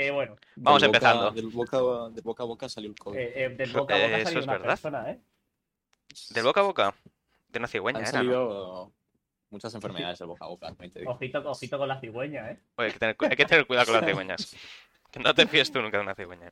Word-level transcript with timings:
Eh, 0.00 0.10
bueno, 0.10 0.36
Vamos 0.56 0.80
Del 0.80 0.88
boca- 0.88 0.96
empezando. 0.98 1.30
Del 1.32 1.46
boca, 1.48 1.76
de 2.14 2.20
boca 2.22 2.42
a 2.42 2.46
boca 2.46 2.68
salió 2.70 2.88
el 2.90 2.96
COVID. 2.96 3.18
eh, 3.18 3.32
eh, 3.44 3.48
del 3.50 3.68
Eso- 3.68 3.78
boca 3.80 3.94
a 3.94 3.98
boca 3.98 4.16
eso 4.16 4.24
salió 4.24 4.38
es 4.40 4.44
una 4.46 4.52
verdad. 4.54 4.68
persona, 4.68 5.10
¿eh? 5.10 5.20
Del 6.30 6.44
boca 6.44 6.60
a 6.60 6.62
boca. 6.64 6.94
De 7.48 7.58
una 7.58 7.68
cigüeña 7.68 7.98
Han 7.98 8.04
era, 8.06 8.12
¿no? 8.12 8.18
salido 8.18 8.92
muchas 9.50 9.74
enfermedades 9.74 10.18
del 10.18 10.28
boca 10.28 10.44
a 10.44 10.48
boca. 10.48 10.74
Ojito, 11.06 11.50
ojito 11.50 11.78
con 11.78 11.88
la 11.88 12.00
cigüeña, 12.00 12.50
¿eh? 12.52 12.58
Oye, 12.76 12.86
hay 12.86 12.92
que, 12.92 12.98
tener, 12.98 13.16
cu- 13.16 13.24
hay 13.26 13.36
que 13.36 13.44
tener 13.44 13.66
cuidado 13.66 13.86
con 13.86 13.96
las 13.96 14.04
cigüeñas. 14.06 14.56
Que 15.10 15.18
no 15.20 15.34
te 15.34 15.46
fíes 15.46 15.70
tú 15.70 15.82
nunca 15.82 15.98
de 15.98 16.02
una 16.04 16.14
cigüeña. 16.14 16.50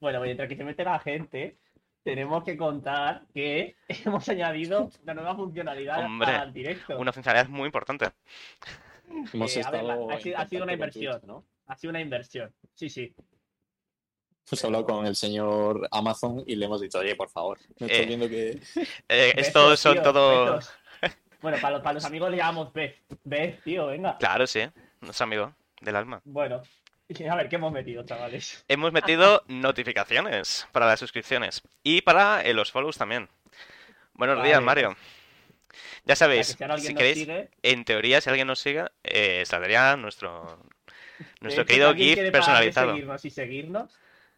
Bueno, 0.00 0.20
mientras 0.20 0.48
que 0.48 0.56
se 0.56 0.64
mete 0.64 0.82
la 0.84 0.98
gente, 0.98 1.58
tenemos 2.02 2.42
que 2.44 2.56
contar 2.56 3.24
que 3.34 3.76
hemos 3.88 4.26
añadido 4.30 4.88
una 5.02 5.14
nueva 5.14 5.34
funcionalidad 5.36 6.04
Hombre, 6.04 6.30
al 6.30 6.52
directo. 6.54 6.98
Una 6.98 7.12
funcionalidad 7.12 7.48
muy 7.50 7.66
importante. 7.66 8.08
Hemos 9.34 9.54
Eh, 9.56 9.62
a 9.62 9.70
ver, 9.70 9.80
estado 9.82 10.06
la- 10.08 10.14
ha 10.14 10.20
sido- 10.20 10.36
en 10.36 10.40
ha 10.40 10.48
sido 10.48 10.62
una 10.64 10.72
inversión. 10.72 11.12
Twitch, 11.20 11.24
¿no? 11.28 11.44
Ha 11.72 11.76
sido 11.76 11.90
una 11.90 12.02
inversión. 12.02 12.54
Sí, 12.74 12.90
sí. 12.90 13.14
Hemos 14.46 14.64
hablado 14.64 14.84
con 14.84 15.06
el 15.06 15.16
señor 15.16 15.88
Amazon 15.90 16.44
y 16.46 16.54
le 16.54 16.66
hemos 16.66 16.82
dicho, 16.82 16.98
oye, 16.98 17.16
por 17.16 17.30
favor, 17.30 17.58
me 17.78 17.86
Eh, 17.86 17.90
estoy 17.90 18.06
viendo 18.06 18.28
que... 18.28 18.60
Eh, 19.08 19.32
estos 19.38 19.80
son 19.80 19.94
tío, 19.94 20.02
todo... 20.02 20.56
besos. 20.56 20.70
Bueno, 21.40 21.56
para 21.62 21.72
los, 21.72 21.82
para 21.82 21.94
los 21.94 22.04
amigos 22.04 22.30
le 22.30 22.36
llamamos 22.36 22.74
Beth. 22.74 22.96
Beth, 23.24 23.62
tío, 23.64 23.86
venga. 23.86 24.18
Claro, 24.18 24.46
sí. 24.46 24.60
Nuestro 25.00 25.24
amigo 25.24 25.54
del 25.80 25.96
alma. 25.96 26.20
Bueno, 26.24 26.60
a 27.30 27.36
ver, 27.36 27.48
¿qué 27.48 27.56
hemos 27.56 27.72
metido, 27.72 28.04
chavales? 28.04 28.62
Hemos 28.68 28.92
metido 28.92 29.42
notificaciones 29.48 30.68
para 30.72 30.86
las 30.86 31.00
suscripciones 31.00 31.62
y 31.82 32.02
para 32.02 32.42
eh, 32.42 32.52
los 32.52 32.70
follows 32.70 32.98
también. 32.98 33.30
Buenos 34.12 34.36
Vale. 34.36 34.48
días, 34.50 34.62
Mario. 34.62 34.94
Ya 36.04 36.16
sabéis, 36.16 36.48
si 36.48 36.94
queréis, 36.94 37.18
sigue, 37.18 37.48
en 37.62 37.86
teoría, 37.86 38.20
si 38.20 38.28
alguien 38.28 38.46
nos 38.46 38.58
sigue, 38.58 38.84
eh, 39.04 39.42
saldría 39.46 39.96
nuestro, 39.96 40.58
nuestro 41.40 41.64
que 41.64 41.74
querido 41.74 41.94
GIF 41.94 42.30
personalizado. 42.32 42.90
seguirnos 42.92 43.24
y 43.24 43.30
seguirnos 43.30 43.94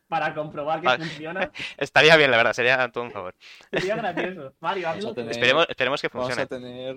para 0.09 0.35
comprobar 0.35 0.81
que 0.81 0.89
Ah. 0.89 0.97
funciona. 0.99 1.51
Estaría 1.77 2.17
bien, 2.17 2.31
la 2.31 2.37
verdad, 2.37 2.53
sería 2.53 2.89
todo 2.93 3.05
un 3.05 3.11
favor. 3.11 3.35
Sería 3.73 3.97
gracioso. 3.97 4.55
Mario, 4.61 4.89
Vamos 4.89 5.15
tener- 5.15 5.31
Esperemos, 5.33 5.67
esperemos 5.69 6.01
que 6.03 6.09
Vamos 6.09 6.27
funcione. 6.29 6.43
a 6.43 6.47
tener 6.47 6.97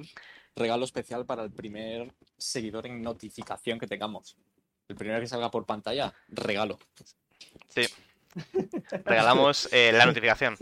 regalo 0.56 0.86
especial 0.86 1.26
para 1.26 1.44
el 1.44 1.52
primer 1.52 2.12
seguidor 2.38 2.86
en 2.88 3.02
notificación 3.02 3.80
que 3.80 3.88
tengamos. 3.88 4.36
El 4.88 4.96
primero 4.96 5.20
que 5.20 5.28
salga 5.28 5.52
por 5.52 5.66
pantalla, 5.66 6.14
regalo. 6.30 6.80
Sí. 7.70 7.86
Regalamos 9.06 9.68
eh, 9.72 9.92
la 9.94 10.06
notificación. 10.06 10.56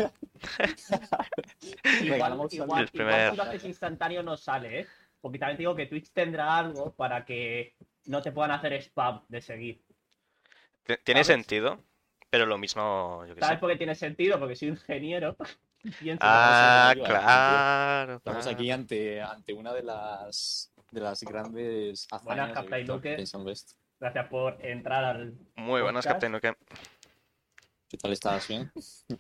Igual, 1.83 2.09
Regalamos 2.09 2.53
igual, 2.53 2.81
el 2.83 2.89
primer- 2.89 3.14
igual 3.14 3.31
si 3.31 3.38
lo 3.38 3.44
haces 3.44 3.66
instantáneo 3.66 4.23
no 4.23 4.38
sale, 4.38 4.80
¿eh? 4.81 4.88
Porque 5.21 5.39
también 5.39 5.58
te 5.58 5.61
digo 5.64 5.75
que 5.75 5.86
Twitch 5.88 6.11
tendrá 6.11 6.58
algo 6.58 6.94
para 6.94 7.25
que 7.25 7.75
no 8.06 8.22
te 8.22 8.31
puedan 8.31 8.52
hacer 8.52 8.73
spam 8.73 9.22
de 9.28 9.42
seguir. 9.42 9.81
Tiene 11.03 11.23
¿Sabes? 11.23 11.28
sentido, 11.28 11.80
pero 12.30 12.45
lo 12.45 12.58
mismo, 12.58 13.25
yo 13.28 13.34
¿Sabes 13.39 13.56
sé. 13.56 13.59
por 13.59 13.72
qué 13.72 13.78
tiene 13.78 13.95
sentido? 13.95 14.39
Porque 14.39 14.56
soy 14.56 14.70
ingeniero. 14.70 15.36
Ah, 16.20 16.94
claro. 16.95 18.16
Estamos 18.16 18.44
claro. 18.44 18.58
aquí 18.58 18.72
ante, 18.72 19.22
ante 19.22 19.53
una 19.53 19.72
de 19.72 19.83
las 19.83 20.73
de 20.89 21.00
las 21.00 21.22
grandes 21.22 22.08
hazañas 22.09 22.48
de 22.48 22.53
Captain 22.56 23.45
West. 23.45 23.73
Gracias 24.00 24.28
por 24.28 24.58
entrar 24.66 25.03
al. 25.03 25.36
Muy 25.56 25.83
buenas, 25.83 26.03
podcast. 26.06 26.23
Captain 26.23 26.31
Luke. 26.31 26.56
¿Qué 27.88 27.98
tal 27.98 28.14
estás? 28.14 28.48
¿Bien? 28.48 28.72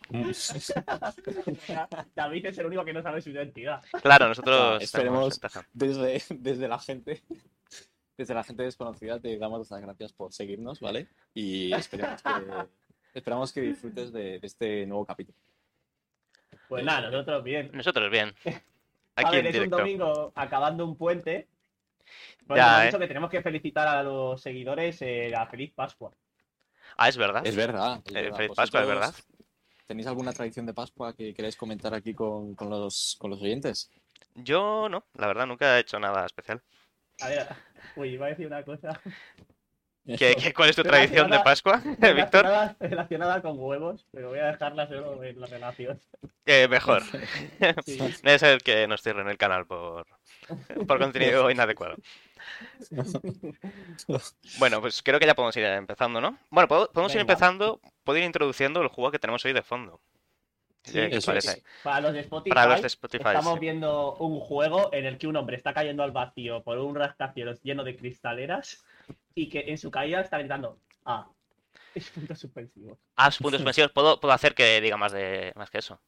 David 2.15 2.45
es 2.47 2.57
el 2.57 2.65
único 2.65 2.83
que 2.83 2.93
no 2.93 3.03
sabe 3.03 3.21
su 3.21 3.29
identidad. 3.29 3.83
Claro, 4.01 4.27
nosotros 4.27 4.81
Ah, 4.83 4.97
tenemos 4.97 5.39
esperemos-. 5.39 5.65
Desde, 5.71 6.23
desde 6.29 6.67
la 6.67 6.79
gente 6.79 7.21
desde 8.17 8.33
la 8.33 8.43
gente 8.43 8.63
desconocida 8.63 9.19
te 9.19 9.37
damos 9.37 9.69
las 9.69 9.81
gracias 9.81 10.13
por 10.13 10.31
seguirnos, 10.33 10.79
¿vale? 10.79 11.07
Y 11.33 11.73
esperemos 11.73 12.21
que, 12.21 12.29
esperamos 13.13 13.53
que 13.53 13.61
disfrutes 13.61 14.11
de, 14.13 14.39
de 14.39 14.47
este 14.47 14.85
nuevo 14.85 15.05
capítulo. 15.05 15.37
Pues 16.67 16.83
nada, 16.83 17.09
nosotros 17.09 17.43
bien. 17.43 17.69
Nosotros 17.73 18.09
bien. 18.11 18.33
A 19.17 19.21
Aquí 19.21 19.37
ver, 19.37 19.39
en 19.39 19.45
es 19.45 19.49
un 19.55 19.63
directo. 19.63 19.77
domingo 19.77 20.31
acabando 20.35 20.83
un 20.85 20.97
puente. 20.97 21.47
Bueno, 22.45 22.61
Ya, 22.61 22.67
hemos 22.73 22.81
¿eh? 22.81 22.85
dicho 22.87 22.99
que 22.99 23.07
tenemos 23.07 23.29
que 23.29 23.41
felicitar 23.41 23.87
a 23.87 24.03
los 24.03 24.41
seguidores 24.41 25.01
eh, 25.01 25.33
a 25.33 25.45
feliz 25.47 25.71
Pascua. 25.73 26.11
Ah, 26.97 27.07
es 27.07 27.15
verdad. 27.17 27.45
Es 27.47 27.55
verdad. 27.55 28.01
es 28.05 28.11
Eh, 28.13 28.21
verdad. 28.23 28.37
feliz 28.37 28.51
Pascua, 28.55 28.81
es 28.81 28.87
¿Vosotros 28.87 29.13
verdad. 29.13 29.25
¿Tenéis 29.87 30.07
alguna 30.07 30.33
tradición 30.33 30.65
de 30.65 30.73
Pascua 30.73 31.13
que 31.15 31.33
queráis 31.33 31.55
comentar 31.55 31.93
aquí 31.93 32.13
con, 32.13 32.55
con 32.55 32.69
los, 32.69 33.15
con 33.19 33.29
los 33.31 33.41
oyentes? 33.41 33.89
Yo 34.33 34.89
no, 34.89 35.05
la 35.13 35.27
verdad, 35.27 35.45
nunca 35.47 35.77
he 35.77 35.81
hecho 35.81 35.97
nada 35.99 36.25
especial. 36.25 36.61
A 37.21 37.27
ver, 37.29 37.47
uy, 37.95 38.09
iba 38.09 38.25
a 38.25 38.29
decir 38.29 38.47
una 38.47 38.63
cosa. 38.63 38.99
¿Qué, 40.05 40.35
qué- 40.35 40.53
cuál 40.53 40.69
es 40.69 40.75
tu 40.75 40.83
tradición 40.83 41.31
de 41.31 41.37
Relacionada- 41.39 41.43
Pascua, 41.43 41.81
Víctor? 42.13 42.45
Relacionada, 42.79 43.41
con 43.41 43.57
huevos, 43.57 44.05
pero 44.11 44.29
voy 44.29 44.37
a 44.39 44.45
dejarla 44.51 44.87
solo 44.87 45.23
en 45.23 45.39
la 45.41 45.47
relación. 45.47 45.99
Eh, 46.45 46.67
mejor. 46.67 47.01
Sí. 47.85 47.97
Debe 48.21 48.37
ser 48.39 48.61
que 48.61 48.87
nos 48.87 49.01
cierren 49.01 49.27
el 49.29 49.37
canal 49.37 49.65
por, 49.65 50.05
por 50.87 50.99
contenido 50.99 51.49
inadecuado. 51.51 51.95
Bueno, 54.59 54.79
pues 54.81 55.01
creo 55.01 55.19
que 55.19 55.25
ya 55.25 55.33
podemos 55.35 55.57
ir 55.57 55.65
empezando, 55.65 56.21
¿no? 56.21 56.37
Bueno, 56.51 56.67
podemos 56.67 57.13
ir 57.15 57.21
empezando, 57.21 57.79
puedo 58.03 58.19
ir 58.19 58.25
introduciendo 58.25 58.81
el 58.81 58.89
juego 58.89 59.11
que 59.11 59.19
tenemos 59.19 59.43
hoy 59.45 59.53
de 59.53 59.63
fondo. 59.63 60.01
Sí, 60.85 60.93
¿Qué 60.93 61.17
eso 61.17 61.27
parece? 61.27 61.51
es. 61.51 61.63
Para 61.83 62.01
los 62.01 62.13
de 62.13 62.19
Spotify, 62.21 62.53
Para 62.53 62.67
los 62.67 62.81
de 62.81 62.87
Spotify, 62.87 63.23
estamos 63.27 63.53
sí. 63.53 63.59
viendo 63.59 64.15
un 64.17 64.39
juego 64.39 64.93
en 64.93 65.05
el 65.05 65.17
que 65.17 65.27
un 65.27 65.35
hombre 65.35 65.55
está 65.57 65.73
cayendo 65.73 66.03
al 66.03 66.11
vacío 66.11 66.63
por 66.63 66.77
un 66.77 66.95
rascacielos 66.95 67.61
lleno 67.63 67.83
de 67.83 67.95
cristaleras 67.95 68.85
y 69.33 69.49
que 69.49 69.65
en 69.67 69.77
su 69.77 69.89
caída 69.91 70.21
está 70.21 70.37
gritando 70.37 70.79
Ah, 71.05 71.27
es 71.95 72.09
punto 72.09 72.35
suspensivo. 72.35 72.99
Ah, 73.15 73.31
sus 73.31 73.41
puntos 73.41 73.59
suspensivos. 73.59 73.91
Puedo, 73.91 74.19
puedo 74.19 74.33
hacer 74.33 74.53
que 74.55 74.81
diga 74.81 74.97
más 74.97 75.11
de 75.11 75.51
más 75.55 75.69
que 75.69 75.79
eso. 75.79 75.99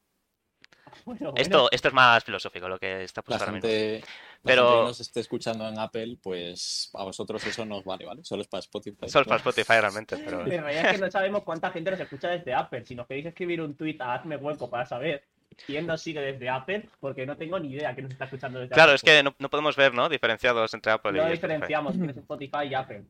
Bueno, 1.04 1.20
bueno, 1.30 1.34
Esto, 1.36 1.68
esto 1.70 1.88
es 1.88 1.94
más 1.94 2.24
filosófico, 2.24 2.68
lo 2.68 2.78
que 2.78 3.04
está 3.04 3.20
La 3.20 3.24
puesto 3.24 3.44
la 3.46 3.60
Pero- 3.60 3.60
gente 3.60 4.80
que 4.80 4.84
nos 4.86 5.00
esté 5.00 5.20
escuchando 5.20 5.68
en 5.68 5.78
Apple, 5.78 6.18
pues 6.22 6.90
a 6.94 7.04
vosotros 7.04 7.44
eso 7.46 7.64
nos 7.64 7.84
vale, 7.84 8.04
¿vale? 8.06 8.24
Solo 8.24 8.42
es 8.42 8.48
para 8.48 8.60
Spotify. 8.60 9.08
Solo 9.08 9.22
es 9.22 9.28
para 9.28 9.38
Spotify 9.38 9.80
realmente, 9.80 10.16
pero... 10.18 10.40
En 10.42 10.46
realidad 10.62 10.86
es 10.86 10.92
que 10.92 10.98
no 11.04 11.10
sabemos 11.10 11.42
cuánta 11.42 11.70
gente 11.70 11.90
nos 11.90 12.00
escucha 12.00 12.28
desde 12.28 12.54
Apple. 12.54 12.84
Si 12.84 12.94
nos 12.94 13.06
queréis 13.06 13.26
escribir 13.26 13.60
un 13.60 13.74
tweet 13.76 13.96
a 14.00 14.14
Hazme 14.14 14.36
Hueco 14.36 14.70
para 14.70 14.86
saber 14.86 15.24
quién 15.66 15.86
nos 15.86 16.00
sigue 16.00 16.20
desde 16.20 16.48
Apple, 16.48 16.88
porque 17.00 17.26
no 17.26 17.36
tengo 17.36 17.58
ni 17.58 17.72
idea 17.72 17.92
quién 17.94 18.04
nos 18.04 18.12
está 18.12 18.26
escuchando 18.26 18.60
desde 18.60 18.74
Claro, 18.74 18.92
Apple. 18.92 18.96
es 18.96 19.02
que 19.02 19.22
no, 19.22 19.34
no 19.38 19.48
podemos 19.50 19.74
ver, 19.76 19.92
¿no? 19.94 20.08
Diferenciados 20.08 20.72
entre 20.74 20.92
Apple 20.92 21.12
y 21.12 21.20
no 21.20 21.28
diferenciamos 21.30 21.94
es 21.96 22.16
Spotify 22.18 22.66
y 22.70 22.74
Apple. 22.74 23.04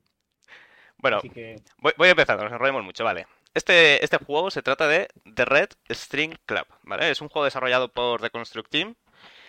Bueno, 0.97 1.19
Así 1.19 1.31
que 1.31 1.57
voy, 1.79 1.93
voy 1.97 2.09
empezando, 2.09 2.43
nos 2.45 2.53
enrollemos 2.53 2.83
mucho, 2.85 3.05
vale. 3.05 3.27
Este, 3.55 4.05
este 4.05 4.19
juego 4.19 4.51
se 4.51 4.63
trata 4.63 4.87
de 4.87 5.09
The 5.35 5.45
Red 5.45 5.71
String 5.91 6.37
Club, 6.47 6.67
¿vale? 6.83 7.11
Es 7.11 7.21
un 7.21 7.29
juego 7.29 7.45
desarrollado 7.45 7.89
por 7.93 8.21
The 8.21 8.31
Construct 8.31 8.71
Team, 8.71 8.95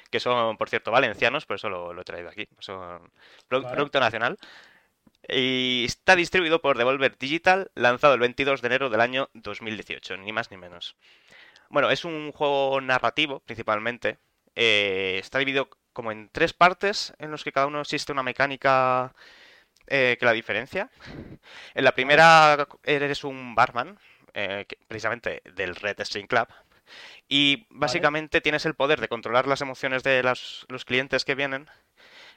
que 0.10 0.20
son, 0.20 0.58
por 0.58 0.70
cierto, 0.70 0.92
valencianos, 0.92 1.46
por 1.46 1.58
eso 1.58 1.70
lo, 1.70 1.94
lo 1.94 2.02
he 2.02 2.06
traído 2.06 2.30
aquí. 2.30 2.48
Son 2.60 3.12
pro- 3.48 3.62
Vale. 3.62 3.76
producto 3.76 4.00
nacional. 4.00 4.38
Y 5.28 5.84
está 5.86 6.16
distribuido 6.16 6.62
por 6.62 6.78
Devolver 6.78 7.18
Digital, 7.18 7.70
lanzado 7.76 8.16
el 8.16 8.20
22 8.20 8.62
de 8.62 8.68
enero 8.68 8.90
del 8.90 9.02
año 9.02 9.30
2018, 9.34 10.18
ni 10.18 10.32
más 10.32 10.50
ni 10.50 10.58
menos. 10.58 10.96
Bueno, 11.70 11.92
es 11.92 12.04
un 12.06 12.32
juego 12.32 12.82
narrativo, 12.82 13.42
principalmente. 13.42 14.18
Eh, 14.56 15.18
está 15.22 15.38
dividido 15.40 15.70
como 15.94 16.12
en 16.12 16.30
tres 16.32 16.54
partes, 16.54 17.14
en 17.20 17.30
los 17.30 17.44
que 17.44 17.52
cada 17.52 17.68
uno 17.68 17.82
existe 17.82 18.12
una 18.12 18.24
mecánica 18.24 19.14
eh, 19.90 20.18
que 20.20 20.26
la 20.26 20.34
diferencia. 20.34 20.90
En 21.74 21.84
la 21.84 21.92
primera 21.94 22.68
eres 22.84 23.24
un 23.24 23.56
barman, 23.56 24.00
eh, 24.34 24.66
que- 24.68 24.78
precisamente 24.88 25.42
del 25.56 25.76
Red 25.76 26.00
String 26.02 26.28
Club. 26.28 26.48
Y 27.28 27.68
básicamente 27.70 28.42
tienes 28.42 28.66
el 28.66 28.74
poder 28.74 29.00
de 29.02 29.08
controlar 29.08 29.48
las 29.48 29.62
emociones 29.62 30.04
de 30.04 30.24
las- 30.24 30.66
los 30.70 30.86
clientes 30.86 31.26
que 31.26 31.36
vienen 31.36 31.68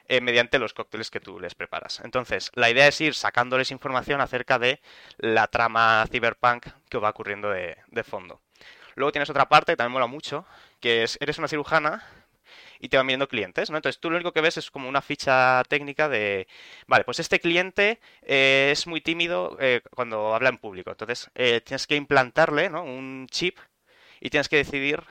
eh, 0.09 0.19
mediante 0.19 0.59
los 0.59 0.73
cócteles 0.73 1.09
que 1.09 1.21
tú 1.21 1.39
les 1.39 1.55
preparas. 1.55 2.01
Entonces, 2.03 2.51
la 2.55 2.69
idea 2.69 2.87
es 2.87 2.99
ir 2.99 3.13
sacándoles 3.15 3.71
información 3.71 4.19
acerca 4.19 4.59
de 4.59 4.81
la 5.17 5.47
trama 5.47 6.05
cyberpunk 6.11 6.67
que 6.89 6.97
va 6.97 7.09
ocurriendo 7.11 7.49
de, 7.49 7.77
de 7.87 8.03
fondo. 8.03 8.41
Luego 8.95 9.13
tienes 9.13 9.29
otra 9.29 9.47
parte 9.47 9.71
que 9.71 9.77
también 9.77 9.93
mola 9.93 10.07
mucho, 10.07 10.45
que 10.81 11.03
es, 11.03 11.17
eres 11.21 11.37
una 11.37 11.47
cirujana 11.47 12.03
y 12.83 12.89
te 12.89 12.97
van 12.97 13.07
viendo 13.07 13.29
clientes, 13.29 13.69
¿no? 13.69 13.77
Entonces 13.77 14.01
tú 14.01 14.09
lo 14.09 14.17
único 14.17 14.33
que 14.33 14.41
ves 14.41 14.57
es 14.57 14.69
como 14.69 14.89
una 14.89 15.01
ficha 15.01 15.63
técnica 15.69 16.09
de, 16.09 16.49
vale, 16.85 17.05
pues 17.05 17.17
este 17.19 17.39
cliente 17.39 18.01
eh, 18.23 18.71
es 18.73 18.87
muy 18.87 18.99
tímido 18.99 19.55
eh, 19.61 19.79
cuando 19.95 20.35
habla 20.35 20.49
en 20.49 20.57
público. 20.57 20.91
Entonces 20.91 21.31
eh, 21.33 21.61
tienes 21.61 21.87
que 21.87 21.95
implantarle, 21.95 22.69
¿no? 22.69 22.83
Un 22.83 23.27
chip 23.31 23.57
y 24.19 24.29
tienes 24.29 24.49
que 24.49 24.57
decidir 24.57 25.01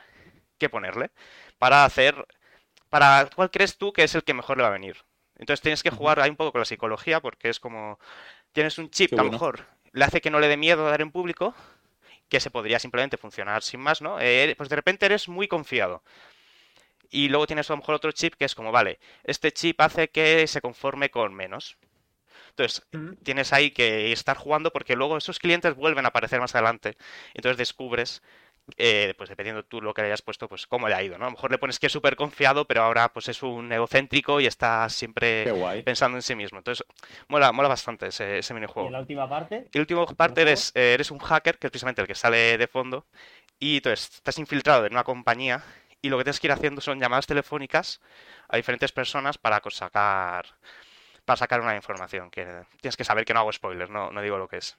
qué 0.59 0.69
ponerle 0.69 1.13
para 1.57 1.87
hacer, 1.87 2.27
para 2.91 3.31
cuál 3.35 3.51
crees 3.51 3.79
tú 3.79 3.95
que 3.95 4.05
es 4.05 4.15
el 4.15 4.23
que 4.23 4.35
mejor 4.35 4.59
le 4.59 4.65
va 4.65 4.69
a 4.69 4.73
venir. 4.73 4.99
Entonces 5.39 5.63
tienes 5.63 5.83
que 5.83 5.89
jugar 5.89 6.21
ahí 6.21 6.29
un 6.29 6.37
poco 6.37 6.53
con 6.53 6.61
la 6.61 6.67
psicología 6.67 7.21
porque 7.21 7.49
es 7.49 7.59
como, 7.59 7.99
tienes 8.53 8.77
un 8.77 8.91
chip 8.91 9.15
que 9.15 9.21
a 9.21 9.25
lo 9.25 9.33
mejor 9.33 9.65
le 9.93 10.05
hace 10.05 10.21
que 10.21 10.31
no 10.31 10.41
le 10.41 10.49
dé 10.49 10.59
miedo 10.59 10.85
dar 10.85 11.01
en 11.01 11.11
público, 11.11 11.55
que 12.29 12.39
se 12.39 12.51
podría 12.51 12.79
simplemente 12.79 13.17
funcionar 13.17 13.63
sin 13.63 13.81
más, 13.81 14.03
¿no? 14.03 14.21
Eh, 14.21 14.55
pues 14.59 14.69
de 14.69 14.77
repente 14.77 15.07
eres 15.07 15.27
muy 15.27 15.49
confiado. 15.49 16.03
Y 17.13 17.29
luego 17.29 17.47
tienes 17.47 17.71
a 17.71 17.75
lo 17.75 17.77
mejor 17.77 17.95
otro 17.95 18.11
chip 18.11 18.35
que 18.35 18.47
es 18.47 18.55
como, 18.55 18.73
vale, 18.73 18.99
este 19.23 19.53
chip 19.53 19.81
hace 19.83 20.09
que 20.09 20.47
se 20.49 20.61
conforme 20.63 21.11
con 21.11 21.35
menos. 21.35 21.77
Entonces, 22.51 22.83
tienes 23.23 23.53
ahí 23.53 23.71
que 23.71 24.13
estar 24.13 24.37
jugando 24.37 24.73
porque 24.73 24.97
luego 24.97 25.17
esos 25.19 25.39
clientes 25.39 25.77
vuelven 25.77 26.07
a 26.07 26.09
aparecer 26.09 26.41
más 26.41 26.55
adelante. 26.55 26.97
Entonces 27.35 27.59
descubres, 27.59 28.23
eh, 28.79 29.15
pues 29.19 29.29
dependiendo 29.29 29.63
tú 29.65 29.81
lo 29.83 29.93
que 29.93 30.03
le 30.03 30.09
hayas 30.09 30.23
puesto, 30.23 30.49
pues 30.49 30.67
cómo 30.67 30.89
le 30.89 30.95
ha 30.95 31.03
ido, 31.03 31.19
¿no? 31.19 31.25
A 31.25 31.29
lo 31.29 31.33
mejor 31.33 31.51
le 31.51 31.59
pones 31.59 31.79
que 31.79 31.87
es 31.87 31.93
súper 31.93 32.17
confiado, 32.17 32.67
pero 32.67 32.83
ahora 32.83 33.13
pues 33.13 33.29
es 33.29 33.43
un 33.43 33.71
egocéntrico 33.73 34.41
y 34.41 34.47
está 34.47 34.89
siempre 34.89 35.45
pensando 35.85 36.17
en 36.17 36.23
sí 36.23 36.35
mismo. 36.35 36.59
Entonces, 36.59 36.87
mola, 37.29 37.53
mola 37.53 37.69
bastante 37.69 38.07
ese, 38.07 38.39
ese 38.39 38.53
Y 38.53 38.57
minijuego. 38.57 38.87
en 38.89 38.93
la 38.95 39.01
última 39.01 39.29
parte, 39.29 39.69
Y 39.73 39.77
el 39.79 39.81
último 39.81 40.07
parte 40.07 40.43
eres, 40.43 40.73
eh, 40.75 40.95
eres 40.95 41.11
un 41.11 41.19
hacker, 41.19 41.59
que 41.59 41.67
es 41.67 41.71
precisamente 41.71 42.01
el 42.03 42.07
que 42.09 42.15
sale 42.15 42.57
de 42.59 42.67
fondo, 42.67 43.07
y 43.59 43.77
entonces 43.77 44.11
estás 44.17 44.39
infiltrado 44.39 44.87
en 44.87 44.93
una 44.93 45.05
compañía 45.05 45.63
y 46.03 46.09
lo 46.11 46.19
que 46.19 46.25
tienes 46.25 46.41
que 46.41 46.49
ir 46.49 46.53
haciendo 46.53 46.81
son 46.81 46.99
llamadas 47.01 47.27
telefónicas 47.27 48.01
a 48.49 48.57
diferentes 48.57 48.91
personas 48.93 49.39
para 49.39 49.63
sacar, 49.71 50.45
para 51.25 51.37
sacar 51.37 51.61
una 51.61 51.77
información. 51.77 52.29
Que 52.31 52.45
tienes 52.81 52.97
que 52.97 53.05
saber 53.05 53.25
que 53.25 53.33
no 53.33 53.41
hago 53.41 53.53
spoilers, 53.53 53.91
no, 53.91 54.11
no 54.11 54.21
digo 54.21 54.37
lo 54.37 54.49
que 54.49 54.59
es. 54.59 54.77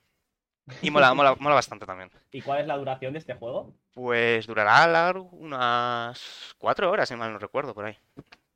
Y 0.81 0.91
mola, 0.91 1.13
mola, 1.13 1.35
mola 1.39 1.55
bastante 1.55 1.85
también. 1.85 2.11
¿y 2.31 2.41
cuál 2.41 2.59
es 2.61 2.67
la 2.67 2.77
duración 2.77 3.13
de 3.13 3.19
este 3.19 3.33
juego? 3.35 3.73
Pues 3.93 4.45
durará 4.47 4.85
largo 4.87 5.29
unas 5.31 6.53
cuatro 6.57 6.91
horas, 6.91 7.07
si 7.07 7.15
mal 7.15 7.31
no 7.31 7.39
recuerdo, 7.39 7.73
por 7.73 7.85
ahí. 7.85 7.97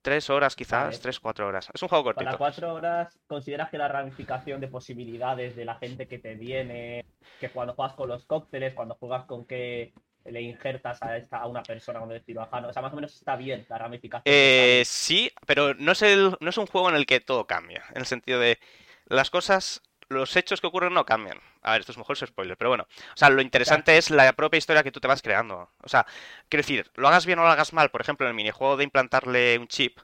Tres 0.02 0.30
horas 0.30 0.56
quizás, 0.56 0.86
Vale. 0.86 0.98
tres, 1.00 1.20
cuatro 1.20 1.48
horas. 1.48 1.70
Es 1.74 1.82
un 1.82 1.90
juego 1.90 2.04
Para 2.06 2.16
cortito. 2.16 2.38
cuatro 2.38 2.74
horas, 2.74 3.18
¿consideras 3.28 3.70
que 3.70 3.78
la 3.78 3.88
ramificación 3.90 4.62
de 4.62 4.68
posibilidades 4.68 5.56
de 5.56 5.66
la 5.66 5.76
gente 5.76 6.08
que 6.08 6.20
te 6.20 6.36
viene, 6.36 7.06
que 7.40 7.50
cuando 7.50 7.74
juegas 7.74 7.96
con 7.96 8.08
los 8.10 8.26
cócteles, 8.26 8.74
cuando 8.74 8.96
juegas 8.96 9.26
con 9.26 9.46
que 9.46 9.94
le 10.32 10.42
injertas 10.42 11.02
a, 11.02 11.18
esta, 11.18 11.38
a 11.38 11.48
una 11.48 11.64
persona 11.64 12.00
con 12.00 12.12
el 12.12 12.22
cirujano, 12.22 12.68
o 12.68 12.74
sea, 12.74 12.82
más 12.82 12.94
o 12.94 12.96
menos 12.96 13.14
está 13.14 13.36
bien 13.36 13.66
la 13.70 13.78
ramificación? 13.78 14.24
Eh, 14.26 14.84
sí, 14.86 15.32
pero 15.46 15.74
no 15.76 15.92
es, 15.92 16.02
el, 16.02 16.36
no 16.40 16.50
es 16.50 16.58
un 16.58 16.68
juego 16.68 16.90
en 16.90 16.96
el 16.96 17.06
que 17.06 17.20
todo 17.20 17.46
cambia. 17.46 17.84
En 17.92 17.98
el 17.98 18.06
sentido 18.06 18.40
de 18.40 18.60
las 19.08 19.30
cosas, 19.30 19.82
los 20.10 20.36
hechos 20.36 20.62
que 20.62 20.68
ocurren 20.68 20.94
no 20.94 21.06
cambian. 21.06 21.40
A 21.62 21.72
ver, 21.74 21.82
esto 21.82 21.92
es 21.92 21.98
mejor 21.98 22.16
es 22.16 22.28
spoiler, 22.28 22.58
pero 22.58 22.70
bueno. 22.70 22.88
O 23.14 23.18
sea, 23.18 23.30
lo 23.30 23.42
interesante 23.42 23.98
es 23.98 24.10
la 24.10 24.32
propia 24.34 24.58
historia 24.58 24.84
que 24.84 24.92
tú 24.92 25.00
te 25.00 25.08
vas 25.08 25.22
creando. 25.22 25.70
O 25.84 25.90
sea, 25.90 26.06
quiero 26.50 26.62
decir, 26.62 26.92
lo 26.96 27.08
hagas 27.08 27.26
bien 27.26 27.40
o 27.40 27.44
lo 27.44 27.50
hagas 27.50 27.74
mal, 27.74 27.90
por 27.92 28.02
ejemplo, 28.02 28.26
en 28.26 28.30
el 28.30 28.36
minijuego 28.36 28.78
de 28.78 28.84
implantarle 28.84 29.58
un 29.58 29.68
chip, 29.68 30.00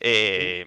eh, 0.00 0.66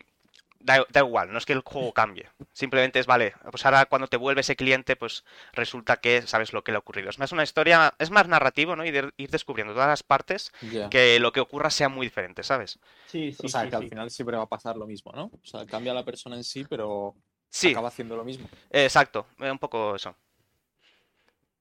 da, 0.59 0.85
da 0.89 0.99
igual, 1.01 1.31
no 1.31 1.37
es 1.37 1.45
que 1.45 1.53
el 1.53 1.61
juego 1.61 1.93
cambie. 1.93 2.29
Simplemente 2.53 2.99
es, 2.99 3.05
vale, 3.05 3.33
pues 3.51 3.65
ahora 3.65 3.85
cuando 3.85 4.07
te 4.07 4.17
vuelve 4.17 4.41
ese 4.41 4.55
cliente, 4.55 4.95
pues 4.95 5.23
resulta 5.53 5.97
que 5.97 6.21
sabes 6.23 6.53
lo 6.53 6.63
que 6.63 6.71
le 6.71 6.77
ha 6.77 6.79
ocurrido. 6.79 7.09
Es 7.09 7.19
más 7.19 7.31
una 7.31 7.43
historia, 7.43 7.93
es 7.99 8.11
más 8.11 8.27
narrativo, 8.27 8.75
¿no? 8.75 8.85
Y 8.85 8.91
de 8.91 9.11
ir 9.17 9.29
descubriendo 9.29 9.73
todas 9.73 9.87
las 9.89 10.03
partes 10.03 10.51
que 10.89 11.19
lo 11.19 11.31
que 11.31 11.39
ocurra 11.39 11.69
sea 11.69 11.89
muy 11.89 12.07
diferente, 12.07 12.43
¿sabes? 12.43 12.79
Sí, 13.07 13.31
sí, 13.31 13.45
O 13.45 13.49
sea, 13.49 13.63
sí, 13.63 13.69
que 13.69 13.75
al 13.75 13.87
final 13.87 14.09
siempre 14.09 14.37
va 14.37 14.43
a 14.43 14.49
pasar 14.49 14.75
lo 14.75 14.85
mismo, 14.87 15.11
¿no? 15.13 15.25
O 15.25 15.45
sea, 15.45 15.65
cambia 15.65 15.93
la 15.93 16.03
persona 16.03 16.35
en 16.35 16.43
sí, 16.43 16.65
pero 16.69 17.15
Sí, 17.49 17.71
acaba 17.71 17.87
haciendo 17.87 18.15
lo 18.17 18.23
mismo. 18.25 18.49
exacto, 18.71 19.27
eh, 19.39 19.49
un 19.51 19.59
poco 19.59 19.95
eso. 19.95 20.15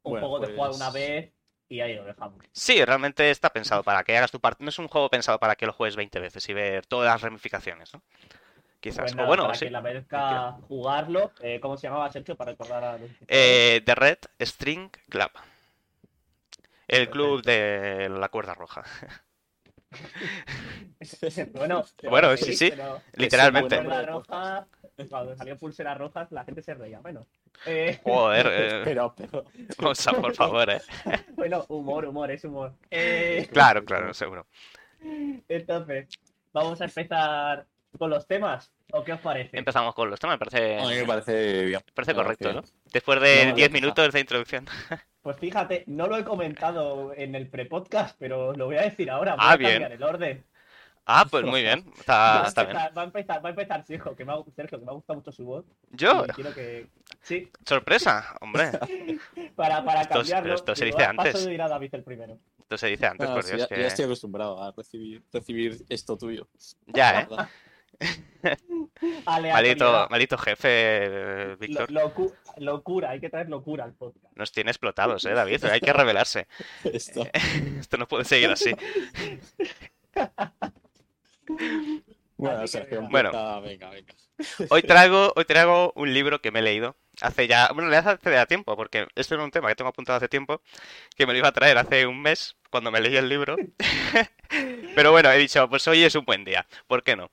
Un 0.03 0.13
Bueno, 0.13 0.29
juego 0.29 0.47
de 0.47 0.55
jugar 0.55 0.71
pues- 0.71 0.77
una 0.77 0.91
vez 0.91 1.33
y 1.69 1.81
ahí 1.81 1.95
lo 1.95 2.05
dejamos. 2.05 2.39
Sí, 2.53 2.85
realmente 2.85 3.31
está 3.31 3.51
pensado 3.51 3.83
para 3.83 4.05
que 4.05 4.17
hagas 4.17 4.31
tu 4.31 4.41
parte. 4.41 4.63
No 4.63 4.71
es 4.71 4.79
un 4.79 4.89
juego 4.89 5.11
pensado 5.11 5.39
para 5.39 5.57
que 5.57 5.67
lo 5.67 5.73
juegues 5.73 5.97
20 5.97 6.21
veces 6.21 6.49
y 6.49 6.55
ver 6.55 6.87
todas 6.87 7.13
las 7.13 7.23
ramificaciones, 7.23 7.93
¿no? 7.93 8.03
Quizás. 8.87 9.12
Pues 9.15 9.25
O 9.25 9.27
bueno, 9.27 9.43
para 9.44 9.55
sí. 9.56 9.65
que 9.67 9.71
la 9.73 9.81
merezca 9.81 10.53
jugarlo, 10.69 11.33
eh, 11.41 11.59
¿cómo 11.59 11.77
se 11.77 11.88
llamaba 11.88 12.09
Sergio? 12.12 12.37
Para 12.37 12.53
recordar 12.53 12.85
a 12.85 12.99
los 12.99 13.11
Eh, 13.27 13.83
The 13.85 13.94
Red 13.97 14.19
String 14.41 14.91
Club. 15.09 15.31
El 16.87 17.11
club 17.11 17.43
de 17.43 18.09
la 18.09 18.29
cuerda 18.29 18.55
roja. 18.55 18.85
bueno, 21.53 21.85
Bueno, 22.09 22.37
sí, 22.37 22.55
sí, 22.55 22.71
pero 22.71 23.00
Literalmente. 23.15 23.83
Roja, 23.83 24.69
cuando 25.11 25.35
salió 25.37 25.59
pulseras 25.59 25.99
rojas, 25.99 26.31
la 26.31 26.44
gente 26.44 26.62
se 26.62 26.75
reía. 26.75 27.00
Bueno, 27.00 27.27
eh, 27.67 27.99
Joder, 28.05 28.47
eh, 28.53 28.83
Pero, 28.85 29.15
pero. 29.17 29.44
o 29.91 29.94
sea, 29.97 30.12
por 30.12 30.33
favor, 30.35 30.71
eh. 30.71 30.81
bueno, 31.35 31.65
humor, 31.69 32.05
humor, 32.05 32.31
es 32.31 32.44
humor. 32.44 32.73
Eh, 32.91 33.49
Claro, 33.53 33.85
claro, 33.85 34.15
seguro. 34.15 34.47
entonces, 35.49 36.09
vamos 36.53 36.81
a 36.81 36.85
empezar 36.85 37.67
con 37.99 38.11
los 38.11 38.27
temas. 38.27 38.73
¿O 38.93 39.03
qué 39.05 39.13
os 39.13 39.21
parece? 39.21 39.57
Empezamos 39.59 39.95
con 39.95 40.11
los 40.11 40.19
temas, 40.21 40.35
me 40.35 40.39
parece, 40.47 40.79
A 40.79 40.87
mí 40.89 40.95
me 40.95 41.05
parece 41.07 41.65
bien. 41.65 41.81
parece 41.95 42.13
me 42.13 42.23
correcto, 42.23 42.49
¿no? 42.53 42.61
parece 42.63 42.75
Después 42.93 43.21
de 43.21 43.47
No, 43.47 43.55
10 43.55 43.71
no, 43.71 43.75
minutos 43.75 44.13
de 44.13 44.21
introducción. 44.21 44.67
Pues 45.27 45.39
fíjate, 45.41 45.83
no 45.89 46.07
lo 46.07 46.17
he 46.17 46.23
comentado 46.25 47.13
en 47.13 47.35
el 47.35 47.49
pre-podcast, 47.49 48.15
pero 48.17 48.53
lo 48.53 48.67
voy 48.67 48.77
a 48.77 48.83
decir 48.83 49.11
ahora. 49.11 49.33
Voy 49.35 49.45
Ah, 49.45 49.53
a 49.53 49.57
bien. 49.57 49.71
cambiar 49.73 49.93
el 49.93 50.03
orden. 50.05 50.45
Ah, 51.05 51.25
pues 51.29 51.45
muy 51.45 51.63
bien, 51.63 51.85
Va 51.85 51.93
está, 51.99 52.45
a 52.45 52.47
está 52.47 52.63
bien. 52.63 52.77
empezar, 52.77 52.97
va 52.97 53.03
a 53.03 53.05
empezar, 53.07 53.45
va 53.45 53.49
a 53.49 53.51
empezar 53.51 53.85
Sergio, 53.85 54.15
que 54.15 54.25
me 54.25 54.33
ha, 54.33 54.37
Sergio, 54.55 54.79
que 54.79 54.85
me 54.85 54.91
ha 54.93 54.95
gustado 54.95 55.19
mucho 55.19 55.33
su 55.33 55.45
voz. 55.45 55.65
Yo, 55.91 56.25
quiero 56.35 56.55
que. 56.55 56.87
Sí, 57.23 57.51
sorpresa, 57.65 58.37
hombre. 58.41 58.71
para, 59.57 59.85
para 59.85 60.03
Esto- 60.03 60.15
cambiarlo. 60.19 60.55
esto 60.55 60.77
se 60.77 60.85
dice 60.85 61.03
"Ah, 61.03 61.13
paso 61.17 61.29
antes". 61.29 61.45
de 61.45 61.55
ir 61.55 61.63
a 61.63 61.69
David 61.69 61.95
el 61.97 62.05
primero. 62.05 62.39
Esto 62.61 62.79
se 62.79 62.87
dice 62.87 63.07
antes, 63.07 63.29
No, 63.29 63.35
por 63.35 63.45
Dios, 63.45 63.59
ya, 63.63 63.67
que... 63.67 63.81
ya 63.81 63.87
estoy 63.89 64.05
acostumbrado 64.05 64.63
a 64.63 64.71
recibir, 64.77 65.23
recibir 65.33 65.85
esto 65.89 66.17
tuyo. 66.17 66.47
Ya, 66.87 67.23
¿eh? 67.23 67.27
Aleatoriedad. 69.27 70.09
maldito 70.11 70.39
jefe, 70.39 70.69
eh, 70.71 71.47
Lo- 71.51 71.57
Víctor. 71.59 71.91
locu- 71.91 72.35
locura, 72.59 73.11
hay 73.11 73.21
que 73.21 73.29
traer 73.29 73.49
locura 73.49 73.85
al 73.85 73.93
podcast. 73.95 74.25
Nos 74.37 74.53
tiene 74.53 74.71
explotados, 74.71 75.25
¿eh, 75.25 75.31
David? 75.33 75.65
Hay 75.65 75.81
que 75.81 75.93
revelarse. 75.93 76.47
Esto. 76.85 77.27
Esto 77.81 77.97
no 77.97 78.07
puede 78.09 78.25
seguir 78.25 78.51
así. 78.51 78.73
Bueno, 82.37 82.67
Sergio, 82.67 82.99
venga. 83.01 83.11
Bueno. 83.11 83.29
empieza, 83.31 83.61
venga, 83.61 83.91
venga. 83.91 84.15
Hoy 84.69 84.83
traigo, 84.83 85.33
hoy 85.35 85.45
traigo 85.47 85.93
un 85.97 86.13
libro 86.13 86.43
que 86.43 86.51
me 86.51 86.59
he 86.59 86.63
leído 86.63 86.95
hace 87.23 87.47
ya, 87.49 87.71
bueno, 87.73 87.89
le 87.89 87.97
hace 87.97 88.19
ya 88.31 88.45
tiempo, 88.45 88.77
porque 88.77 89.07
este 89.15 89.35
era 89.35 89.43
un 89.45 89.51
tema 89.51 89.69
que 89.69 89.75
tengo 89.77 89.89
apuntado 89.89 90.19
hace 90.19 90.29
tiempo, 90.29 90.61
que 91.17 91.27
me 91.27 91.33
lo 91.33 91.39
iba 91.39 91.49
a 91.49 91.53
traer 91.53 91.79
hace 91.79 92.07
un 92.07 92.21
mes, 92.21 92.55
cuando 92.71 92.91
me 92.91 93.01
leí 93.01 93.17
el 93.17 93.31
libro. 93.31 93.57
Pero 94.95 95.13
bueno, 95.13 95.31
he 95.31 95.39
dicho, 95.39 95.67
pues 95.71 95.89
hoy 95.89 96.05
es 96.05 96.15
un 96.15 96.27
buen 96.27 96.45
día, 96.45 96.67
¿por 96.87 97.03
qué 97.03 97.17
no? 97.17 97.31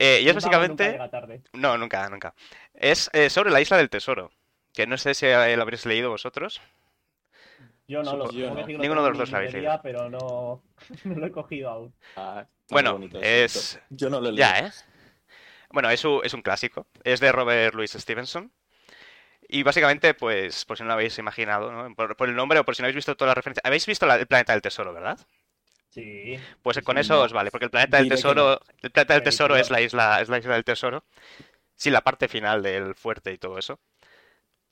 Eh, 0.00 0.20
y 0.22 0.28
es 0.28 0.34
nunca 0.34 0.48
básicamente... 0.48 1.10
tarde. 1.10 1.42
No, 1.52 1.76
nunca, 1.76 2.08
nunca. 2.08 2.34
Es 2.74 3.10
eh, 3.12 3.30
sobre 3.30 3.50
la 3.50 3.60
isla 3.60 3.76
del 3.76 3.90
tesoro, 3.90 4.30
que 4.72 4.86
no 4.86 4.96
sé 4.96 5.14
si 5.14 5.26
eh, 5.26 5.56
lo 5.56 5.62
habréis 5.62 5.84
leído 5.86 6.08
vosotros. 6.10 6.60
Yo 7.88 8.02
no 8.02 8.16
lo 8.16 8.26
Supongo- 8.26 8.38
yo 8.38 8.54
no. 8.54 8.66
Ninguno 8.66 9.02
de 9.02 9.08
los 9.10 9.18
dos 9.18 9.30
lo 9.32 9.36
habéis 9.38 9.52
librería, 9.54 9.80
Pero 9.82 10.08
no, 10.08 10.62
no 11.04 11.14
lo 11.16 11.26
he 11.26 11.32
cogido 11.32 11.70
aún. 11.70 11.94
Ah, 12.16 12.46
Bueno, 12.70 13.00
es... 13.20 13.80
Yo 13.90 14.08
no 14.10 14.20
lo 14.20 14.28
he 14.28 14.32
leído. 14.32 14.46
Ya, 14.48 14.58
¿eh? 14.66 14.70
Bueno, 15.70 15.90
es 15.90 16.04
un, 16.04 16.20
es 16.22 16.32
un 16.32 16.42
clásico. 16.42 16.86
Es 17.02 17.18
de 17.20 17.32
Robert 17.32 17.74
Louis 17.74 17.90
Stevenson. 17.90 18.52
Y 19.48 19.62
básicamente, 19.62 20.12
pues, 20.14 20.64
por 20.66 20.76
si 20.76 20.82
no 20.82 20.88
lo 20.88 20.92
habéis 20.92 21.18
imaginado, 21.18 21.72
¿no? 21.72 21.94
Por, 21.94 22.16
por 22.16 22.28
el 22.28 22.36
nombre 22.36 22.58
o 22.58 22.64
por 22.64 22.76
si 22.76 22.82
no 22.82 22.86
habéis 22.86 22.96
visto 22.96 23.16
toda 23.16 23.30
la 23.30 23.34
referencia. 23.34 23.62
Habéis 23.64 23.86
visto 23.86 24.06
la- 24.06 24.16
el 24.16 24.26
planeta 24.26 24.52
del 24.52 24.62
tesoro, 24.62 24.92
¿verdad? 24.92 25.18
Sí. 25.90 26.38
Pues 26.62 26.76
Sí, 26.76 26.82
con 26.82 26.96
sí, 26.96 27.00
eso 27.00 27.14
no. 27.14 27.22
os 27.22 27.32
vale, 27.32 27.50
porque 27.50 27.64
el 27.64 27.70
planeta 27.70 27.96
del 27.98 28.08
tesoro, 28.08 28.60
el 28.82 28.90
planeta 28.90 29.14
del 29.14 29.22
tesoro 29.22 29.56
es 29.56 29.70
la 29.70 29.80
isla, 29.80 30.20
es 30.20 30.28
la 30.28 30.38
isla 30.38 30.54
del 30.54 30.64
tesoro. 30.64 31.04
Sí, 31.74 31.90
la 31.90 32.02
parte 32.02 32.28
final 32.28 32.62
del 32.62 32.94
fuerte 32.94 33.32
y 33.32 33.38
todo 33.38 33.58
eso. 33.58 33.80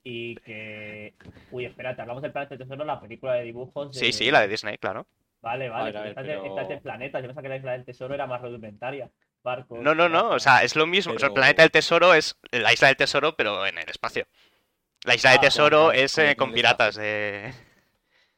Y 0.03 0.37
que. 0.37 1.15
Uy, 1.51 1.65
espérate, 1.65 2.01
hablamos 2.03 2.23
del 2.23 2.33
planeta 2.33 2.55
del 2.55 2.67
tesoro, 2.67 2.85
la 2.85 3.01
película 3.01 3.35
de 3.35 3.43
dibujos. 3.45 3.93
De... 3.93 3.99
Sí, 3.99 4.13
sí, 4.13 4.31
la 4.31 4.41
de 4.43 4.49
Disney, 4.49 4.79
claro. 4.79 5.07
Vale, 5.41 5.69
vale. 5.69 5.87
Ver, 5.93 5.97
a 5.97 6.01
ver, 6.03 6.09
esta, 6.11 6.21
es 6.23 6.27
de- 6.27 6.35
pero- 6.53 6.69
de 6.69 6.77
planetas. 6.79 7.23
Yo 7.23 7.29
pensaba 7.29 7.43
que 7.43 7.49
la 7.49 7.57
isla 7.57 7.73
del 7.73 7.85
tesoro 7.85 8.15
era 8.15 8.27
más 8.27 8.41
rudimentaria. 8.43 9.11
Barcos. 9.43 9.79
No, 9.81 9.95
no, 9.95 10.09
no, 10.09 10.31
o 10.31 10.39
sea, 10.41 10.65
es 10.65 10.75
lo 10.77 10.87
mismo. 10.87 11.15
O 11.15 11.19
sea, 11.19 11.29
el 11.29 11.35
planeta 11.35 11.63
del 11.63 11.71
tesoro 11.71 12.15
es 12.15 12.37
la 12.51 12.73
isla 12.73 12.89
del 12.89 12.97
tesoro, 12.97 13.37
pero 13.37 13.65
en 13.67 13.79
el 13.79 13.89
espacio. 13.89 14.27
La 15.05 15.15
isla 15.15 15.31
del 15.31 15.39
Ah, 15.39 15.43
tesoro 15.43 15.79
como- 15.79 15.93
es 15.93 16.19
eh, 16.19 16.35
con 16.37 16.53
piratas 16.53 16.97
de... 16.97 17.53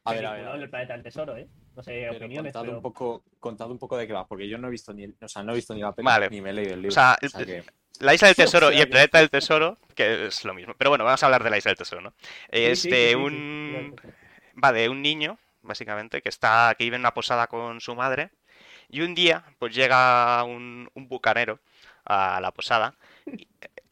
A 0.04 0.12
ver, 0.12 0.26
a 0.26 0.32
ver, 0.32 0.44
a 0.46 0.52
ver. 0.52 0.62
el 0.62 0.70
planeta 0.70 0.92
del 0.94 1.02
tesoro, 1.02 1.36
¿eh? 1.36 1.48
No 1.78 1.84
sé 1.84 2.06
Pero 2.10 2.16
opiniones, 2.16 2.52
contad 2.52 2.60
pero. 2.62 2.76
un 2.76 2.82
poco, 2.82 3.22
contad 3.38 3.70
un 3.70 3.78
poco 3.78 3.96
de 3.96 4.06
qué 4.08 4.12
va, 4.12 4.26
porque 4.26 4.48
yo 4.48 4.58
no 4.58 4.66
he 4.66 4.70
visto 4.72 4.92
ni, 4.92 5.04
el- 5.04 5.14
o 5.20 5.28
sea, 5.28 5.44
no 5.44 5.52
he 5.52 5.54
visto 5.54 5.74
ni 5.74 5.80
la 5.80 5.92
peli 5.92 6.06
Vale. 6.06 6.28
ni 6.28 6.40
me 6.40 6.50
he 6.50 6.52
leído 6.52 6.74
el 6.74 6.82
libro. 6.82 6.94
sea, 6.94 7.16
o 7.24 7.28
sea 7.28 7.46
que- 7.46 7.62
La 8.00 8.14
isla 8.14 8.26
del 8.28 8.36
tesoro 8.36 8.72
y 8.72 8.80
el 8.80 8.88
planeta 8.88 9.18
del 9.18 9.30
tesoro, 9.30 9.78
que 9.94 10.26
es 10.26 10.44
lo 10.44 10.54
mismo. 10.54 10.74
Pero 10.76 10.90
bueno, 10.90 11.04
vamos 11.04 11.22
a 11.22 11.26
hablar 11.26 11.44
de 11.44 11.50
la 11.50 11.58
isla 11.58 11.70
del 11.70 11.78
tesoro, 11.78 12.00
¿no? 12.00 12.12
Es 12.48 12.80
Sí, 12.80 12.90
sí, 12.90 12.90
de 12.90 12.96
sí, 12.96 13.10
sí, 13.10 13.16
un... 13.16 13.94
sí, 14.02 14.08
sí. 14.08 14.14
Va 14.64 14.72
de 14.72 14.88
un 14.88 15.02
niño, 15.02 15.38
básicamente, 15.62 16.20
que 16.20 16.28
está, 16.28 16.74
que 16.76 16.82
vive 16.84 16.96
en 16.96 17.02
una 17.02 17.14
posada 17.14 17.46
con 17.46 17.80
su 17.80 17.94
madre. 17.94 18.30
Y 18.88 19.02
un 19.02 19.14
día, 19.14 19.44
pues 19.60 19.74
llega 19.74 20.42
un, 20.44 20.90
un 20.94 21.08
bucanero 21.08 21.60
a 22.04 22.40
la 22.40 22.50
posada 22.52 22.94
y, 23.26 23.46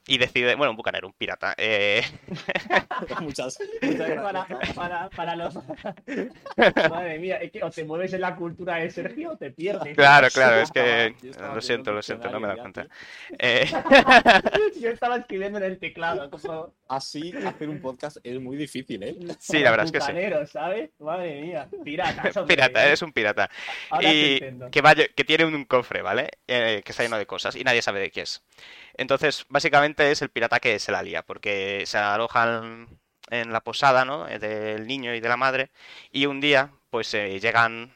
y 0.06 0.18
decide, 0.18 0.54
bueno, 0.54 0.70
un 0.70 0.76
bucanero, 0.76 1.06
un 1.08 1.12
pirata. 1.14 1.54
eh, 1.58 2.02
muchas, 3.20 3.58
muchas 3.82 4.10
Para, 4.10 4.44
gracias. 4.44 4.74
para, 4.74 5.08
para 5.10 5.36
los. 5.36 5.54
Madre 6.90 7.18
mía, 7.18 7.36
es 7.36 7.50
que 7.50 7.62
o 7.62 7.70
te 7.70 7.84
mueves 7.84 8.12
en 8.12 8.20
la 8.20 8.36
cultura 8.36 8.76
de 8.76 8.90
Sergio 8.90 9.32
o 9.32 9.36
te 9.36 9.50
pierdes. 9.50 9.96
claro, 9.96 10.28
claro, 10.32 10.56
es 10.60 10.70
que 10.70 11.14
lo 11.54 11.60
siento, 11.60 11.92
lo 11.92 12.02
siento, 12.02 12.30
no 12.30 12.40
me 12.40 12.48
da 12.48 12.56
cuenta. 12.56 12.86
Eh, 13.38 13.66
Yo 14.80 14.90
estaba 14.90 15.16
escribiendo 15.16 15.58
en 15.58 15.64
el 15.64 15.78
teclado, 15.78 16.30
como. 16.30 16.74
Así 16.88 17.32
hacer 17.44 17.68
un 17.68 17.80
podcast 17.80 18.18
es 18.22 18.40
muy 18.40 18.56
difícil, 18.56 19.02
¿eh? 19.02 19.16
Sí, 19.40 19.58
la 19.58 19.70
verdad 19.72 19.86
es 19.86 19.92
que 19.92 20.00
sí. 20.00 20.12
bucanero, 20.12 20.46
¿sabes? 20.46 20.90
Madre 21.00 21.42
mía. 21.42 21.68
Pirata, 21.84 22.44
pirata, 22.46 22.86
eres 22.86 23.02
un 23.02 23.12
pirata. 23.12 23.50
Ahora 23.90 24.12
y 24.12 24.40
que, 24.70 24.80
vaya, 24.80 25.06
que 25.08 25.24
tiene 25.24 25.44
un 25.46 25.64
cofre, 25.64 26.02
¿vale? 26.02 26.30
Eh, 26.46 26.82
que 26.84 26.92
está 26.92 27.02
lleno 27.02 27.18
de 27.18 27.26
cosas 27.26 27.56
y 27.56 27.64
nadie 27.64 27.82
sabe 27.82 28.00
de 28.00 28.10
qué 28.10 28.20
es. 28.22 28.44
Entonces, 28.98 29.44
básicamente 29.48 30.10
es 30.10 30.22
el 30.22 30.30
pirata 30.30 30.60
que 30.60 30.78
se 30.78 30.92
la 30.92 31.02
lía, 31.02 31.22
porque 31.22 31.84
se 31.86 31.98
alojan 31.98 32.88
en 33.30 33.52
la 33.52 33.60
posada, 33.60 34.04
¿no? 34.04 34.28
eh, 34.28 34.38
Del 34.38 34.86
niño 34.86 35.14
y 35.14 35.20
de 35.20 35.28
la 35.28 35.36
madre, 35.36 35.70
y 36.12 36.26
un 36.26 36.40
día, 36.40 36.70
pues 36.90 37.12
eh, 37.14 37.38
llegan 37.40 37.92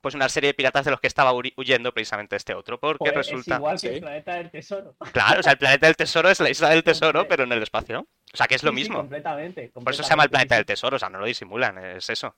pues 0.00 0.14
una 0.14 0.28
serie 0.28 0.48
de 0.50 0.54
piratas 0.54 0.84
de 0.84 0.92
los 0.92 1.00
que 1.00 1.08
estaba 1.08 1.32
hu- 1.32 1.52
huyendo 1.56 1.92
precisamente 1.92 2.36
este 2.36 2.54
otro, 2.54 2.78
porque 2.78 3.00
Joder, 3.00 3.16
resulta... 3.16 3.54
Es 3.54 3.58
igual 3.58 3.74
que 3.80 3.88
Sí. 3.88 3.94
el 3.94 4.00
planeta 4.00 4.34
del 4.34 4.50
tesoro. 4.52 4.94
Claro, 5.12 5.40
o 5.40 5.42
sea, 5.42 5.52
el 5.52 5.58
planeta 5.58 5.86
del 5.86 5.96
tesoro 5.96 6.30
es 6.30 6.38
la 6.38 6.50
isla 6.50 6.68
del 6.70 6.84
tesoro, 6.84 7.26
pero 7.26 7.42
en 7.42 7.50
el 7.52 7.62
espacio. 7.64 8.06
O 8.32 8.36
sea, 8.36 8.46
que 8.46 8.54
es 8.54 8.62
lo 8.62 8.70
Sí, 8.70 8.76
sí, 8.76 8.80
mismo. 8.82 8.98
completamente, 8.98 9.70
Por 9.74 9.92
eso 9.92 10.04
se 10.04 10.10
llama 10.10 10.22
el 10.22 10.30
planeta 10.30 10.54
del 10.54 10.66
tesoro, 10.66 10.94
o 10.96 10.98
sea, 11.00 11.08
no 11.08 11.18
lo 11.18 11.26
disimulan, 11.26 11.78
es 11.78 12.08
eso. 12.10 12.36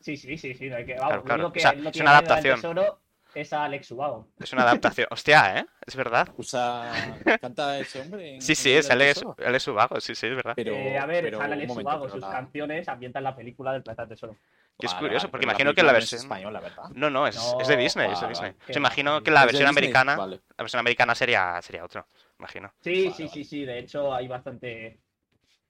Sí, 0.00 0.16
sí, 0.16 0.38
sí, 0.38 0.54
sí. 0.54 0.68
no 0.70 0.76
hay 0.76 0.86
que, 0.86 0.94
Claro, 0.94 1.08
vamos, 1.10 1.24
claro. 1.24 1.42
único 1.46 1.52
que 1.52 1.58
O 1.58 1.62
sea, 1.62 1.72
no 1.72 1.90
es 1.90 1.96
una 1.96 2.10
del 2.12 2.24
adaptación. 2.24 2.56
tesoro 2.60 3.00
es 3.34 3.52
a 3.52 3.64
Alex 3.64 3.90
Ubago. 3.90 4.28
Es 4.38 4.52
una 4.52 4.62
adaptación. 4.62 5.06
Hostia, 5.10 5.58
¿eh? 5.58 5.66
Es 5.86 5.96
verdad. 5.96 6.28
Usa... 6.36 6.92
¿Canta 7.40 7.78
ese 7.78 8.00
hombre? 8.00 8.34
en- 8.36 8.42
Sí, 8.42 8.54
sí, 8.54 8.72
es 8.72 8.90
Alex? 8.90 9.24
Alex 9.44 9.68
Ubago, 9.68 10.00
sí, 10.00 10.14
sí, 10.14 10.26
es 10.26 10.36
verdad. 10.36 10.54
Pero, 10.56 10.74
Eh, 10.74 10.98
a 10.98 11.06
ver, 11.06 11.24
pero, 11.24 11.40
Alex 11.40 11.68
momento, 11.68 11.90
Ubago, 11.90 12.08
sus 12.08 12.20
la- 12.20 12.30
canciones 12.30 12.88
ambientan 12.88 13.24
la 13.24 13.34
película 13.36 13.72
del 13.72 13.82
planeta 13.82 14.06
tesoro. 14.06 14.36
Que 14.78 14.86
es 14.86 14.92
Vale, 14.94 15.06
curioso, 15.06 15.30
porque 15.30 15.44
imagino 15.44 15.74
que 15.74 15.82
la 15.82 15.92
película 15.92 15.92
no 15.92 15.98
es 15.98 16.10
versión... 16.10 16.20
española, 16.22 16.60
¿verdad? 16.60 16.84
No, 16.94 17.10
no, 17.10 17.26
es, 17.26 17.36
No, 17.36 17.60
es 17.60 17.68
de 17.68 17.76
Disney, 17.76 18.06
es 18.06 18.12
de 18.12 18.26
vale, 18.26 18.28
Disney. 18.28 18.52
vale. 18.66 18.78
Imagino 18.78 19.16
¿Es 19.18 19.22
que 19.24 19.30
la 19.30 19.40
¿Es 19.40 19.42
de 19.42 19.46
versión 19.52 19.68
americana, 19.68 20.16
Vale. 20.16 20.40
la 20.56 20.62
versión 20.64 20.80
americana 20.80 21.14
sería, 21.14 21.60
sería 21.62 21.84
otro, 21.84 22.06
imagino. 22.38 22.72
Sí, 22.80 23.04
Vale, 23.04 23.14
sí, 23.14 23.22
vale. 23.24 23.28
sí, 23.34 23.44
sí. 23.44 23.64
De 23.66 23.78
hecho, 23.78 24.14
hay 24.14 24.26
bastante. 24.26 24.98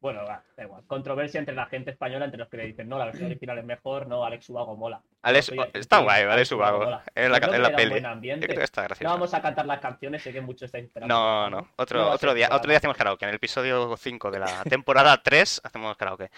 Bueno, 0.01 0.25
va, 0.25 0.43
da 0.57 0.65
igual. 0.65 0.83
Controversia 0.87 1.39
entre 1.39 1.55
la 1.55 1.67
gente 1.67 1.91
española, 1.91 2.25
entre 2.25 2.39
los 2.39 2.49
que 2.49 2.57
le 2.57 2.67
dicen, 2.67 2.89
no, 2.89 2.99
la 2.99 3.05
versión 3.05 3.27
original 3.27 3.59
es 3.59 3.65
mejor, 3.67 4.07
no, 4.07 4.25
Alex 4.25 4.49
Ubago 4.49 4.75
mola. 4.75 5.03
Alex, 5.21 5.53
está 5.75 5.99
sí, 5.99 6.05
guay, 6.05 6.23
Alex 6.23 6.53
Ubago, 6.53 6.79
mola. 6.85 7.03
en 7.15 7.31
la, 7.31 7.37
en 7.37 7.63
la 7.63 7.77
peli. 7.77 7.91
buen 7.91 8.03
Yo 8.03 8.09
ambiente. 8.09 8.47
creo 8.47 8.59
que 8.59 8.65
está 8.65 8.89
No 9.01 9.11
vamos 9.11 9.35
a 9.35 9.43
cantar 9.43 9.67
las 9.67 9.79
canciones, 9.79 10.23
sé 10.23 10.33
que 10.33 10.41
muchos 10.41 10.63
estáis 10.63 10.87
esperando. 10.87 11.15
No, 11.15 11.51
no, 11.51 11.69
otro, 11.77 12.01
a 12.01 12.15
otro 12.15 12.33
día, 12.33 12.49
otro 12.51 12.71
día 12.71 12.79
hacemos 12.79 12.97
karaoke. 12.97 13.27
En 13.27 13.29
el 13.29 13.37
episodio 13.37 13.95
5 13.95 14.31
de 14.31 14.39
la 14.39 14.63
temporada 14.65 15.23
3 15.23 15.61
hacemos 15.65 15.95
karaoke. 15.99 16.31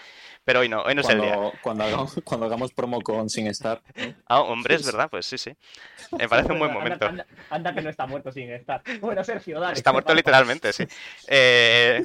Pero 0.43 0.59
hoy 0.59 0.67
no, 0.67 0.81
hoy 0.81 0.93
no 0.95 0.99
es 1.01 1.09
el 1.09 1.21
día. 1.21 1.35
Cuando, 1.35 1.53
cuando, 1.61 1.83
hagamos, 1.85 2.21
cuando 2.25 2.45
hagamos 2.47 2.73
promo 2.73 3.01
con 3.01 3.29
SingStar. 3.29 3.81
¿no? 3.95 4.13
Ah, 4.27 4.41
hombre, 4.41 4.75
es 4.75 4.85
verdad, 4.85 5.09
pues 5.09 5.25
sí, 5.25 5.37
sí. 5.37 5.55
Me 6.17 6.27
parece 6.27 6.51
un 6.51 6.59
buen 6.59 6.73
momento. 6.73 7.05
Anda, 7.07 7.25
anda 7.49 7.73
que 7.73 7.81
no 7.81 7.89
está 7.89 8.05
muerto 8.07 8.29
sin 8.29 8.51
estar. 8.51 8.81
Bueno, 8.99 9.23
Sergio, 9.23 9.61
dale. 9.61 9.75
Está 9.75 9.93
muerto 9.93 10.13
literalmente, 10.13 10.73
sí. 10.73 10.85
Eh, 11.27 12.03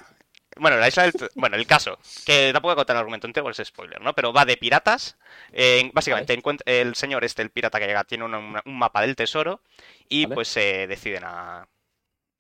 bueno, 0.57 0.77
la 0.79 0.89
isla 0.89 1.05
del... 1.05 1.13
Bueno, 1.35 1.57
el 1.57 1.67
caso, 1.67 1.99
que 2.25 2.51
tampoco 2.53 2.69
voy 2.69 2.73
a 2.73 2.77
contar 2.77 2.97
el 2.97 3.01
argumento 3.01 3.27
entero, 3.27 3.49
es 3.51 3.61
spoiler, 3.65 4.01
¿no? 4.01 4.15
Pero 4.15 4.33
va 4.33 4.45
de 4.45 4.57
piratas. 4.57 5.17
eh, 5.53 5.91
básicamente, 5.93 6.37
encuent- 6.37 6.63
el 6.65 6.95
señor 6.95 7.25
este, 7.25 7.43
el 7.43 7.51
pirata 7.51 7.79
que 7.79 7.87
llega, 7.87 8.05
tiene 8.05 8.25
una- 8.25 8.39
una- 8.39 8.63
un 8.65 8.79
mapa 8.79 9.03
del 9.03 9.15
tesoro 9.17 9.61
y 10.09 10.25
Vale. 10.25 10.35
pues 10.35 10.49
se 10.49 10.87
deciden 10.87 11.25
a... 11.25 11.67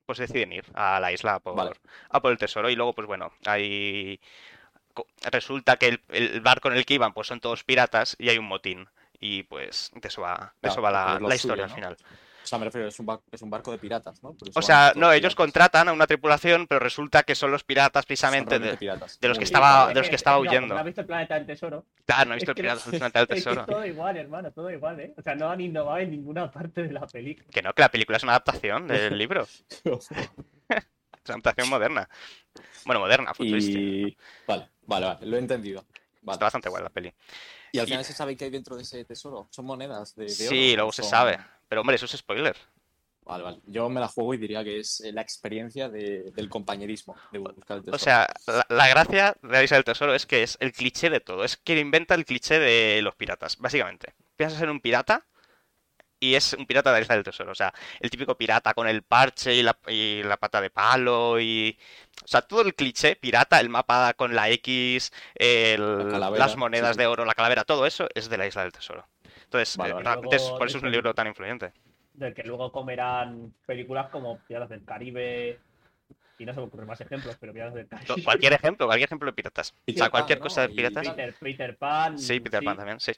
Pues 0.07 0.19
deciden 0.19 0.53
ir 0.55 0.65
a 0.75 0.99
la 1.00 1.12
isla 1.12 1.35
a 1.35 1.41
por, 1.41 1.55
Vale. 1.55 1.73
a 2.09 2.21
por 2.21 2.33
el 2.33 2.38
tesoro. 2.38 2.71
Y 2.71 2.77
luego, 2.77 2.95
pues 2.95 3.07
bueno, 3.07 3.33
hay... 3.47 4.19
Resulta 5.31 5.77
que 5.77 5.88
el, 5.88 6.03
el 6.09 6.41
barco 6.41 6.69
en 6.69 6.77
el 6.77 6.85
que 6.87 6.95
iban, 6.95 7.12
pues 7.12 7.27
son 7.29 7.41
todos 7.41 7.62
piratas 7.62 8.17
y 8.19 8.31
hay 8.31 8.38
un 8.38 8.47
motín. 8.47 8.88
Y 9.21 9.43
pues 9.45 9.91
de 9.95 10.09
eso 10.09 10.23
va, 10.23 10.53
de 10.57 10.61
Claro, 10.69 10.73
eso 10.73 10.83
va 10.83 10.91
la, 10.91 11.19
suyo, 11.19 11.35
historia 11.35 11.65
al 11.65 11.71
final. 11.71 11.97
O 12.49 12.50
sea, 12.50 12.59
me 12.59 12.64
refiero, 12.64 12.88
es 12.88 12.99
un, 12.99 13.05
bar- 13.05 13.21
es 13.31 13.43
un 13.43 13.50
barco 13.50 13.71
de 13.73 13.76
piratas, 13.76 14.23
¿no? 14.23 14.35
O 14.55 14.62
sea, 14.62 14.95
no, 14.97 15.09
ellos 15.12 15.35
piratas. 15.35 15.35
contratan 15.35 15.88
a 15.88 15.93
una 15.93 16.07
tripulación, 16.07 16.67
pero 16.67 16.78
resulta 16.81 17.23
que 17.23 17.35
son 17.35 17.50
los 17.50 17.62
piratas 17.62 18.07
precisamente 18.07 18.59
de, 18.59 18.75
piratas. 18.78 19.21
de 19.21 19.28
los 19.28 19.37
que 19.37 19.45
estaba- 19.45 19.88
de 19.88 19.95
los 20.00 20.09
que 20.09 20.17
estaba 20.17 20.38
huyendo. 20.38 20.73
¿No 20.73 20.78
has 20.81 20.87
visto 20.87 21.02
el 21.02 21.07
planeta 21.07 21.35
del 21.35 21.45
tesoro? 21.47 21.85
Claro, 22.07 22.25
no 22.31 22.33
he 22.35 22.37
Es 22.38 22.40
visto 22.40 22.52
el 22.52 22.55
que 22.57 22.62
Piratas 22.62 22.87
no- 22.87 22.90
del 22.93 23.00
Planeta 23.00 23.19
del 23.26 23.28
Es 23.38 23.45
que 23.45 23.50
Tesoro. 23.50 23.61
es 23.61 23.67
todo 23.67 23.85
igual, 23.87 24.17
hermano, 24.17 24.50
todo 24.50 24.71
igual, 24.71 24.99
¿eh? 25.00 25.14
O 25.19 25.21
sea, 25.23 25.35
no 25.35 25.50
han 25.50 25.61
innovado 25.61 25.99
en 25.99 26.11
ninguna 26.11 26.50
parte 26.50 26.83
de 26.85 26.93
la 26.93 27.07
película. 27.07 27.47
Que 27.50 27.61
no, 27.61 27.75
que 27.75 27.83
la 27.83 27.90
película 27.90 28.17
es 28.17 28.23
una 28.23 28.33
adaptación 28.33 28.87
del 28.88 29.19
libro. 29.19 29.47
Es 30.69 31.31
una 31.35 31.35
adaptación 31.43 31.69
moderna. 31.69 32.09
Bueno, 32.87 33.00
moderna, 33.00 33.35
futurística. 33.35 33.78
y... 33.78 34.17
Vale, 34.47 34.71
vale, 34.87 35.07
vale, 35.07 35.26
lo 35.26 35.37
he 35.37 35.40
entendido. 35.40 35.85
Vale. 36.23 36.35
Está 36.37 36.47
bastante 36.47 36.69
guay 36.71 36.83
la 36.83 36.88
peli. 36.88 37.12
Y 37.73 37.78
al 37.78 37.85
y- 37.87 37.90
final 37.90 38.05
se 38.05 38.14
sabe 38.14 38.35
qué 38.37 38.47
hay 38.47 38.50
dentro 38.50 38.76
de 38.76 38.83
ese 38.83 39.05
tesoro. 39.05 39.47
¿Son 39.50 39.67
monedas 39.67 40.14
de, 40.14 40.25
de 40.25 40.31
oro? 40.47 40.49
Sí, 40.49 40.75
luego 40.75 40.93
se 40.93 41.02
sabe. 41.02 41.38
Pero 41.69 41.81
hombre, 41.83 41.97
eso 41.97 42.07
es 42.07 42.13
spoiler. 42.13 42.57
Vale, 43.23 43.45
vale. 43.45 43.59
Yo 43.67 43.91
me 43.91 44.01
la 44.01 44.09
juego 44.09 44.33
y 44.33 44.39
diría 44.39 44.65
que 44.65 44.79
es 44.81 45.01
eh, 45.03 45.13
la 45.13 45.21
experiencia 45.21 45.91
de- 45.91 46.31
del 46.33 46.49
compañerismo, 46.49 47.15
de 47.31 47.39
buscar 47.39 47.77
el 47.77 47.85
tesoro. 47.85 47.97
O 47.97 47.99
sea, 47.99 48.27
la, 48.47 48.65
la 48.71 48.89
gracia 48.89 49.37
de 49.43 49.49
la 49.53 49.63
Isla 49.63 49.77
del 49.77 49.85
Tesoro 49.85 50.15
es 50.15 50.25
que 50.25 50.43
es 50.43 50.57
el 50.61 50.73
cliché 50.73 51.11
de 51.11 51.21
todo. 51.21 51.45
Es 51.45 51.59
que 51.59 51.79
inventa 51.79 52.15
el 52.15 52.25
cliché 52.25 52.59
de 52.59 53.03
los 53.03 53.15
piratas, 53.17 53.59
básicamente. 53.59 54.15
Piensas 54.37 54.63
en 54.63 54.71
un 54.71 54.81
pirata 54.81 55.27
y 56.21 56.35
es 56.37 56.55
un 56.55 56.67
pirata 56.67 56.91
de 56.91 56.97
la 56.99 57.03
Isla 57.03 57.15
del 57.17 57.25
Tesoro. 57.25 57.53
O 57.53 57.55
sea, 57.55 57.75
el 58.01 58.09
típico 58.09 58.35
pirata 58.37 58.73
con 58.73 58.89
el 58.89 59.03
parche 59.03 59.55
y 59.55 59.63
la, 59.63 59.79
y 59.89 60.23
la 60.23 60.39
pata 60.39 60.63
de 60.63 60.71
palo 60.71 61.39
y... 61.39 61.79
O 62.25 62.27
sea, 62.27 62.41
todo 62.43 62.63
el 62.63 62.75
cliché, 62.75 63.15
pirata, 63.17 63.61
el 63.61 63.69
mapa 63.69 64.15
con 64.15 64.35
la 64.35 64.49
X, 64.51 65.13
el- 65.35 66.09
La 66.19 66.31
las 66.31 66.57
monedas 66.57 66.97
sí. 66.97 67.01
de 67.03 67.07
oro, 67.07 67.27
la 67.27 67.35
calavera, 67.35 67.65
todo 67.65 67.85
eso 67.87 68.09
es 68.15 68.31
de 68.31 68.39
la 68.39 68.47
Isla 68.47 68.63
del 68.63 68.73
Tesoro. 68.73 69.07
Entonces, 69.49 69.76
Vale, 69.78 69.90
eh, 69.90 70.02
realmente 70.02 70.37
es- 70.37 70.43
Luego 70.43 70.59
por 70.59 70.67
eso 70.69 70.78
es 70.78 70.85
un 70.85 70.90
libro 70.90 71.14
tan 71.14 71.26
influyente. 71.26 71.73
Del 72.14 72.35
que 72.35 72.43
luego 72.43 72.71
comerán 72.71 73.52
películas 73.67 74.09
como 74.11 74.38
Piratas 74.40 74.69
del 74.71 74.85
Caribe. 74.85 75.59
Y 76.38 76.45
no 76.45 76.52
se 76.55 76.61
me 76.61 76.67
ocurren 76.67 76.87
más 76.87 77.00
ejemplos, 77.00 77.37
pero 77.40 77.52
Piratas 77.52 77.75
del 77.75 77.88
Caribe. 77.88 78.23
Cualquier 78.25 78.52
ejemplo, 78.52 78.87
cualquier 78.87 79.09
ejemplo 79.09 79.26
de 79.26 79.33
piratas. 79.33 79.75
O 79.88 79.93
sea, 79.93 80.11
cualquier 80.11 80.38
Pan, 80.38 80.49
cosa 80.49 80.61
de 80.62 80.67
¿no? 80.69 80.73
Y 80.73 80.76
piratas. 80.76 81.09
Peter, 81.11 81.35
Peter 81.40 81.76
Pan. 81.76 82.19
Sí, 82.19 82.40
Peter 82.40 82.62
Pan 82.62 82.76
también, 82.76 83.00
sí. 83.00 83.12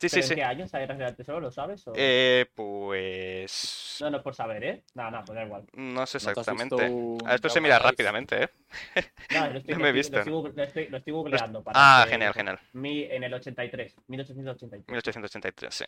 Sí, 0.00 0.08
sí, 0.08 0.16
¿Pero 0.16 0.26
sí. 0.28 0.32
¿En 0.34 0.38
qué 0.38 0.44
año 0.44 0.68
sale 0.68 0.86
Guerras 0.86 0.98
del 0.98 1.16
Tesoro? 1.16 1.40
¿Lo 1.40 1.50
sabes? 1.50 1.86
o- 1.88 1.92
Eh, 1.96 2.46
pues... 2.54 3.96
No, 4.00 4.10
no 4.10 4.16
es 4.18 4.22
por 4.22 4.32
saber, 4.34 4.62
¿eh? 4.62 4.82
Nada, 4.94 5.10
nada, 5.10 5.24
pues 5.24 5.36
da 5.36 5.44
igual. 5.44 5.64
No 5.72 6.06
sé 6.06 6.18
¿No 6.24 6.30
exactamente. 6.30 6.74
un 6.88 7.18
A 7.26 7.34
esto 7.34 7.48
se 7.48 7.60
mira 7.60 7.80
rápidamente, 7.80 8.44
¿eh. 8.44 8.48
No, 9.34 9.50
lo 9.50 9.58
estoy, 9.58 9.74
No 9.74 9.80
me 9.80 9.88
he 9.88 9.92
lo 9.92 9.98
estoy- 9.98 10.18
visto. 10.24 10.52
Lo 10.54 10.62
estoy, 10.62 10.86
lo 10.88 11.00
googleando. 11.16 11.62
para 11.64 11.76
Ah, 11.78 12.04
que- 12.04 12.12
genial, 12.12 12.32
genial. 12.32 12.60
Mi, 12.74 13.02
en 13.04 13.24
el 13.24 13.34
83, 13.34 13.96
1883. 14.06 14.86
1883, 14.88 15.74
sí. 15.74 15.84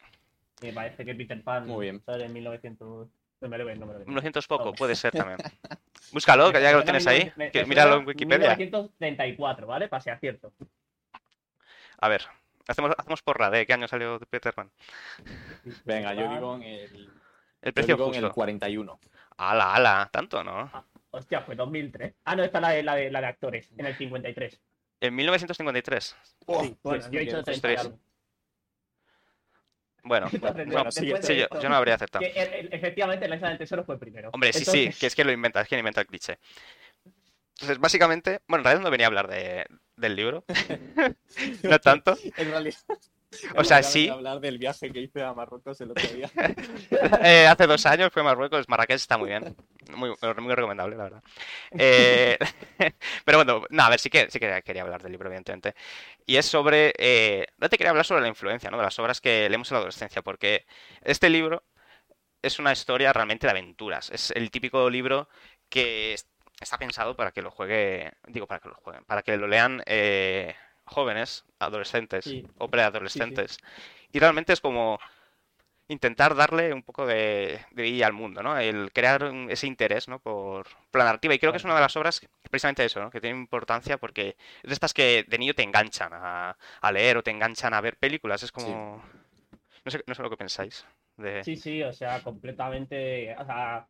Me 0.62 0.72
parece 0.72 1.04
que 1.04 1.14
Peter 1.14 1.40
Pan 1.44 1.66
Muy 1.68 1.86
bien. 1.86 2.02
sale 2.04 2.24
en 2.24 2.32
1900. 2.32 3.08
No 3.42 3.48
me 3.48 3.56
lo 3.58 3.64
ven, 3.64 3.78
no 3.78 3.86
me 3.86 3.92
lo 3.92 3.98
ven. 4.00 4.08
1900 4.08 4.46
poco, 4.48 4.64
No. 4.66 4.72
puede 4.72 4.96
ser 4.96 5.12
también. 5.12 5.38
Búscalo, 6.12 6.50
que 6.52 6.60
ya 6.60 6.70
que 6.70 6.76
lo 6.76 6.82
tienes 6.82 7.06
ahí. 7.06 7.30
Me- 7.36 7.44
me 7.46 7.50
que- 7.52 7.64
Míralo 7.64 7.98
en 7.98 8.06
Wikipedia. 8.08 8.56
1934, 8.56 9.66
¿vale? 9.68 9.86
Para 9.88 10.00
ser 10.02 10.18
cierto. 10.18 10.52
A 12.00 12.08
ver, 12.08 12.22
hacemos, 12.70 12.92
hacemos 12.96 13.22
porra 13.22 13.50
de 13.50 13.66
qué 13.66 13.72
año 13.72 13.88
salió 13.88 14.18
Peter 14.30 14.52
Pan. 14.54 14.70
Venga, 15.84 16.14
yo 16.14 16.28
digo 16.28 16.56
en 16.56 16.62
el, 16.62 17.10
El 17.62 17.72
yo 17.72 17.72
precio 17.72 17.96
digo 17.96 18.08
en 18.08 18.14
el 18.14 18.20
justo. 18.22 18.34
41. 18.34 19.00
Ala, 19.36 19.74
ala, 19.74 20.08
tanto, 20.12 20.44
¿no? 20.44 20.70
Hostia, 21.10 21.42
fue 21.42 21.56
2003. 21.56 22.14
Ah, 22.24 22.36
no, 22.36 22.44
esta 22.44 22.60
la 22.60 22.70
de, 22.70 22.82
la 22.82 22.94
de, 22.94 23.10
la 23.10 23.20
de 23.20 23.26
actores, 23.26 23.70
en 23.76 23.86
el 23.86 23.96
53. 23.96 24.60
En 25.00 25.14
1953. 25.14 26.04
sí, 26.04 26.14
pues, 26.44 26.76
bueno, 26.82 27.10
yo 27.10 27.18
he 27.18 27.22
dicho 27.22 27.42
30 27.42 27.52
y 27.52 27.60
tres. 27.60 27.80
algo. 27.80 27.98
Bueno, 30.02 30.28
Entonces, 30.32 30.54
bueno, 30.54 30.72
bueno, 30.72 30.92
sí, 30.92 31.06
después 31.06 31.26
sí, 31.26 31.36
yo, 31.36 31.60
yo 31.60 31.68
no 31.68 31.76
habría 31.76 31.94
acertado. 31.94 32.24
Que, 32.24 32.68
efectivamente, 32.70 33.28
la 33.28 33.36
isla 33.36 33.48
del 33.48 33.58
tesoro 33.58 33.84
fue 33.84 33.98
primero. 33.98 34.30
Hombre, 34.32 34.52
sí, 34.52 34.60
Entonces, 34.60 34.94
sí, 34.94 35.00
que 35.00 35.06
es 35.06 35.14
que 35.14 35.24
lo 35.24 35.32
inventa, 35.32 35.60
es 35.60 35.68
quien 35.68 35.78
inventa 35.78 36.00
el 36.00 36.06
cliché. 36.06 36.38
Entonces, 37.60 37.78
básicamente, 37.78 38.40
bueno, 38.48 38.60
en 38.60 38.64
realidad 38.64 38.84
no 38.84 38.90
venía 38.90 39.06
a 39.06 39.08
hablar 39.08 39.28
de, 39.28 39.66
del 39.96 40.16
libro, 40.16 40.44
no 41.62 41.78
tanto. 41.78 42.16
En 42.36 42.50
realidad. 42.50 42.78
O 43.56 43.62
sea, 43.62 43.82
sí. 43.82 44.08
hablar 44.08 44.40
del 44.40 44.58
viaje 44.58 44.90
que 44.90 45.00
hice 45.00 45.22
a 45.22 45.32
Marruecos 45.32 45.80
el 45.80 45.92
otro 45.92 46.08
día. 46.08 46.30
Eh, 47.22 47.46
hace 47.46 47.66
dos 47.66 47.86
años 47.86 48.10
fue 48.12 48.22
a 48.22 48.24
Marruecos, 48.24 48.68
Marrakech 48.68 48.96
está 48.96 49.18
muy 49.18 49.28
bien. 49.28 49.54
Muy, 49.94 50.10
muy 50.38 50.54
recomendable, 50.54 50.96
la 50.96 51.04
verdad. 51.04 51.22
Eh, 51.70 52.38
pero 53.24 53.38
bueno, 53.38 53.64
no, 53.68 53.82
a 53.82 53.90
ver, 53.90 54.00
sí 54.00 54.10
que, 54.10 54.30
sí 54.30 54.40
que 54.40 54.62
quería 54.64 54.82
hablar 54.82 55.02
del 55.02 55.12
libro, 55.12 55.28
evidentemente. 55.28 55.74
Y 56.26 56.36
es 56.36 56.46
sobre. 56.46 56.92
Eh, 56.98 57.46
no 57.58 57.68
te 57.68 57.76
quería 57.76 57.90
hablar 57.90 58.06
sobre 58.06 58.22
la 58.22 58.28
influencia, 58.28 58.70
¿no? 58.70 58.78
De 58.78 58.84
las 58.84 58.98
obras 58.98 59.20
que 59.20 59.48
leemos 59.48 59.70
en 59.70 59.74
la 59.74 59.78
adolescencia, 59.78 60.22
porque 60.22 60.66
este 61.02 61.28
libro 61.28 61.64
es 62.42 62.58
una 62.58 62.72
historia 62.72 63.12
realmente 63.12 63.46
de 63.46 63.52
aventuras. 63.52 64.10
Es 64.10 64.30
el 64.32 64.50
típico 64.50 64.88
libro 64.90 65.28
que 65.68 66.16
está 66.60 66.78
pensado 66.78 67.16
para 67.16 67.32
que 67.32 67.42
lo 67.42 67.50
juegue. 67.50 68.12
Digo, 68.28 68.46
para 68.46 68.60
que 68.60 68.68
lo 68.68 68.74
jueguen, 68.76 69.04
para 69.04 69.22
que 69.22 69.36
lo 69.36 69.46
lean 69.48 69.82
eh, 69.86 70.54
jóvenes, 70.84 71.44
adolescentes 71.58 72.24
Sí. 72.24 72.46
o 72.58 72.68
preadolescentes. 72.68 73.58
Y 74.12 74.18
realmente 74.18 74.52
es 74.52 74.60
como 74.60 74.98
intentar 75.88 76.36
darle 76.36 76.72
un 76.72 76.84
poco 76.84 77.04
de, 77.04 77.64
de 77.72 77.82
vida 77.82 78.06
al 78.06 78.12
mundo, 78.12 78.42
¿no? 78.44 78.56
El 78.56 78.92
crear 78.92 79.28
ese 79.48 79.66
interés, 79.66 80.06
¿no? 80.06 80.20
Por, 80.20 80.68
por 80.90 80.98
la 81.00 81.04
narrativa. 81.06 81.34
Y 81.34 81.38
creo 81.40 81.50
que 81.50 81.58
es 81.58 81.64
una 81.64 81.74
de 81.74 81.80
las 81.80 81.96
obras, 81.96 82.20
precisamente 82.48 82.84
eso, 82.84 83.00
¿no? 83.00 83.10
Que 83.10 83.20
tiene 83.20 83.36
importancia 83.38 83.98
porque 83.98 84.36
es 84.62 84.68
de 84.68 84.72
estas 84.74 84.94
que 84.94 85.24
de 85.26 85.38
niño 85.38 85.54
te 85.54 85.64
enganchan 85.64 86.12
a, 86.12 86.56
a 86.80 86.92
leer 86.92 87.16
o 87.16 87.22
te 87.24 87.32
enganchan 87.32 87.74
a 87.74 87.80
ver 87.80 87.96
películas. 87.96 88.42
Es 88.44 88.52
como... 88.52 89.02
No 89.84 89.90
sé, 89.90 90.04
no 90.06 90.14
sé 90.14 90.22
lo 90.22 90.30
que 90.30 90.36
pensáis. 90.36 90.86
De... 91.16 91.42
Sí, 91.42 91.56
sí, 91.56 91.82
o 91.82 91.92
sea, 91.92 92.22
completamente. 92.22 93.34
O 93.36 93.44
sea, 93.44 93.88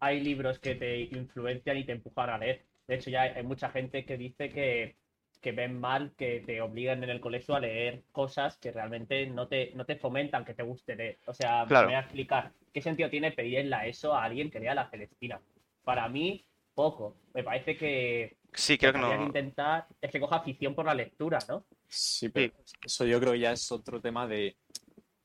hay 0.00 0.20
libros 0.20 0.58
que 0.58 0.74
te 0.74 1.00
influencian 1.00 1.76
y 1.76 1.84
te 1.84 1.92
empujan 1.92 2.30
a 2.30 2.38
leer. 2.38 2.64
De 2.86 2.94
hecho, 2.96 3.10
ya 3.10 3.22
hay, 3.22 3.42
mucha 3.42 3.70
gente 3.70 4.04
que 4.04 4.16
dice 4.16 4.48
que, 4.50 4.96
que 5.40 5.52
ven 5.52 5.78
mal 5.78 6.12
que 6.16 6.40
te 6.40 6.60
obligan 6.60 7.02
en 7.04 7.10
el 7.10 7.20
colegio 7.20 7.54
a 7.54 7.60
leer 7.60 8.02
cosas 8.12 8.56
que 8.58 8.72
realmente 8.72 9.26
no 9.26 9.48
te, 9.48 9.72
no 9.74 9.84
te 9.84 9.96
fomentan 9.96 10.44
que 10.44 10.54
te 10.54 10.62
guste 10.62 10.96
leer. 10.96 11.18
O 11.26 11.34
sea, 11.34 11.64
Claro. 11.68 11.86
me 11.88 11.94
voy 11.94 11.96
a 11.96 12.04
explicar. 12.04 12.52
¿Qué 12.72 12.80
sentido 12.80 13.10
tiene 13.10 13.32
pedirle 13.32 13.74
a 13.74 13.86
eso 13.86 14.14
a 14.14 14.24
alguien 14.24 14.50
que 14.50 14.60
lea 14.60 14.74
la 14.74 14.88
Celestina? 14.90 15.40
para 15.88 16.06
mí, 16.06 16.44
poco. 16.74 17.16
Me 17.32 17.42
parece 17.42 17.74
que 17.78 18.36
Sí, 18.52 18.76
creo 18.76 18.92
que 18.92 18.98
no. 18.98 19.24
intentar 19.24 19.86
es 20.02 20.10
que 20.10 20.20
coja 20.20 20.36
afición 20.36 20.74
por 20.74 20.84
la 20.84 20.92
lectura, 20.94 21.38
¿no? 21.48 21.64
Sí, 21.86 22.28
pero 22.28 22.52
eso 22.84 23.06
yo 23.06 23.18
creo 23.18 23.32
que 23.32 23.38
ya 23.40 23.52
es 23.52 23.72
otro 23.72 23.98
tema 23.98 24.26
de. 24.26 24.54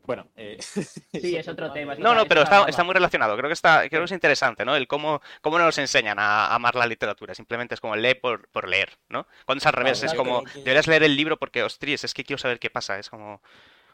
Bueno, 0.05 0.27
eh, 0.35 0.57
Sí, 0.61 1.35
es 1.37 1.47
otro 1.47 1.71
tema. 1.71 1.95
No, 1.95 2.13
no, 2.13 2.25
pero 2.25 2.43
está, 2.43 2.65
está 2.67 2.83
muy 2.83 2.93
relacionado. 2.93 3.35
Creo 3.37 3.47
que 3.49 3.53
está, 3.53 3.87
creo 3.89 4.01
que 4.01 4.05
es 4.05 4.11
interesante, 4.11 4.65
¿no? 4.65 4.75
El 4.75 4.87
cómo, 4.87 5.21
cómo 5.41 5.57
nos 5.57 5.77
enseñan 5.77 6.19
a, 6.19 6.47
a 6.47 6.55
amar 6.55 6.75
la 6.75 6.85
literatura. 6.85 7.33
Simplemente 7.33 7.75
es 7.75 7.79
como 7.81 7.95
lee 7.95 8.15
por, 8.15 8.47
por 8.49 8.67
leer, 8.67 8.97
¿no? 9.09 9.25
Cuando 9.45 9.59
es 9.59 9.65
al 9.65 9.73
revés, 9.73 9.99
Claro, 9.99 10.11
es 10.13 10.21
claro, 10.21 10.29
como 10.41 10.43
que- 10.51 10.59
deberías 10.59 10.87
leer 10.87 11.03
el 11.03 11.15
libro 11.15 11.37
porque, 11.37 11.63
ostras, 11.63 12.03
es 12.03 12.13
que 12.13 12.23
quiero 12.23 12.37
saber 12.37 12.59
qué 12.59 12.69
pasa. 12.69 12.99
Es 12.99 13.09
como 13.09 13.41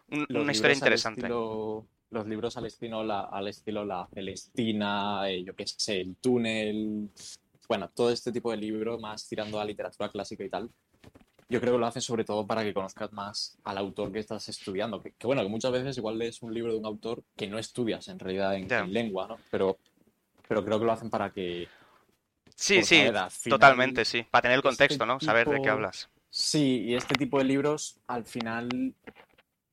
un- 0.09 0.25
una 0.35 0.51
historia 0.51 0.73
interesante. 0.75 1.21
estilo- 1.21 1.85
los 2.11 2.25
libros 2.25 2.57
al 2.57 2.65
estilo 2.65 3.03
la, 3.03 3.21
al 3.21 3.47
estilo 3.47 3.85
La 3.85 4.07
Celestina, 4.11 5.29
eh, 5.29 5.43
yo 5.43 5.55
qué 5.55 5.67
sé, 5.67 6.01
El 6.01 6.15
Túnel, 6.15 7.09
bueno, 7.67 7.89
todo 7.93 8.09
este 8.11 8.31
tipo 8.31 8.49
de 8.49 8.57
libros 8.57 8.99
más 8.99 9.27
tirando 9.27 9.59
a 9.59 9.65
literatura 9.65 10.09
clásica 10.09 10.43
y 10.43 10.49
tal. 10.49 10.69
Yo 11.49 11.59
creo 11.59 11.73
que 11.73 11.79
lo 11.79 11.87
hacen 11.87 12.01
sobre 12.03 12.23
todo 12.23 12.45
para 12.45 12.63
que 12.63 12.73
conozcas 12.73 13.11
más 13.11 13.57
al 13.63 13.79
autor 13.79 14.11
que 14.11 14.19
estás 14.19 14.47
estudiando. 14.49 15.01
Que, 15.01 15.13
que 15.13 15.25
bueno, 15.25 15.41
que 15.41 15.49
muchas 15.49 15.71
veces 15.71 15.97
igual 15.97 16.19
lees 16.19 16.41
un 16.43 16.53
libro 16.53 16.71
de 16.71 16.77
un 16.77 16.85
autor 16.85 17.23
que 17.35 17.47
no 17.47 17.57
estudias 17.57 18.07
en 18.07 18.19
realidad 18.19 18.55
en, 18.55 18.93
lengua, 18.93 19.27
¿no? 19.27 19.39
Pero, 19.49 19.79
pero 20.47 20.63
creo 20.63 20.79
que 20.79 20.85
lo 20.85 20.91
hacen 20.91 21.09
para 21.09 21.31
que... 21.31 21.67
Sí, 22.55 22.83
sí, 22.83 23.03
final, 23.05 23.31
totalmente, 23.49 24.05
sí. 24.05 24.23
Para 24.29 24.43
tener 24.43 24.55
el 24.55 24.59
este 24.59 24.69
contexto, 24.69 25.05
¿no? 25.05 25.19
Saber 25.19 25.49
de 25.49 25.61
qué 25.61 25.69
hablas. 25.69 26.09
Sí, 26.29 26.83
y 26.83 26.95
este 26.95 27.15
tipo 27.15 27.39
de 27.39 27.45
libros, 27.45 27.99
al 28.05 28.25
final, 28.25 28.93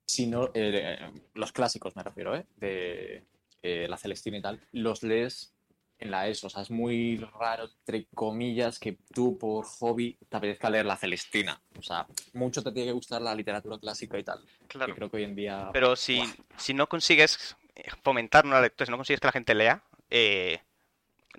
si 0.07 0.27
no, 0.27 0.51
eh, 0.55 0.99
los 1.35 1.53
clásicos 1.53 1.95
me 1.97 2.03
refiero, 2.03 2.35
¿eh? 2.37 2.47
De 2.57 3.25
eh, 3.63 3.87
la 3.89 3.99
Celestina 3.99 4.39
y 4.39 4.43
tal, 4.43 4.61
los 4.73 5.03
lees 5.03 5.56
en 5.99 6.11
la 6.11 6.29
ESO. 6.29 6.47
O 6.49 6.51
sea, 6.51 6.63
es 6.63 6.71
muy 6.71 7.17
raro, 7.39 7.65
entre 7.65 8.07
comillas, 8.15 8.79
que 8.79 8.99
tú 9.15 9.39
por 9.39 9.65
hobby 9.65 10.17
te 10.29 10.37
apetezca 10.37 10.71
leer 10.71 10.87
la 10.87 10.97
Celestina. 10.97 11.61
O 11.79 11.83
sea, 11.83 12.07
mucho 12.35 12.63
te 12.63 12.73
tiene 12.73 12.89
que 12.89 12.93
gustar 12.93 13.23
la 13.23 13.35
literatura 13.35 13.79
clásica 13.79 14.19
y 14.19 14.25
tal. 14.25 14.45
Claro. 14.69 14.93
Que 14.93 14.97
creo 14.99 15.11
que 15.11 15.17
hoy 15.19 15.25
en 15.25 15.35
día... 15.37 15.71
Pero 15.73 15.97
si, 15.97 16.19
Buah. 16.19 16.29
si 16.57 16.75
no 16.75 16.89
consigues 16.89 17.57
eh, 17.75 17.85
fomentar 18.03 18.45
una 18.45 18.61
lectura, 18.61 18.87
si 18.87 18.91
no 18.91 18.99
consigues 18.99 19.21
que 19.21 19.29
la 19.29 19.33
gente 19.33 19.55
lea, 19.55 19.83
eh, 20.11 20.61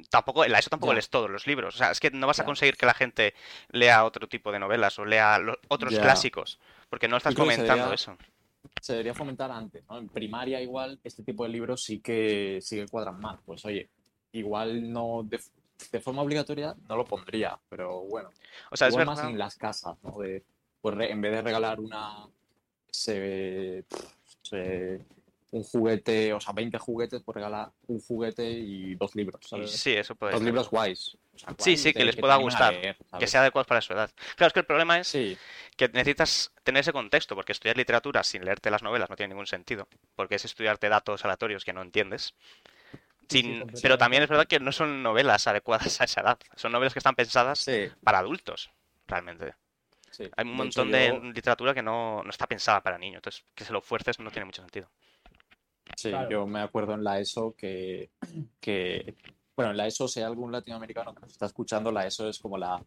tampoco, 0.10 0.44
en 0.46 0.52
la 0.52 0.60
ESO 0.60 0.70
tampoco 0.70 0.94
lees 0.94 1.10
todos 1.10 1.30
los 1.30 1.48
libros. 1.48 1.76
O 1.76 1.78
sea, 1.78 1.92
es 1.92 2.00
que 2.00 2.12
no 2.12 2.28
vas 2.28 2.40
a 2.40 2.46
conseguir 2.46 2.78
que 2.78 2.86
la 2.86 2.94
gente 2.94 3.34
lea 3.70 4.04
otro 4.04 4.28
tipo 4.28 4.52
de 4.52 4.60
novelas 4.60 4.98
o 5.00 5.06
lea 5.06 5.40
otros 5.68 5.98
clásicos, 5.98 6.60
porque 6.90 7.08
no 7.08 7.18
estás 7.18 7.36
fomentando 7.36 7.84
sería- 7.84 7.94
eso. 7.96 8.18
se 8.82 8.94
debería 8.94 9.14
fomentar 9.14 9.52
antes, 9.52 9.84
¿no? 9.90 9.98
En 9.98 10.08
primaria 10.10 10.62
igual 10.62 11.00
este 11.04 11.24
tipo 11.24 11.44
de 11.44 11.50
libros 11.50 11.84
sí 11.84 12.00
que, 12.00 12.60
sí 12.62 12.76
que 12.76 12.88
cuadran 12.88 13.20
más. 13.20 13.40
Pues 13.46 13.66
oye, 13.66 13.90
igual 14.38 14.92
no 14.92 15.24
de, 15.24 15.40
de 15.92 16.00
forma 16.00 16.22
obligatoria 16.22 16.76
no 16.88 16.96
lo 16.96 17.06
pondría, 17.06 17.58
pero 17.70 18.02
bueno. 18.02 18.30
O 18.72 18.78
sea, 18.78 18.88
es 18.88 18.94
igual 18.94 19.06
más 19.08 19.18
verdad. 19.18 19.32
en 19.32 19.38
las 19.38 19.56
casas, 19.58 19.98
¿no? 20.04 20.18
De, 20.20 20.44
pues 20.82 20.96
re- 20.96 21.12
en 21.12 21.22
vez 21.22 21.32
de 21.34 21.42
regalar 21.42 21.80
una 21.80 22.28
se, 22.90 23.84
se- 24.42 25.06
un 25.52 25.64
juguete, 25.64 26.34
o 26.34 26.42
sea, 26.42 26.52
20 26.54 26.78
juguetes, 26.78 27.22
pues 27.24 27.36
regala 27.36 27.72
un 27.88 28.02
juguete 28.02 28.50
y 28.50 28.96
dos 28.96 29.16
libros, 29.16 29.40
¿sabes? 29.48 29.72
Sí, 29.72 29.94
eso 29.94 30.14
puede 30.16 30.34
Dos 30.34 30.40
ser. 30.42 30.46
libros 30.46 30.70
guays. 30.70 31.18
o 31.36 31.40
sea, 31.40 31.50
Sí, 31.52 31.56
guays 31.72 31.82
sí, 31.82 31.94
que 31.94 32.04
les 32.04 32.16
pueda 32.18 32.36
gustar, 32.36 32.74
leer, 32.74 32.98
Que 33.18 33.28
sea 33.28 33.42
adecuado 33.42 33.66
para 33.66 33.80
su 33.82 33.94
edad. 33.94 34.12
Claro, 34.36 34.48
es 34.48 34.54
que 34.54 34.60
el 34.60 34.66
problema 34.66 35.00
es 35.00 35.08
Sí, 35.08 35.38
que 35.78 35.88
necesitas 35.88 36.52
tener 36.64 36.82
ese 36.82 36.92
contexto, 36.92 37.34
porque 37.34 37.54
estudiar 37.54 37.78
literatura 37.78 38.24
sin 38.26 38.44
leerte 38.44 38.70
las 38.70 38.84
novelas 38.84 39.10
no 39.10 39.16
tiene 39.16 39.30
ningún 39.34 39.48
sentido, 39.48 39.88
porque 40.16 40.36
es 40.36 40.44
estudiarte 40.44 40.90
datos 40.90 41.24
aleatorios 41.24 41.64
que 41.64 41.72
no 41.74 41.82
entiendes. 41.82 42.34
Sí, 43.30 43.62
pero 43.82 43.98
también 43.98 44.24
es 44.24 44.30
verdad 44.30 44.48
que 44.48 44.60
no 44.60 44.72
son 44.72 45.04
novelas 45.04 45.48
adecuadas 45.48 46.00
a 46.02 46.06
esa 46.06 46.22
edad, 46.22 46.38
son 46.56 46.72
novelas 46.72 46.94
que 46.94 47.00
están 47.00 47.16
pensadas 47.16 47.60
sí, 47.60 47.90
para 48.04 48.20
adultos, 48.20 48.72
realmente. 49.08 49.54
sí. 50.12 50.24
Hay 50.36 50.44
un 50.46 50.58
De 50.58 50.64
hecho, 50.68 50.84
montón 50.86 50.92
de 50.92 51.08
yo- 51.08 51.20
literatura 51.34 51.74
que 51.74 51.82
no, 51.84 52.24
no 52.24 52.30
está 52.30 52.48
pensada 52.48 52.82
para 52.82 52.98
niños, 52.98 53.18
entonces 53.18 53.44
que 53.54 53.66
se 53.66 53.74
lo 53.74 53.82
fuerces 53.82 54.20
no 54.20 54.32
tiene 54.32 54.46
mucho 54.46 54.62
sentido. 54.62 54.90
Sí, 55.96 56.10
Claro. 56.10 56.30
yo 56.30 56.48
me 56.48 56.60
acuerdo 56.62 56.94
en 56.94 57.04
la 57.04 57.20
ESO 57.20 57.56
que, 57.58 58.12
que, 58.60 59.16
bueno, 59.56 59.72
en 59.72 59.78
la 59.78 59.88
ESO, 59.88 60.08
si 60.08 60.20
hay 60.20 60.26
algún 60.26 60.52
latinoamericano 60.52 61.14
que 61.14 61.22
nos 61.22 61.32
está 61.32 61.46
escuchando, 61.48 61.92
la 61.92 62.06
ESO 62.06 62.30
es 62.30 62.40
como 62.40 62.58
la, 62.58 62.82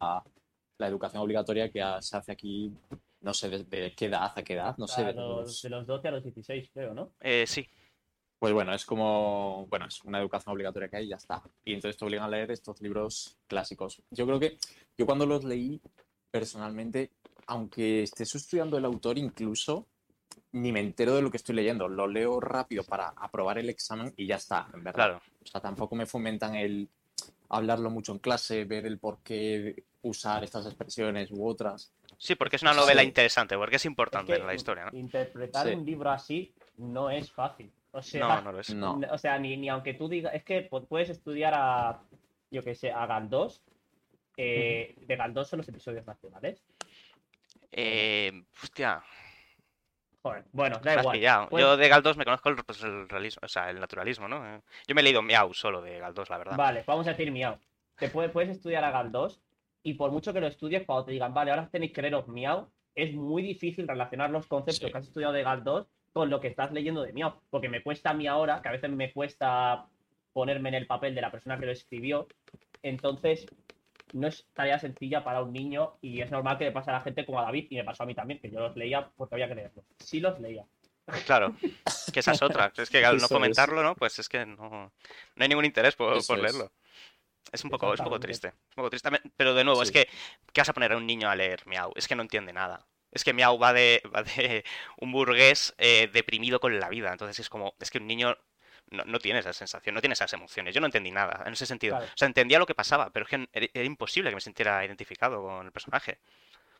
la 0.79 0.87
educación 0.87 1.23
obligatoria 1.23 1.71
que 1.71 1.83
se 2.01 2.17
hace 2.17 2.33
aquí, 2.33 2.73
no 3.23 3.35
sé 3.35 3.49
desde 3.49 3.95
qué 3.95 4.07
edad 4.07 4.33
a 4.35 4.43
qué 4.43 4.55
edad, 4.55 4.77
no 4.79 4.87
sé, 4.87 5.05
de 5.05 5.13
los- 5.15 5.45
los- 5.47 5.63
de 5.63 5.71
los 5.71 5.87
12 5.87 6.09
a 6.09 6.11
los 6.13 6.23
16, 6.23 6.71
creo, 6.73 6.95
¿no? 6.95 7.11
Eh, 7.21 7.45
sí, 7.47 7.69
Pues 8.41 8.55
bueno, 8.55 8.75
es 8.75 8.87
como, 8.87 9.67
bueno, 9.69 9.85
es 9.87 10.03
una 10.03 10.19
educación 10.19 10.55
obligatoria 10.55 10.89
que 10.89 10.97
hay 10.97 11.05
y 11.05 11.09
ya 11.11 11.17
está. 11.17 11.43
Y 11.63 11.75
entonces 11.75 11.99
te 11.99 12.05
obligan 12.07 12.25
a 12.25 12.29
leer 12.29 12.51
estos 12.51 12.81
libros 12.81 13.37
clásicos. 13.47 14.01
Yo 14.11 14.27
creo 14.27 14.41
que 14.41 14.57
yo 14.97 15.05
cuando 15.05 15.27
los 15.27 15.45
leí, 15.45 15.79
personalmente, 16.31 17.11
aunque 17.47 18.03
estés 18.03 18.35
estudiando 18.35 18.79
el 18.79 18.87
autor 18.87 19.19
incluso, 19.19 19.87
ni 20.53 20.73
me 20.73 20.81
entero 20.81 21.15
de 21.15 21.21
lo 21.23 21.31
que 21.31 21.37
estoy 21.37 21.55
leyendo. 21.55 21.87
Lo 21.87 22.07
leo 22.09 22.41
rápido 22.41 22.83
para 22.83 23.09
aprobar 23.11 23.59
el 23.59 23.69
examen 23.69 24.13
y 24.17 24.27
ya 24.27 24.37
está, 24.37 24.69
en 24.73 24.85
verdad. 24.85 24.95
claro. 24.95 25.23
O 25.45 25.47
sea, 25.47 25.61
tampoco 25.61 25.95
me 25.95 26.07
fomentan 26.07 26.55
el 26.55 26.89
hablarlo 27.51 27.91
mucho 27.91 28.13
en 28.13 28.21
clase, 28.21 28.65
ver 28.65 28.87
el 28.87 28.99
por 28.99 29.19
qué 29.23 29.85
usar 30.03 30.45
estas 30.45 30.65
expresiones 30.65 31.31
u 31.31 31.47
otras. 31.47 31.93
Sí, 32.17 32.37
porque 32.37 32.57
es 32.57 32.63
una 32.63 32.73
novela 32.73 33.03
Sí. 33.03 33.09
interesante, 33.09 33.57
porque 33.59 33.77
es 33.77 33.83
Es 33.83 33.87
importante 33.87 34.33
que 34.33 34.39
en 34.39 34.47
la 34.47 34.55
historia, 34.55 34.87
¿no? 34.87 34.99
interpretar 34.99 35.67
Sí. 35.69 35.75
un 35.75 35.85
libro 35.85 36.11
así 36.11 36.55
no 36.79 37.11
es 37.11 37.31
fácil. 37.31 37.71
O 37.93 38.03
sea, 38.03 38.21
No, 38.37 38.41
no 38.43 38.53
lo 38.53 38.61
es. 38.61 38.75
No. 38.75 39.01
O 39.11 39.19
sea, 39.19 39.39
ni, 39.39 39.57
ni 39.57 39.69
aunque 39.69 39.95
tú 39.95 40.09
digas, 40.09 40.33
es 40.35 40.45
que 40.45 40.69
pu- 40.71 40.87
puedes 40.87 41.11
estudiar 41.11 41.53
a, 41.57 42.01
yo 42.51 42.63
que 42.63 42.75
sé, 42.75 42.91
a 42.93 43.07
Galdós. 43.07 43.63
eh, 44.37 44.95
de 45.07 45.17
Galdós 45.17 45.49
son 45.49 45.59
los 45.59 45.69
episodios 45.69 46.07
nacionales. 46.07 46.65
Eh, 47.73 48.43
hostia, 48.63 49.03
Joder, 50.23 50.45
bueno, 50.53 50.79
da 50.83 51.01
igual. 51.01 51.17
pillado. 51.17 51.49
Pues- 51.49 51.63
Yo 51.63 51.77
de 51.77 51.89
Galdós 51.89 52.17
me 52.17 52.25
conozco 52.25 52.49
el, 52.49 52.57
pues, 52.57 52.83
el 52.83 53.09
realismo, 53.09 53.41
o 53.45 53.49
sea, 53.49 53.71
el 53.71 53.81
naturalismo, 53.81 54.29
¿no? 54.29 54.47
Eh, 54.47 54.61
Yo 54.87 54.95
me 54.95 55.01
he 55.01 55.05
leído 55.05 55.23
Miau 55.23 55.53
solo 55.55 55.81
de 55.83 55.99
Galdós, 55.99 56.29
la 56.31 56.39
verdad. 56.39 56.57
Vale, 56.57 56.85
vamos 56.87 57.07
a 57.07 57.11
decir 57.11 57.31
Miau. 57.33 57.59
Te 57.97 58.09
puede- 58.09 58.29
puedes 58.31 58.51
estudiar 58.51 58.85
a 58.85 58.91
Galdós 58.91 59.41
y 59.83 59.95
por 59.95 60.11
mucho 60.11 60.33
que 60.33 60.41
lo 60.41 60.47
estudies, 60.47 60.85
cuando 60.85 61.05
te 61.07 61.13
digan, 61.13 61.33
vale, 61.35 61.51
ahora 61.51 61.69
tenéis 61.71 61.93
que 61.93 62.03
leeros 62.03 62.29
Miau, 62.29 62.71
es 62.95 63.15
muy 63.15 63.43
difícil 63.43 63.87
relacionar 63.89 64.31
los 64.31 64.47
conceptos 64.47 64.77
Sí. 64.87 64.91
que 64.91 64.99
has 64.99 65.07
estudiado 65.07 65.33
de 65.33 65.43
Galdós 65.43 65.87
con 66.13 66.31
lo 66.31 66.41
que 66.41 66.49
estás 66.49 66.73
leyendo 66.73 67.03
de 67.03 67.13
Miau. 67.13 67.41
Porque 67.51 67.69
me 67.69 67.83
cuesta 67.83 68.11
a 68.11 68.15
mí 68.15 68.27
ahora, 68.27 68.63
que 68.63 68.69
a 68.69 68.73
veces 68.73 68.91
me 68.91 69.13
cuesta 69.13 69.87
ponerme 70.33 70.69
en 70.71 70.77
el 70.77 70.87
papel 70.87 71.15
de 71.15 71.21
la 71.21 71.31
persona 71.31 71.59
que 71.59 71.67
lo 71.67 71.73
escribió. 71.73 72.29
Entonces, 72.83 73.47
no 74.13 74.29
es 74.29 74.47
tarea 74.55 74.79
sencilla 74.79 75.23
para 75.23 75.43
un 75.43 75.53
niño 75.53 75.97
y 76.01 76.21
es 76.21 76.31
normal 76.31 76.59
que 76.59 76.65
le 76.65 76.73
pase 76.73 76.91
a 76.91 76.95
la 76.95 77.01
gente 77.01 77.25
como 77.25 77.41
a 77.41 77.45
David 77.45 77.67
y 77.71 77.77
me 77.77 77.85
pasó 77.85 78.03
a 78.03 78.07
mí 78.07 78.15
también, 78.15 78.41
que 78.41 78.51
yo 78.51 78.61
los 78.61 78.77
leía 78.77 79.09
porque 79.17 79.35
había 79.35 79.49
que 79.49 79.55
leerlos. 79.55 79.85
Sí 79.99 80.21
los 80.21 80.39
leía. 80.41 80.65
Claro, 81.27 81.57
que 82.13 82.21
esa 82.21 82.33
es 82.33 82.43
otra. 82.43 82.73
Es 82.77 82.89
que 82.89 83.05
al 83.05 83.19
no 83.19 83.27
fomentarlo, 83.27 83.83
¿no? 83.83 83.97
Pues 83.97 84.19
es 84.19 84.29
que 84.29 84.47
no, 84.47 84.69
no 85.35 85.43
hay 85.43 85.49
ningún 85.49 85.65
interés 85.65 85.97
por, 85.97 86.15
leerlo. 86.39 86.71
Es 87.51 87.65
un 87.65 87.71
poco, 87.71 87.93
es 87.95 88.01
un 88.01 88.05
poco 88.05 88.21
triste. 88.21 88.49
Es 88.49 88.77
un 88.77 88.83
poco 88.83 88.91
triste. 88.91 89.11
Pero 89.37 89.55
de 89.55 89.65
nuevo, 89.65 89.83
es 89.83 89.91
que, 89.91 90.09
¿qué 90.53 90.61
vas 90.61 90.69
a 90.69 90.73
poner 90.73 90.93
a 90.93 90.97
un 90.97 91.07
niño 91.07 91.29
a 91.29 91.35
leer 91.35 91.67
Miau? 91.67 91.93
Es 91.97 92.07
que 92.07 92.15
no 92.15 92.23
entiende 92.23 92.53
nada. 92.53 92.87
Es 93.13 93.25
que 93.25 93.33
Miau 93.33 93.59
va 93.59 93.73
de, 93.73 94.03
va 94.15 94.23
de 94.23 94.65
un 94.99 95.13
burgués 95.13 95.75
eh, 95.79 96.09
deprimido 96.13 96.61
con 96.61 96.79
la 96.79 96.89
vida. 96.89 97.11
Entonces 97.11 97.39
es 97.41 97.49
como, 97.49 97.75
es 97.81 97.91
que 97.91 97.99
un 97.99 98.07
niño 98.07 98.37
no, 98.91 99.05
no 99.05 99.19
tiene 99.19 99.41
esa 99.41 99.53
sensación, 99.53 99.95
no 99.95 100.01
tiene 100.01 100.15
esas 100.15 100.33
emociones. 100.33 100.75
Yo 100.75 100.81
no 100.81 100.87
entendí 100.87 101.11
nada 101.11 101.43
en 101.47 101.53
ese 101.53 101.67
sentido. 101.67 101.97
Claro. 101.97 102.13
O 102.13 102.17
sea, 102.19 102.27
entendía 102.27 102.59
lo 102.59 102.67
que 102.67 102.75
pasaba, 102.75 103.11
pero 103.11 103.25
es 103.25 103.31
que 103.31 103.49
era, 103.53 103.67
era 103.73 103.85
imposible 103.85 104.31
que 104.31 104.37
me 104.37 104.41
sintiera 104.41 104.85
identificado 104.85 105.43
con 105.43 105.67
el 105.67 105.73
personaje. 105.73 106.19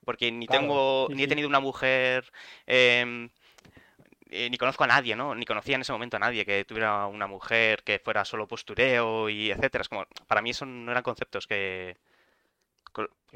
Porque 0.05 0.33
ni 0.33 0.47
Claro, 0.47 0.63
tengo, 0.63 1.07
sí, 1.09 1.15
ni 1.15 1.23
he 1.25 1.29
tenido 1.29 1.49
una 1.49 1.61
mujer, 1.61 2.33
em, 2.67 3.29
eh, 4.31 4.49
ni 4.49 4.57
conozco 4.57 4.85
a 4.85 4.87
nadie, 4.87 5.15
¿no? 5.15 5.35
Ni 5.35 5.45
conocía 5.45 5.75
en 5.75 5.83
ese 5.83 5.93
momento 5.93 6.17
a 6.17 6.21
nadie 6.21 6.47
que 6.47 6.65
tuviera 6.65 7.07
una 7.07 7.27
mujer 7.27 7.83
que 7.83 7.99
fuera 7.99 8.25
solo 8.25 8.49
postureo 8.49 9.29
y 9.29 9.51
etcétera. 9.51 9.83
Es 9.83 9.89
como, 9.89 10.07
para 10.27 10.41
mí 10.43 10.51
eso 10.51 10.65
no 10.65 10.91
eran 10.91 11.03
conceptos 11.03 11.47
que, 11.47 11.97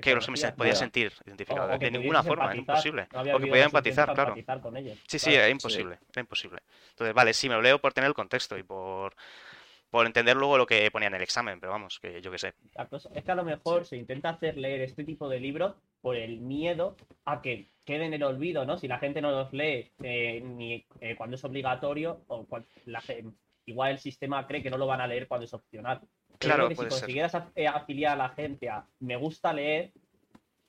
Que 0.00 0.14
los 0.14 0.26
que 0.26 0.32
me 0.32 0.52
podía 0.52 0.74
sentir 0.74 1.12
identificado. 1.24 1.72
o 1.74 1.78
De 1.78 1.90
ninguna 1.90 2.22
forma, 2.22 2.44
era 2.46 2.54
empatizar. 2.54 2.96
imposible. 2.96 3.08
No 3.12 3.36
O 3.36 3.40
que 3.40 3.46
podía 3.46 3.64
empatizar, 3.64 4.12
claro. 4.12 4.30
empatizar 4.30 4.60
con 4.60 4.76
ellos. 4.76 4.98
Sí, 5.06 5.18
sí, 5.18 5.26
Claro. 5.30 5.40
era 5.44 5.48
imposible, 5.50 5.98
era 6.12 6.20
imposible. 6.20 6.60
Entonces, 6.90 7.14
vale, 7.14 7.32
sí, 7.34 7.48
me 7.48 7.54
lo 7.54 7.62
leo 7.62 7.78
por 7.80 7.92
tener 7.92 8.08
el 8.08 8.14
contexto 8.14 8.58
y 8.58 8.62
por, 8.64 9.14
por 9.90 10.06
entender 10.06 10.36
luego 10.36 10.58
lo 10.58 10.66
que 10.66 10.90
ponía 10.90 11.06
en 11.08 11.14
el 11.14 11.22
examen, 11.22 11.60
pero 11.60 11.70
vamos, 11.72 12.00
que 12.00 12.20
yo 12.20 12.30
qué 12.32 12.38
sé. 12.38 12.54
La 12.74 12.86
cosa 12.88 13.08
es 13.14 13.22
que 13.22 13.30
a 13.30 13.36
lo 13.36 13.44
mejor 13.44 13.84
se 13.86 13.96
intenta 13.96 14.30
hacer 14.30 14.56
leer 14.58 14.80
este 14.80 15.04
tipo 15.04 15.28
de 15.28 15.38
libros 15.38 15.76
por 16.00 16.16
el 16.16 16.40
miedo 16.40 16.96
a 17.24 17.40
que 17.40 17.70
quede 17.84 18.06
en 18.06 18.14
el 18.14 18.22
olvido, 18.24 18.64
¿no? 18.66 18.76
Si 18.78 18.88
la 18.88 18.98
gente 18.98 19.20
no 19.22 19.30
los 19.30 19.52
lee 19.52 19.92
eh, 20.02 20.40
ni 20.44 20.84
eh, 21.00 21.14
cuando 21.16 21.36
es 21.36 21.44
obligatorio, 21.44 22.24
o 22.26 22.46
la 22.86 23.02
igual 23.66 23.92
el 23.92 23.98
sistema 23.98 24.46
cree 24.46 24.62
que 24.62 24.70
no 24.70 24.76
lo 24.76 24.86
van 24.86 25.00
a 25.00 25.06
leer 25.06 25.26
cuando 25.28 25.44
es 25.46 25.54
opcional. 25.54 26.00
Claro, 26.38 26.68
que 26.68 26.74
si 26.74 26.76
puede 26.76 26.90
ser. 26.90 27.00
consiguieras 27.00 27.34
af- 27.34 27.52
eh, 27.54 27.66
afiliar 27.68 28.12
a 28.14 28.16
la 28.16 28.28
gente 28.30 28.68
a 28.68 28.84
me 29.00 29.16
gusta 29.16 29.52
leer, 29.52 29.92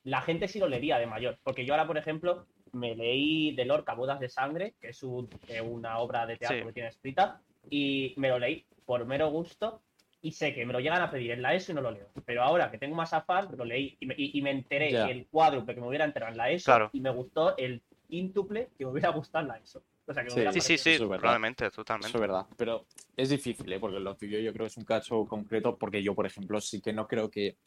la 0.04 0.22
gente 0.22 0.48
sí 0.48 0.60
lo 0.60 0.68
leería 0.68 0.98
de 1.00 1.08
mayor. 1.08 1.38
Porque 1.44 1.66
yo 1.66 1.74
ahora, 1.74 1.88
por 1.88 1.98
ejemplo, 1.98 2.46
me 2.74 2.96
leí 2.96 3.56
de 3.56 3.66
Lorca 3.66 3.94
Bodas 3.94 4.20
de 4.20 4.30
Sangre, 4.30 4.76
que 4.80 4.90
es 4.90 5.02
un- 5.04 5.30
eh, 5.48 5.62
una 5.62 6.00
obra 6.00 6.26
de 6.26 6.38
teatro 6.38 6.60
Sí. 6.60 6.66
que 6.66 6.74
tiene 6.74 6.90
escrita, 6.90 7.42
y 7.70 8.14
me 8.18 8.30
lo 8.30 8.38
leí 8.40 8.66
por 8.86 9.06
mero 9.06 9.30
gusto 9.30 9.82
y 10.22 10.32
sé 10.34 10.54
que 10.54 10.66
me 10.66 10.74
lo 10.74 10.80
llegan 10.80 11.02
a 11.02 11.10
pedir 11.10 11.32
en 11.32 11.42
la 11.42 11.54
ESO 11.56 11.72
y 11.72 11.76
no 11.76 11.82
lo 11.82 11.92
leo. 11.92 12.10
Pero 12.26 12.44
ahora 12.44 12.70
que 12.70 12.78
tengo 12.78 12.96
más 12.96 13.14
afán, 13.14 13.48
lo 13.58 13.66
leí 13.66 13.96
y 14.00 14.06
me, 14.06 14.14
y- 14.18 14.38
y 14.38 14.42
me 14.42 14.52
enteré 14.52 14.90
que 14.90 15.12
el 15.12 15.28
cuádruple 15.28 15.74
que 15.76 15.82
me 15.82 15.88
hubiera 15.88 16.06
enterado 16.06 16.32
en 16.32 16.38
la 16.38 16.50
ESO 16.52 16.66
Claro. 16.66 16.90
y 16.94 17.00
me 17.00 17.10
gustó 17.10 17.56
el 17.58 17.82
quíntuple 18.08 18.70
que 18.78 18.86
me 18.86 18.92
hubiera 18.92 19.10
gustado 19.10 19.44
en 19.44 19.48
la 19.50 19.58
ESO. 19.58 19.84
O 20.08 20.14
sea, 20.14 20.24
que 20.24 20.30
Sí. 20.30 20.42
Sí, 20.54 20.62
sí, 20.62 20.78
sí, 20.78 20.90
Eso 20.92 21.04
es 21.04 21.10
verdad. 21.10 21.20
probablemente, 21.20 21.66
Eso 21.66 21.76
totalmente. 21.76 22.16
es 22.18 22.22
verdad, 22.22 22.46
pero 22.58 22.86
es 23.18 23.30
difícil, 23.30 23.72
¿eh? 23.74 23.80
porque 23.80 24.00
lo 24.00 24.16
tuyo 24.16 24.38
yo 24.40 24.54
creo 24.54 24.66
que 24.66 24.72
es 24.72 24.78
un 24.78 24.86
caso 24.86 25.26
concreto, 25.26 25.76
porque 25.78 26.04
yo, 26.04 26.14
por 26.14 26.26
ejemplo, 26.26 26.62
sí 26.62 26.80
que 26.82 26.94
no 26.94 27.08
creo 27.08 27.30
que... 27.30 27.58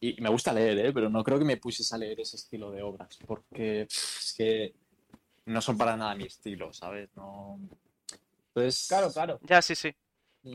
Y 0.00 0.20
me 0.20 0.28
gusta 0.28 0.52
leer, 0.52 0.78
¿eh? 0.86 0.92
pero 0.92 1.08
no 1.08 1.22
creo 1.24 1.38
que 1.38 1.44
me 1.44 1.56
pusiese 1.56 1.94
a 1.94 1.98
leer 1.98 2.20
ese 2.20 2.36
estilo 2.36 2.70
de 2.70 2.82
obras, 2.82 3.18
porque 3.26 3.82
es 3.82 4.34
que 4.36 4.74
no 5.46 5.60
son 5.60 5.78
para 5.78 5.96
nada 5.96 6.14
mi 6.14 6.24
estilo, 6.24 6.72
¿sabes? 6.72 7.08
No... 7.16 7.58
Entonces, 8.48 8.86
Claro, 8.88 9.10
claro. 9.12 9.38
Ya, 9.42 9.62
sí, 9.62 9.74
sí. 9.74 9.94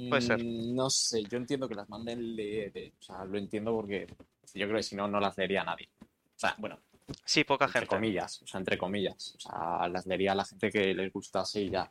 puede 0.09 0.21
ser. 0.21 0.43
mm, 0.43 0.75
No 0.75 0.89
sé, 0.89 1.23
yo 1.23 1.37
entiendo 1.37 1.67
que 1.67 1.75
las 1.75 1.89
manden 1.89 2.35
leer, 2.35 2.71
¿eh? 2.77 2.93
o 2.99 3.01
sea, 3.03 3.25
lo 3.25 3.37
entiendo 3.37 3.71
porque 3.73 4.05
yo 4.53 4.65
creo 4.67 4.77
que 4.77 4.83
si 4.83 4.95
no, 4.95 5.07
no 5.07 5.19
las 5.19 5.37
leería 5.37 5.63
nadie. 5.63 5.89
O 6.01 6.39
sea, 6.39 6.55
bueno, 6.59 6.79
Sí, 7.25 7.43
poca 7.43 7.65
entre 7.65 7.81
gente. 7.81 7.95
comillas, 7.95 8.41
o 8.41 8.47
sea, 8.47 8.59
entre 8.59 8.77
comillas. 8.77 9.35
O 9.35 9.39
sea, 9.39 9.87
las 9.87 10.05
leería 10.05 10.33
a 10.33 10.35
la 10.35 10.45
gente 10.45 10.69
que 10.69 10.93
les 10.93 11.11
gustase 11.11 11.61
y 11.61 11.69
ya. 11.69 11.89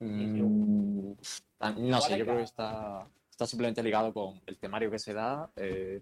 Mm, 0.00 1.12
no 1.76 2.00
sé, 2.00 2.18
yo 2.18 2.24
creo 2.24 2.36
que 2.36 2.42
está, 2.42 3.06
está 3.30 3.46
simplemente 3.46 3.82
ligado 3.82 4.12
con 4.12 4.40
el 4.46 4.58
temario 4.58 4.90
que 4.90 4.98
se 4.98 5.12
da, 5.12 5.50
eh, 5.56 6.00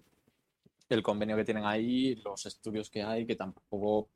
el 0.89 1.03
convenio 1.03 1.35
que 1.35 1.45
tienen 1.45 1.65
ahí, 1.65 2.15
los 2.15 2.45
estudios 2.45 2.89
que 2.89 3.03
hay, 3.03 3.25
que 3.25 3.35
tampoco. 3.35 4.09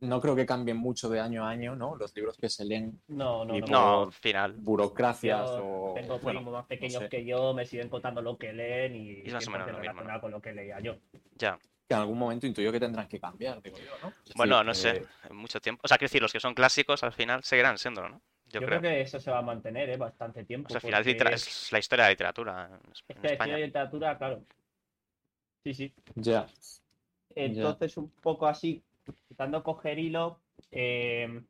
No 0.00 0.20
creo 0.20 0.36
que 0.36 0.44
cambien 0.44 0.76
mucho 0.76 1.08
de 1.08 1.20
año 1.20 1.44
a 1.44 1.48
año, 1.50 1.74
¿no? 1.74 1.96
Los 1.96 2.14
libros 2.14 2.36
que 2.36 2.50
se 2.50 2.64
leen, 2.66 3.00
No, 3.08 3.44
no, 3.46 3.58
no. 3.58 3.66
No, 4.04 4.10
final. 4.12 4.52
burocracias 4.52 5.48
Yo 5.52 5.64
o. 5.64 5.94
tengo 5.94 6.18
bueno, 6.18 6.40
primos 6.40 6.52
más 6.52 6.66
pequeños 6.66 7.02
sé. 7.04 7.08
que 7.08 7.24
yo, 7.24 7.54
me 7.54 7.64
siguen 7.64 7.88
contando 7.88 8.20
lo 8.20 8.36
que 8.36 8.52
leen 8.52 8.94
y 8.94 9.10
Es 9.26 9.32
más 9.32 9.48
o 9.48 9.50
menos 9.50 9.66
100% 9.68 9.72
lo 9.72 9.78
mismo, 9.78 9.78
¿no? 9.78 9.80
relacionado 10.00 10.20
con 10.20 10.30
lo 10.32 10.40
que 10.42 10.52
leía 10.52 10.80
yo. 10.80 10.96
Ya. 11.36 11.58
que 11.88 11.94
en 11.94 12.00
algún 12.00 12.18
momento 12.18 12.46
intuyo 12.46 12.70
que 12.72 12.80
tendrán 12.80 13.08
que 13.08 13.18
cambiar, 13.18 13.62
digo 13.62 13.78
yo, 13.78 13.90
¿no? 14.02 14.12
Es 14.26 14.34
Bueno, 14.34 14.56
decir, 14.56 14.66
no 14.66 14.74
sé, 14.74 14.90
eh, 14.98 15.06
en 15.30 15.36
mucho 15.36 15.60
tiempo. 15.60 15.80
O 15.84 15.88
sea, 15.88 15.96
quiero 15.96 16.10
decir, 16.10 16.20
los 16.20 16.32
que 16.32 16.40
son 16.40 16.52
clásicos 16.54 17.02
al 17.02 17.12
final 17.12 17.42
seguirán 17.44 17.78
siendo, 17.78 18.06
¿no? 18.08 18.20
Yo, 18.48 18.60
Yo, 18.60 18.66
creo. 18.66 18.80
creo. 18.80 18.92
que 18.92 19.00
eso 19.00 19.18
se 19.18 19.30
va 19.30 19.38
a 19.38 19.42
mantener 19.42 19.88
¿eh? 19.90 19.96
bastante 19.96 20.44
tiempo. 20.44 20.66
O 20.66 20.70
sea, 20.70 20.76
al 20.78 20.82
final 20.82 21.00
es, 21.00 21.06
porque 21.06 21.12
litera- 21.24 21.34
es 21.34 21.72
la 21.72 21.78
historia 21.78 22.04
de 22.04 22.08
la 22.08 22.12
literatura 22.12 22.66
en, 22.84 22.92
es 22.92 23.02
que 23.02 23.14
la 23.22 23.32
historia 23.32 23.54
de 23.56 23.66
literatura, 23.66 24.18
claro. 24.18 24.42
Sí, 25.64 25.74
sí. 25.74 25.94
Ya. 26.16 26.46
Entonces, 27.34 27.96
un 27.96 28.10
poco 28.10 28.46
así, 28.46 28.82
intentando 29.08 29.62
coger 29.62 29.98
hilo. 29.98 30.40
eh, 30.70 31.42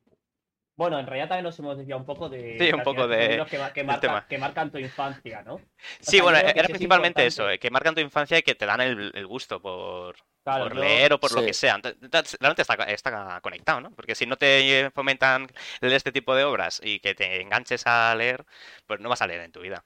bueno, 0.79 0.99
en 0.99 1.07
realidad 1.07 1.29
también 1.29 1.45
nos 1.45 1.59
hemos 1.59 1.79
desviado 1.79 2.01
un 2.01 2.07
poco 2.07 2.29
de. 2.29 2.59
Sí, 2.59 2.71
un 2.71 2.83
poco 2.83 3.09
de- 3.09 3.43
que, 3.49 3.57
ma- 3.59 3.73
que 3.73 3.81
del 3.81 3.87
marcan- 3.89 4.01
tema. 4.01 4.27
que 4.29 4.37
marcan 4.39 4.71
tu 4.71 4.77
infancia, 4.79 5.43
¿no? 5.43 5.57
Sí, 6.01 6.17
sea, 6.17 6.23
bueno, 6.23 6.39
era 6.39 6.51
es 6.51 6.67
principalmente 6.67 7.23
importante. 7.23 7.27
eso, 7.29 7.49
eh, 7.51 7.59
que 7.59 7.71
marcan 7.71 7.95
tu 7.95 8.03
infancia 8.03 8.37
y 8.39 8.43
que 8.43 8.55
te 8.55 8.67
dan 8.67 8.83
el, 8.83 9.11
el 9.15 9.27
gusto 9.27 9.63
por, 9.63 10.17
Claro, 10.45 10.65
por 10.65 10.75
yo- 10.75 10.81
leer 10.83 11.15
o 11.15 11.19
por 11.19 11.33
lo 11.33 11.43
que 11.43 11.55
sea. 11.55 11.77
Entonces, 11.77 12.37
realmente 12.41 12.61
está, 12.61 12.75
está 12.85 13.41
conectado, 13.41 13.81
¿no? 13.81 13.91
Porque 13.93 14.15
si 14.15 14.27
no 14.27 14.37
te 14.37 14.91
fomentan 14.95 15.47
leer 15.81 15.95
este 15.95 16.13
tipo 16.13 16.35
de 16.35 16.45
obras 16.45 16.79
y 16.85 17.01
que 17.01 17.15
te 17.15 17.41
enganches 17.41 17.87
a 17.87 18.15
leer, 18.15 18.45
pues 18.87 19.01
no 19.01 19.09
vas 19.09 19.23
a 19.23 19.27
leer 19.27 19.41
en 19.41 19.53
tu 19.53 19.61
vida. 19.61 19.83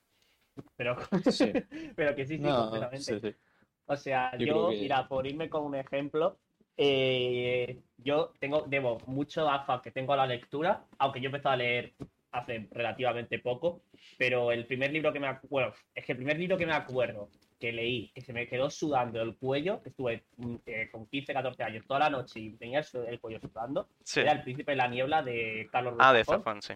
Pero, 0.76 0.96
Sí. 1.30 1.52
pero 1.94 2.16
que 2.16 2.26
sí, 2.26 2.34
sí, 2.36 2.42
No, 2.42 2.62
completamente. 2.62 3.04
sí, 3.04 3.20
sí. 3.20 3.36
O 3.86 3.96
sea, 3.96 4.36
Yo 4.38 4.46
yo, 4.46 4.68
que- 4.70 4.76
mira, 4.80 5.06
por 5.06 5.24
irme 5.24 5.48
con 5.48 5.62
un 5.62 5.76
ejemplo, 5.76 6.36
eh, 6.82 7.78
yo 7.98 8.32
tengo, 8.38 8.64
debo 8.66 8.96
mucho 9.06 9.48
AFA 9.50 9.82
que 9.82 9.90
tengo 9.90 10.14
a 10.14 10.16
la 10.16 10.26
lectura, 10.26 10.86
aunque 10.98 11.20
yo 11.20 11.26
he 11.26 11.28
empezado 11.28 11.52
a 11.52 11.56
leer 11.58 11.92
hace 12.32 12.68
relativamente 12.70 13.38
poco, 13.40 13.82
pero 14.16 14.50
el 14.50 14.64
primer 14.66 14.90
libro 14.90 15.12
que 15.12 15.20
me 15.20 15.26
acuerdo, 15.26 15.74
es 15.94 16.06
que 16.06 16.12
el 16.12 16.18
primer 16.18 16.38
libro 16.38 16.56
que 16.56 16.64
me 16.64 16.72
acuerdo 16.72 17.28
que 17.58 17.70
leí, 17.70 18.10
que 18.14 18.22
se 18.22 18.32
me 18.32 18.48
quedó 18.48 18.70
sudando 18.70 19.20
el 19.20 19.36
cuello, 19.36 19.82
que 19.82 19.90
estuve 19.90 20.24
mm, 20.38 20.54
eh, 20.64 20.88
con 20.90 21.06
15, 21.06 21.34
14 21.34 21.62
años 21.64 21.84
toda 21.86 22.00
la 22.00 22.08
noche 22.08 22.40
y 22.40 22.50
tenía 22.56 22.78
el, 22.78 22.86
el 23.08 23.20
cuello 23.20 23.40
sudando, 23.40 23.88
Sí. 24.02 24.20
era 24.20 24.32
El 24.32 24.42
Príncipe 24.42 24.72
de 24.72 24.76
la 24.76 24.88
Niebla 24.88 25.22
de 25.22 25.68
Carlos 25.70 25.96
Ah, 25.98 26.14
de. 26.14 26.24
Zafón, 26.24 26.62
sí. 26.62 26.72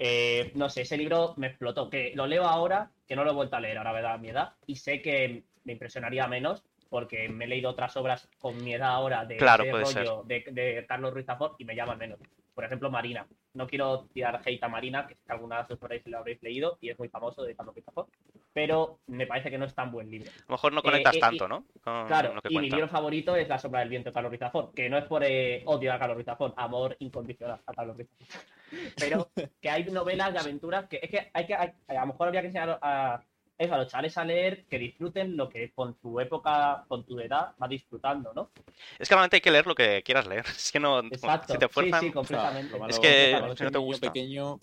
Eh, 0.00 0.50
no 0.56 0.68
sé, 0.68 0.80
ese 0.82 0.96
libro 0.96 1.34
me 1.36 1.46
explotó. 1.46 1.88
Que 1.88 2.12
lo 2.16 2.26
leo 2.26 2.44
ahora, 2.44 2.90
que 3.06 3.14
no 3.14 3.22
lo 3.22 3.30
he 3.30 3.34
vuelto 3.34 3.54
a 3.54 3.60
leer 3.60 3.78
ahora, 3.78 3.92
¿verdad? 3.92 4.14
A 4.14 4.18
mi 4.18 4.30
edad. 4.30 4.54
Y 4.66 4.74
sé 4.74 5.00
que 5.00 5.44
me 5.62 5.74
impresionaría 5.74 6.26
menos, 6.26 6.64
porque 6.92 7.26
me 7.30 7.46
he 7.46 7.48
leído 7.48 7.70
otras 7.70 7.96
obras 7.96 8.28
con 8.38 8.62
mi 8.62 8.74
edad 8.74 8.90
ahora 8.90 9.24
de 9.24 9.38
Claro, 9.38 9.64
rollo 9.64 10.22
de, 10.26 10.44
de 10.52 10.84
Carlos 10.86 11.14
Ruiz 11.14 11.24
Zafón 11.24 11.52
y 11.58 11.64
me 11.64 11.74
llaman 11.74 11.96
menos. 11.96 12.20
Por 12.54 12.64
ejemplo, 12.66 12.90
Marina. 12.90 13.26
No 13.54 13.66
quiero 13.66 14.04
tirar 14.12 14.42
hate 14.44 14.62
a 14.62 14.68
Marina, 14.68 15.06
que 15.06 15.16
alguna 15.28 15.60
os 15.60 15.70
habréis- 15.82 16.02
lo 16.06 16.18
habréis 16.18 16.42
leído 16.42 16.76
y 16.82 16.90
es 16.90 16.98
muy 16.98 17.08
famoso 17.08 17.42
de 17.44 17.56
Carlos 17.56 17.74
Ruiz 17.74 17.86
Zafón. 17.86 18.06
Pero 18.52 18.98
me 19.06 19.26
parece 19.26 19.50
que 19.50 19.56
no 19.56 19.64
es 19.64 19.74
tan 19.74 19.90
buen 19.90 20.10
libro. 20.10 20.30
A 20.30 20.42
lo 20.48 20.52
mejor 20.52 20.72
no 20.74 20.82
conectas 20.82 21.14
eh, 21.14 21.16
y- 21.16 21.20
tanto, 21.20 21.48
¿no? 21.48 21.64
Con 21.82 22.06
Claro, 22.08 22.34
lo 22.34 22.42
que 22.42 22.52
y 22.52 22.58
mi 22.58 22.68
libro 22.68 22.88
favorito 22.88 23.34
es 23.36 23.48
La 23.48 23.58
sombra 23.58 23.80
del 23.80 23.88
viento 23.88 24.10
de 24.10 24.14
Carlos 24.14 24.30
Ruiz 24.30 24.40
Zafón, 24.40 24.72
que 24.74 24.90
no 24.90 24.98
es 24.98 25.04
por 25.04 25.24
eh, 25.24 25.62
odio 25.64 25.94
a 25.94 25.98
Carlos 25.98 26.16
Ruiz 26.16 26.26
Zafón, 26.26 26.52
amor 26.58 26.94
incondicional 26.98 27.58
a 27.66 27.72
Carlos 27.72 27.96
Ruiz 27.96 28.08
Zafón. 28.10 28.46
Pero 28.98 29.30
que 29.60 29.70
hay 29.70 29.84
novelas 29.84 30.32
de 30.34 30.38
aventuras 30.40 30.86
que 30.88 31.00
es 31.02 31.10
que 31.10 31.30
hay 31.32 31.46
que, 31.46 31.54
hay- 31.54 31.72
a 31.88 31.94
lo 32.00 32.06
mejor 32.08 32.26
habría 32.28 32.42
que 32.42 32.48
enseñar 32.48 32.78
a, 32.82 33.22
eso, 33.62 33.74
a 33.74 33.78
los 33.78 33.88
chavales 33.88 34.16
a 34.18 34.24
leer, 34.24 34.64
que 34.66 34.78
disfruten 34.78 35.36
lo 35.36 35.48
que 35.48 35.72
con 35.72 35.94
tu 35.94 36.20
época, 36.20 36.84
con 36.88 37.04
tu 37.04 37.18
edad, 37.20 37.52
va 37.62 37.68
disfrutando, 37.68 38.32
¿no? 38.34 38.50
Es 38.98 39.08
que 39.08 39.14
realmente 39.14 39.36
hay 39.36 39.40
que 39.40 39.50
leer 39.50 39.66
lo 39.66 39.74
que 39.74 40.02
quieras 40.02 40.26
leer. 40.26 40.44
Es 40.56 40.70
que 40.72 40.80
no, 40.80 41.00
Exacto. 41.00 41.52
si 41.54 41.58
te 41.58 41.66
sí, 41.66 41.72
fuerzan, 41.72 42.00
sí, 42.00 42.06
Claro, 42.10 42.14
completamente. 42.14 42.72
lo 42.72 42.78
malo- 42.78 42.90
Es 42.90 42.98
que 42.98 43.32
lo 43.32 43.40
malo 43.40 43.56
si 43.56 43.64
no 43.64 43.70
te 43.70 43.78
niño 43.78 43.86
gusta. 43.86 44.06
pequeño, 44.12 44.58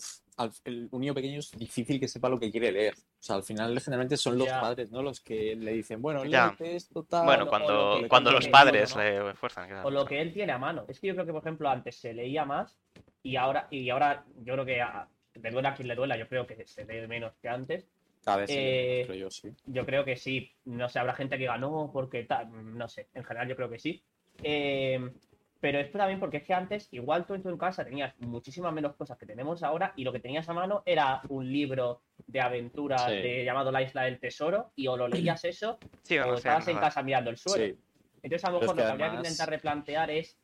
el, 0.64 0.88
un 0.90 1.00
niño 1.00 1.12
pequeño 1.14 1.38
es 1.40 1.50
difícil 1.52 2.00
que 2.00 2.08
sepa 2.08 2.28
lo 2.28 2.38
que 2.40 2.50
quiere 2.50 2.72
leer. 2.72 2.94
O 2.94 3.22
sea, 3.22 3.36
al 3.36 3.42
final 3.42 3.78
generalmente 3.80 4.16
son 4.16 4.38
los 4.38 4.46
Ya. 4.46 4.60
padres, 4.60 4.90
¿no? 4.90 5.02
Los 5.02 5.20
que 5.20 5.54
le 5.54 5.72
dicen, 5.72 6.00
bueno, 6.00 6.24
Ya. 6.24 6.46
léete 6.58 6.76
esto, 6.76 7.02
tal. 7.04 7.26
bueno, 7.26 7.42
o 7.42 7.44
lo 7.44 7.50
cuando, 7.50 8.00
cuando 8.08 8.32
los 8.32 8.48
padres 8.48 8.96
¿no? 8.96 9.02
le 9.02 9.34
fuerzan. 9.34 9.68
claro. 9.68 9.86
O 9.88 9.90
lo 9.90 10.04
que 10.06 10.20
él 10.20 10.32
tiene 10.32 10.52
a 10.52 10.58
mano. 10.58 10.84
Es 10.88 10.98
que 10.98 11.08
yo 11.08 11.14
creo 11.14 11.26
que, 11.26 11.32
por 11.32 11.42
ejemplo, 11.42 11.68
antes 11.68 11.96
se 12.00 12.14
leía 12.14 12.44
más 12.46 12.78
y 13.22 13.36
ahora, 13.36 13.68
y 13.70 13.90
ahora 13.90 14.24
yo 14.38 14.54
creo 14.54 14.64
que 14.64 14.80
a- 14.80 15.06
le 15.34 15.50
duela 15.50 15.68
a 15.70 15.74
quien 15.74 15.88
le 15.88 15.94
duela, 15.94 16.16
yo 16.16 16.26
creo 16.28 16.46
que 16.46 16.66
se 16.66 16.84
lee 16.86 17.06
menos 17.06 17.32
que 17.40 17.48
antes. 17.48 17.86
Cada 18.24 18.38
vez 18.38 18.50
sí, 18.50 18.56
Eh, 18.58 19.02
creo 19.06 19.18
yo, 19.18 19.30
sí. 19.30 19.50
Yo 19.66 19.86
creo 19.86 20.04
que 20.04 20.16
sí. 20.16 20.52
No 20.64 20.88
sé, 20.88 20.98
habrá 20.98 21.14
gente 21.14 21.36
que 21.36 21.40
diga 21.42 21.58
no, 21.58 21.90
porque 21.92 22.24
tal. 22.24 22.76
No 22.76 22.88
sé, 22.88 23.08
en 23.14 23.24
general 23.24 23.48
yo 23.48 23.56
creo 23.56 23.70
que 23.70 23.78
sí. 23.78 24.02
Eh, 24.42 25.10
pero 25.60 25.78
esto 25.78 25.98
también 25.98 26.18
porque 26.18 26.38
es 26.38 26.44
que 26.44 26.54
antes, 26.54 26.88
igual 26.92 27.26
tú 27.26 27.34
en 27.34 27.42
tu 27.42 27.56
casa 27.58 27.84
tenías 27.84 28.18
muchísimas 28.18 28.72
menos 28.72 28.96
cosas 28.96 29.18
que 29.18 29.26
tenemos 29.26 29.62
ahora 29.62 29.92
y 29.96 30.04
lo 30.04 30.12
que 30.12 30.20
tenías 30.20 30.48
a 30.48 30.54
mano 30.54 30.82
era 30.86 31.20
un 31.28 31.50
libro 31.52 32.02
de 32.26 32.40
aventuras 32.40 33.06
Sí. 33.06 33.12
de- 33.20 33.44
llamado 33.44 33.70
La 33.70 33.82
Isla 33.82 34.04
del 34.04 34.18
Tesoro 34.18 34.72
y 34.74 34.86
o 34.86 34.96
lo 34.96 35.06
leías 35.08 35.44
eso 35.44 35.78
Sí, 36.02 36.18
o 36.18 36.34
estabas 36.34 36.66
en 36.68 36.78
casa 36.78 37.02
mirando 37.02 37.28
el 37.30 37.36
suelo. 37.36 37.74
Sí, 37.74 37.80
Entonces 38.22 38.44
a 38.48 38.50
lo 38.50 38.60
mejor 38.60 38.74
que 38.76 38.80
lo 38.82 38.86
que 38.86 38.92
habría 38.92 39.10
que 39.10 39.16
intentar 39.16 39.48
replantear 39.50 40.10
es 40.10 40.38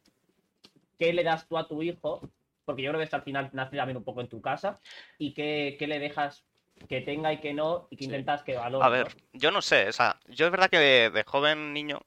qué 0.99 1.13
le 1.13 1.25
das 1.25 1.47
tú 1.49 1.57
a 1.59 1.67
tu 1.67 1.83
hijo, 1.83 2.21
porque 2.65 2.83
yo 2.83 2.91
creo 2.91 2.99
que 3.01 3.05
esto 3.05 3.17
al 3.17 3.23
final 3.23 3.51
nace 3.53 3.77
también 3.77 3.97
un 3.97 4.05
poco 4.05 4.21
en 4.21 4.29
tu 4.29 4.41
casa, 4.41 4.81
y 5.19 5.33
qué, 5.35 5.77
qué 5.79 5.87
le 5.87 5.99
dejas 5.99 6.46
que 6.89 7.01
tenga 7.01 7.33
y 7.33 7.41
que 7.41 7.55
no, 7.55 7.89
y 7.91 7.97
que 7.97 8.05
Sí. 8.05 8.11
intentas 8.11 8.43
que 8.43 8.57
valore. 8.57 8.87
A 8.87 8.89
ver, 8.91 9.09
yo 9.33 9.51
no 9.51 9.63
sé, 9.63 9.89
o 9.89 9.93
sea, 9.93 10.21
yo 10.29 10.47
es 10.47 10.53
verdad 10.53 10.69
que 10.71 10.79
de, 10.79 11.11
de 11.11 11.25
joven 11.25 11.73
niño 11.73 12.01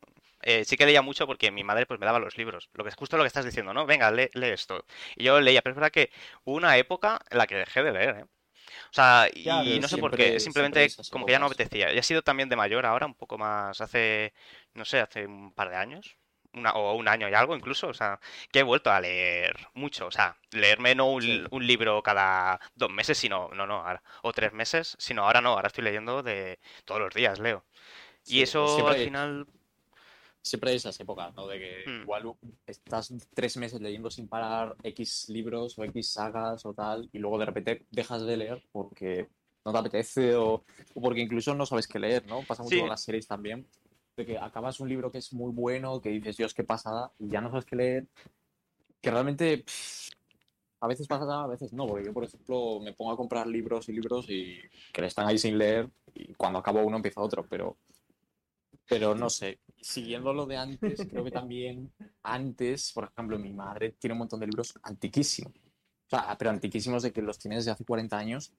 eh, 0.43 0.63
sí 0.65 0.77
que 0.77 0.85
leía 0.85 1.01
mucho 1.01 1.25
porque 1.27 1.51
mi 1.51 1.63
madre 1.63 1.85
pues 1.87 1.99
me 1.99 2.05
daba 2.05 2.19
los 2.19 2.37
libros. 2.37 2.69
Lo 2.73 2.83
que 2.83 2.89
es 2.89 2.95
justo 2.95 3.17
lo 3.17 3.23
que 3.23 3.27
estás 3.27 3.45
diciendo, 3.45 3.73
¿no? 3.73 3.85
Venga, 3.87 4.11
lee, 4.11 4.29
lee 4.33 4.49
esto. 4.49 4.85
Y 5.15 5.23
yo 5.25 5.41
leía, 5.41 5.61
pero 5.63 5.73
es 5.73 5.77
verdad 5.77 5.91
que 5.91 6.11
hubo 6.45 6.55
una 6.57 6.77
época 6.77 7.19
en 7.31 7.37
la 7.39 7.47
que 7.47 7.55
dejé 7.55 7.83
de 7.83 7.91
leer, 7.91 8.17
¿eh? 8.19 8.23
O 8.23 8.93
sea, 8.93 9.29
y 9.33 9.79
Ya, 9.79 9.79
no 9.81 9.87
sé 9.89 9.97
por 9.99 10.13
qué, 10.15 10.39
simplemente 10.41 10.95
como 11.09 11.25
que 11.25 11.33
ya 11.33 11.39
no 11.39 11.47
apetecía. 11.47 11.93
Y 11.93 11.99
ha 11.99 12.03
sido 12.03 12.23
también 12.23 12.49
de 12.49 12.57
mayor 12.57 12.85
ahora, 12.87 13.07
un 13.07 13.15
poco 13.15 13.37
más, 13.39 13.81
hace, 13.81 14.33
no 14.75 14.85
sé, 14.85 15.01
hace 15.01 15.27
un 15.27 15.53
par 15.53 15.71
de 15.71 15.77
años. 15.77 16.18
Una, 16.53 16.71
o 16.73 16.95
un 16.95 17.07
año 17.07 17.29
y 17.29 17.33
algo 17.35 17.55
incluso, 17.55 17.87
o 17.89 17.93
sea, 17.93 18.19
que 18.51 18.59
he 18.59 18.63
vuelto 18.63 18.91
a 18.91 18.99
leer 18.99 19.55
mucho, 19.75 20.07
o 20.07 20.11
sea, 20.11 20.35
leerme 20.51 20.95
no 20.95 21.11
un, 21.11 21.21
Sí. 21.21 21.43
un 21.51 21.67
libro 21.67 22.01
cada 22.01 22.59
dos 22.75 22.89
meses, 22.91 23.19
sino, 23.19 23.49
no, 23.53 23.67
no, 23.67 23.75
ahora, 23.85 24.01
o 24.23 24.33
tres 24.33 24.51
meses, 24.51 24.95
sino 24.99 25.23
ahora 25.25 25.41
no, 25.41 25.49
ahora 25.51 25.67
estoy 25.67 25.83
leyendo 25.83 26.23
de 26.23 26.59
todos 26.85 27.01
los 27.01 27.13
días, 27.13 27.39
leo. 27.39 27.63
Y 28.25 28.41
eso 28.41 28.67
siempre 28.67 28.95
al 28.95 29.01
final, 29.03 29.47
Siempre 30.41 30.71
hay 30.71 30.77
esas 30.77 30.99
épocas, 30.99 31.35
¿no? 31.35 31.47
De 31.47 31.59
que 31.59 31.83
Hmm. 31.85 32.01
igual 32.03 32.33
estás 32.65 33.13
tres 33.33 33.57
meses 33.57 33.79
leyendo 33.81 34.09
sin 34.09 34.27
parar 34.27 34.75
X 34.83 35.25
libros 35.29 35.77
o 35.77 35.83
X 35.83 36.11
sagas 36.13 36.65
o 36.65 36.73
tal, 36.73 37.09
y 37.11 37.19
luego 37.19 37.37
de 37.37 37.45
repente 37.45 37.85
dejas 37.91 38.25
de 38.25 38.37
leer 38.37 38.63
porque 38.71 39.27
no 39.65 39.71
te 39.73 39.77
apetece 39.77 40.35
o, 40.35 40.53
o 40.93 41.01
porque 41.01 41.21
incluso 41.21 41.53
no 41.53 41.65
sabes 41.65 41.87
qué 41.87 41.99
leer, 41.99 42.25
¿no? 42.25 42.43
Pasa 42.45 42.63
mucho 42.63 42.75
Sí. 42.75 42.79
con 42.79 42.89
las 42.89 43.03
series 43.03 43.27
también, 43.27 43.67
de 44.19 44.25
que 44.25 44.37
acabas 44.37 44.79
un 44.79 44.89
libro 44.89 45.11
que 45.11 45.17
es 45.17 45.33
muy 45.33 45.51
bueno, 45.51 46.01
que 46.01 46.09
dices, 46.09 46.37
Dios, 46.37 46.53
qué 46.53 46.63
pasada, 46.63 47.11
y 47.19 47.29
ya 47.29 47.41
no 47.41 47.49
sabes 47.49 47.65
qué 47.65 47.75
leer, 47.75 48.07
que 49.01 49.11
realmente 49.11 49.59
pff, 49.59 50.09
a 50.81 50.87
veces 50.87 51.07
pasa, 51.07 51.43
a 51.43 51.47
veces 51.47 51.73
no, 51.73 51.87
porque 51.87 52.05
yo, 52.05 52.13
por 52.13 52.23
ejemplo, 52.23 52.79
me 52.79 52.93
pongo 52.93 53.11
a 53.11 53.17
comprar 53.17 53.47
libros 53.47 53.89
y 53.89 53.93
libros 53.93 54.29
y 54.29 54.57
que 54.93 55.05
están 55.05 55.27
ahí 55.27 55.37
sin 55.37 55.57
leer, 55.57 55.89
y 56.13 56.33
cuando 56.33 56.59
acabo 56.59 56.81
uno 56.81 56.97
empieza 56.97 57.21
otro, 57.21 57.45
pero 57.49 57.77
pero 58.89 59.13
no 59.13 59.29
sé, 59.29 59.59
siguiendo 59.79 60.33
lo 60.33 60.47
de 60.47 60.57
antes, 60.57 61.07
creo 61.09 61.23
que 61.23 61.31
también 61.31 61.91
antes, 62.23 62.91
por 62.91 63.05
ejemplo, 63.05 63.37
mi 63.37 63.53
madre 63.53 63.91
tiene 63.99 64.13
un 64.13 64.19
montón 64.19 64.39
de 64.39 64.47
libros 64.47 64.73
antiquísimos. 64.81 65.53
O 65.55 66.09
sea, 66.09 66.35
pero 66.39 66.49
antiquísimos 66.49 67.03
de 67.03 67.13
que 67.13 67.21
los 67.21 67.37
tiene 67.37 67.57
desde 67.57 67.69
hace 67.69 67.85
40 67.85 68.17
años. 68.17 68.51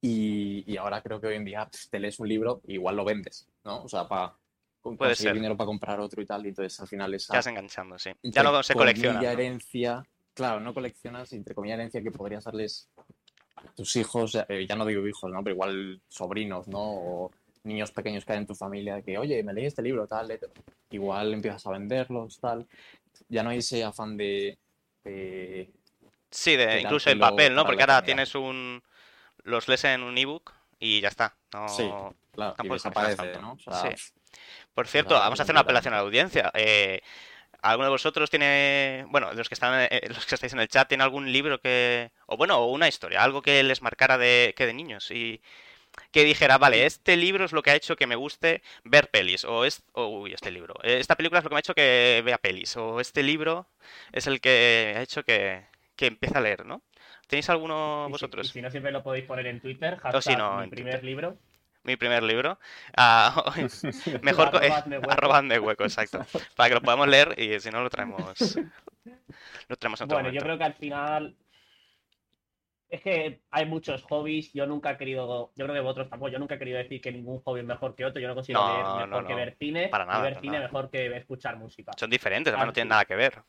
Y, 0.00 0.64
y 0.66 0.78
ahora 0.78 1.02
creo 1.02 1.20
que 1.20 1.26
hoy 1.26 1.36
en 1.36 1.44
día 1.44 1.68
te 1.90 1.98
lees 1.98 2.18
un 2.20 2.28
libro, 2.28 2.62
igual 2.66 2.96
lo 2.96 3.04
vendes, 3.04 3.46
¿no? 3.64 3.84
O 3.84 3.88
sea, 3.88 4.08
para 4.08 4.34
Puede 4.84 5.10
conseguir 5.10 5.28
ser. 5.30 5.34
dinero 5.34 5.56
para 5.56 5.66
comprar 5.66 5.98
otro 6.00 6.20
y 6.22 6.26
tal. 6.26 6.44
Y 6.44 6.50
entonces 6.50 6.78
al 6.78 6.86
final 6.86 7.14
esa 7.14 7.40
Ya 7.40 7.50
enganchando, 7.50 7.98
sí. 7.98 8.10
Ya 8.22 8.42
no 8.42 8.62
se 8.62 8.74
colecciona. 8.74 9.20
¿no? 9.20 9.28
herencia, 9.28 10.04
claro, 10.34 10.60
no 10.60 10.74
coleccionas, 10.74 11.32
entre 11.32 11.54
comillas 11.54 11.78
herencia 11.78 12.02
que 12.02 12.10
podrías 12.10 12.44
darles 12.44 12.88
a 13.56 13.62
tus 13.74 13.96
hijos, 13.96 14.36
eh, 14.48 14.66
ya 14.68 14.76
no 14.76 14.84
digo 14.84 15.06
hijos, 15.06 15.30
¿no? 15.32 15.42
Pero 15.42 15.54
igual 15.54 16.00
sobrinos, 16.08 16.68
¿no? 16.68 16.80
O 16.82 17.30
niños 17.62 17.90
pequeños 17.92 18.24
que 18.26 18.32
hay 18.34 18.38
en 18.38 18.46
tu 18.46 18.54
familia, 18.54 19.00
que, 19.00 19.16
oye, 19.16 19.42
me 19.42 19.54
leí 19.54 19.64
este 19.66 19.80
libro, 19.82 20.06
tal, 20.06 20.28
léetelo". 20.28 20.52
igual 20.90 21.32
empiezas 21.32 21.66
a 21.66 21.70
venderlos, 21.70 22.38
tal. 22.38 22.66
Ya 23.28 23.42
no 23.42 23.50
hay 23.50 23.58
ese 23.58 23.82
afán 23.82 24.16
de... 24.16 24.58
de- 25.02 25.70
Sí, 26.30 26.56
de, 26.56 26.66
de 26.66 26.80
incluso 26.82 27.08
dártelo 27.10 27.30
papel, 27.30 27.54
¿no? 27.54 27.64
Porque 27.64 27.82
ahora 27.82 28.02
tienes 28.02 28.34
un... 28.34 28.82
Los 29.44 29.66
lees 29.68 29.84
en 29.84 30.02
un 30.02 30.16
ebook 30.18 30.52
y 30.78 31.00
ya 31.00 31.08
está. 31.08 31.36
No... 31.52 31.68
Sí. 31.68 31.88
claro, 32.32 32.54
y 32.62 32.68
desaparece. 32.68 33.40
¿no? 33.40 33.52
O 33.52 33.58
sea, 33.58 33.96
Sí. 33.96 34.12
Por 34.74 34.88
cierto, 34.88 35.14
vamos 35.14 35.38
a 35.38 35.44
hacer 35.44 35.54
una 35.54 35.60
apelación 35.60 35.94
a 35.94 35.98
la 35.98 36.02
audiencia. 36.02 36.50
Eh, 36.54 37.00
¿Alguno 37.62 37.86
de 37.86 37.90
vosotros 37.92 38.28
tiene, 38.30 39.06
bueno, 39.08 39.32
los 39.32 39.48
que 39.48 39.54
están, 39.54 39.88
eh, 39.90 40.02
los 40.08 40.26
que 40.26 40.34
estáis 40.34 40.52
en 40.52 40.60
el 40.60 40.68
chat, 40.68 40.88
tiene 40.88 41.04
algún 41.04 41.32
libro 41.32 41.60
que, 41.60 42.10
o 42.26 42.36
bueno, 42.36 42.58
o 42.58 42.72
una 42.72 42.88
historia, 42.88 43.22
algo 43.22 43.40
que 43.42 43.62
les 43.62 43.82
marcara 43.82 44.18
de 44.18 44.54
que 44.56 44.66
de 44.66 44.74
niños 44.74 45.10
y 45.10 45.40
que 46.12 46.24
dijera, 46.24 46.58
vale, 46.58 46.86
este 46.86 47.16
libro 47.16 47.44
es 47.44 47.52
lo 47.52 47.62
que 47.62 47.70
ha 47.70 47.76
hecho 47.76 47.96
que 47.96 48.06
me 48.06 48.16
guste 48.16 48.62
ver 48.84 49.10
pelis, 49.10 49.44
o 49.44 49.64
es, 49.64 49.82
o, 49.92 50.06
uy, 50.08 50.34
este 50.34 50.50
libro, 50.50 50.74
eh, 50.82 50.98
esta 51.00 51.16
película 51.16 51.38
es 51.38 51.44
lo 51.44 51.50
que 51.50 51.54
me 51.54 51.58
ha 51.58 51.60
hecho 51.60 51.74
que 51.74 52.22
vea 52.24 52.38
pelis, 52.38 52.76
o 52.76 53.00
este 53.00 53.22
libro 53.22 53.66
es 54.12 54.26
el 54.26 54.40
que 54.40 54.94
ha 54.96 55.02
hecho 55.02 55.24
que, 55.24 55.64
que 55.96 56.06
empiece 56.08 56.36
a 56.36 56.40
leer, 56.42 56.66
¿no? 56.66 56.82
¿Tenéis 57.28 57.48
alguno 57.50 58.04
Y 58.04 58.08
si- 58.08 58.12
vosotros? 58.12 58.46
Y 58.46 58.50
si 58.50 58.62
no, 58.62 58.70
siempre 58.70 58.92
lo 58.92 59.02
podéis 59.02 59.24
poner 59.24 59.46
en 59.46 59.60
Twitter. 59.60 59.94
O 59.94 60.20
si 60.20 60.34
hashtag 60.34 60.38
no, 60.38 60.58
mi 60.58 60.64
en 60.64 60.70
primer 60.70 60.92
Twitter. 60.94 61.04
libro. 61.04 61.36
Mi 61.84 61.96
primer 61.96 62.22
libro. 62.22 62.58
Ah, 62.96 63.44
mejor 64.22 64.50
co- 64.50 64.58
Arroba 64.58 64.76
hazme 64.78 64.98
hueco. 64.98 65.10
arroba 65.12 65.38
hazme 65.38 65.58
hueco, 65.58 65.84
exacto. 65.84 66.18
Para 66.56 66.68
que 66.68 66.74
lo 66.76 66.80
podamos 66.82 67.08
leer 67.08 67.34
y 67.38 67.60
si 67.60 67.70
no 67.70 67.82
lo 67.82 67.90
traemos. 67.90 68.56
Lo 69.68 69.76
traemos 69.76 70.00
en 70.00 70.04
otro 70.04 70.16
Bueno, 70.16 70.30
yo 70.30 70.40
creo 70.40 70.58
que 70.58 70.64
al 70.64 70.74
final 70.74 71.36
es 72.88 73.02
que 73.02 73.40
hay 73.50 73.66
muchos 73.66 74.02
hobbies. 74.04 74.52
Yo 74.52 74.66
nunca 74.66 74.92
he 74.92 74.96
querido, 74.96 75.52
yo 75.56 75.64
creo 75.64 75.74
que 75.74 75.80
vosotros 75.80 76.08
tampoco, 76.08 76.30
yo 76.30 76.38
nunca 76.38 76.54
he 76.54 76.58
querido 76.58 76.78
decir 76.78 77.00
que 77.00 77.12
ningún 77.12 77.40
hobby 77.42 77.60
es 77.60 77.66
mejor 77.66 77.94
que 77.94 78.04
otro. 78.04 78.20
Yo 78.20 78.28
no 78.28 78.34
considero 78.34 78.62
No, 78.62 78.68
leer 78.68 78.86
no, 78.86 79.06
mejor 79.08 79.26
que 79.26 79.34
ver 79.34 79.56
cine 79.58 79.90
Para 79.90 80.06
nada, 80.06 80.20
y 80.20 80.22
ver 80.22 80.40
cine 80.40 80.52
nada. 80.52 80.68
mejor 80.68 80.90
que 80.90 81.16
escuchar 81.16 81.56
música. 81.56 81.92
Son 81.98 82.08
diferentes, 82.10 82.50
además 82.52 82.68
no 82.68 82.72
tienen 82.72 82.88
nada 82.90 83.04
que 83.04 83.16
ver. 83.16 83.42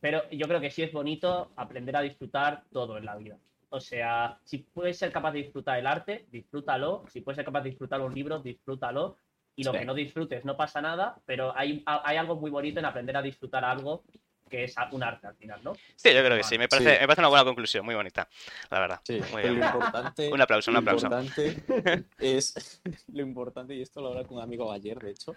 Pero 0.00 0.28
yo 0.30 0.46
creo 0.46 0.60
que 0.60 0.70
sí 0.70 0.82
es 0.82 0.92
bonito 0.92 1.50
aprender 1.56 1.96
a 1.96 2.02
disfrutar 2.02 2.64
todo 2.72 2.98
en 2.98 3.04
la 3.04 3.16
vida. 3.16 3.36
O 3.74 3.80
sea, 3.80 4.38
si 4.44 4.58
puedes 4.58 4.98
ser 4.98 5.10
capaz 5.10 5.32
de 5.32 5.38
disfrutar 5.44 5.78
el 5.78 5.86
arte, 5.86 6.26
disfrútalo. 6.30 7.04
Si 7.10 7.22
puedes 7.22 7.36
ser 7.36 7.44
capaz 7.46 7.62
de 7.62 7.70
disfrutar 7.70 8.02
un 8.02 8.12
libro, 8.14 8.38
disfrútalo. 8.38 9.16
Y 9.56 9.64
lo 9.64 9.72
Sí. 9.72 9.78
que 9.78 9.84
no 9.86 9.94
disfrutes 9.94 10.44
no 10.44 10.56
pasa 10.58 10.82
nada, 10.82 11.16
pero 11.24 11.56
hay, 11.56 11.82
hay 11.86 12.16
algo 12.18 12.36
muy 12.36 12.50
bonito 12.50 12.78
en 12.80 12.84
aprender 12.84 13.16
a 13.16 13.22
disfrutar 13.22 13.64
algo 13.64 14.02
que 14.50 14.64
es 14.64 14.74
un 14.90 15.02
arte 15.02 15.26
al 15.26 15.34
final, 15.36 15.60
¿no? 15.64 15.72
Sí, 15.96 16.12
yo 16.12 16.22
creo 16.22 16.36
que 16.36 16.42
sí. 16.42 16.58
Me 16.58 16.68
parece, 16.68 16.90
Sí. 16.96 17.00
me 17.00 17.06
parece 17.06 17.20
una 17.22 17.28
buena 17.28 17.44
conclusión, 17.44 17.84
muy 17.86 17.94
bonita, 17.94 18.28
la 18.70 18.80
verdad. 18.80 19.00
Sí, 19.04 19.18
Muy 19.32 19.40
bien. 19.42 19.58
lo 19.60 19.64
importante, 19.64 20.30
Un 20.32 20.40
aplauso, 20.42 20.70
un 20.70 20.74
lo 20.74 20.80
aplauso. 20.80 21.06
importante 21.06 22.04
es 22.18 22.82
lo 23.14 23.22
importante, 23.22 23.74
y 23.74 23.80
esto 23.80 24.02
lo 24.02 24.08
hablaba 24.08 24.26
con 24.28 24.36
un 24.36 24.42
amigo 24.42 24.70
ayer, 24.70 24.98
de 24.98 25.10
hecho, 25.12 25.34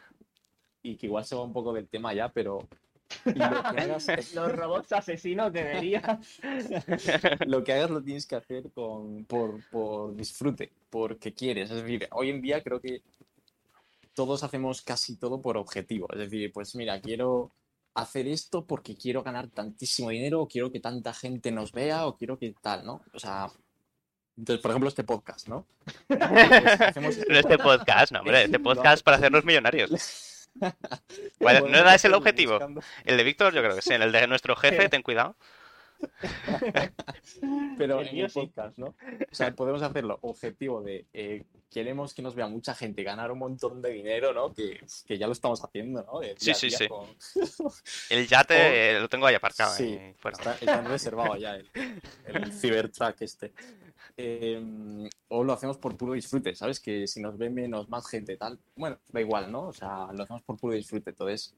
y 0.83 0.97
que 0.97 1.05
igual 1.05 1.23
se 1.23 1.35
va 1.35 1.43
un 1.43 1.53
poco 1.53 1.71
del 1.71 1.87
tema 1.87 2.13
ya, 2.13 2.27
pero 2.27 2.67
lo 3.25 3.33
que 3.33 3.43
hagas, 3.43 4.33
Los 4.33 4.51
robots 4.51 4.91
asesinos 4.93 5.51
deberían. 5.51 6.21
lo 7.47 7.63
que 7.63 7.73
hagas 7.73 7.89
lo 7.89 8.01
tienes 8.01 8.25
que 8.25 8.35
hacer 8.35 8.71
con, 8.71 9.25
por, 9.25 9.67
por 9.69 10.15
disfrute, 10.15 10.71
porque 10.89 11.33
quieres. 11.33 11.71
Es 11.71 11.81
decir, 11.81 12.07
hoy 12.11 12.29
en 12.29 12.41
día 12.41 12.61
creo 12.63 12.79
que 12.79 13.01
todos 14.13 14.43
hacemos 14.43 14.81
casi 14.81 15.17
todo 15.17 15.41
por 15.41 15.57
objetivo. 15.57 16.07
Es 16.11 16.19
decir, 16.19 16.51
pues 16.53 16.75
mira, 16.75 16.99
quiero 17.01 17.51
hacer 17.93 18.27
esto 18.27 18.65
porque 18.65 18.95
quiero 18.95 19.23
ganar 19.23 19.49
tantísimo 19.49 20.09
dinero, 20.09 20.41
o 20.41 20.47
quiero 20.47 20.71
que 20.71 20.79
tanta 20.79 21.13
gente 21.13 21.51
nos 21.51 21.71
vea, 21.71 22.07
o 22.07 22.15
quiero 22.15 22.37
que 22.37 22.53
tal, 22.61 22.85
¿no? 22.85 23.01
O 23.13 23.19
sea, 23.19 23.49
entonces, 24.37 24.61
por 24.61 24.71
ejemplo, 24.71 24.89
este 24.89 25.03
podcast, 25.03 25.47
¿no? 25.47 25.65
Pues 26.07 26.81
hacemos 26.81 27.15
Pero 27.25 27.39
este 27.39 27.57
podcast, 27.57 28.11
no, 28.11 28.19
hombre, 28.19 28.43
este 28.43 28.59
podcast 28.59 29.03
para 29.03 29.17
hacernos 29.17 29.45
millonarios. 29.45 29.91
Bueno, 31.39 31.67
¿no 31.67 31.77
era 31.77 31.95
ese 31.95 32.07
el 32.07 32.13
objetivo? 32.13 32.53
buscando- 32.53 32.81
El 33.03 33.17
de 33.17 33.23
Víctor, 33.23 33.53
yo 33.53 33.61
creo 33.61 33.75
que 33.75 33.81
sí. 33.81 33.93
En 33.93 34.01
el 34.01 34.11
de 34.11 34.27
nuestro 34.27 34.55
jefe, 34.57 34.89
ten 34.89 35.01
cuidado. 35.01 35.35
Pero 37.77 38.01
El 38.01 38.07
en 38.09 38.17
el 38.19 38.29
sí. 38.29 38.39
podcast, 38.39 38.77
¿no? 38.77 38.87
O 38.87 38.95
sea, 39.35 39.53
podemos 39.53 39.81
hacerlo 39.81 40.19
objetivo 40.21 40.81
de 40.81 41.05
eh, 41.13 41.43
queremos 41.71 42.13
que 42.13 42.21
nos 42.21 42.35
vea 42.35 42.47
mucha 42.47 42.73
gente, 42.75 43.03
ganar 43.03 43.31
un 43.31 43.39
montón 43.39 43.81
de 43.81 43.91
dinero, 43.91 44.33
¿no? 44.33 44.53
Que, 44.53 44.79
que 45.05 45.17
ya 45.17 45.25
lo 45.27 45.33
estamos 45.33 45.63
haciendo, 45.63 46.03
¿no? 46.03 46.19
De 46.19 46.35
Sí, 46.37 46.53
sí, 46.53 46.69
sí. 46.69 46.87
con- 46.87 47.07
El 48.09 48.27
yate 48.27 48.91
eh, 48.97 48.99
lo 48.99 49.07
tengo 49.09 49.25
ahí 49.25 49.35
aparcado. 49.35 49.73
Sí, 49.75 49.99
fuera. 50.17 50.37
Está, 50.37 50.53
está 50.55 50.81
reservado 50.81 51.35
ya 51.37 51.55
el, 51.55 51.69
el 52.25 52.51
Cybertruck 52.53 53.15
este. 53.21 53.53
Eh, 54.17 55.09
o 55.27 55.43
lo 55.43 55.53
hacemos 55.53 55.77
por 55.77 55.97
puro 55.97 56.13
disfrute, 56.13 56.55
¿sabes? 56.55 56.79
Que 56.79 57.05
si 57.07 57.21
nos 57.21 57.37
ve 57.37 57.49
menos, 57.49 57.89
más 57.89 58.07
gente, 58.07 58.37
tal. 58.37 58.57
Bueno, 58.75 58.97
da 59.09 59.19
igual, 59.19 59.51
¿no? 59.51 59.67
O 59.67 59.73
sea, 59.73 60.07
lo 60.13 60.23
hacemos 60.23 60.41
por 60.43 60.57
puro 60.57 60.73
disfrute. 60.73 61.09
Entonces, 61.09 61.53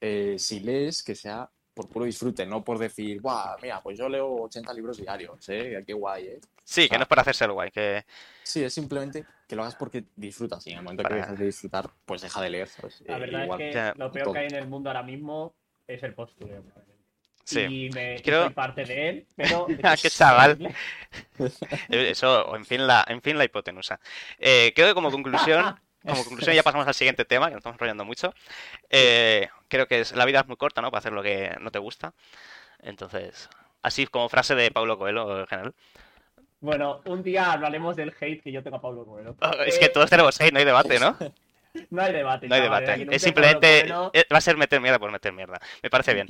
eh, 0.00 0.36
si 0.38 0.60
lees, 0.60 1.02
que 1.02 1.14
sea 1.14 1.48
por 1.72 1.88
puro 1.88 2.04
disfrute, 2.04 2.44
no 2.44 2.62
por 2.62 2.78
decir, 2.78 3.20
guau, 3.20 3.56
mira, 3.62 3.80
pues 3.82 3.96
yo 3.96 4.08
leo 4.08 4.28
80 4.42 4.74
libros 4.74 4.98
diarios, 4.98 5.48
¿eh? 5.48 5.82
Qué 5.86 5.92
guay, 5.94 6.26
¿eh? 6.26 6.40
Sí, 6.64 6.88
que 6.88 6.96
no 6.96 7.02
es 7.02 7.08
por 7.08 7.18
hacerse 7.20 7.44
el 7.44 7.52
guay, 7.52 7.70
que 7.70 8.04
Sí, 8.42 8.62
es 8.62 8.74
simplemente 8.74 9.24
que 9.48 9.56
lo 9.56 9.62
hagas 9.62 9.76
porque 9.76 10.04
disfrutas 10.16 10.66
y 10.66 10.72
en 10.72 10.78
el 10.78 10.84
momento 10.84 11.02
que 11.02 11.08
Para- 11.08 11.20
dejas 11.22 11.38
de 11.38 11.46
disfrutar, 11.46 11.90
pues 12.04 12.20
deja 12.22 12.40
de 12.42 12.50
leer, 12.50 12.68
¿sabes? 12.68 13.02
La 13.06 13.16
Eh, 13.16 13.20
verdad 13.20 13.44
igual. 13.44 13.60
es 13.60 13.66
que 13.68 13.74
Ya, 13.74 13.94
lo 13.96 14.12
peor 14.12 14.24
todo. 14.24 14.32
que 14.34 14.38
hay 14.40 14.46
en 14.48 14.54
el 14.56 14.68
mundo 14.68 14.90
ahora 14.90 15.02
mismo 15.02 15.54
es 15.86 16.02
el 16.02 16.14
postureo. 16.14 16.62
Sí. 17.44 17.60
Y 17.60 17.90
me 17.90 18.20
Creo- 18.22 18.44
soy 18.44 18.52
parte 18.54 18.84
de 18.84 19.08
él, 19.08 19.26
pero. 19.36 19.66
Ah, 19.82 19.96
qué 20.00 20.10
chaval. 20.10 20.58
Eh, 21.88 22.10
Eso, 22.10 22.54
en 22.54 22.64
fin, 22.64 22.86
la, 22.86 23.04
en 23.08 23.20
fin, 23.22 23.36
la 23.38 23.44
hipotenusa. 23.44 23.98
Eh, 24.38 24.72
creo 24.74 24.88
que 24.88 24.94
como 24.94 25.10
conclusión, 25.10 25.74
como 26.06 26.22
conclusión 26.24 26.54
ya 26.54 26.62
pasamos 26.62 26.86
al 26.86 26.94
siguiente 26.94 27.24
tema, 27.24 27.46
que 27.46 27.52
nos 27.52 27.60
estamos 27.60 27.76
enrollando 27.76 28.04
mucho. 28.04 28.32
Eh, 28.90 29.48
creo 29.68 29.88
que 29.88 30.00
es, 30.00 30.12
la 30.12 30.24
vida 30.26 30.40
es 30.40 30.46
muy 30.46 30.56
corta, 30.56 30.80
¿no? 30.82 30.90
Para 30.90 30.98
hacer 31.00 31.12
lo 31.12 31.22
que 31.22 31.54
no 31.60 31.70
te 31.70 31.78
gusta. 31.78 32.12
Entonces, 32.82 33.48
así 33.82 34.06
como 34.06 34.28
frase 34.28 34.54
de 34.54 34.70
Paulo 34.70 34.98
Coelho 34.98 35.40
en 35.40 35.46
general. 35.46 35.74
Bueno, 36.60 37.00
un 37.06 37.22
día 37.22 37.52
hablaremos 37.52 37.96
del 37.96 38.14
hate 38.20 38.42
que 38.42 38.52
yo 38.52 38.62
tengo 38.62 38.76
a 38.76 38.80
Pablo 38.82 39.04
Coelho. 39.06 39.34
Oh, 39.40 39.62
es 39.66 39.78
que 39.78 39.88
todos 39.88 40.10
tenemos 40.10 40.38
hate, 40.40 40.52
no 40.52 40.58
hay 40.58 40.64
debate, 40.66 40.98
¿no? 41.00 41.16
No 41.90 42.02
hay 42.02 42.12
debate. 42.12 42.48
No 42.48 42.54
hay 42.54 42.62
debate. 42.62 43.06
Es 43.10 43.22
simplemente. 43.22 43.80
Eh, 44.12 44.24
Va 44.32 44.38
a 44.38 44.40
ser 44.40 44.56
meter 44.56 44.80
mierda 44.80 44.98
por 44.98 45.10
meter 45.10 45.32
mierda. 45.32 45.58
Me 45.82 45.90
parece 45.90 46.14
bien. 46.14 46.26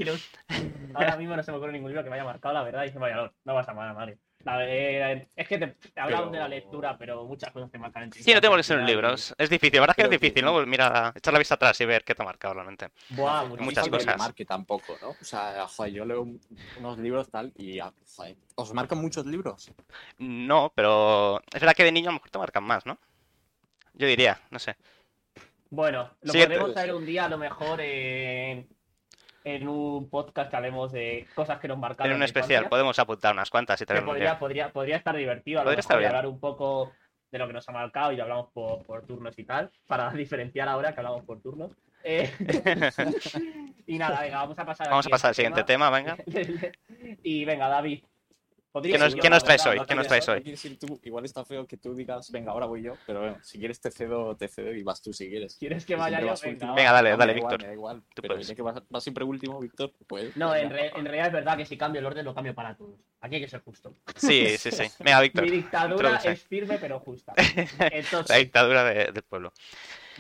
Ahora 0.95 1.17
mismo 1.17 1.37
no 1.37 1.43
se 1.43 1.51
me 1.53 1.59
ocurre 1.59 1.73
ningún 1.73 1.91
libro 1.91 2.05
que 2.05 2.11
me 2.11 2.17
haya 2.17 2.25
marcado, 2.25 2.55
la 2.55 2.63
verdad, 2.63 2.85
y 2.85 2.91
se 2.91 2.99
vaya, 2.99 3.17
no, 3.17 3.33
no 3.45 3.55
vas 3.55 3.69
a 3.69 3.75
eh, 4.47 5.29
es 5.37 5.49
que 5.49 5.59
te, 5.59 5.67
te 5.67 5.91
Pero- 5.95 6.31
de 6.31 6.39
la 6.39 6.49
lectura, 6.49 6.97
pero 6.97 7.25
muchas 7.25 7.53
cosas 7.53 7.71
te 7.71 7.79
marcan 7.79 8.05
en 8.05 8.13
Sí, 8.13 8.33
no 8.33 8.41
tengo 8.41 8.57
que 8.57 8.63
ser 8.63 8.77
un 8.77 8.83
un 8.85 8.89
libro. 8.89 9.13
Es 9.13 9.35
difícil. 9.51 9.75
La 9.75 9.81
verdad 9.81 9.91
es 9.91 9.97
que 9.97 10.03
es 10.03 10.09
que- 10.09 10.19
difícil, 10.27 10.45
¿no? 10.45 10.53
Pues 10.53 10.67
mira, 10.67 11.13
echar 11.15 11.33
la 11.35 11.39
vista 11.39 11.57
atrás 11.57 11.79
y 11.81 11.85
ver 11.85 12.05
qué 12.05 12.15
te 12.15 12.23
ha 12.23 12.25
marcado 12.25 12.55
realmente. 12.55 12.89
Buah, 13.11 13.45
muchas 13.45 13.65
falta 13.67 13.83
que 13.85 13.91
cosas. 13.91 14.19
marque 14.19 14.45
tampoco, 14.47 14.97
¿no? 15.03 15.11
O 15.11 15.25
sea, 15.25 15.67
joder, 15.69 15.93
yo 15.93 16.05
leo 16.07 16.27
unos 16.79 16.99
libros 16.99 17.31
tal 17.31 17.53
y, 17.59 17.81
joder, 18.17 18.37
¿os 18.55 18.73
marcan 18.73 18.99
muchos 18.99 19.27
libros? 19.27 19.71
No, 20.19 20.73
pero 20.75 21.41
es 21.53 21.61
verdad 21.61 21.75
que 21.75 21.85
de 21.85 21.93
niño 21.93 22.09
a 22.09 22.13
lo 22.13 22.19
mejor 22.19 22.31
te 22.31 22.39
marcan 22.39 22.65
más, 22.65 22.87
¿no? 22.87 22.99
Yo 23.93 24.07
diría, 24.07 24.41
no 24.51 24.59
sé. 24.59 24.77
Bueno, 25.71 26.11
lo 26.23 26.33
podremos 26.33 26.75
traer 26.75 26.95
un 26.95 27.07
día 27.07 27.27
a 27.27 27.29
lo 27.29 27.39
mejor 27.39 27.81
en, 27.81 28.69
en 29.45 29.69
un 29.69 30.11
podcast 30.11 30.51
que 30.51 30.57
hablemos 30.57 30.93
de 30.93 31.27
cosas 31.35 31.61
que 31.61 31.69
nos 31.69 31.79
marcaron. 31.79 32.11
En 32.11 32.17
un 32.17 32.23
especial 32.25 32.63
infancia, 32.63 32.69
podemos 32.69 32.99
apuntar 32.99 33.33
unas 33.33 33.51
cuantas 33.51 33.81
y 33.81 33.85
un 33.85 34.05
podría, 34.05 34.25
día. 34.25 34.39
podría, 34.39 34.73
podría 34.73 34.97
estar 34.97 35.17
divertido 35.17 35.61
a 35.61 35.65
lo 35.65 35.71
mejor 35.71 36.05
hablar 36.05 36.27
un 36.27 36.41
poco 36.41 36.93
de 37.31 37.39
lo 37.39 37.47
que 37.47 37.53
nos 37.53 37.69
ha 37.69 37.73
marcado 37.73 38.13
y 38.13 38.17
lo 38.17 38.25
hablamos 38.25 38.49
por, 38.53 38.85
por 38.85 39.07
turnos 39.07 39.39
y 39.39 39.45
tal, 39.45 39.71
para 39.87 40.11
diferenciar 40.13 40.69
ahora 40.69 40.93
que 40.93 41.01
hablamos 41.01 41.25
por 41.25 41.41
turnos. 41.41 41.73
Eh, 42.03 42.33
y 43.87 43.99
nada, 43.99 44.23
venga, 44.23 44.39
vamos 44.39 44.59
a 44.59 44.65
pasar 44.65 44.89
Vamos 44.89 45.07
a 45.07 45.11
pasar 45.11 45.29
al 45.29 45.35
siguiente 45.35 45.65
tema, 45.65 45.91
venga. 45.91 46.17
y 47.23 47.45
venga, 47.45 47.69
David. 47.69 48.05
¿Podrías 48.73 48.99
¿Qué 48.99 49.05
nos- 49.05 49.15
qué 49.15 49.31
nos 49.31 49.45
traes 49.45 49.65
verdad? 49.65 49.73
hoy? 49.73 49.79
No 49.81 49.87
¿Qué 49.87 49.95
nos 49.95 50.07
traes 50.07 50.29
hoy? 50.29 50.77
tú, 50.79 51.01
igual 51.05 51.25
está 51.25 51.45
feo 51.45 51.67
que 51.67 51.77
tú 51.77 51.95
digas, 51.95 52.31
venga, 52.31 52.53
ahora 52.53 52.67
voy 52.67 52.83
yo, 52.83 52.95
pero 53.07 53.21
bueno, 53.21 53.39
si 53.43 53.59
quieres 53.59 53.81
te 53.81 53.91
cedo, 53.91 54.37
te 54.37 54.49
cedo 54.49 54.73
y 54.75 54.83
vas 54.83 55.03
tú 55.03 55.13
si 55.13 55.29
quieres. 55.29 55.57
¿Quieres 55.57 55.85
que 55.85 55.97
vaya 55.97 56.21
yo? 56.21 56.35
Venga. 56.43 56.75
Venga, 56.75 56.93
dale, 56.93 57.17
dale, 57.17 57.35
Víctor. 57.35 57.61
me 57.61 57.67
da 57.69 57.73
igual, 57.75 58.03
Tú 58.15 58.23
pero 58.23 58.39
ya 58.39 58.55
que 58.55 58.63
vas, 58.63 58.83
vas 58.89 59.03
siempre 59.03 59.25
último, 59.25 59.59
Víctor, 59.61 59.93
pues... 60.07 60.37
No, 60.37 60.55
en, 60.55 60.71
re- 60.71 60.89
en 60.95 61.05
realidad 61.05 61.27
es 61.29 61.33
verdad 61.33 61.57
que 61.57 61.67
si 61.67 61.77
cambio 61.77 61.99
el 62.01 62.07
orden 62.07 62.25
lo 62.25 62.35
cambio 62.35 62.55
para 62.55 62.77
todos. 62.77 62.99
Aquí 63.21 63.35
hay 63.37 63.41
que 63.43 63.49
ser 63.49 63.61
justo. 63.63 63.95
Sí, 64.17 64.57
sí, 64.59 64.71
sí. 64.71 64.85
Venga, 65.01 65.21
Víctor. 65.23 65.45
Mi 65.45 65.51
dictadura 65.51 66.09
introduce. 66.11 66.31
es 66.31 66.43
firme 66.45 66.79
pero 66.79 67.01
justa. 67.01 67.35
La 68.29 68.37
dictadura 68.37 68.85
de- 68.85 69.13
del 69.13 69.23
pueblo. 69.25 69.53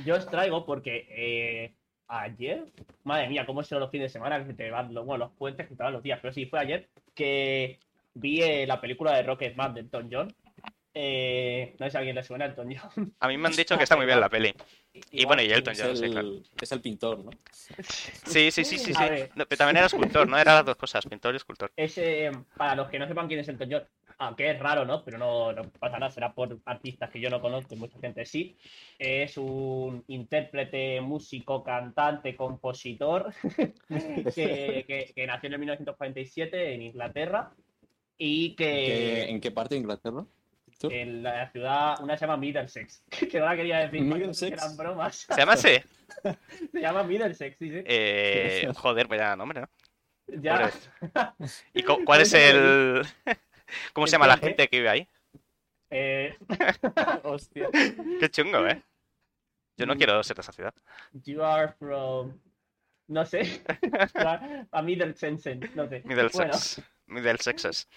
yo 0.05 0.17
os 0.17 0.27
traigo 0.27 0.67
porque 0.67 1.07
eh, 1.11 1.75
ayer, 2.09 2.65
madre 3.05 3.29
mía, 3.29 3.47
cómo 3.47 3.63
son 3.63 3.81
los 3.81 3.91
fines 3.91 4.07
de 4.07 4.19
semana 4.19 4.39
que 4.41 4.47
se 4.47 4.55
te 4.55 4.71
van 4.71 4.93
los, 4.93 5.07
bueno, 5.07 5.25
los 5.27 5.33
puentes 5.37 5.67
que 5.69 5.75
te 5.75 5.83
van 5.83 5.93
los 5.93 6.03
días, 6.03 6.19
pero 6.21 6.33
sí, 6.35 6.47
fue 6.47 6.59
ayer 6.59 6.89
que 7.15 7.79
vi 8.15 8.43
eh, 8.43 8.67
la 8.67 8.81
película 8.81 9.15
de 9.17 9.23
Rocketman 9.23 9.75
de 9.75 9.81
Elton 9.81 10.09
John 10.11 10.35
Eh, 10.93 11.77
no 11.79 11.87
sé 11.87 11.91
si 11.93 11.97
a 11.97 12.01
alguien 12.01 12.17
le 12.17 12.23
suena 12.25 12.47
Elton 12.47 12.69
John. 12.75 13.15
A 13.21 13.29
mí 13.29 13.37
me 13.39 13.49
han 13.49 13.55
dicho 13.55 13.77
que 13.77 13.85
está 13.85 13.97
muy 13.97 14.07
bien 14.07 14.19
la 14.21 14.29
peli. 14.29 14.53
Y 15.13 15.25
bueno, 15.25 15.41
y 15.41 15.47
Elton 15.47 15.73
Es 15.73 15.83
John, 15.83 15.97
sí, 15.97 16.05
el, 16.07 16.11
claro. 16.11 16.33
es 16.61 16.73
el 16.73 16.81
pintor, 16.81 17.25
¿no? 17.25 17.31
Sí, 18.27 18.51
sí, 18.51 18.65
sí, 18.65 18.79
sí, 18.79 18.93
sí. 18.93 19.05
No, 19.37 19.47
pero 19.47 19.57
también 19.59 19.77
era 19.77 19.87
escultor, 19.87 20.29
¿no? 20.29 20.37
Eran 20.37 20.57
las 20.57 20.65
dos 20.67 20.77
cosas, 20.77 21.07
pintor 21.07 21.35
y 21.35 21.37
escultor. 21.37 21.71
Es, 21.77 21.97
eh, 21.99 22.33
para 22.57 22.75
los 22.75 22.89
que 22.89 22.99
no 22.99 23.07
sepan 23.07 23.29
quién 23.29 23.39
es 23.39 23.49
Elton 23.49 23.69
John, 23.71 23.85
aunque 24.19 24.51
es 24.51 24.59
raro, 24.59 24.85
¿no? 24.85 25.05
Pero 25.05 25.17
no, 25.17 25.53
no 25.53 25.63
pasa 25.79 26.01
nada, 26.01 26.11
será 26.11 26.33
por 26.35 26.59
artistas 26.65 27.09
que 27.09 27.21
yo 27.21 27.31
no 27.31 27.41
conozco, 27.41 27.77
mucha 27.77 27.99
gente 28.01 28.27
sí. 28.27 28.57
Es 28.99 29.39
un 29.39 30.03
intérprete, 30.09 31.01
músico, 31.01 31.63
cantante, 31.63 32.35
compositor 32.35 33.33
que, 33.89 34.85
que- 34.89 35.13
que 35.15 35.27
nació 35.29 35.51
en 35.55 35.61
1947 35.61 36.75
en 36.75 36.83
Inglaterra 36.83 37.53
y 38.23 38.55
¿Qué- 38.55 38.65
que 38.65 39.31
¿En 39.31 39.41
qué 39.41 39.51
parte 39.51 39.75
de 39.75 39.81
Inglaterra? 39.81 40.25
En 40.83 41.23
la 41.23 41.51
ciudad, 41.51 42.01
una 42.03 42.17
se 42.17 42.23
llama 42.27 42.37
Middlesex, 42.39 43.03
que 43.31 43.39
no 43.39 43.47
la 43.47 43.57
quería 43.57 43.79
decir, 43.81 44.01
Middlesex. 44.03 44.53
eran 44.63 44.77
bromas. 44.77 45.17
¿Se 45.29 45.37
llama 45.37 45.53
así? 45.55 45.69
Se 46.73 46.81
llama 46.81 47.03
Middlesex, 47.05 47.57
sí, 47.59 47.71
sí. 47.71 47.83
Eh, 47.87 48.69
joder, 48.77 49.07
vaya 49.07 49.37
nombre, 49.37 49.61
¿no? 49.63 49.69
Ya. 50.43 50.71
Pobre. 51.11 51.31
¿Y 51.75 51.83
cu- 51.83 52.05
cuál 52.05 52.21
es 52.23 52.33
el... 52.35 53.03
¿Cómo 53.93 54.07
se 54.07 54.13
llama 54.13 54.27
la 54.27 54.37
gente 54.39 54.69
que 54.69 54.77
vive 54.79 54.89
ahí? 54.89 55.09
Eh, 55.91 56.37
Hostia. 57.25 57.69
Qué 58.21 58.29
chungo, 58.31 58.67
¿eh? 58.67 58.83
Yo 59.77 59.87
Mm. 59.87 59.89
no 59.89 59.97
quiero 59.97 60.23
ser 60.23 60.37
de 60.37 60.43
esa 60.43 60.53
ciudad. 60.53 60.75
You 61.25 61.43
are 61.43 61.73
from. 61.79 62.39
No 63.09 63.25
sé. 63.27 63.63
A 64.73 64.83
Middlesex, 64.83 65.45
no 65.75 65.89
sé. 65.89 66.03
Bueno, 66.05 66.53
Middlesex. 67.11 67.65
Middlesexes. 67.65 67.89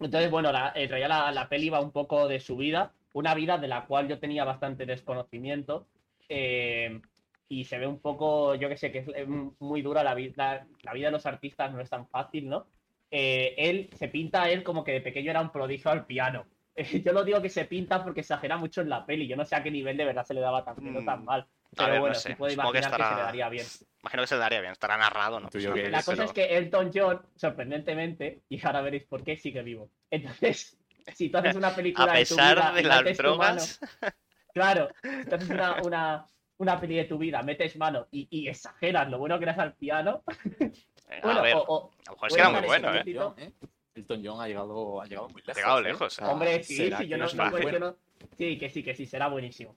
entonces, 0.00 0.30
bueno, 0.30 0.52
la, 0.52 0.72
en 0.74 0.88
realidad 0.88 1.08
la, 1.08 1.32
la 1.32 1.48
peli 1.48 1.68
va 1.70 1.80
un 1.80 1.92
poco 1.92 2.28
de 2.28 2.40
su 2.40 2.56
vida. 2.56 2.94
Una 3.12 3.34
vida 3.34 3.58
de 3.58 3.68
la 3.68 3.86
cual 3.86 4.08
yo 4.08 4.18
tenía 4.18 4.44
bastante 4.44 4.86
desconocimiento. 4.86 5.88
eh, 6.28 7.00
y 7.48 7.64
se 7.66 7.78
ve 7.78 7.86
un 7.86 8.00
poco, 8.00 8.54
yo 8.54 8.68
que 8.70 8.76
sé, 8.76 8.90
que 8.90 8.98
es 9.00 9.08
eh, 9.14 9.26
muy 9.26 9.82
dura 9.82 10.02
la 10.02 10.14
vida. 10.14 10.66
La 10.82 10.92
vida 10.94 11.08
de 11.08 11.12
los 11.12 11.26
artistas 11.26 11.72
no 11.72 11.80
es 11.80 11.90
tan 11.90 12.08
fácil, 12.08 12.48
¿no? 12.48 12.66
Eh, 13.10 13.54
él 13.58 13.90
se 13.92 14.08
pinta 14.08 14.42
a 14.44 14.50
él 14.50 14.64
como 14.64 14.82
que 14.82 14.92
de 14.92 15.00
pequeño 15.02 15.30
era 15.30 15.40
un 15.42 15.52
prodigio 15.52 15.90
al 15.90 16.06
piano. 16.06 16.46
Yo 17.04 17.12
lo 17.12 17.22
digo 17.24 17.42
que 17.42 17.50
se 17.50 17.66
pinta 17.66 18.02
porque 18.02 18.20
exagera 18.20 18.56
mucho 18.56 18.80
en 18.80 18.88
la 18.88 19.04
peli. 19.06 19.28
Yo 19.28 19.36
no 19.36 19.44
sé 19.44 19.54
a 19.56 19.62
qué 19.62 19.70
nivel 19.70 19.96
de 19.96 20.04
verdad 20.06 20.24
se 20.24 20.34
le 20.34 20.40
daba 20.40 20.64
tan 20.64 20.76
o 20.92 21.04
tan 21.04 21.22
Mm, 21.22 21.24
mal. 21.24 21.46
A 21.82 21.86
Pero 21.86 21.88
ver, 21.88 21.94
no 21.96 22.00
bueno, 22.00 22.14
sé. 22.14 22.36
puedo 22.36 22.50
Supongo 22.50 22.72
que 22.72 22.78
imaginar 22.78 23.00
que, 23.00 23.04
se 23.06 23.14
le 23.16 23.22
daría 23.22 23.48
bien. 23.48 23.66
Imagino 24.02 24.22
que 24.22 24.26
se 24.26 24.34
le 24.34 24.40
daría 24.40 24.60
bien. 24.60 24.72
Estará 24.72 24.96
narrado, 24.96 25.40
¿no? 25.40 25.48
Que- 25.48 25.90
La 25.90 25.98
cosa 26.02 26.12
pero- 26.12 26.22
es 26.24 26.32
que 26.32 26.56
Elton 26.56 26.90
John, 26.94 27.22
sorprendentemente, 27.36 28.42
y 28.48 28.64
ahora 28.66 28.80
veréis 28.82 29.04
por 29.04 29.22
qué, 29.24 29.36
sigue 29.36 29.62
vivo. 29.62 29.90
Entonces, 30.10 30.78
si 31.14 31.28
tú 31.30 31.38
haces 31.38 31.56
una 31.56 31.74
película 31.74 32.12
A 32.12 32.16
de 32.16 32.24
tu 32.24 32.36
pesar 32.36 32.56
vida 32.56 32.72
de 32.72 32.80
y 32.80 32.84
las 32.84 33.02
mano- 33.02 33.12
drogas... 33.16 33.80
claro, 34.54 34.88
haces 35.32 35.50
una, 35.50 35.82
una, 35.82 36.26
una 36.58 36.80
peli 36.80 36.96
de 36.96 37.04
tu 37.04 37.18
vida, 37.18 37.42
metes 37.42 37.76
mano 37.76 38.06
y, 38.10 38.28
y 38.30 38.48
exageras 38.48 39.08
lo 39.10 39.18
bueno 39.18 39.38
que 39.38 39.44
eres 39.44 39.58
al 39.58 39.74
piano, 39.74 40.22
eh, 40.60 41.20
bueno, 41.22 41.40
a 41.40 41.42
ver, 41.42 41.56
o, 41.56 41.64
o- 41.66 41.90
a 42.06 42.10
lo 42.10 42.12
mejor 42.14 42.28
es 42.28 42.34
que 42.34 42.40
era 42.40 42.50
muy 42.50 42.60
bueno, 42.66 42.94
¿eh? 42.94 42.96
puntito. 42.98 43.34
Elton 43.36 43.36
John, 43.36 43.48
¿eh? 43.48 43.68
Elton 43.96 44.22
John 44.24 44.40
ha 44.40 44.46
llegado, 44.48 45.00
ha 45.02 45.06
llegado 45.06 45.28
muy 45.28 45.42
lejos. 45.42 45.56
llegado 45.56 45.78
¿eh? 45.78 45.82
lejos, 45.82 46.06
O 46.06 46.10
sea, 46.10 46.28
hombre, 46.32 46.62
sí, 46.64 46.76
¿será 46.76 46.98
sí, 46.98 47.08
yo 47.08 47.16
no, 47.16 47.26
no 47.32 47.50
cuestiono. 47.50 47.96
Sí, 48.38 48.58
que 48.58 48.70
sí, 48.70 48.82
que 48.82 48.94
sí, 48.94 49.06
será 49.06 49.28
buenísimo. 49.28 49.76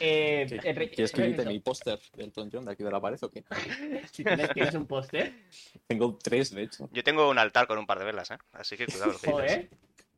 Eh, 0.00 0.46
¿Qué- 0.48 0.68
en 0.70 0.76
re- 0.76 0.90
¿Quieres 0.90 1.12
que 1.12 1.24
en 1.24 1.30
quite 1.32 1.46
mi 1.46 1.58
póster 1.60 1.98
de 2.14 2.24
Elton 2.24 2.50
John 2.52 2.64
de 2.64 2.72
aquí 2.72 2.84
de 2.84 2.90
la 2.90 3.00
pared 3.00 3.18
o 3.22 3.30
qué? 3.30 3.44
Si 4.12 4.22
tienes, 4.24 4.52
tienes 4.52 4.74
un 4.74 4.86
póster, 4.86 5.32
Tengo 5.86 6.16
tres, 6.22 6.54
de 6.54 6.62
hecho. 6.62 6.88
Yo 6.92 7.02
tengo 7.02 7.28
un 7.30 7.38
altar 7.38 7.66
con 7.66 7.78
un 7.78 7.86
par 7.86 7.98
de 7.98 8.04
velas, 8.04 8.30
¿eh? 8.30 8.38
Así 8.52 8.76
que 8.76 8.86
cuidado 8.86 9.12
lo 9.12 9.18
que 9.18 9.26
dices. 9.26 9.32
joder. 9.32 9.70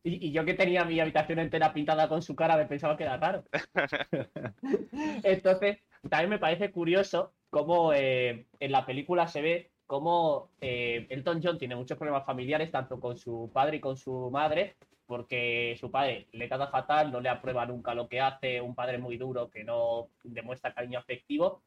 Y, 0.03 0.29
y 0.29 0.33
yo 0.33 0.45
que 0.47 0.55
tenía 0.55 0.85
mi 0.85 0.99
habitación 0.99 1.39
entera 1.41 1.73
pintada 1.75 2.09
con 2.09 2.23
su 2.23 2.35
cara, 2.35 2.57
me 2.57 2.65
pensaba 2.67 2.97
que 2.97 3.03
era 3.05 3.17
raro. 3.19 3.45
Entonces, 5.23 5.79
también 6.09 6.31
me 6.31 6.39
parece 6.39 6.71
curioso 6.71 7.33
cómo 7.51 7.93
eh, 7.93 8.47
en 8.59 8.73
la 8.73 8.87
película 8.87 9.27
se 9.29 9.43
ve 9.43 9.71
cómo 9.87 10.51
eh, 10.61 11.07
Elton 11.11 11.41
John 11.43 11.59
tiene 11.59 11.75
muchos 11.77 11.99
problemas 11.99 12.25
familiares, 12.25 12.71
tanto 12.71 13.01
con 13.01 13.17
su 13.19 13.51
padre 13.53 13.79
y 13.79 13.81
con 13.81 13.97
su 13.97 14.31
madre, 14.31 14.77
porque 15.11 15.77
su 15.81 15.91
padre 15.91 16.29
le 16.31 16.47
trata 16.47 16.69
fatal, 16.69 17.11
no 17.11 17.21
le 17.21 17.29
aprueba 17.29 17.67
nunca 17.67 17.95
lo 17.97 18.07
que 18.09 18.21
hace, 18.21 18.61
un 18.61 18.77
padre 18.77 18.97
muy 18.97 19.17
duro 19.17 19.51
que 19.51 19.65
no 19.65 20.07
demuestra 20.23 20.73
cariño 20.73 21.01
afectivo. 21.01 21.63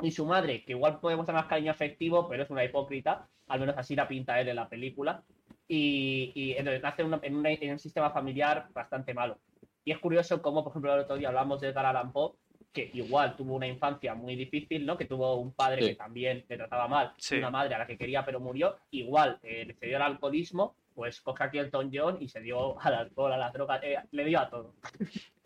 Y 0.00 0.12
su 0.12 0.24
madre, 0.24 0.64
que 0.64 0.72
igual 0.74 1.00
puede 1.00 1.16
mostrar 1.16 1.34
más 1.36 1.46
cariño 1.46 1.72
afectivo, 1.72 2.28
pero 2.28 2.44
es 2.44 2.50
una 2.50 2.62
hipócrita, 2.64 3.26
al 3.48 3.58
menos 3.58 3.76
así 3.76 3.96
la 3.96 4.06
pinta 4.06 4.40
él 4.40 4.48
en 4.48 4.54
la 4.56 4.68
película. 4.68 5.24
Y, 5.66 6.30
y 6.36 6.52
entonces 6.52 6.80
nace 6.80 7.02
una- 7.02 7.18
en, 7.20 7.34
una- 7.34 7.50
en 7.50 7.72
un 7.72 7.78
sistema 7.80 8.10
familiar 8.10 8.68
bastante 8.72 9.12
malo. 9.12 9.38
Y 9.84 9.90
es 9.90 9.98
curioso 9.98 10.40
cómo, 10.40 10.62
por 10.62 10.70
ejemplo, 10.70 10.94
el 10.94 11.00
otro 11.00 11.16
día 11.16 11.28
hablamos 11.28 11.60
de 11.60 11.68
Edgar 11.70 11.86
Allan 11.86 12.12
Poe, 12.12 12.34
que 12.72 12.90
igual 12.94 13.34
tuvo 13.34 13.54
una 13.56 13.66
infancia 13.66 14.14
muy 14.14 14.36
difícil, 14.36 14.86
¿no? 14.86 14.96
Que 14.96 15.06
tuvo 15.06 15.34
un 15.34 15.52
padre 15.52 15.82
Sí. 15.82 15.88
que 15.88 15.94
también 15.96 16.44
le 16.48 16.56
trataba 16.56 16.86
mal, 16.86 17.12
Sí. 17.16 17.38
una 17.38 17.50
madre 17.50 17.74
a 17.74 17.78
la 17.78 17.86
que 17.88 17.98
quería 17.98 18.24
pero 18.24 18.38
murió, 18.38 18.76
igual 18.92 19.40
eh, 19.42 19.64
le 19.66 19.74
cedió 19.74 19.96
al 19.96 20.02
alcoholismo, 20.02 20.76
pues 20.98 21.20
coge 21.20 21.44
aquí 21.44 21.58
Elton 21.58 21.92
John 21.94 22.16
y 22.20 22.28
se 22.28 22.40
dio 22.40 22.76
al 22.80 22.92
alcohol, 22.92 23.32
a 23.32 23.36
las 23.36 23.52
drogas, 23.52 23.80
eh, 23.84 23.98
le 24.10 24.24
dio 24.24 24.40
a 24.40 24.50
todo, 24.50 24.74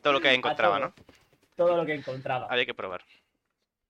Todo 0.01 0.15
lo 0.15 0.19
que 0.19 0.33
encontraba, 0.33 0.79
todo. 0.79 0.87
¿no? 0.89 0.95
todo 1.55 1.77
lo 1.77 1.85
que 1.85 1.93
encontraba. 1.93 2.47
Había 2.49 2.65
que 2.65 2.73
probar. 2.73 3.03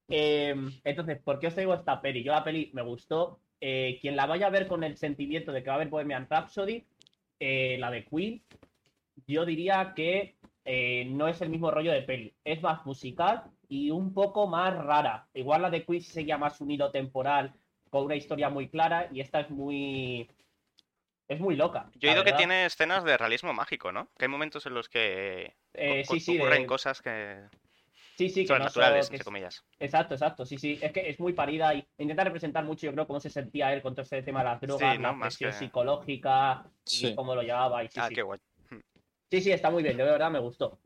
Eh, 0.09 0.53
entonces, 0.83 1.21
¿por 1.21 1.39
qué 1.39 1.47
os 1.47 1.53
traigo 1.53 1.73
esta 1.73 2.01
peli? 2.01 2.21
Yo 2.21 2.33
la 2.33 2.43
peli 2.43 2.69
me 2.73 2.81
gustó. 2.81 3.39
Eh, 3.61 3.97
quien 4.01 4.17
la 4.17 4.25
vaya 4.25 4.47
a 4.47 4.49
ver 4.49 4.67
con 4.67 4.83
el 4.83 4.97
sentimiento 4.97 5.53
de 5.53 5.63
que 5.63 5.69
va 5.69 5.75
a 5.75 5.79
ver 5.79 5.87
Bohemian 5.87 6.27
Rhapsody, 6.29 6.83
eh, 7.39 7.77
la 7.79 7.89
de 7.91 8.03
Queen, 8.03 8.43
yo 9.25 9.45
diría 9.45 9.93
que 9.95 10.35
no 11.05 11.29
es 11.29 11.41
el 11.41 11.47
mismo 11.47 11.71
rollo 11.71 11.93
de 11.93 12.01
peli. 12.01 12.33
Es 12.43 12.61
más 12.61 12.85
musical 12.85 13.43
y 13.69 13.89
un 13.89 14.13
poco 14.13 14.47
más 14.47 14.75
rara. 14.75 15.27
Igual 15.33 15.61
la 15.61 15.69
de 15.69 15.85
Queen 15.85 16.01
sí 16.01 16.11
seguía 16.11 16.37
más 16.37 16.59
un 16.59 16.71
hilo 16.71 16.91
temporal 16.91 17.53
con 17.89 18.03
una 18.03 18.17
historia 18.17 18.49
muy 18.49 18.67
clara 18.67 19.07
y 19.13 19.21
esta 19.21 19.39
es 19.39 19.49
muy... 19.49 20.29
Es 21.33 21.39
muy 21.39 21.55
loca. 21.55 21.89
Yo 21.95 22.09
he 22.09 22.11
oído 22.11 22.23
que 22.23 22.33
tiene 22.33 22.65
escenas 22.65 23.03
de 23.03 23.17
realismo 23.17 23.53
mágico, 23.53 23.91
¿no? 23.91 24.07
Que 24.17 24.25
hay 24.25 24.29
momentos 24.29 24.65
en 24.67 24.75
los 24.75 24.87
que 24.87 25.55
Eh, 25.73 26.03
co- 26.07 26.13
sí, 26.13 26.19
sí, 26.19 26.37
ocurren 26.37 26.61
de- 26.61 26.67
cosas 26.67 27.01
que... 27.01 27.41
sí, 28.15 28.29
sí, 28.29 28.45
que 28.45 28.59
no 28.59 28.67
que 28.71 28.99
entre 28.99 29.23
comillas. 29.23 29.65
Exacto, 29.79 30.13
exacto, 30.13 30.45
sí, 30.45 30.57
sí. 30.59 30.77
Es 30.79 30.91
que 30.91 31.09
es 31.09 31.19
muy 31.19 31.33
parida 31.33 31.73
y 31.73 31.83
intenta 31.97 32.23
representar 32.23 32.63
mucho, 32.65 32.85
yo 32.85 32.93
creo, 32.93 33.07
cómo 33.07 33.19
se 33.19 33.31
sentía 33.31 33.73
él 33.73 33.81
con 33.81 33.95
todo 33.95 34.03
este 34.03 34.21
tema 34.21 34.39
de 34.41 34.45
las 34.45 34.61
drogas, 34.61 34.91
Sí, 34.93 34.97
¿no? 34.99 35.07
la 35.07 35.13
Más 35.13 35.29
presión 35.37 35.51
que- 35.51 35.57
psicológica 35.57 36.65
y 36.91 37.15
cómo 37.15 37.33
lo 37.33 37.41
llevaba. 37.41 37.83
Y 37.83 37.87
sí, 37.87 37.99
Ah, 37.99 38.07
sí. 38.09 38.13
qué 38.13 38.21
guay. 38.21 38.39
sí, 39.31 39.41
sí, 39.41 39.51
está 39.51 39.71
muy 39.71 39.81
bien, 39.81 39.97
de 39.97 40.03
verdad 40.03 40.29
me 40.29 40.39
gustó. 40.39 40.79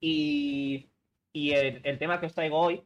Y, 0.00 0.88
y 1.32 1.52
el, 1.52 1.80
el 1.84 1.98
tema 1.98 2.18
que 2.18 2.26
os 2.26 2.34
traigo 2.34 2.58
hoy 2.58 2.82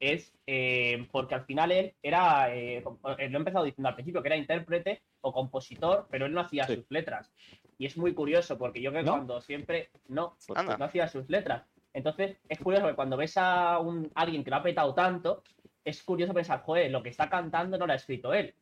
es 0.00 0.34
eh, 0.46 1.06
porque 1.12 1.34
al 1.34 1.44
final 1.44 1.70
él 1.70 1.94
era, 2.02 2.52
eh, 2.54 2.78
eh, 2.78 2.82
lo 2.84 3.14
he 3.18 3.24
empezado 3.36 3.64
diciendo 3.64 3.88
al 3.90 3.94
principio, 3.94 4.22
que 4.22 4.28
era 4.28 4.36
intérprete 4.36 5.02
o 5.20 5.32
compositor, 5.32 6.06
pero 6.10 6.26
él 6.26 6.32
no 6.32 6.40
hacía 6.40 6.64
Sí. 6.66 6.76
sus 6.76 6.86
letras. 6.90 7.30
Y 7.78 7.86
es 7.86 7.96
muy 7.96 8.14
curioso 8.14 8.58
porque 8.58 8.80
yo 8.80 8.90
creo 8.90 9.02
que 9.04 9.06
¿No? 9.10 9.16
cuando 9.16 9.40
siempre, 9.40 9.90
no, 10.08 10.36
Anda. 10.54 10.76
no 10.78 10.84
hacía 10.86 11.06
sus 11.08 11.28
letras. 11.28 11.64
Entonces, 11.92 12.36
es 12.48 12.58
curioso 12.58 12.86
que 12.86 12.94
cuando 12.94 13.16
ves 13.16 13.36
a 13.36 13.78
un, 13.78 14.10
alguien 14.14 14.42
que 14.44 14.50
lo 14.50 14.56
ha 14.56 14.62
petado 14.62 14.94
tanto, 14.94 15.42
es 15.84 16.02
curioso 16.02 16.32
pensar, 16.34 16.62
joder, 16.62 16.90
lo 16.90 17.02
que 17.02 17.08
está 17.08 17.28
cantando 17.28 17.76
no 17.78 17.86
lo 17.86 17.92
ha 17.92 17.96
escrito 17.96 18.32
él. 18.32 18.54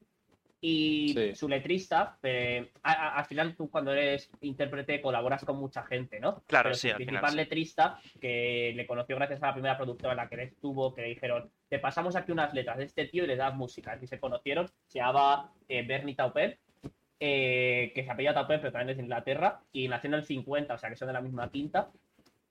Y 0.61 1.13
Sí. 1.15 1.35
su 1.37 1.49
letrista, 1.49 2.19
eh, 2.23 2.73
a- 2.83 2.93
a- 2.93 3.19
al 3.19 3.25
final 3.27 3.55
tú 3.55 3.71
cuando 3.71 3.93
eres 3.93 4.29
intérprete 4.41 5.01
colaboras 5.01 5.45
con 5.45 5.57
mucha 5.57 5.85
gente, 5.85 6.19
¿no? 6.19 6.43
Claro, 6.49 6.65
Pero 6.71 6.75
sí, 6.75 6.89
su 6.89 6.95
al 6.95 6.99
final 6.99 7.07
principal 7.07 7.31
sí. 7.31 7.37
letrista, 7.37 8.01
que 8.21 8.73
le 8.75 8.87
conoció 8.87 9.15
gracias 9.17 9.41
a 9.43 9.47
la 9.49 9.53
primera 9.53 9.77
productora 9.77 10.15
en 10.15 10.17
la 10.17 10.29
que 10.29 10.35
él 10.35 10.41
estuvo, 10.41 10.93
que 10.93 11.03
le 11.03 11.09
dijeron, 11.09 11.49
te 11.69 11.79
pasamos 11.79 12.17
aquí 12.17 12.33
unas 12.33 12.53
letras 12.55 12.79
de 12.79 12.85
este 12.85 13.07
tío 13.07 13.23
y 13.23 13.29
le 13.29 13.37
das 13.37 13.55
música. 13.55 13.97
Y 14.03 14.07
se 14.09 14.19
conocieron, 14.19 14.69
se 14.89 14.99
llamaba 14.99 15.53
eh, 15.69 15.83
Bernie 15.87 16.17
Taupin, 16.17 16.57
eh, 17.21 17.93
que 17.95 18.03
se 18.05 18.11
apellida 18.11 18.35
Taupin, 18.35 18.59
pero 18.59 18.73
también 18.73 18.91
es 18.91 18.97
de 18.97 19.03
Inglaterra, 19.05 19.61
y 19.73 19.87
nació 19.87 20.09
en 20.09 20.15
el 20.15 20.25
50, 20.25 20.75
o 20.75 20.79
sea 20.79 20.89
que 20.91 20.97
son 20.97 21.07
de 21.07 21.15
la 21.15 21.21
misma 21.21 21.51
tinta. 21.51 21.89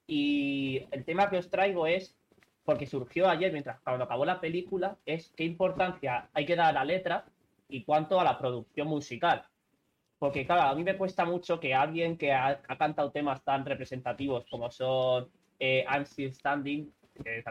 Y 0.08 0.84
el 0.91 1.04
tema 1.04 1.30
que 1.30 1.38
os 1.38 1.50
traigo 1.50 1.88
es, 1.88 2.16
porque 2.64 2.86
surgió 2.86 3.30
ayer, 3.30 3.51
mientras 3.51 3.80
cuando 3.82 4.05
acabó 4.05 4.24
la 4.26 4.39
película, 4.39 4.97
es 5.05 5.34
qué 5.36 5.43
importancia 5.43 6.30
hay 6.34 6.45
que 6.45 6.55
dar 6.55 6.68
a 6.70 6.72
la 6.74 6.86
letra 6.86 7.26
y 7.70 7.84
cuánto 7.84 8.20
a 8.20 8.24
la 8.24 8.38
producción 8.38 8.88
musical. 8.88 9.43
Porque, 10.20 10.45
claro, 10.45 10.63
a 10.63 10.76
mí 10.76 10.84
me 10.84 10.97
cuesta 10.97 11.26
mucho 11.26 11.59
que 11.59 11.74
alguien 11.76 12.18
que 12.18 12.34
ha, 12.34 12.59
ha 12.68 12.78
cantado 12.78 13.11
temas 13.11 13.43
tan 13.43 13.65
representativos 13.65 14.45
como 14.49 14.72
son 14.72 15.30
eh, 15.59 15.86
I'm 15.88 16.05
Still 16.05 16.34
Standing, 16.34 16.91
que 17.24 17.43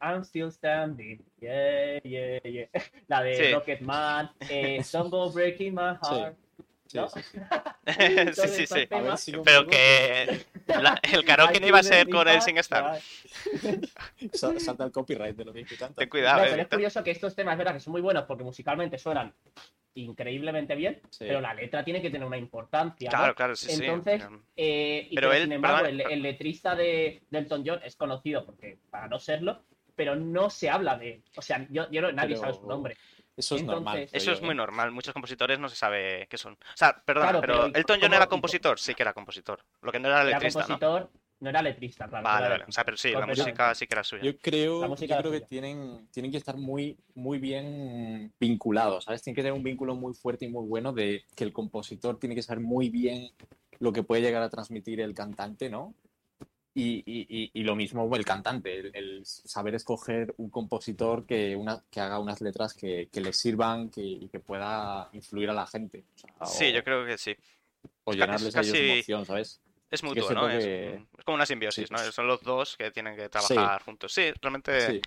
I'm 0.00 0.22
Still 0.24 0.50
Standing, 0.50 1.22
yeah, 1.40 2.00
yeah, 2.02 2.40
yeah. 2.42 2.68
La 3.08 3.22
de 3.22 3.34
Sí. 3.34 3.52
Rocket 3.52 3.80
Man, 3.82 4.30
eh, 4.48 4.82
Don't 4.92 5.10
Go 5.10 5.30
Breaking 5.30 5.74
My. 5.74 5.96
Heart. 6.02 6.36
Sí, 6.86 6.98
¿no? 6.98 7.08
sí, 7.08 7.20
sí. 7.22 7.38
sí, 8.34 8.48
sí, 8.48 8.66
sí. 8.66 8.88
Si 9.16 9.32
Pero 9.44 9.66
que 9.66 10.44
la- 10.66 11.00
el 11.12 11.24
karaoke 11.24 11.58
no 11.60 11.66
iba 11.66 11.78
a 11.78 11.82
ser 11.82 12.08
con 12.08 12.28
él 12.28 12.40
sin 12.42 12.58
estar. 12.58 13.00
Sa- 14.32 14.58
Salta 14.60 14.84
el 14.84 14.92
copyright 14.92 15.36
de 15.36 15.44
lo 15.44 15.52
que 15.52 15.64
canta. 15.64 15.94
Ten 16.00 16.08
cuidado, 16.08 16.38
No, 16.40 16.44
eh, 16.44 16.48
pero 16.50 16.62
es 16.62 16.68
curioso 16.68 17.02
que 17.04 17.10
estos 17.10 17.34
temas, 17.34 17.56
verdad, 17.56 17.72
que 17.74 17.80
son 17.80 17.92
muy 17.92 18.00
buenos 18.02 18.24
porque 18.24 18.44
musicalmente 18.44 18.98
suenan 18.98 19.32
increíblemente 19.96 20.74
bien, 20.74 21.00
Sí. 21.10 21.24
pero 21.26 21.40
la 21.40 21.54
letra 21.54 21.84
tiene 21.84 22.02
que 22.02 22.10
tener 22.10 22.26
una 22.26 22.36
importancia. 22.36 23.10
¿no? 23.10 23.16
Claro, 23.16 23.34
claro, 23.34 23.56
sí, 23.56 23.68
sí. 23.68 23.84
Entonces, 23.84 24.22
Pero- 24.22 24.42
Eh, 24.56 25.06
y 25.10 25.14
Pero 25.14 25.32
él, 25.32 25.42
sin 25.44 25.52
embargo, 25.52 25.86
el, 25.86 26.00
el 26.00 26.22
letrista 26.22 26.74
de, 26.74 27.22
Elton 27.30 27.62
John 27.64 27.80
es 27.84 27.96
conocido 27.96 28.44
porque 28.44 28.78
para 28.90 29.08
no 29.08 29.18
serlo, 29.18 29.62
pero 29.96 30.16
no 30.16 30.50
se 30.50 30.68
habla 30.68 30.96
de. 30.98 31.22
O 31.36 31.42
sea, 31.42 31.64
yo, 31.70 31.88
yo 31.90 32.02
no- 32.02 32.10
nadie 32.12 32.30
Pero- 32.30 32.40
sabe 32.40 32.54
su 32.54 32.66
nombre. 32.66 32.96
Eso 33.36 33.56
es 33.56 33.62
Entonces- 33.62 33.84
normal. 33.84 34.08
Eso 34.12 34.32
es 34.32 34.40
muy 34.42 34.52
¿eh? 34.52 34.54
normal. 34.54 34.92
Muchos 34.92 35.12
compositores 35.12 35.58
no 35.58 35.68
se 35.68 35.76
sabe 35.76 36.26
qué 36.30 36.38
son. 36.38 36.52
O 36.54 36.76
sea, 36.76 37.02
perdona, 37.04 37.30
Claro, 37.30 37.40
pero, 37.40 37.54
pero 37.54 37.68
¿y 37.68 37.78
Elton 37.80 37.98
John 38.00 38.14
era 38.14 38.26
compositor. 38.26 38.78
Sí 38.78 38.94
que 38.94 39.02
era 39.02 39.12
compositor. 39.12 39.60
Lo 39.82 39.90
que 39.92 39.98
no 39.98 40.08
era 40.08 40.22
Era 40.22 40.30
letrista, 40.38 40.60
¿no? 40.60 40.66
compositor, 40.66 41.10
no 41.40 41.50
era 41.50 41.62
letrista, 41.62 42.06
claro. 42.08 42.24
Vale, 42.24 42.46
era 42.46 42.54
vale. 42.54 42.64
O 42.68 42.72
sea, 42.72 42.84
pero 42.84 42.96
sí, 42.96 43.10
la 43.10 43.26
música 43.26 43.74
sí 43.74 43.86
que 43.86 43.94
era 43.94 44.04
suya. 44.04 44.22
Yo 44.22 44.38
creo, 44.38 44.94
yo 44.96 45.18
creo 45.18 45.30
que 45.32 45.40
tienen, 45.40 46.08
tienen 46.12 46.30
que 46.30 46.38
estar 46.38 46.56
muy, 46.56 46.96
muy 47.14 47.38
bien 47.38 48.32
vinculados, 48.38 49.04
¿sabes? 49.04 49.22
Tienen 49.22 49.34
que 49.34 49.42
tener 49.42 49.52
un 49.52 49.64
vínculo 49.64 49.94
muy 49.96 50.14
fuerte 50.14 50.44
y 50.44 50.48
muy 50.48 50.66
bueno 50.66 50.92
de 50.92 51.24
que 51.34 51.44
el 51.44 51.52
compositor 51.52 52.18
tiene 52.18 52.34
que 52.34 52.42
saber 52.42 52.62
muy 52.62 52.88
bien 52.88 53.30
lo 53.80 53.92
que 53.92 54.04
puede 54.04 54.22
llegar 54.22 54.42
a 54.42 54.48
transmitir 54.48 55.00
el 55.00 55.12
cantante, 55.12 55.68
¿no? 55.68 55.94
Y, 56.76 57.04
y- 57.06 57.26
y- 57.28 57.50
y 57.54 57.62
lo 57.62 57.76
mismo 57.76 58.10
el 58.16 58.24
cantante, 58.24 58.76
el, 58.80 58.90
el 58.94 59.20
saber 59.24 59.76
escoger 59.76 60.34
un 60.38 60.50
compositor 60.50 61.24
que, 61.24 61.54
una, 61.54 61.80
que 61.88 62.00
haga 62.00 62.18
unas 62.18 62.40
letras 62.40 62.74
que, 62.74 63.08
que 63.12 63.20
le 63.20 63.32
sirvan 63.32 63.90
que, 63.90 64.00
y 64.02 64.28
que 64.28 64.40
pueda 64.40 65.08
influir 65.12 65.50
a 65.50 65.52
la 65.52 65.66
gente. 65.68 66.02
o 66.40 66.46
sea, 66.46 66.46
Sí, 66.46 66.72
yo 66.72 66.82
creo 66.82 67.06
que 67.06 67.16
sí. 67.16 67.36
o 68.02 68.10
es 68.10 68.16
llenarles 68.18 68.56
a 68.56 68.60
ellos 68.60 68.72
casi- 68.72 68.90
emoción, 68.90 69.24
¿sabes? 69.24 69.60
Es 69.88 70.02
mutuo, 70.02 70.28
es 70.28 70.34
¿no? 70.34 70.50
Es, 70.50 71.00
como 71.24 71.36
una 71.36 71.46
simbiosis, 71.46 71.86
Sí. 71.86 71.94
¿no? 71.94 71.98
Son 72.10 72.26
los 72.26 72.42
dos 72.42 72.76
que 72.76 72.90
tienen 72.90 73.14
que 73.16 73.28
trabajar 73.28 73.80
juntos. 73.82 74.12
Sí, 74.12 74.32
realmente 74.42 74.80
Sí. 74.80 75.00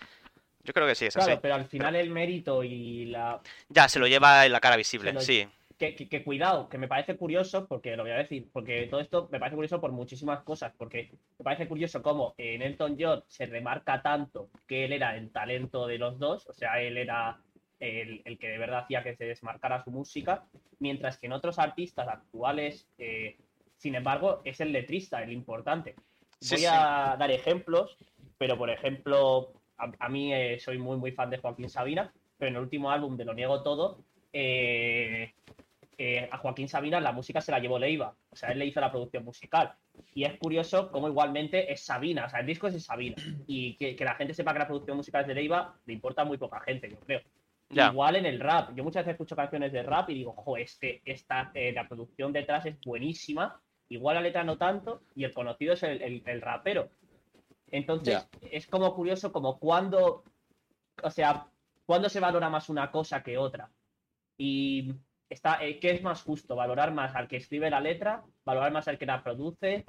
yo 0.64 0.74
creo 0.74 0.88
que 0.88 0.96
sí, 0.96 1.08
es 1.08 1.18
así. 1.18 1.26
Claro, 1.26 1.42
pero 1.42 1.56
al 1.56 1.66
final 1.66 1.98
el 1.98 2.10
mérito 2.12 2.64
y 2.64 3.08
la... 3.08 3.42
Ya, 3.68 3.90
se 3.90 4.00
lo 4.00 4.08
lleva 4.08 4.46
en 4.46 4.54
la 4.54 4.62
cara 4.62 4.78
visible, 4.78 5.12
lo- 5.12 5.20
sí. 5.20 5.46
Que, 5.78 5.94
que- 5.94 6.10
que 6.10 6.24
cuidado, 6.24 6.70
que 6.70 6.80
me 6.80 6.88
parece 6.88 7.16
curioso, 7.18 7.68
porque 7.68 7.96
lo 7.96 8.02
voy 8.04 8.12
a 8.12 8.18
decir, 8.18 8.48
porque 8.52 8.88
todo 8.88 9.00
esto 9.00 9.30
me 9.32 9.40
parece 9.40 9.56
curioso 9.56 9.80
por 9.80 9.92
muchísimas 9.92 10.44
cosas, 10.44 10.74
porque 10.76 11.12
me 11.38 11.44
parece 11.44 11.68
curioso 11.68 12.02
cómo 12.02 12.34
en 12.38 12.64
Elton 12.64 12.98
John 13.00 13.24
se 13.28 13.46
remarca 13.46 14.02
tanto 14.02 14.50
que 14.68 14.86
él 14.86 14.94
era 14.94 15.16
el 15.16 15.30
talento 15.32 15.86
de 15.86 16.00
los 16.00 16.18
dos, 16.18 16.48
o 16.48 16.54
sea, 16.54 16.82
él 16.82 16.98
era 16.98 17.38
el, 17.80 18.24
el 18.26 18.40
que 18.40 18.48
de 18.48 18.58
verdad 18.58 18.80
hacía 18.86 19.04
que 19.04 19.16
se 19.16 19.26
desmarcara 19.26 19.84
su 19.84 19.92
música, 19.92 20.46
mientras 20.80 21.20
que 21.20 21.28
en 21.28 21.34
otros 21.34 21.60
artistas 21.60 22.08
actuales, 22.08 22.88
eh, 22.98 23.38
sin 23.78 23.94
embargo, 23.94 24.42
es 24.46 24.60
el 24.62 24.72
letrista 24.72 25.22
el 25.22 25.32
importante. 25.32 25.94
Sí, 26.40 26.56
Voy 26.56 26.62
sí. 26.62 26.66
a 26.68 27.16
dar 27.20 27.30
ejemplos, 27.30 27.96
pero 28.40 28.58
por 28.58 28.72
ejemplo, 28.72 29.52
a, 29.78 29.92
a 30.00 30.10
mí 30.10 30.34
eh, 30.34 30.58
soy 30.60 30.80
muy, 30.80 30.98
muy 30.98 31.12
fan 31.12 31.30
de 31.30 31.38
Joaquín 31.38 31.70
Sabina, 31.70 32.12
pero 32.40 32.50
en 32.50 32.56
el 32.56 32.64
último 32.64 32.90
álbum 32.90 33.16
de 33.16 33.26
Lo 33.26 33.36
Niego 33.36 33.62
Todo, 33.62 34.00
eh, 34.34 35.34
eh, 35.98 36.30
a 36.32 36.38
Joaquín 36.38 36.68
Sabina 36.70 37.00
la 37.00 37.12
música 37.12 37.42
se 37.42 37.52
la 37.52 37.60
llevó 37.60 37.80
Leiva, 37.80 38.16
o 38.30 38.36
sea, 38.36 38.52
él 38.52 38.60
le 38.60 38.66
hizo 38.66 38.80
la 38.80 38.92
producción 38.92 39.24
musical. 39.26 39.74
Y 40.14 40.24
es 40.26 40.38
curioso 40.38 40.92
cómo 40.92 41.08
igualmente 41.08 41.72
es 41.72 41.82
Sabina, 41.84 42.26
o 42.26 42.30
sea, 42.30 42.40
el 42.42 42.46
disco 42.46 42.68
es 42.68 42.74
de 42.74 42.80
Sabina. 42.80 43.16
Y 43.48 43.76
que, 43.78 43.96
que 43.96 44.06
la 44.06 44.16
gente 44.16 44.34
sepa 44.34 44.54
que 44.54 44.60
la 44.60 44.68
producción 44.68 44.98
musical 44.98 45.22
es 45.22 45.28
de 45.28 45.34
Leiva 45.36 45.76
le 45.86 45.94
importa 45.94 46.22
a 46.22 46.26
muy 46.26 46.38
poca 46.38 46.60
gente, 46.62 46.90
yo 46.90 47.00
creo. 47.00 47.22
Igual 47.92 48.16
en 48.16 48.26
el 48.26 48.40
rap, 48.40 48.76
yo 48.76 48.84
muchas 48.84 49.02
veces 49.04 49.14
escucho 49.16 49.36
canciones 49.36 49.72
de 49.74 49.84
rap 49.84 50.10
y 50.10 50.14
digo, 50.14 50.34
jo, 50.34 50.56
este, 50.58 51.02
esta, 51.04 51.52
eh, 51.54 51.72
la 51.74 51.88
producción 51.88 52.32
detrás 52.32 52.66
es 52.66 52.80
buenísima, 52.86 53.60
igual 53.90 54.16
la 54.16 54.22
letra 54.22 54.44
no 54.44 54.58
tanto, 54.58 55.02
y 55.16 55.24
el 55.24 55.34
conocido 55.34 55.74
es 55.74 55.84
el, 55.84 56.02
el- 56.02 56.24
el 56.26 56.42
rapero. 56.42 56.90
Entonces, 57.70 58.14
es 58.52 58.68
como 58.68 58.96
curioso 58.96 59.32
como 59.34 59.60
cuando, 59.60 60.24
o 61.04 61.10
sea, 61.12 61.48
cuando 61.86 62.08
se 62.08 62.20
valora 62.20 62.50
más 62.50 62.70
una 62.70 62.90
cosa 62.92 63.22
que 63.24 63.38
otra. 63.38 63.70
Y 64.38 64.94
está, 65.30 65.64
eh, 65.64 65.80
¿qué 65.80 65.92
es 65.92 66.02
más 66.04 66.22
justo? 66.22 66.56
¿Valorar 66.56 66.92
más 66.94 67.16
al 67.16 67.28
que 67.28 67.38
escribe 67.38 67.70
la 67.70 67.80
letra? 67.80 68.24
¿Valorar 68.46 68.72
más 68.72 68.88
al 68.88 68.98
que 68.98 69.06
la 69.06 69.24
produce? 69.24 69.86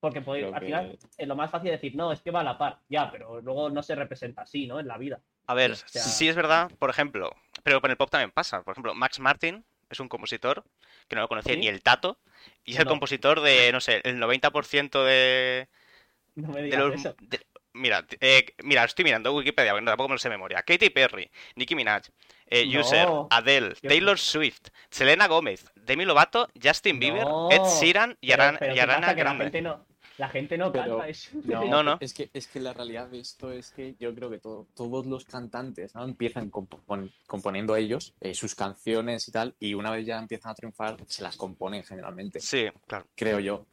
Porque 0.00 0.18
al 0.18 0.24
que- 0.24 0.60
final 0.66 0.98
es 1.16 1.28
lo 1.28 1.36
más 1.36 1.50
fácil 1.50 1.70
decir, 1.70 1.94
no, 1.94 2.10
es 2.12 2.20
que 2.22 2.30
va 2.32 2.40
a 2.40 2.44
la 2.44 2.58
par, 2.58 2.80
ya, 2.88 3.10
pero 3.10 3.40
luego 3.40 3.70
no 3.70 3.82
se 3.82 3.94
representa 3.94 4.42
así, 4.42 4.66
¿no? 4.66 4.80
En 4.80 4.88
la 4.88 4.98
vida. 4.98 5.20
A 5.46 5.54
ver, 5.54 5.72
O 5.72 5.74
sea- 5.76 6.02
sí 6.02 6.28
es 6.28 6.34
verdad, 6.36 6.70
por 6.78 6.90
ejemplo, 6.90 7.30
pero 7.62 7.80
con 7.80 7.90
el 7.90 7.96
pop 7.96 8.10
también 8.10 8.30
pasa. 8.32 8.62
Por 8.62 8.72
ejemplo, 8.72 8.94
Max 8.94 9.20
Martin 9.20 9.64
es 9.90 10.00
un 10.00 10.08
compositor 10.08 10.64
que 11.08 11.14
no 11.16 11.22
lo 11.22 11.28
conocía 11.28 11.54
¿Sí? 11.54 11.60
ni 11.60 11.68
el 11.68 11.82
tato, 11.82 12.18
y 12.64 12.72
es 12.72 12.78
el 12.80 12.86
compositor 12.86 13.40
de, 13.42 13.70
no 13.72 13.80
sé, 13.80 14.00
el 14.04 14.18
90% 14.18 15.04
de, 15.04 15.68
No 16.34 16.48
me 16.48 16.58
de 16.58 16.64
digas 16.64 16.80
los... 16.80 16.94
eso. 16.94 17.14
de- 17.20 17.46
Mira, 17.74 18.06
eh, 18.20 18.54
mira, 18.64 18.84
estoy 18.84 19.04
mirando 19.04 19.32
Wikipedia, 19.34 19.72
porque 19.72 19.86
tampoco 19.86 20.08
me 20.10 20.14
lo 20.14 20.18
sé 20.18 20.28
de 20.28 20.34
memoria. 20.34 20.62
Katy 20.62 20.90
Perry, 20.90 21.30
Nicki 21.56 21.74
Minaj, 21.74 22.02
eh, 22.46 22.66
No. 22.66 22.80
User, 22.80 23.08
Adele, 23.30 23.74
Taylor 23.80 24.18
Swift, 24.18 24.68
Selena 24.90 25.26
Gómez, 25.26 25.64
Demi 25.76 26.04
Lovato, 26.04 26.48
Justin 26.62 26.98
Bieber, 26.98 27.24
No. 27.24 27.50
Ed 27.50 27.62
Sheeran 27.80 28.16
y, 28.20 28.28
Pero- 28.30 28.42
Aran- 28.42 28.56
pero 28.58 28.72
y 28.72 28.74
¿qué 28.74 28.80
Ariana 28.82 29.00
pasa? 29.00 29.14
Que 29.14 29.24
la 29.24 29.30
Grande. 29.30 29.44
gente 29.44 29.62
no, 29.62 29.86
la 30.18 30.28
gente 30.28 30.58
no 30.58 30.70
Pero- 30.70 30.84
canta 30.98 31.08
eso. 31.08 31.30
No, 31.44 31.64
No, 31.64 31.82
no. 31.82 31.96
Es, 32.00 32.12
que, 32.12 32.28
es 32.34 32.46
que 32.46 32.60
la 32.60 32.74
realidad 32.74 33.08
de 33.08 33.20
esto 33.20 33.50
es 33.50 33.70
que 33.70 33.94
yo 33.98 34.14
creo 34.14 34.28
que 34.28 34.38
todo- 34.38 34.66
todos 34.76 35.06
los 35.06 35.24
cantantes 35.24 35.94
¿no? 35.94 36.04
empiezan 36.04 36.50
compo- 36.50 36.78
pon- 36.84 37.10
componiendo 37.26 37.74
ellos 37.74 38.12
eh, 38.20 38.34
sus 38.34 38.54
canciones 38.54 39.26
y 39.28 39.32
tal, 39.32 39.54
y 39.58 39.72
una 39.72 39.90
vez 39.90 40.04
ya 40.04 40.18
empiezan 40.18 40.52
a 40.52 40.54
triunfar, 40.54 40.98
se 41.06 41.22
las 41.22 41.38
componen 41.38 41.82
generalmente, 41.84 42.38
Sí, 42.40 42.66
claro. 42.86 43.06
creo 43.16 43.40
yo. 43.40 43.64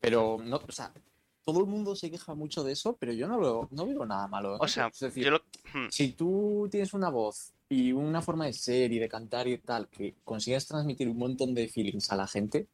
Pero 0.00 0.38
no, 0.40 0.56
o 0.66 0.72
sea, 0.72 0.92
todo 1.52 1.60
el 1.64 1.66
mundo 1.66 1.96
se 1.96 2.10
queja 2.10 2.34
mucho 2.34 2.62
de 2.62 2.72
eso, 2.72 2.96
pero 2.98 3.12
yo 3.12 3.26
no, 3.26 3.38
lo, 3.38 3.68
no 3.72 3.86
veo 3.86 4.06
nada 4.06 4.28
malo. 4.28 4.56
O 4.60 4.68
sea, 4.68 4.86
es 4.86 5.00
decir, 5.00 5.24
yo 5.24 5.30
lo... 5.32 5.38
hmm, 5.74 5.88
si 5.90 6.12
tú 6.12 6.68
tienes 6.70 6.94
una 6.94 7.08
voz 7.08 7.52
y 7.68 7.92
una 7.92 8.22
forma 8.22 8.46
de 8.46 8.52
ser 8.52 8.92
y 8.92 8.98
de 8.98 9.08
cantar 9.08 9.48
y 9.48 9.58
tal, 9.58 9.88
que 9.88 10.14
consigues 10.24 10.66
transmitir 10.66 11.08
un 11.08 11.18
montón 11.18 11.54
de 11.54 11.66
feelings 11.68 12.10
a 12.12 12.16
la 12.16 12.26
gente, 12.26 12.68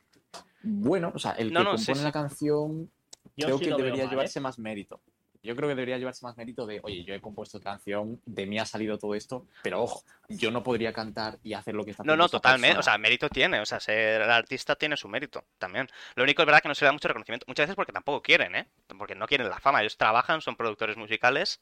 bueno, 0.62 1.12
o 1.14 1.18
sea, 1.18 1.32
el 1.32 1.52
No, 1.52 1.60
que 1.60 1.64
no, 1.64 1.70
compone 1.76 1.98
sí. 1.98 2.04
la 2.04 2.12
canción 2.12 2.90
Yo 3.36 3.46
creo 3.46 3.58
sí 3.58 3.64
que 3.64 3.70
debería 3.70 4.04
mal, 4.04 4.06
¿eh? 4.06 4.10
llevarse 4.10 4.40
más 4.40 4.58
mérito. 4.58 5.00
Yo 5.46 5.56
creo 5.56 5.68
que 5.68 5.74
debería 5.74 5.96
llevarse 5.98 6.24
más 6.26 6.36
mérito 6.36 6.66
de, 6.66 6.80
oye, 6.82 7.04
yo 7.04 7.14
he 7.14 7.20
compuesto 7.20 7.56
esta 7.58 7.70
canción, 7.70 8.20
de 8.26 8.44
mí 8.46 8.58
ha 8.58 8.66
salido 8.66 8.98
todo 8.98 9.14
esto, 9.14 9.46
pero 9.62 9.82
ojo, 9.82 10.02
yo 10.28 10.50
no 10.50 10.62
podría 10.62 10.92
cantar 10.92 11.38
y 11.42 11.54
hacer 11.54 11.74
lo 11.74 11.84
que 11.84 11.92
está 11.92 12.02
No, 12.02 12.12
haciendo 12.12 12.22
no, 12.22 12.26
esta 12.26 12.38
totalmente. 12.38 12.78
O 12.78 12.82
sea, 12.82 12.98
mérito 12.98 13.28
tiene. 13.28 13.60
O 13.60 13.66
sea, 13.66 13.80
ser 13.80 14.20
artista 14.22 14.76
tiene 14.76 14.96
su 14.96 15.08
mérito 15.08 15.44
también. 15.58 15.88
Lo 16.14 16.24
único 16.24 16.42
es 16.42 16.46
verdad 16.46 16.60
que 16.60 16.68
no 16.68 16.74
se 16.74 16.84
le 16.84 16.88
da 16.88 16.92
mucho 16.92 17.08
reconocimiento. 17.08 17.44
Muchas 17.48 17.64
veces 17.64 17.76
porque 17.76 17.92
tampoco 17.92 18.20
quieren, 18.22 18.54
¿eh? 18.56 18.66
Porque 18.98 19.14
no 19.14 19.26
quieren 19.26 19.48
la 19.48 19.58
fama. 19.60 19.80
Ellos 19.80 19.96
trabajan, 19.96 20.40
son 20.40 20.56
productores 20.56 20.96
musicales. 20.96 21.60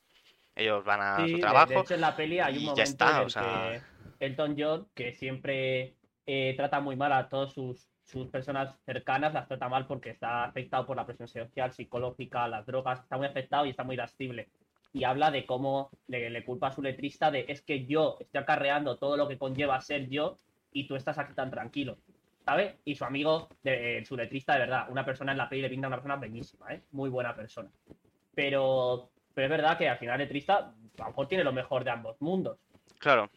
Ellos 0.56 0.84
van 0.84 1.00
a 1.02 1.16
Sí, 1.26 1.32
su 1.34 1.40
trabajo. 1.40 1.68
De, 1.72 1.80
hecho, 1.80 1.94
en 1.94 2.00
la 2.00 2.16
peli 2.16 2.38
hay 2.40 2.54
un 2.56 2.62
y 2.62 2.64
ya 2.64 2.70
momento 2.70 2.82
está, 2.82 3.10
en 3.10 3.16
el 3.16 3.26
o 3.26 3.30
sea- 3.30 3.82
que 4.18 4.26
Elton 4.26 4.54
John, 4.58 4.88
que 4.94 5.12
siempre 5.12 5.96
eh, 6.26 6.54
trata 6.56 6.80
muy 6.80 6.96
mal 6.96 7.12
a 7.12 7.28
todas 7.28 7.52
sus, 7.52 7.88
sus 8.04 8.28
personas 8.28 8.76
cercanas, 8.84 9.32
las 9.32 9.48
trata 9.48 9.68
mal 9.68 9.86
porque 9.86 10.10
está 10.10 10.44
afectado 10.44 10.86
por 10.86 10.96
la 10.96 11.06
presión 11.06 11.28
social, 11.28 11.72
psicológica, 11.72 12.46
las 12.48 12.66
drogas, 12.66 13.00
está 13.00 13.16
muy 13.16 13.26
afectado 13.26 13.66
y 13.66 13.70
está 13.70 13.82
muy 13.82 13.96
lastible. 13.96 14.48
Y 14.92 15.04
habla 15.04 15.30
de 15.30 15.44
cómo 15.46 15.90
le, 16.06 16.30
le 16.30 16.44
culpa 16.44 16.68
a 16.68 16.72
su 16.72 16.82
letrista 16.82 17.30
de 17.30 17.46
es 17.48 17.62
que 17.62 17.86
yo 17.86 18.16
estoy 18.20 18.40
acarreando 18.40 18.96
todo 18.96 19.16
lo 19.16 19.26
que 19.26 19.38
conlleva 19.38 19.80
ser 19.80 20.08
yo 20.08 20.38
y 20.72 20.86
tú 20.86 20.94
estás 20.96 21.18
aquí 21.18 21.34
tan 21.34 21.50
tranquilo. 21.50 21.96
¿Sabes? 22.44 22.74
Y 22.84 22.94
su 22.94 23.04
amigo, 23.06 23.48
de, 23.62 24.04
su 24.06 24.16
letrista, 24.16 24.52
de 24.52 24.60
verdad, 24.60 24.86
una 24.90 25.04
persona 25.04 25.32
en 25.32 25.38
la 25.38 25.48
peli 25.48 25.62
le 25.62 25.70
pinta 25.70 25.86
una 25.88 25.96
persona 25.96 26.16
bellísima, 26.16 26.74
¿eh? 26.74 26.82
Muy 26.92 27.08
buena 27.08 27.34
persona. 27.34 27.70
Pero, 28.34 29.08
pero 29.32 29.46
es 29.46 29.50
verdad 29.50 29.78
que 29.78 29.88
al 29.88 29.96
final 29.96 30.20
el 30.20 30.26
letrista 30.26 30.56
a 30.58 31.02
lo 31.02 31.06
mejor 31.06 31.26
tiene 31.26 31.42
lo 31.42 31.54
mejor 31.54 31.84
de 31.84 31.90
ambos 31.90 32.20
mundos. 32.20 32.58
Claro, 32.98 33.30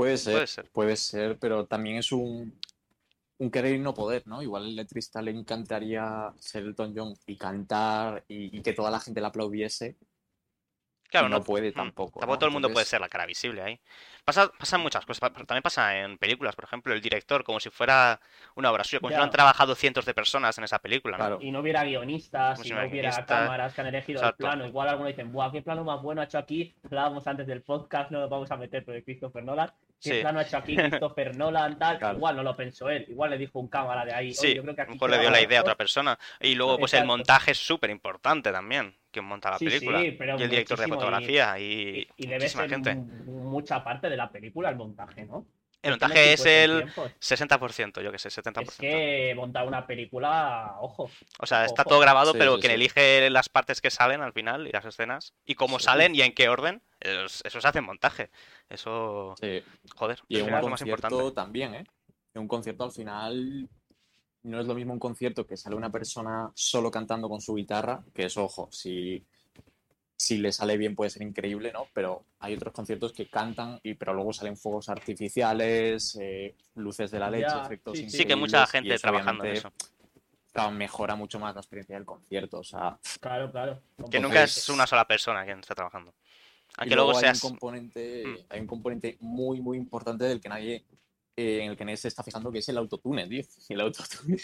Puede 0.00 0.16
ser, 0.16 0.32
puede 0.32 0.46
ser. 0.46 0.70
puede 0.70 0.96
ser, 0.96 1.38
pero 1.38 1.66
también 1.66 1.96
es 1.96 2.10
un, 2.10 2.58
un 3.40 3.50
querer 3.50 3.74
y 3.74 3.78
no 3.80 3.94
poder, 3.94 4.26
¿no? 4.26 4.42
Igual 4.42 4.64
al 4.64 4.76
letrista 4.76 5.22
le 5.22 5.32
encantaría 5.32 6.32
ser 6.38 6.64
Elton 6.64 6.94
John 6.96 7.14
y 7.26 7.36
cantar 7.36 8.24
y, 8.28 8.56
y 8.58 8.62
que 8.62 8.72
toda 8.74 8.90
la 8.90 9.00
gente 9.00 9.20
le 9.20 9.26
aplaudiese. 9.28 9.98
Claro, 11.10 11.28
no 11.28 11.38
no 11.38 11.44
puede 11.44 11.70
mm, 11.70 11.74
tampoco, 11.74 12.20
Tampoco 12.20 12.34
¿no? 12.34 12.38
todo 12.38 12.46
el 12.46 12.52
mundo 12.52 12.70
puede 12.72 12.86
ser 12.86 13.00
la 13.00 13.08
cara 13.08 13.26
visible 13.26 13.62
ahí. 13.62 13.80
Pasa, 14.24 14.50
pasan 14.58 14.80
muchas 14.80 15.04
cosas. 15.06 15.32
También 15.32 15.62
pasa 15.62 15.98
en 15.98 16.18
películas, 16.18 16.54
por 16.54 16.64
ejemplo, 16.64 16.92
el 16.94 17.00
director, 17.00 17.42
como 17.42 17.58
si 17.58 17.70
fuera 17.70 18.20
una 18.54 18.70
obra 18.70 18.84
suya, 18.84 19.00
como 19.00 19.10
si 19.10 19.16
no 19.16 19.22
han 19.24 19.30
trabajado 19.30 19.74
cientos 19.74 20.04
de 20.04 20.14
personas 20.14 20.56
en 20.58 20.64
esa 20.64 20.78
película, 20.78 21.16
¿no? 21.18 21.24
Claro. 21.24 21.38
Y 21.40 21.50
no 21.50 21.60
hubiera 21.60 21.82
guionistas, 21.84 22.58
Como 22.58 22.64
y 22.64 22.68
si 22.68 22.74
no 22.74 22.86
hubiera 22.86 23.24
cámaras 23.26 23.74
que 23.74 23.80
han 23.80 23.86
elegido 23.88 24.20
Exacto. 24.20 24.44
el 24.44 24.50
plano. 24.50 24.66
Igual 24.66 24.88
algunos 24.88 25.08
dicen, 25.12 25.32
¡buah, 25.32 25.50
qué 25.50 25.62
plano 25.62 25.84
más 25.84 26.00
bueno 26.02 26.20
ha 26.20 26.24
hecho 26.24 26.38
aquí! 26.38 26.74
Hablábamos 26.84 27.26
antes 27.26 27.46
del 27.46 27.62
podcast, 27.62 28.10
no 28.10 28.20
nos 28.20 28.30
vamos 28.30 28.50
a 28.50 28.56
meter 28.56 28.84
por 28.84 28.94
el 28.94 29.02
Christopher 29.02 29.42
Nolan. 29.42 29.72
¿Qué 30.02 30.14
Sí. 30.14 30.20
plano 30.22 30.38
ha 30.38 30.42
hecho 30.42 30.56
aquí 30.56 30.76
Christopher 31.02 31.36
Nolan? 31.36 31.78
Tal. 31.78 31.98
Claro. 31.98 32.16
Igual 32.16 32.36
no 32.36 32.42
lo 32.42 32.54
pensó 32.56 32.88
él, 32.88 33.04
igual 33.08 33.30
le 33.30 33.38
dijo 33.38 33.58
un 33.58 33.68
cámara 33.68 34.04
de 34.04 34.12
ahí. 34.14 34.26
"Oye, 34.28 34.34
Sí, 34.34 34.54
yo 34.54 34.62
creo 34.62 34.74
que 34.74 34.82
aquí 34.82 34.90
lo 34.90 34.94
mejor 34.94 35.10
le 35.10 35.18
dio 35.18 35.30
la 35.30 35.36
mejor". 35.36 35.48
idea 35.48 35.58
a 35.58 35.62
otra 35.62 35.74
persona. 35.76 36.18
Y 36.40 36.54
luego, 36.54 36.78
pues 36.78 36.94
el 36.94 37.04
montaje 37.04 37.50
es 37.52 37.58
súper 37.58 37.90
importante 37.90 38.50
también, 38.52 38.96
quien 39.10 39.24
monta 39.24 39.50
la 39.50 39.58
Sí, 39.58 39.66
película. 39.66 40.00
sí, 40.00 40.12
pero 40.12 40.38
y 40.38 40.42
el 40.42 40.50
director 40.50 40.78
de 40.78 40.88
fotografía 40.88 41.58
y, 41.58 41.64
Y, 41.64 42.08
y 42.16 42.26
debe 42.26 42.36
muchísima 42.38 42.62
ser 42.64 42.70
gente. 42.70 42.94
mu- 42.94 43.50
mucha 43.50 43.82
parte 43.84 44.08
de 44.08 44.16
la 44.16 44.30
película 44.30 44.70
el 44.70 44.76
montaje, 44.76 45.24
¿no? 45.26 45.46
El 45.82 45.92
montaje 45.92 46.34
es 46.34 46.44
el 46.44 46.76
tiempos. 46.84 47.12
60%, 47.20 48.02
yo 48.02 48.12
que 48.12 48.18
sé, 48.18 48.28
70%. 48.28 48.60
Es 48.60 48.76
que 48.76 49.32
montar 49.34 49.66
una 49.66 49.86
película, 49.86 50.76
ojo. 50.80 51.10
O 51.38 51.46
sea, 51.46 51.64
está 51.64 51.82
ojo. 51.82 51.88
todo 51.88 52.00
grabado, 52.00 52.32
Sí, 52.32 52.38
pero 52.38 52.56
sí, 52.56 52.60
quien 52.60 52.72
sí. 52.72 52.74
elige 52.74 53.30
las 53.30 53.48
partes 53.48 53.80
que 53.80 53.90
salen 53.90 54.20
al 54.20 54.34
final 54.34 54.66
y 54.66 54.72
las 54.72 54.84
escenas 54.84 55.32
y 55.46 55.54
cómo 55.54 55.78
Sí. 55.78 55.86
salen 55.86 56.14
y 56.14 56.20
en 56.20 56.34
qué 56.34 56.50
orden, 56.50 56.82
es- 57.00 57.42
eso 57.46 57.60
se 57.62 57.66
hace 57.68 57.78
en 57.78 57.86
montaje. 57.86 58.30
Eso, 58.68 59.34
Sí. 59.40 59.62
joder, 59.96 60.20
Y 60.28 60.36
en 60.38 60.44
un 60.44 60.50
más 60.50 60.60
concierto 60.60 61.06
importante. 61.08 61.34
también, 61.34 61.74
¿eh? 61.74 61.84
En 62.34 62.42
un 62.42 62.48
concierto 62.48 62.84
al 62.84 62.92
final 62.92 63.68
no 64.42 64.60
es 64.60 64.66
lo 64.66 64.74
mismo 64.74 64.92
un 64.92 64.98
concierto 64.98 65.46
que 65.46 65.56
sale 65.56 65.76
una 65.76 65.90
persona 65.90 66.50
solo 66.54 66.90
cantando 66.90 67.28
con 67.28 67.40
su 67.40 67.54
guitarra, 67.54 68.02
que 68.14 68.24
es, 68.24 68.36
ojo, 68.36 68.68
si, 68.72 69.24
si 70.16 70.38
le 70.38 70.52
sale 70.52 70.76
bien 70.76 70.94
puede 70.94 71.10
ser 71.10 71.22
increíble, 71.22 71.72
¿no? 71.72 71.86
Pero 71.92 72.24
hay 72.38 72.54
otros 72.54 72.72
conciertos 72.72 73.12
que 73.12 73.28
cantan, 73.28 73.80
y 73.82 73.94
pero 73.94 74.14
luego 74.14 74.32
salen 74.32 74.56
fuegos 74.56 74.88
artificiales, 74.88 76.16
eh, 76.20 76.54
luces 76.76 77.10
de 77.10 77.18
la 77.18 77.30
leche, 77.30 77.46
Ya, 77.48 77.62
efectos 77.64 77.96
sí, 77.98 78.08
sí. 78.10 78.24
Que 78.24 78.36
mucha 78.36 78.66
gente 78.66 78.94
eso 78.94 79.02
trabajando 79.02 79.44
en 79.44 79.52
eso. 79.56 79.72
claro, 80.52 80.70
mejora 80.72 81.14
mucho 81.14 81.38
más 81.38 81.54
la 81.54 81.60
experiencia 81.60 81.96
del 81.96 82.04
concierto. 82.04 82.58
O 82.60 82.64
sea, 82.64 82.98
Claro, 83.20 83.50
claro. 83.50 83.80
Que 84.10 84.20
nunca 84.20 84.42
es 84.44 84.68
una 84.68 84.86
sola 84.86 85.06
persona 85.06 85.44
quien 85.44 85.60
está 85.60 85.74
trabajando. 85.74 86.12
Y 86.70 86.72
Aunque 86.82 86.94
luego 86.94 87.10
hay 87.12 87.20
seas... 87.20 87.42
un 87.44 87.50
componente, 87.50 88.24
Mm. 88.26 88.36
hay 88.48 88.60
un 88.60 88.66
componente 88.66 89.16
muy, 89.20 89.60
muy 89.60 89.76
importante 89.76 90.24
del 90.24 90.40
que 90.40 90.48
nadie, 90.48 90.84
eh, 91.40 91.64
en 91.64 91.70
el 91.70 91.76
que 91.76 91.84
nadie 91.84 91.96
se 91.96 92.08
está 92.08 92.22
fijando, 92.22 92.50
que 92.52 92.58
es 92.58 92.68
el 92.68 92.76
autotune, 92.78 93.26
tío. 93.26 93.42
El 93.68 93.80
autotune, 93.80 94.36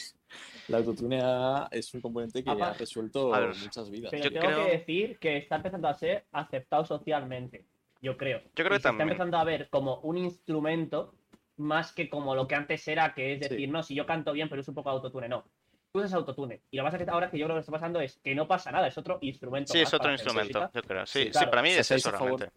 el 0.69 0.75
autotune 0.75 1.21
ha- 1.23 1.69
es 1.71 1.93
un 1.95 2.01
componente 2.01 2.43
que 2.43 2.51
Apa- 2.51 2.71
ha 2.71 2.73
resuelto 2.75 3.31
ver, 3.31 3.55
muchas 3.57 3.91
vidas. 3.91 4.11
Pero 4.11 4.25
Yo 4.25 4.31
tengo 4.33 4.47
creo- 4.47 4.65
que 4.65 4.71
decir 4.71 5.19
que 5.19 5.37
está 5.39 5.57
empezando 5.57 5.89
a 5.89 5.95
ser 5.95 6.25
aceptado 6.33 6.85
socialmente, 6.85 7.65
yo 8.03 8.17
creo. 8.17 8.41
Yo 8.55 8.65
creo 8.65 8.67
Y 8.67 8.69
que 8.69 8.75
se 8.75 8.77
está 8.79 8.89
también. 8.91 9.09
empezando 9.11 9.37
a 9.39 9.45
ver 9.45 9.69
como 9.71 10.01
un 10.01 10.17
instrumento 10.19 11.15
más 11.57 11.93
que 11.93 12.09
como 12.11 12.35
lo 12.35 12.47
que 12.47 12.55
antes 12.55 12.87
era, 12.89 13.15
que 13.15 13.33
es 13.35 13.39
Sí. 13.43 13.49
decir, 13.49 13.69
no, 13.71 13.83
si 13.83 13.95
yo 13.95 14.05
canto 14.07 14.33
bien, 14.33 14.49
pero 14.49 14.61
uso 14.61 14.71
un 14.73 14.75
poco 14.75 14.91
autotune, 14.91 15.29
no. 15.29 15.45
Tú 15.93 16.01
usas 16.01 16.13
autotune. 16.13 16.61
Y 16.71 16.77
lo 16.77 16.83
que 16.83 16.87
pasa 16.89 16.97
es 16.99 17.05
que 17.05 17.11
ahora 17.11 17.31
que 17.31 17.39
yo 17.39 17.47
creo 17.47 17.57
que 17.57 17.61
está 17.61 17.73
pasando 17.73 18.01
es 18.01 18.19
que 18.23 18.35
no 18.35 18.47
pasa 18.47 18.71
nada, 18.71 18.87
es 18.89 18.99
otro 18.99 19.19
instrumento. 19.23 19.73
Sí, 19.73 19.79
más 19.79 19.89
es 19.89 19.95
otro 19.95 20.13
instrumento, 20.13 20.71
yo 20.75 20.83
creo. 20.83 21.07
Sí, 21.07 21.19
Sí, 21.21 21.25
sí, 21.27 21.31
claro. 21.31 21.51
para 21.51 21.63
mí 21.63 21.71
es 21.71 21.91
eso 21.91 22.09
a 22.11 22.13
favor- 22.13 22.41
realmente. 22.41 22.53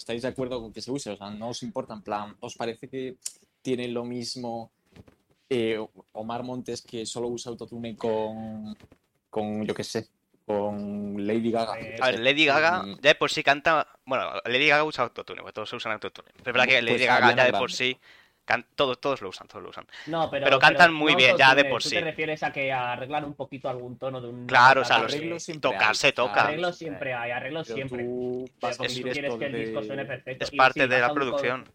¿Estáis 0.00 0.22
de 0.22 0.28
acuerdo 0.28 0.62
con 0.62 0.72
que 0.72 0.80
se 0.80 0.90
use? 0.90 1.10
O 1.10 1.16
sea, 1.16 1.28
no 1.28 1.50
os 1.50 1.62
importa, 1.62 1.92
en 1.92 2.00
plan, 2.00 2.34
¿os 2.40 2.54
parece 2.56 2.88
que 2.88 3.16
tiene 3.60 3.86
lo 3.86 4.02
mismo 4.02 4.70
eh, 5.50 5.78
Omar 6.12 6.42
Montes 6.42 6.80
que 6.80 7.04
solo 7.04 7.28
usa 7.28 7.50
autotune 7.50 7.94
con, 7.96 8.74
con 9.28 9.62
yo 9.66 9.74
qué 9.74 9.84
sé, 9.84 10.08
con 10.46 11.26
Lady 11.26 11.50
Gaga? 11.50 11.78
Eh, 11.78 11.96
A 12.00 12.06
ver, 12.12 12.20
Lady 12.20 12.46
Gaga 12.46 12.82
ya 12.86 12.96
de 13.10 13.14
por 13.14 13.30
sí 13.30 13.42
canta. 13.42 13.86
Bueno, 14.06 14.24
Lady 14.46 14.68
Gaga 14.68 14.84
usa 14.84 15.04
autotune, 15.04 15.42
porque 15.42 15.52
todos 15.52 15.70
usan 15.74 15.92
autotune. 15.92 16.30
Pero 16.32 16.40
es 16.40 16.54
verdad 16.54 16.64
que 16.66 16.72
Pues 16.80 16.84
Lady 16.84 17.04
Gaga 17.04 17.26
Ariana 17.26 17.42
ya 17.42 17.44
de 17.44 17.52
por 17.52 17.70
Grande. 17.70 17.76
sí. 17.76 17.98
Can- 18.50 18.66
Todos, 18.74 19.00
todos 19.00 19.22
lo 19.22 19.28
usan, 19.30 19.46
todos 19.48 19.62
lo 19.62 19.70
usan. 19.70 19.86
No, 20.06 20.30
pero, 20.30 20.44
Pero 20.44 20.58
cantan 20.58 20.92
muy 20.92 21.12
no 21.12 21.18
bien, 21.18 21.36
ya 21.36 21.54
de 21.54 21.64
por 21.64 21.82
tú 21.82 21.88
sí. 21.88 21.94
te 21.96 22.00
refieres 22.02 22.42
a 22.42 22.52
que 22.52 22.72
arreglan 22.72 23.24
un 23.24 23.34
poquito 23.34 23.68
algún 23.68 23.96
tono 23.98 24.20
de 24.20 24.28
un. 24.28 24.46
Claro, 24.46 24.82
o 24.82 24.84
sea, 24.84 24.98
los 24.98 25.12
arreglos 25.14 25.42
siempre 25.42 25.70
tocar 25.70 25.94
hay, 26.02 26.12
toca. 26.12 26.42
Arreglos 26.44 26.76
siempre 26.76 27.14
hay, 27.14 27.30
arreglos 27.30 27.66
pero 27.68 27.76
siempre. 27.76 28.04
tú 28.04 28.44
Pero 28.44 28.68
vas 28.68 28.76
porque 28.76 28.94
tú 28.94 29.02
quieres 29.02 29.34
que 29.36 29.44
el 29.46 29.52
disco 29.64 29.82
suene 29.82 30.04
perfecto. 30.04 30.44
Es 30.44 30.50
parte 30.50 30.82
sí, 30.82 30.88
de 30.88 30.98
la 31.00 31.08
con- 31.08 31.14
producción. 31.14 31.68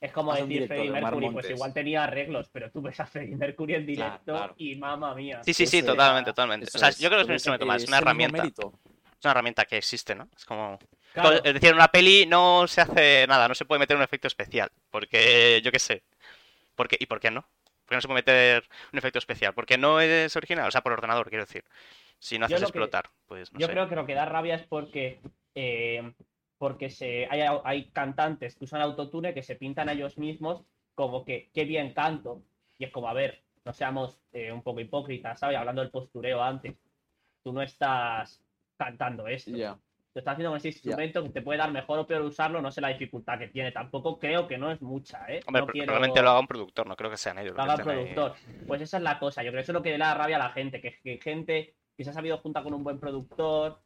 Es 0.00 0.10
como 0.10 0.34
decir 0.34 0.66
Freddie 0.66 0.90
Mercury, 0.90 1.30
pues 1.30 1.50
igual 1.50 1.72
tenía 1.72 2.02
arreglos, 2.04 2.48
pero 2.52 2.70
tú 2.72 2.82
ves 2.82 2.98
a 2.98 3.06
Freddie 3.06 3.36
Mercury 3.36 3.74
en 3.74 3.86
directo 3.86 4.32
claro. 4.32 4.54
y 4.56 4.74
mamma 4.74 5.14
mía. 5.14 5.40
Sí, 5.44 5.54
sí, 5.54 5.64
sí, 5.66 5.78
Eso 5.78 5.86
totalmente, 5.86 6.30
totalmente. 6.30 6.66
Eso 6.66 6.76
O 6.76 6.80
sea, 6.80 6.88
es. 6.88 6.98
yo 6.98 7.08
creo 7.08 7.18
que 7.18 7.22
es 7.22 7.28
un 7.28 7.34
instrumento 7.34 7.66
más, 7.66 7.82
es 7.82 7.88
una 7.88 7.98
herramienta. 7.98 8.42
Es 8.44 8.54
una 9.24 9.30
herramienta 9.30 9.64
que 9.64 9.76
existe, 9.76 10.14
¿no? 10.16 10.28
Es 10.36 10.44
como. 10.44 10.78
Claro, 11.12 11.36
Es 11.44 11.54
decir, 11.54 11.68
en 11.68 11.74
una 11.76 11.86
peli 11.88 12.26
no 12.26 12.66
se 12.66 12.80
hace 12.80 13.26
nada, 13.28 13.46
no 13.46 13.54
se 13.54 13.64
puede 13.64 13.78
meter 13.78 13.96
un 13.96 14.02
efecto 14.02 14.26
especial. 14.26 14.70
Porque, 14.90 15.60
yo 15.62 15.70
qué 15.70 15.78
sé. 15.78 16.02
¿Por 16.74 16.88
qué? 16.88 16.96
¿Y 17.00 17.06
por 17.06 17.20
qué 17.20 17.30
no? 17.30 17.42
¿Por 17.42 17.88
qué 17.88 17.94
no 17.96 18.00
se 18.00 18.08
puede 18.08 18.18
meter 18.20 18.68
un 18.92 18.98
efecto 18.98 19.18
especial? 19.18 19.54
Porque 19.54 19.76
no 19.78 20.00
es 20.00 20.34
original, 20.36 20.68
o 20.68 20.70
sea, 20.70 20.82
por 20.82 20.92
ordenador, 20.92 21.28
quiero 21.28 21.44
decir. 21.44 21.64
Si 22.18 22.38
no 22.38 22.46
Yo 22.46 22.56
haces 22.56 22.60
lo 22.60 22.72
que- 22.72 22.78
explotar, 22.78 23.10
pues 23.26 23.52
no 23.52 23.58
yo 23.58 23.66
sé. 23.66 23.72
creo 23.72 23.88
que 23.88 23.96
lo 23.96 24.06
que 24.06 24.14
da 24.14 24.24
rabia 24.24 24.54
es 24.54 24.62
porque 24.66 25.20
eh, 25.54 26.12
porque 26.58 26.90
se 26.90 27.26
hay, 27.28 27.42
hay 27.64 27.90
cantantes 27.90 28.54
que 28.54 28.64
usan 28.64 28.80
autotune 28.80 29.34
que 29.34 29.42
se 29.42 29.56
pintan 29.56 29.88
a 29.88 29.92
ellos 29.92 30.16
mismos 30.16 30.62
como 30.94 31.24
que 31.24 31.50
qué 31.52 31.64
bien 31.64 31.92
canto. 31.92 32.42
Y 32.78 32.84
es 32.84 32.92
como, 32.92 33.08
a 33.08 33.12
ver, 33.12 33.42
no 33.64 33.72
seamos 33.72 34.20
eh, 34.32 34.52
un 34.52 34.62
poco 34.62 34.78
hipócritas, 34.80 35.40
¿sabes? 35.40 35.58
Hablando 35.58 35.82
del 35.82 35.90
postureo 35.90 36.40
antes. 36.42 36.74
Tú 37.42 37.52
no 37.52 37.62
estás 37.62 38.40
cantando 38.76 39.26
esto. 39.26 39.50
Ya. 39.50 39.76
Te 40.12 40.18
estás 40.18 40.32
haciendo 40.34 40.50
con 40.50 40.58
ese 40.58 40.68
instrumento 40.68 41.22
que 41.22 41.30
te 41.30 41.40
puede 41.40 41.58
dar 41.58 41.72
mejor 41.72 41.98
o 42.00 42.06
peor 42.06 42.22
usarlo, 42.22 42.60
no 42.60 42.70
sé 42.70 42.82
la 42.82 42.88
dificultad 42.88 43.38
que 43.38 43.48
tiene. 43.48 43.72
Tampoco 43.72 44.18
creo 44.18 44.46
que 44.46 44.58
no 44.58 44.70
es 44.70 44.82
mucha, 44.82 45.24
¿eh? 45.28 45.40
Hombre, 45.46 45.60
no 45.62 45.66
pero 45.66 45.72
quiero- 45.72 45.86
probablemente 45.86 46.22
lo 46.22 46.30
haga 46.30 46.40
un 46.40 46.46
productor, 46.46 46.86
no 46.86 46.96
creo 46.96 47.10
que 47.10 47.16
sean 47.16 47.38
ellos. 47.38 47.56
lo 47.56 47.64
los 47.64 47.76
que 47.76 47.82
haga 47.82 47.92
ahí. 47.92 48.12
productor. 48.14 48.34
Pues 48.66 48.82
esa 48.82 48.98
es 48.98 49.02
la 49.02 49.18
cosa. 49.18 49.42
Yo 49.42 49.50
creo 49.50 49.60
que 49.60 49.62
eso 49.62 49.72
es 49.72 49.74
lo 49.74 49.82
que 49.82 49.90
le 49.92 49.98
da 49.98 50.14
rabia 50.14 50.36
a 50.36 50.38
la 50.40 50.50
gente, 50.50 50.80
que, 50.82 50.98
que 51.02 51.18
gente 51.18 51.74
que 51.96 52.04
se 52.04 52.10
ha 52.10 52.12
sabido 52.12 52.36
juntar 52.38 52.62
con 52.62 52.74
un 52.74 52.84
buen 52.84 52.98
productor. 53.00 53.80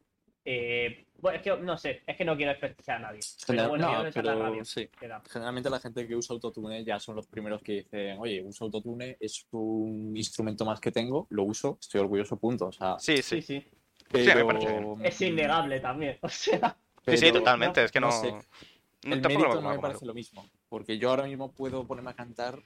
eh, 0.49 1.05
bueno, 1.19 1.37
es 1.37 1.43
que 1.43 1.57
no 1.57 1.77
sé, 1.77 2.03
es 2.07 2.15
que 2.15 2.23
no 2.23 2.35
quiero 2.37 2.51
desprestigiar 2.51 2.97
a 2.97 2.99
nadie. 3.01 3.19
Pero 3.19 3.45
General- 3.47 3.69
bueno, 3.69 3.83
yo 3.85 3.91
no, 3.91 3.99
creo 3.99 4.03
que 4.03 4.09
esa 4.09 4.19
es 4.19 4.25
la 4.25 4.31
pero 4.33 4.43
rabia 4.45 4.63
sí. 4.65 4.89
Generalmente 5.29 5.69
la 5.69 5.79
gente 5.79 6.07
que 6.07 6.15
usa 6.15 6.33
autotune 6.33 6.83
ya 6.85 6.99
son 6.99 7.15
los 7.17 7.27
primeros 7.27 7.61
que 7.61 7.71
dicen, 7.73 8.17
oye, 8.19 8.41
uso 8.43 8.63
autotune, 8.65 9.17
es 9.19 9.45
un 9.51 10.15
instrumento 10.15 10.63
más 10.63 10.79
que 10.79 10.91
tengo, 10.91 11.27
lo 11.31 11.43
uso, 11.43 11.77
estoy 11.81 11.99
orgulloso, 11.99 12.37
punto. 12.39 12.67
O 12.67 12.71
sea, 12.71 12.97
Sí, 12.99 13.17
Sí, 13.17 13.41
sí. 13.41 13.59
sí. 13.61 13.67
Me 14.13 14.23
pero... 14.23 14.47
parece 14.47 14.67
bien. 14.79 15.05
Es 15.05 15.21
innegable 15.21 15.79
también. 15.79 16.17
O 16.21 16.29
sea, 16.29 16.75
Sí, 17.05 17.17
sí, 17.17 17.31
totalmente. 17.31 17.83
Es 17.83 17.91
que 17.91 17.99
no. 18.01 18.11
sé. 18.11 18.31
no- 18.31 19.15
El 19.15 19.21
tampoco 19.21 19.45
mérito 19.45 19.55
lo 19.55 19.61
no 19.61 19.69
me 19.75 19.79
parece 19.79 20.05
lo 20.05 20.13
mismo, 20.13 20.45
porque 20.69 20.97
yo 20.97 21.09
ahora 21.09 21.23
mismo 21.23 21.51
puedo 21.51 21.85
ponerme 21.87 22.09
a 22.11 22.15
cantar, 22.15 22.59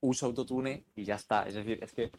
uso 0.00 0.26
autotune 0.26 0.84
y 0.94 1.04
ya 1.04 1.14
está. 1.14 1.48
Es 1.48 1.54
decir, 1.54 1.78
es 1.82 1.92
que... 1.92 2.10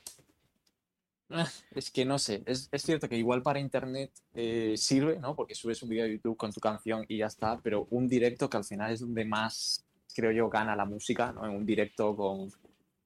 ah, 1.29 1.47
Es 1.75 1.91
que 1.91 2.05
no 2.05 2.17
sé, 2.17 2.41
es, 2.47 2.69
es 2.71 2.81
cierto 2.81 3.07
que 3.07 3.17
igual 3.17 3.43
para 3.43 3.59
internet 3.59 4.11
eh, 4.33 4.73
sirve, 4.77 5.19
¿no? 5.19 5.35
Porque 5.35 5.53
subes 5.53 5.83
un 5.83 5.89
vídeo 5.89 6.05
de 6.05 6.13
YouTube 6.13 6.37
con 6.37 6.51
tu 6.51 6.59
canción 6.59 7.05
y 7.07 7.17
ya 7.17 7.27
está, 7.27 7.59
pero 7.61 7.85
un 7.91 8.07
directo 8.07 8.49
que 8.49 8.57
al 8.57 8.63
final 8.65 8.91
es 8.93 9.01
donde 9.01 9.23
más, 9.25 9.85
creo 10.15 10.31
yo, 10.31 10.49
gana 10.49 10.75
la 10.75 10.85
música, 10.85 11.31
¿no? 11.33 11.45
En 11.45 11.51
un 11.51 11.65
directo 11.65 12.15
con 12.15 12.51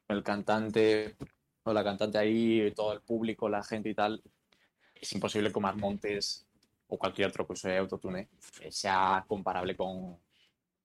el 0.07 0.23
cantante 0.23 1.15
o 1.63 1.73
la 1.73 1.83
cantante 1.83 2.17
ahí, 2.17 2.71
todo 2.75 2.93
el 2.93 3.01
público, 3.01 3.49
la 3.49 3.63
gente 3.63 3.89
y 3.89 3.93
tal, 3.95 4.21
es 5.01 5.11
imposible 5.13 5.51
que 5.51 5.57
Omar 5.57 5.75
Montes 5.75 6.45
o 6.87 6.97
cualquier 6.97 7.27
otro 7.29 7.45
que 7.47 7.53
use 7.53 7.77
autotune 7.77 8.29
eh, 8.61 8.71
sea 8.71 9.23
comparable 9.27 9.75
con, 9.75 10.17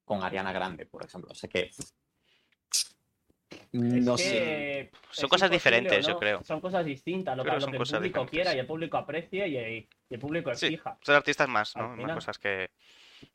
con 0.04 0.22
Ariana 0.24 0.52
Grande, 0.52 0.86
por 0.86 1.04
ejemplo. 1.04 1.30
O 1.32 1.34
sea 1.34 1.48
que... 1.50 1.70
No 3.72 4.14
es 4.14 4.20
sé. 4.22 4.30
que 4.30 4.90
Son 5.10 5.28
cosas 5.28 5.50
diferentes, 5.50 5.98
¿o 6.04 6.08
yo 6.08 6.14
no? 6.14 6.18
creo. 6.20 6.44
Son 6.44 6.60
cosas 6.60 6.84
distintas, 6.84 7.36
lo, 7.36 7.44
que- 7.44 7.50
que 7.50 7.54
lo 7.56 7.60
son 7.60 7.70
que 7.72 7.76
el 7.76 7.82
público 7.82 8.00
diferentes. 8.02 8.30
quiera 8.30 8.54
y 8.54 8.58
el 8.58 8.66
público 8.66 8.96
aprecie 8.96 9.48
y, 9.48 9.56
y 9.76 9.88
el 10.14 10.18
público 10.20 10.50
exija. 10.50 10.98
Ser 11.02 11.14
artista 11.16 11.44
es 11.44 11.50
más, 11.50 11.76
¿no? 11.76 11.88
Más 11.96 12.14
cosas 12.14 12.38
que. 12.38 12.70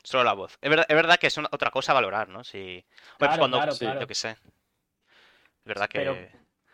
Solo 0.03 0.23
la 0.23 0.33
voz. 0.33 0.57
Es 0.61 0.69
verdad, 0.69 0.85
es 0.87 0.95
verdad 0.95 1.17
que 1.19 1.27
es 1.27 1.37
una- 1.37 1.49
otra 1.51 1.71
cosa 1.71 1.91
a 1.91 1.95
valorar, 1.95 2.29
¿no? 2.29 2.43
Si. 2.43 2.83
Pues 3.17 3.29
Claro, 3.29 3.39
cuando. 3.39 3.57
claro, 3.57 3.71
sí, 3.71 3.79
claro. 3.85 4.01
Yo 4.01 4.07
qué 4.07 4.15
sé. 4.15 4.29
Es 4.31 4.37
verdad 5.65 5.87
que. 5.89 5.99
Pero- 5.99 6.17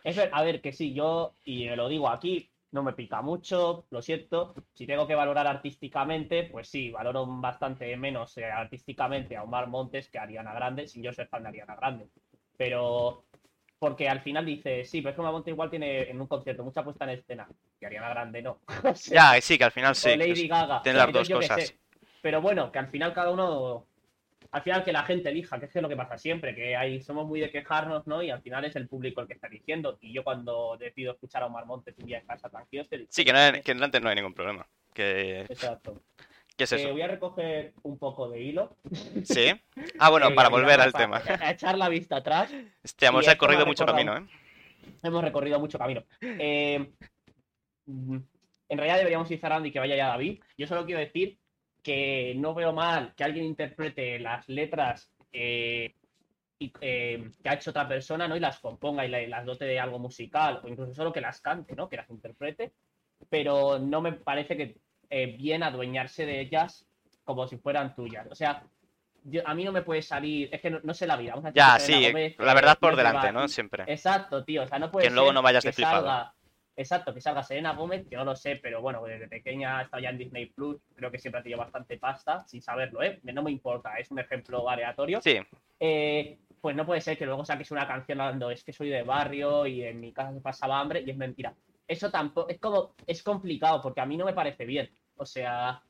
Es 0.04 0.16
ver- 0.16 0.30
a 0.32 0.42
ver, 0.42 0.60
que 0.60 0.72
sí, 0.72 0.94
yo, 0.94 1.34
y 1.44 1.66
me 1.68 1.76
lo 1.76 1.88
digo 1.88 2.08
aquí, 2.08 2.50
no 2.72 2.82
me 2.82 2.92
pica 2.92 3.22
mucho, 3.22 3.86
lo 3.90 4.02
siento. 4.02 4.54
Si 4.74 4.86
tengo 4.86 5.06
que 5.06 5.14
valorar 5.14 5.46
artísticamente, 5.46 6.44
pues 6.44 6.68
sí, 6.68 6.90
valoro 6.90 7.26
bastante 7.26 7.96
menos 7.96 8.36
eh, 8.38 8.44
artísticamente 8.44 9.36
a 9.36 9.42
Omar 9.42 9.68
Montes 9.68 10.08
que 10.10 10.18
a 10.18 10.22
Ariana 10.22 10.52
Grande, 10.52 10.86
sin 10.86 11.02
yo 11.02 11.12
ser 11.12 11.28
fan 11.28 11.42
de 11.42 11.48
Ariana 11.48 11.76
Grande. 11.76 12.08
Pero, 12.56 13.24
porque 13.78 14.08
al 14.08 14.20
final 14.20 14.44
dice, 14.44 14.84
sí, 14.84 15.00
pero 15.00 15.10
es 15.10 15.14
que 15.14 15.20
Omar 15.20 15.32
Montes 15.32 15.52
igual 15.52 15.70
tiene 15.70 16.10
en 16.10 16.20
un 16.20 16.26
concierto 16.26 16.62
mucha 16.64 16.84
puesta 16.84 17.04
en 17.04 17.10
escena, 17.10 17.48
y 17.80 17.84
Ariana 17.84 18.10
Grande 18.10 18.42
no. 18.42 18.60
O 18.84 18.94
sea, 18.94 19.34
Ya, 19.34 19.40
sí, 19.40 19.56
que 19.56 19.64
al 19.64 19.72
final 19.72 19.94
sí. 19.94 20.16
Lady 20.16 20.46
Gaga. 20.48 20.82
tiene 20.82 20.98
las 20.98 21.12
dos 21.12 21.28
cosas. 21.28 21.74
Pero 22.20 22.42
bueno, 22.42 22.70
que 22.72 22.78
al 22.78 22.88
final 22.88 23.14
cada 23.14 23.30
uno. 23.30 23.86
Al 24.50 24.62
final 24.62 24.82
que 24.82 24.92
la 24.92 25.02
gente 25.02 25.28
elija, 25.28 25.60
que 25.60 25.66
es 25.66 25.74
lo 25.74 25.88
que 25.90 25.96
pasa 25.96 26.16
siempre, 26.16 26.54
que 26.54 26.74
hay, 26.74 27.02
somos 27.02 27.26
muy 27.26 27.38
de 27.40 27.50
quejarnos, 27.50 28.06
¿no? 28.06 28.22
Y 28.22 28.30
al 28.30 28.40
final 28.40 28.64
es 28.64 28.74
el 28.76 28.88
público 28.88 29.20
el 29.20 29.26
que 29.26 29.34
está 29.34 29.46
eligiendo. 29.48 29.98
Y 30.00 30.12
yo 30.14 30.24
cuando 30.24 30.76
decido 30.78 31.12
escuchar 31.12 31.42
a 31.42 31.46
Omar 31.46 31.66
Montes 31.66 31.94
un 31.98 32.06
día 32.06 32.18
en 32.18 32.26
casa 32.26 32.48
tranquilo, 32.48 32.82
estoy 32.84 33.06
Sí, 33.10 33.24
que, 33.26 33.32
no 33.32 33.38
hay- 33.38 33.60
que 33.60 33.72
antes 33.72 34.00
no 34.00 34.08
hay 34.08 34.14
ningún 34.16 34.32
problema. 34.32 34.66
Que, 34.94 35.40
Exacto. 35.42 36.00
¿Qué 36.56 36.64
es 36.64 36.72
Eh, 36.72 36.76
eso? 36.76 36.90
voy 36.92 37.02
a 37.02 37.08
recoger 37.08 37.72
un 37.82 37.98
poco 37.98 38.28
de 38.30 38.40
hilo. 38.40 38.74
Sí. 39.22 39.52
Ah, 39.98 40.08
bueno, 40.10 40.28
Eh, 40.28 40.34
para 40.34 40.48
volver 40.48 40.80
al 40.80 40.92
para- 40.92 41.04
tema. 41.20 41.22
A 41.46 41.50
echar 41.52 41.76
la 41.76 41.88
vista 41.90 42.16
atrás. 42.16 42.50
Hostia, 42.82 43.08
hemos 43.10 43.26
recorrido 43.26 43.66
mucho 43.66 43.84
camino, 43.86 44.16
¿eh? 44.16 44.26
Hemos 45.02 45.22
recorrido 45.22 45.60
mucho 45.60 45.78
camino. 45.78 46.02
Eh, 46.22 46.90
mm, 47.86 48.16
en 48.70 48.78
realidad 48.78 48.96
deberíamos 48.96 49.30
ir 49.30 49.38
cerrando 49.38 49.68
y 49.68 49.72
que 49.72 49.78
vaya 49.78 49.94
ya 49.94 50.08
David. 50.08 50.40
Yo 50.56 50.66
solo 50.66 50.84
quiero 50.86 51.00
decir 51.00 51.38
que 51.82 52.34
no 52.36 52.54
veo 52.54 52.72
mal 52.72 53.14
que 53.14 53.24
alguien 53.24 53.44
interprete 53.44 54.18
las 54.18 54.48
letras 54.48 55.10
eh, 55.32 55.94
y, 56.58 56.72
eh, 56.80 57.30
que 57.42 57.48
ha 57.48 57.54
hecho 57.54 57.70
otra 57.70 57.86
persona, 57.86 58.26
¿no? 58.26 58.36
Y 58.36 58.40
las 58.40 58.58
componga 58.58 59.04
y 59.06 59.08
la- 59.08 59.26
las 59.28 59.44
dote 59.46 59.64
de 59.64 59.78
algo 59.78 59.98
musical, 59.98 60.60
o 60.64 60.68
incluso 60.68 60.92
solo 60.94 61.12
que 61.12 61.20
las 61.20 61.40
cante, 61.40 61.74
¿no? 61.76 61.88
Que 61.88 61.96
las 61.96 62.10
interprete. 62.10 62.72
Pero 63.30 63.78
no 63.78 64.00
me 64.00 64.12
parece 64.12 64.56
que 64.56 64.76
eh, 65.10 65.36
bien 65.38 65.62
adueñarse 65.62 66.26
de 66.26 66.40
ellas 66.40 66.86
como 67.24 67.46
si 67.46 67.56
fueran 67.58 67.94
tuyas. 67.94 68.26
O 68.30 68.34
sea, 68.34 68.62
yo- 69.24 69.42
a 69.46 69.54
mí 69.54 69.64
no 69.64 69.72
me 69.72 69.82
puede 69.82 70.02
salir. 70.02 70.48
Es 70.52 70.60
que 70.60 70.70
no, 70.70 70.80
no 70.82 70.92
sé 70.94 71.06
la 71.06 71.16
vida. 71.16 71.30
Vamos 71.34 71.46
a 71.46 71.52
Ya, 71.52 71.78
sí, 71.78 71.92
la 72.12 72.18
eh, 72.18 72.34
verdad 72.38 72.78
por 72.78 72.96
de 72.96 73.02
delante, 73.04 73.32
¿no? 73.32 73.46
Siempre. 73.48 73.84
Exacto, 73.86 74.44
tío. 74.44 74.64
O 74.64 74.66
sea, 74.66 74.78
no 74.78 74.90
puede 74.90 75.08
Que 75.08 75.14
luego 75.14 75.32
no 75.32 75.42
vayas 75.42 75.62
de 75.64 75.70
que 75.70 75.74
flipado. 75.74 76.06
salga- 76.06 76.34
Exacto, 76.78 77.12
que 77.12 77.20
salga 77.20 77.42
Selena 77.42 77.72
Gómez, 77.72 78.06
que 78.08 78.14
no 78.14 78.24
lo 78.24 78.36
sé, 78.36 78.54
pero 78.54 78.80
bueno, 78.80 79.02
desde 79.04 79.26
pequeña 79.26 79.82
está 79.82 79.98
ya 80.00 80.10
en 80.10 80.18
Disney 80.18 80.46
Plus. 80.46 80.76
Creo 80.94 81.10
que 81.10 81.18
siempre 81.18 81.40
ha 81.40 81.42
tenido 81.42 81.58
bastante 81.58 81.98
pasta, 81.98 82.46
sin 82.46 82.62
saberlo, 82.62 83.02
¿eh? 83.02 83.18
No 83.24 83.42
me 83.42 83.50
importa, 83.50 83.96
es 83.98 84.12
un 84.12 84.20
ejemplo 84.20 84.70
aleatorio. 84.70 85.20
Sí, 85.20 85.38
Eh, 85.80 86.38
pues 86.60 86.76
no 86.76 86.86
puede 86.86 87.00
ser 87.00 87.18
que 87.18 87.26
luego 87.26 87.44
saques 87.44 87.72
una 87.72 87.86
canción 87.86 88.20
hablando 88.20 88.50
es 88.52 88.62
que 88.62 88.72
soy 88.72 88.90
de 88.90 89.02
barrio 89.02 89.66
y 89.66 89.82
en 89.82 89.98
mi 90.00 90.12
casa 90.12 90.32
se 90.32 90.40
pasaba 90.40 90.78
hambre 90.78 91.02
y 91.04 91.10
es 91.10 91.16
mentira. 91.16 91.52
Eso 91.88 92.10
tampoco, 92.12 92.48
es 92.48 92.60
como, 92.60 92.94
es 93.08 93.22
complicado 93.24 93.80
porque 93.82 94.00
a 94.00 94.06
mí 94.06 94.16
no 94.16 94.24
me 94.24 94.32
parece 94.32 94.64
bien. 94.64 94.88
O 95.16 95.26
sea, 95.26 95.82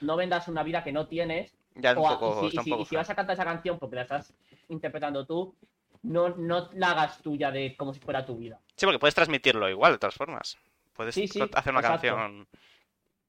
no 0.00 0.14
vendas 0.16 0.46
una 0.46 0.62
vida 0.62 0.84
que 0.84 0.92
no 0.92 1.08
tienes 1.08 1.52
ya 1.74 1.92
un 1.92 1.98
o 1.98 2.08
a- 2.08 2.18
poco. 2.20 2.46
y 2.46 2.50
si, 2.58 2.72
un 2.72 2.80
y 2.80 2.84
si 2.84 2.94
vas 2.96 3.10
a 3.10 3.14
cantar 3.16 3.34
esa 3.34 3.44
canción 3.44 3.76
porque 3.78 3.96
la 3.96 4.02
estás 4.02 4.32
interpretando 4.68 5.26
tú, 5.26 5.56
no, 6.02 6.30
no 6.30 6.70
la 6.74 6.90
hagas 6.92 7.20
tuya 7.22 7.50
de 7.50 7.76
como 7.76 7.92
si 7.94 8.00
fuera 8.00 8.24
tu 8.24 8.36
vida. 8.36 8.60
Sí, 8.76 8.86
porque 8.86 8.98
puedes 8.98 9.14
transmitirlo 9.14 9.68
igual, 9.68 9.92
de 9.92 9.98
todas 9.98 10.14
formas. 10.14 10.58
Puedes 10.92 11.14
Sí, 11.14 11.28
sí, 11.28 11.40
hacer 11.40 11.72
una 11.72 11.80
exacto. 11.80 12.08
canción. 12.08 12.48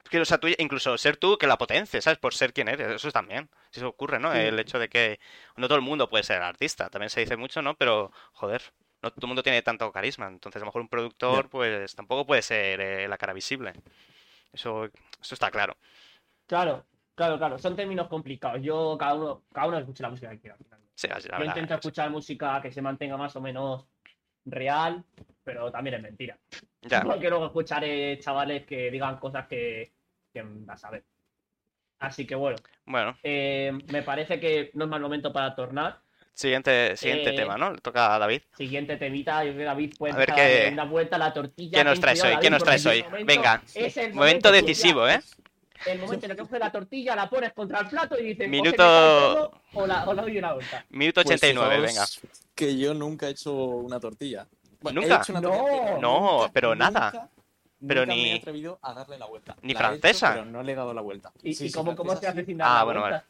Que, 0.09 0.19
o 0.19 0.25
sea, 0.25 0.39
incluso 0.57 0.97
ser 0.97 1.17
tú 1.17 1.37
que 1.37 1.45
la 1.45 1.57
potencie, 1.57 2.01
¿sabes? 2.01 2.17
Por 2.17 2.33
ser 2.33 2.51
quien 2.53 2.67
eres. 2.67 2.87
Eso 2.87 3.11
también. 3.11 3.49
Si 3.69 3.79
eso 3.79 3.89
ocurre, 3.89 4.19
¿no? 4.19 4.31
Sí. 4.33 4.39
El 4.39 4.59
hecho 4.59 4.79
de 4.79 4.89
que 4.89 5.19
no 5.55 5.67
todo 5.67 5.77
el 5.77 5.83
mundo 5.83 6.09
puede 6.09 6.23
ser 6.23 6.41
artista. 6.41 6.89
También 6.89 7.09
se 7.11 7.19
dice 7.19 7.37
mucho, 7.37 7.61
¿no? 7.61 7.75
Pero, 7.75 8.11
joder, 8.33 8.61
no 9.03 9.11
todo 9.11 9.25
el 9.25 9.27
mundo 9.27 9.43
tiene 9.43 9.61
tanto 9.61 9.91
carisma. 9.91 10.27
Entonces, 10.27 10.61
a 10.61 10.65
lo 10.65 10.67
mejor 10.67 10.81
un 10.81 10.89
productor, 10.89 11.49
pues 11.49 11.93
tampoco 11.95 12.25
puede 12.25 12.41
ser 12.41 12.81
eh, 12.81 13.07
la 13.07 13.17
cara 13.19 13.33
visible. 13.33 13.73
Eso, 14.51 14.85
eso 14.85 15.33
está 15.35 15.51
claro. 15.51 15.77
Claro, 16.47 16.85
claro, 17.13 17.37
claro. 17.37 17.59
Son 17.59 17.75
términos 17.75 18.07
complicados. 18.07 18.61
Yo, 18.63 18.97
cada 18.97 19.13
uno, 19.13 19.43
cada 19.53 19.67
uno 19.67 19.77
escucha 19.77 20.03
la 20.03 20.09
música 20.09 20.31
que 20.31 20.39
quiera. 20.39 20.55
al 20.55 20.63
final. 20.63 20.79
Sí, 20.99 21.07
así, 21.09 21.29
la 21.29 21.35
Yo 21.37 21.39
verdad, 21.39 21.55
intento 21.55 21.73
es- 21.75 21.79
escuchar 21.79 22.09
música 22.09 22.61
que 22.61 22.73
se 22.73 22.81
mantenga 22.81 23.15
más 23.15 23.33
o 23.37 23.39
menos 23.39 23.87
real, 24.43 25.01
pero 25.45 25.71
también 25.71 25.95
es 25.95 26.01
mentira. 26.01 26.37
Ya. 26.81 27.01
Porque 27.03 27.29
luego 27.29 27.45
escucharé 27.45 28.19
chavales 28.19 28.65
que 28.65 28.91
digan 28.91 29.17
cosas 29.17 29.47
que, 29.47 29.93
que 30.33 30.39
a 30.41 30.89
ver. 30.91 31.03
Así 31.99 32.27
que 32.27 32.35
bueno, 32.35 32.57
Bueno, 32.85 33.17
eh, 33.23 33.71
me 33.93 34.03
parece 34.03 34.41
que 34.41 34.71
no 34.73 34.83
es 34.83 34.89
mal 34.89 34.99
momento 34.99 35.31
para 35.31 35.55
tornar. 35.55 36.01
siguiente, 36.33 36.97
siguiente 36.97 37.29
Eh, 37.29 37.33
tema, 37.33 37.57
¿no? 37.57 37.71
Le 37.71 37.77
toca 37.79 38.13
a 38.13 38.19
David. 38.19 38.41
Siguiente 38.57 38.97
temita, 38.97 39.45
yo 39.45 39.51
creo 39.51 39.59
que 39.59 39.63
David 39.65 39.93
puede 39.97 40.13
A 40.13 40.17
ver 40.17 40.27
darle 40.27 40.69
una 40.73 40.83
vuelta 40.83 41.15
a 41.15 41.19
la 41.19 41.31
tortilla. 41.33 41.77
¿Qué 41.77 41.83
nos 41.85 41.97
traes 42.01 42.21
hoy? 42.25 42.35
¿Qué 42.41 42.49
nos 42.49 42.61
traes 42.61 42.85
hoy? 42.85 43.05
Venga. 43.25 43.61
es 43.73 43.95
el 43.95 44.13
Momento 44.13 44.51
decisivo, 44.51 45.07
¿eh? 45.07 45.21
El 45.85 45.99
momento 45.99 46.25
en 46.25 46.31
el 46.31 46.37
que 46.37 46.43
coges 46.43 46.59
la 46.59 46.71
tortilla, 46.71 47.15
la 47.15 47.29
pones 47.29 47.53
contra 47.53 47.79
el 47.79 47.87
plato 47.87 48.19
y 48.19 48.23
dices, 48.23 48.49
Minuto- 48.49 49.51
o 49.73 49.87
la, 49.87 50.07
o 50.07 50.13
la 50.13 50.21
doy 50.21 50.37
una 50.37 50.53
vuelta. 50.53 50.85
Minuto 50.89 51.21
Pues 51.23 51.35
89, 51.41 51.75
venga. 51.77 51.89
fijaos 51.89 52.19
Que 52.55 52.77
yo 52.77 52.93
nunca 52.93 53.27
he 53.27 53.31
hecho 53.31 53.53
una 53.53 53.99
tortilla. 53.99 54.45
Bueno, 54.81 55.01
he 55.01 55.03
¿Nunca? 55.05 55.21
hecho 55.21 55.31
una 55.33 55.41
No. 55.41 55.49
tortilla, 55.49 55.81
pero 55.85 55.99
No, 56.01 56.31
nunca- 56.39 56.51
pero 56.53 56.75
nada. 56.75 57.11
nunca- 57.11 57.29
Pero 57.87 58.05
ni- 58.05 58.23
me 58.23 58.31
he 58.33 58.35
atrevido 58.37 58.77
a 58.81 58.93
darle 58.93 59.17
la 59.17 59.25
vuelta. 59.25 59.55
ni 59.61 59.73
La 59.73 59.79
he 59.79 59.81
hecho, 59.83 59.87
francesa. 60.01 60.33
pero 60.33 60.45
no 60.45 60.61
le 60.63 60.71
he 60.73 60.75
dado 60.75 60.93
la 60.93 61.01
vuelta. 61.01 61.31
¿Y, 61.43 61.53
Sí, 61.53 61.65
y 61.65 61.69
sí, 61.69 61.73
cómo, 61.73 61.95
cómo 61.95 62.13
se 62.17 62.27
hace 62.27 62.43
sin 62.43 62.57
dar 62.57 62.67
Ah, 62.69 62.73
la 62.79 62.83
bueno, 62.83 62.99
vuelta? 63.01 63.25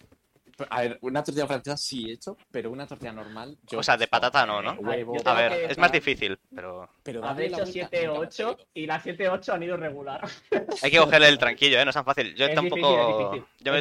A 0.69 0.81
ver, 0.81 0.97
una 1.01 1.23
tortilla 1.23 1.47
francesa 1.47 1.77
sí 1.77 2.09
he 2.09 2.13
hecho, 2.13 2.37
pero 2.51 2.71
una 2.71 2.85
tortilla 2.87 3.11
normal. 3.11 3.57
yo 3.67 3.79
O 3.79 3.83
sea, 3.83 3.97
de 3.97 4.07
patata 4.07 4.45
no, 4.45 4.61
¿no? 4.61 4.73
Huevo, 4.73 5.17
A 5.25 5.33
ver, 5.33 5.51
que- 5.53 5.65
es 5.65 5.77
más 5.77 5.91
difícil, 5.91 6.37
pero 6.53 6.89
Pero 7.03 7.21
la 7.21 7.31
hecho 7.31 7.35
vuelta 7.35 7.65
7 7.65 7.79
nunca 7.81 7.97
me 7.97 8.03
he 8.03 8.07
8 8.27 8.49
atrevido. 8.49 8.69
y 8.73 8.85
las 8.85 9.03
7 9.03 9.29
8 9.29 9.53
han 9.53 9.63
ido 9.63 9.77
regular. 9.77 10.21
hay 10.83 10.91
que 10.91 10.97
cogerle 10.97 11.27
el 11.27 11.37
tranquillo, 11.37 11.79
¿eh? 11.79 11.83
No 11.85 11.89
es 11.89 11.95
tan 11.95 12.05
fácil. 12.05 12.35
Yo 12.35 12.45
Es 12.45 12.55
tampoco. 12.55 12.75
difícil, 12.75 12.99
es 12.99 13.17
difícil. 13.17 13.45
Yo 13.59 13.71
me- 13.73 13.79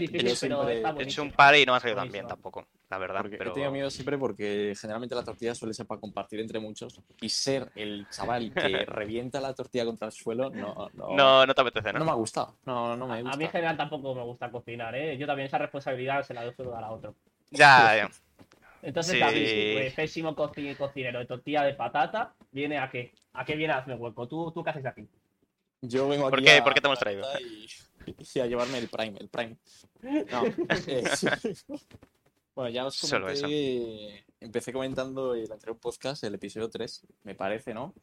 he 1.00 1.02
hecho 1.02 1.22
un 1.22 1.32
par 1.32 1.54
y 1.56 1.64
no 1.66 1.72
me 1.72 1.76
ha 1.76 1.80
salido 1.80 1.96
tan 1.98 2.10
bien 2.12 2.26
tampoco, 2.26 2.66
la 2.90 2.98
verdad. 2.98 3.20
Porque 3.22 3.36
Pero... 3.36 3.50
he 3.50 3.54
tenido 3.54 3.70
miedo 3.72 3.90
siempre 3.90 4.16
porque 4.18 4.74
generalmente 4.80 5.14
la 5.14 5.22
tortilla 5.24 5.54
suele 5.54 5.74
ser 5.74 5.86
para 5.86 6.00
compartir 6.00 6.40
entre 6.40 6.58
muchos 6.58 7.00
y 7.20 7.28
ser 7.28 7.70
el 7.74 8.06
chaval 8.10 8.52
que 8.52 8.60
revienta 8.86 9.40
la 9.40 9.54
tortilla 9.54 9.84
contra 9.84 10.06
el 10.06 10.12
suelo 10.12 10.50
no, 10.50 10.88
no, 10.94 11.16
No, 11.16 11.46
no 11.46 11.54
te 11.54 11.60
apetece, 11.60 11.92
no 11.92 11.98
¿no? 11.98 12.04
me 12.06 12.10
ha 12.12 12.14
gustado. 12.14 12.56
No, 12.64 12.96
no 12.96 13.06
me 13.06 13.18
A 13.18 13.22
gusta. 13.22 13.36
mí 13.36 13.44
en 13.44 13.50
general 13.50 13.76
tampoco 13.76 14.14
me 14.14 14.22
gusta 14.22 14.50
cocinar, 14.50 14.94
¿eh? 14.94 15.16
Yo 15.18 15.26
también 15.26 15.46
esa 15.48 15.58
responsabilidad 15.58 16.22
se 16.24 16.32
la 16.34 16.50
solo 16.54 16.70
dar 16.70 16.84
a 16.84 16.90
otro. 16.90 17.14
Ya, 17.50 17.94
ya. 17.96 18.10
Entonces, 18.80 19.14
Sí. 19.14 19.18
David, 19.18 19.74
pues, 19.74 19.94
pésimo 19.94 20.36
coci- 20.36 20.76
cocinero 20.76 21.18
de 21.18 21.26
tortilla 21.26 21.62
de 21.64 21.74
patata, 21.74 22.34
¿viene 22.52 22.78
a 22.78 22.88
qué? 22.88 23.12
¿A 23.32 23.44
qué 23.44 23.56
viene 23.56 23.72
a 23.72 23.78
hacerme 23.78 23.96
hueco? 23.96 24.28
¿Tú, 24.28 24.52
¿Tú 24.52 24.62
qué 24.62 24.70
haces 24.70 24.86
aquí? 24.86 25.06
Yo 25.82 26.08
vengo 26.08 26.30
¿Por 26.30 26.38
aquí 26.38 26.46
qué? 26.46 26.58
a 26.58 26.64
¿Por 26.64 26.74
qué 26.74 26.80
te 26.80 26.86
hemos 26.86 26.98
traído? 26.98 27.26
y 28.34 28.40
a 28.40 28.46
llevarme 28.46 28.78
el 28.78 28.88
Prime, 28.88 29.18
el 29.18 29.28
Prime. 29.28 29.56
No, 30.30 30.44
eh, 30.86 31.04
bueno, 32.58 32.70
ya 32.70 32.86
os 32.86 33.00
comenté, 33.00 34.24
empecé 34.40 34.72
comentando 34.72 35.32
el 35.34 35.50
anterior 35.52 35.78
podcast, 35.78 36.24
el 36.24 36.34
episodio 36.34 36.68
3, 36.68 37.06
me 37.22 37.36
parece, 37.36 37.72
¿no? 37.72 37.94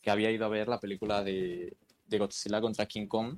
Que 0.00 0.08
había 0.12 0.30
ido 0.30 0.44
a 0.44 0.48
ver 0.48 0.68
la 0.68 0.78
película 0.78 1.24
de, 1.24 1.76
de 2.06 2.18
Godzilla 2.18 2.60
contra 2.60 2.86
King 2.86 3.08
Kong. 3.08 3.36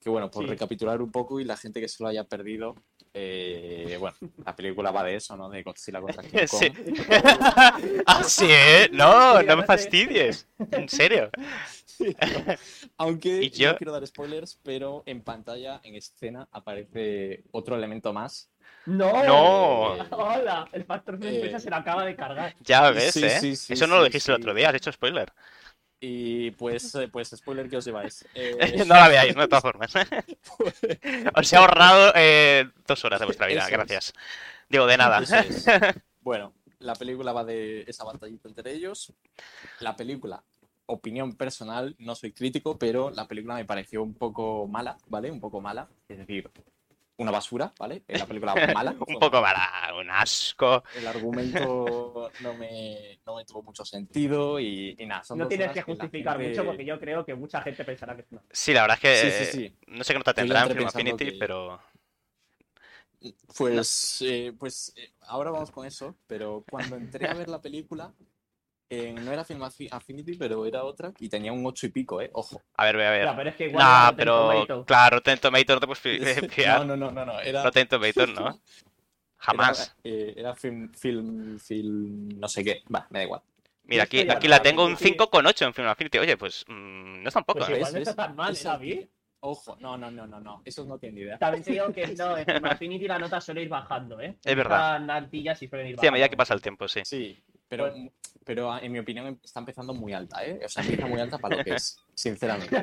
Que 0.00 0.08
bueno, 0.08 0.30
por 0.30 0.44
Sí. 0.44 0.48
recapitular 0.50 1.02
un 1.02 1.12
poco 1.12 1.40
y 1.40 1.44
la 1.44 1.58
gente 1.58 1.78
que 1.80 1.88
se 1.88 2.02
lo 2.02 2.08
haya 2.08 2.24
perdido, 2.24 2.74
eh, 3.12 3.98
bueno, 4.00 4.16
la 4.46 4.56
película 4.56 4.90
va 4.92 5.04
de 5.04 5.16
eso, 5.16 5.36
¿no? 5.36 5.50
De 5.50 5.62
Godzilla 5.62 6.00
contra 6.00 6.22
King 6.22 6.38
Kong. 6.50 6.60
Sí. 6.60 6.72
ah, 8.06 8.22
sí, 8.24 8.46
¿eh? 8.48 8.88
No, 8.92 9.42
no 9.42 9.56
me 9.58 9.64
fastidies. 9.64 10.48
En 10.70 10.88
serio. 10.88 11.30
Aunque 12.96 13.42
Y 13.42 13.50
yo- 13.50 13.72
no 13.72 13.76
quiero 13.76 13.92
dar 13.92 14.06
spoilers, 14.06 14.58
pero 14.62 15.02
en 15.04 15.20
pantalla, 15.22 15.80
en 15.84 15.96
escena, 15.96 16.48
aparece 16.52 17.42
otro 17.50 17.76
elemento 17.76 18.12
más. 18.14 18.48
¡No! 18.88 19.24
No. 19.24 19.92
¡Hola! 20.10 20.68
El 20.72 20.84
factor 20.84 21.14
sorpresa 21.22 21.56
Eh. 21.56 21.60
se 21.60 21.70
lo 21.70 21.76
acaba 21.76 22.04
de 22.04 22.16
cargar. 22.16 22.54
Ya 22.60 22.90
ves, 22.90 23.12
Sí, 23.14 23.24
¿eh? 23.24 23.38
sí, 23.40 23.56
sí, 23.56 23.72
Eso 23.74 23.86
no 23.86 23.96
lo 23.96 24.02
sí, 24.04 24.08
dijiste 24.08 24.32
el 24.32 24.38
otro 24.38 24.54
día, 24.54 24.70
has 24.70 24.74
hecho 24.76 24.90
spoiler. 24.92 25.30
Y 26.00 26.52
pues, 26.52 26.94
eh, 26.94 27.08
pues 27.08 27.28
spoiler 27.36 27.68
que 27.68 27.76
os 27.76 27.84
lleváis. 27.84 28.24
Eh, 28.34 28.84
no 28.86 28.94
la 28.94 29.08
veáis, 29.08 29.34
¿no? 29.34 29.42
De 29.42 29.48
todas 29.48 29.62
formas. 29.62 29.92
Os 31.34 31.52
he 31.52 31.56
ahorrado 31.56 32.12
eh, 32.14 32.70
dos 32.86 33.04
horas 33.04 33.18
de 33.20 33.26
vuestra 33.26 33.46
vida, 33.46 33.58
Eso 33.60 33.66
es. 33.68 33.72
gracias. 33.72 34.12
Digo, 34.68 34.86
de 34.86 34.96
nada. 34.96 35.20
Es. 35.20 35.66
Bueno, 36.20 36.52
la 36.80 36.94
película 36.94 37.32
va 37.32 37.42
de 37.44 37.84
esa 37.86 38.04
batallita 38.04 38.48
entre 38.48 38.72
ellos. 38.72 39.12
La 39.80 39.96
película, 39.96 40.42
opinión 40.86 41.34
personal, 41.36 41.94
no 41.98 42.14
soy 42.14 42.32
crítico, 42.32 42.78
pero 42.78 43.10
la 43.10 43.26
película 43.26 43.54
me 43.54 43.64
pareció 43.64 44.02
un 44.02 44.14
poco 44.14 44.66
mala, 44.66 44.98
¿vale? 45.08 45.30
Un 45.30 45.40
poco 45.40 45.60
mala. 45.62 45.88
Es 46.08 46.18
decir, 46.18 46.50
una 47.18 47.30
basura, 47.30 47.72
¿vale? 47.78 48.02
Eh, 48.08 48.18
La 48.18 48.26
película 48.26 48.54
mala. 48.74 48.94
Un 49.06 49.18
poco 49.18 49.40
mala, 49.42 49.92
un 49.98 50.10
asco. 50.10 50.82
El 50.94 51.06
argumento 51.06 52.32
no 52.40 52.54
me, 52.54 53.20
no 53.26 53.36
me 53.36 53.44
tuvo 53.44 53.62
mucho 53.62 53.84
sentido 53.84 54.58
y, 54.58 54.96
y 54.98 55.06
nada. 55.06 55.24
son 55.24 55.38
No 55.38 55.44
dos 55.44 55.48
tienes 55.50 55.72
que 55.72 55.82
justificar 55.82 56.36
gente- 56.38 56.50
mucho 56.50 56.64
porque 56.64 56.84
yo 56.84 56.98
creo 56.98 57.24
que 57.24 57.34
mucha 57.34 57.60
gente 57.60 57.84
pensará 57.84 58.14
que 58.14 58.22
es 58.22 58.28
una. 58.32 58.42
Sí, 58.50 58.72
la 58.72 58.82
verdad 58.82 58.98
es 59.02 59.02
que 59.02 59.30
Sí, 59.30 59.44
sí, 59.44 59.52
sí. 59.52 59.76
no 59.88 60.04
sé 60.04 60.12
qué 60.12 60.18
nota 60.18 60.32
tendrá 60.34 60.62
en 60.62 60.70
Film 60.70 60.86
Affinity, 60.86 61.24
que- 61.32 61.36
pero 61.38 61.80
Pues, 63.56 64.22
eh, 64.22 64.52
pues 64.56 64.92
eh, 64.96 65.12
ahora 65.22 65.50
vamos 65.50 65.70
con 65.72 65.84
eso, 65.86 66.16
pero 66.28 66.64
cuando 66.70 66.96
entré 66.96 67.26
a 67.28 67.34
ver 67.34 67.48
la 67.48 67.60
película, 67.60 68.12
eh, 68.90 69.12
no 69.12 69.32
era 69.32 69.44
Film 69.44 69.60
Affi- 69.62 69.88
Affinity, 69.90 70.34
pero 70.36 70.64
era 70.64 70.84
otra 70.84 71.12
y 71.18 71.28
tenía 71.28 71.52
un 71.52 71.64
ocho 71.66 71.86
y 71.86 71.90
pico, 71.90 72.20
¿eh? 72.20 72.30
Ojo. 72.32 72.62
a 72.76 72.84
ver, 72.84 72.96
voy 72.96 73.04
a 73.04 73.10
ver. 73.10 73.24
Ya, 73.26 73.36
pero 73.36 73.50
es 73.50 73.56
que 73.56 73.66
igual 73.68 73.84
Nah, 73.84 74.12
pero 74.12 74.50
Tomato. 74.66 74.84
claro, 74.84 75.16
Rotten 75.16 75.38
Tomatoes 75.38 75.76
no 75.76 75.80
te 75.80 75.86
puedes 75.86 76.00
fi- 76.40 76.48
fiar. 76.48 76.78
No, 76.86 76.96
no, 76.96 76.96
no, 76.96 77.12
no, 77.12 77.24
no. 77.26 77.40
Era, 77.40 77.64
Rotten 77.64 77.88
Tomatoes, 77.88 78.30
¿no? 78.30 78.58
Jamás. 79.38 79.94
Era, 80.02 80.16
eh, 80.16 80.34
era 80.36 80.54
film, 80.54 80.92
film, 80.94 81.58
film, 81.58 82.28
no 82.38 82.48
sé 82.48 82.64
qué. 82.64 82.82
Va, 82.94 83.06
me 83.10 83.20
da 83.20 83.24
igual. 83.24 83.42
Mira, 83.84 84.02
aquí, 84.04 84.20
aquí 84.28 84.48
la 84.48 84.60
tengo 84.62 84.84
un 84.84 84.96
sí. 84.96 85.14
5,8 85.16 85.64
en 85.66 85.72
Film 85.74 85.88
Affinity. 85.88 86.18
Oye, 86.18 86.36
pues 86.36 86.64
mm, 86.68 87.22
no 87.22 87.28
es 87.28 87.34
tan 87.34 87.44
poco, 87.44 87.60
Pues 87.60 87.70
¿eh? 87.70 87.76
igual 87.76 87.92
no 87.92 87.98
¿Ves? 88.00 88.08
está 88.08 88.26
tan 88.26 88.36
mal, 88.36 88.50
¿eh, 88.50 88.58
Eso- 88.58 88.68
David? 88.68 89.06
Ojo, 89.40 89.76
no, 89.80 89.96
no, 89.96 90.10
no, 90.10 90.26
no, 90.26 90.40
no. 90.40 90.62
Esos 90.64 90.84
no 90.88 90.98
tienen 90.98 91.18
idea. 91.22 91.38
También 91.38 91.62
te 91.62 91.70
digo 91.70 91.92
que 91.92 92.06
no, 92.18 92.36
en 92.36 92.44
Film 92.44 92.64
Affinity 92.64 93.06
la 93.06 93.18
nota 93.20 93.40
suele 93.40 93.62
ir 93.62 93.68
bajando, 93.68 94.20
¿eh? 94.20 94.36
Es 94.44 94.56
verdad. 94.56 94.78
Están 94.96 95.10
altillas 95.10 95.62
y 95.62 95.68
suelen 95.68 95.86
ir 95.86 95.92
Sí, 95.94 95.98
a 95.98 96.10
bajando. 96.10 96.12
medida 96.14 96.28
que 96.28 96.36
pasa 96.36 96.54
el 96.54 96.60
tiempo, 96.60 96.88
sí. 96.88 97.00
Sí, 97.04 97.40
pero, 97.68 97.92
pero 98.44 98.78
en 98.78 98.90
mi 98.92 98.98
opinión 98.98 99.38
está 99.44 99.60
empezando 99.60 99.92
muy 99.94 100.12
alta, 100.12 100.44
¿eh? 100.44 100.60
O 100.64 100.68
sea, 100.68 100.82
empieza 100.82 101.06
muy 101.06 101.20
alta 101.20 101.38
para 101.38 101.56
lo 101.56 101.64
que 101.64 101.74
es, 101.74 101.98
sinceramente. 102.14 102.76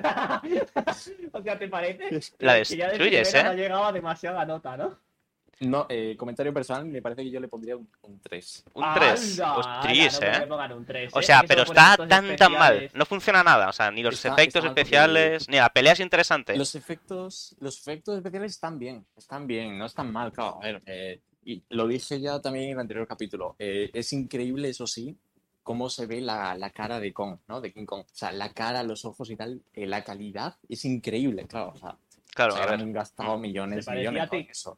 o 1.31 1.41
sea, 1.43 1.57
¿te 1.59 1.67
parece? 1.67 2.19
La 2.39 2.61
Que 2.61 2.63
ya 2.77 2.86
de 2.86 2.91
destruyes, 2.91 3.33
¿eh? 3.33 3.39
Ha 3.39 3.53
llegado 3.53 3.86
a 3.86 3.91
demasiada 3.91 4.45
nota, 4.45 4.77
¿no? 4.77 4.97
No, 5.61 5.86
eh, 5.88 6.17
comentario 6.17 6.53
personal, 6.53 6.83
me 6.83 7.01
parece 7.01 7.23
que 7.23 7.31
yo 7.31 7.39
le 7.39 7.47
pondría 7.47 7.77
un, 7.77 7.89
un 8.01 8.19
3. 8.19 8.65
Un 8.73 8.83
3. 8.93 9.39
¡Hala! 9.39 9.55
Ostris, 9.57 10.19
me 10.19 10.27
¿eh? 10.27 10.47
pongan 10.47 10.73
un 10.73 10.86
3, 10.86 11.15
O 11.15 11.19
¿eh? 11.21 11.23
sea, 11.23 11.43
pero 11.47 11.63
está 11.63 11.95
tan 12.09 12.36
tan 12.36 12.51
mal. 12.51 12.91
No 12.93 13.05
funciona 13.05 13.41
nada. 13.41 13.69
O 13.69 13.71
sea, 13.71 13.89
ni 13.89 14.03
los 14.03 14.15
Está- 14.15 14.33
efectos 14.33 14.65
está 14.65 14.67
especiales, 14.67 15.47
ni 15.47 15.55
la 15.55 15.69
pelea 15.69 15.93
es 15.93 16.01
interesante. 16.01 16.57
Los 16.57 16.75
efectos, 16.75 17.55
los 17.61 17.79
efectos 17.79 18.17
especiales 18.17 18.51
están 18.51 18.77
bien, 18.77 19.05
están 19.15 19.47
bien, 19.47 19.77
no 19.77 19.86
están 19.86 20.11
mal, 20.11 20.33
claro. 20.33 20.59
A 20.61 20.65
ver, 20.65 20.81
eh, 20.88 21.21
y 21.45 21.63
lo 21.69 21.87
dije 21.87 22.19
ya 22.19 22.41
también 22.41 22.65
en 22.65 22.71
el 22.73 22.79
anterior 22.79 23.07
capítulo. 23.07 23.55
eh, 23.59 23.89
es 23.93 24.11
increíble, 24.13 24.69
eso 24.69 24.87
sí, 24.87 25.15
cómo 25.63 25.89
se 25.89 26.05
ve 26.05 26.21
la, 26.21 26.55
la 26.57 26.69
cara 26.71 26.99
de 26.99 27.13
Kong, 27.13 27.37
¿no? 27.47 27.61
De 27.61 27.71
King 27.73 27.85
Kong. 27.85 28.01
O 28.01 28.15
sea, 28.15 28.31
la 28.31 28.51
cara, 28.53 28.83
los 28.83 29.05
ojos 29.05 29.29
y 29.29 29.35
tal, 29.35 29.61
eh, 29.73 29.85
la 29.87 30.03
calidad 30.03 30.57
es 30.69 30.83
increíble, 30.85 31.45
claro. 31.47 31.71
O 31.73 31.77
sea, 31.77 31.97
Claro, 32.35 32.55
ver. 32.55 32.67
han 32.69 32.91
gastado 32.91 33.37
millones, 33.37 33.87
millones 33.87 34.27
con 34.29 34.39
eso. 34.39 34.77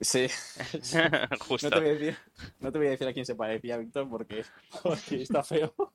Sí. 0.00 0.26
No 1.30 1.38
Justo. 1.38 1.68
te, 1.70 1.78
voy 1.80 1.88
a 1.88 1.92
decir, 1.92 2.18
no 2.60 2.72
te 2.72 2.78
voy 2.78 2.86
a 2.86 2.90
decir 2.90 3.06
a 3.08 3.12
quién 3.12 3.26
se 3.26 3.34
parecía, 3.34 3.76
Víctor, 3.76 4.08
porque, 4.08 4.44
porque 4.82 5.22
está 5.22 5.42
feo. 5.44 5.74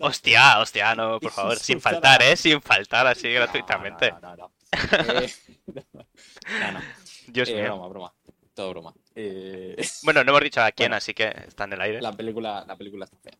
Hostia, 0.00 0.60
hostia, 0.60 0.94
no, 0.94 1.20
por 1.20 1.30
favor, 1.30 1.58
sin 1.58 1.80
faltar, 1.80 2.22
¿eh? 2.22 2.36
Sin 2.36 2.60
faltar 2.62 3.06
así 3.06 3.28
No, 3.28 3.34
gratuitamente. 3.34 4.10
No, 4.12 4.20
no, 4.20 4.36
no. 4.36 4.36
no. 4.36 5.20
Eh, 5.20 5.32
no, 5.66 6.72
no. 6.72 6.80
Dios 7.28 7.48
Eh, 7.48 7.54
mío. 7.54 7.64
broma, 7.64 7.88
broma. 7.88 8.14
Todo 8.54 8.70
broma. 8.70 8.94
Eh, 9.14 9.76
Bueno, 10.04 10.22
no 10.24 10.30
hemos 10.30 10.42
dicho 10.42 10.60
a 10.62 10.70
quién, 10.72 10.86
Bueno. 10.90 10.96
así 10.96 11.12
que 11.14 11.24
está 11.46 11.64
en 11.64 11.72
el 11.74 11.80
aire. 11.80 12.00
la, 12.00 12.12
película, 12.12 12.64
la 12.66 12.76
película 12.76 13.04
está 13.04 13.16
fea. 13.18 13.32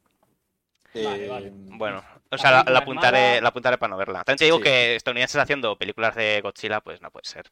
Vale, 1.04 1.24
Eh, 1.24 1.28
vale. 1.28 1.50
Bueno, 1.52 2.04
o 2.30 2.38
sea, 2.38 2.50
la, 2.50 2.64
la 2.64 2.78
es 2.78 2.82
apuntaré, 2.82 3.40
la 3.40 3.48
apuntaré 3.48 3.78
para 3.78 3.90
no 3.90 3.96
verla. 3.96 4.22
También 4.24 4.38
te 4.38 4.44
digo 4.44 4.58
Sí. 4.58 4.62
que 4.64 4.94
estadounidenses 4.96 5.40
haciendo 5.40 5.76
películas 5.76 6.14
de 6.14 6.40
Godzilla, 6.40 6.80
pues 6.80 7.00
no 7.00 7.10
puede 7.10 7.24
ser. 7.26 7.50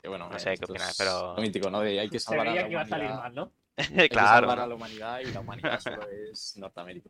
que 0.00 0.08
bueno, 0.08 0.28
no 0.28 0.36
eh, 0.36 0.40
sé 0.40 0.56
qué 0.56 0.64
es 0.74 0.94
pero- 0.98 1.36
mítico, 1.36 1.70
¿no? 1.70 1.80
De 1.80 2.00
hay 2.00 2.08
que 2.10 2.18
Se 2.18 2.24
salvar 2.26 2.48
a 2.48 2.50
veía 2.50 2.62
la 2.62 2.66
que 2.68 2.72
iba 2.72 2.80
a 2.82 2.86
salir 2.86 3.08
mal, 3.10 3.34
¿no? 3.34 3.52
Hay 3.76 3.86
que 3.96 4.08
claro. 4.10 4.46
salvar 4.46 4.60
a 4.60 4.66
la 4.66 4.74
humanidad 4.74 5.20
y 5.20 5.32
la 5.32 5.40
humanidad 5.40 5.80
solo 5.80 6.06
es 6.08 6.56
Norteamérica. 6.58 7.08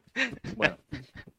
Bueno, 0.57 0.79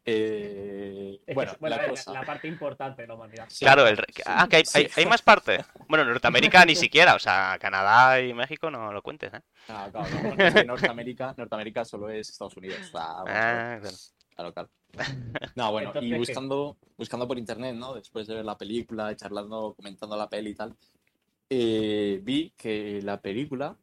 eh, 0.05 1.19
bueno, 1.34 1.53
bueno, 1.59 1.78
la 1.78 1.88
cosa. 1.88 2.21
parte 2.24 2.47
importante 2.47 3.03
de 3.03 3.07
la 3.07 3.13
humanidad. 3.15 3.45
Sí, 3.49 3.63
Claro, 3.65 3.88
el... 3.88 3.97
re- 3.97 4.05
sí, 4.13 4.21
Ah, 4.26 4.47
que 4.49 4.57
hay, 4.57 4.65
sí. 4.65 4.80
hay- 4.80 4.89
hay 4.97 5.05
más 5.05 5.21
parte. 5.21 5.63
Bueno, 5.88 6.03
Norteamérica 6.03 6.65
ni 6.65 6.76
siquiera, 6.76 7.15
o 7.15 7.19
sea, 7.19 7.57
Canadá 7.59 8.19
y 8.21 8.34
México 8.34 8.69
no 8.69 8.91
lo 8.91 9.01
cuentes, 9.01 9.34
¿eh? 9.34 9.41
Ah, 9.69 9.88
claro, 9.91 10.09
no, 10.13 10.30
porque 10.30 10.47
es 10.47 10.53
que 10.53 10.65
Norteamérica, 10.65 11.34
Norteamérica 11.38 11.86
solo 11.86 12.09
es 12.09 12.30
Estados 12.30 12.57
Unidos. 12.57 12.91
Ah, 12.93 13.24
claro. 13.80 13.97
Claro, 14.36 14.53
claro. 14.53 14.69
No, 15.55 15.71
bueno, 15.71 15.89
Entonces, 15.89 16.11
y 16.11 16.17
buscando, 16.17 16.78
buscando 16.97 17.28
por 17.28 17.38
internet, 17.38 17.76
¿no? 17.76 17.93
Después 17.93 18.28
de 18.28 18.36
ver 18.36 18.45
la 18.45 18.57
película, 18.57 19.15
charlando, 19.15 19.74
comentando 19.76 20.17
la 20.17 20.28
peli 20.30 20.51
y 20.51 20.55
tal, 20.55 20.76
eh, 21.49 22.19
vi 22.24 22.53
que 22.57 22.99
la 23.03 23.21
película 23.21 23.76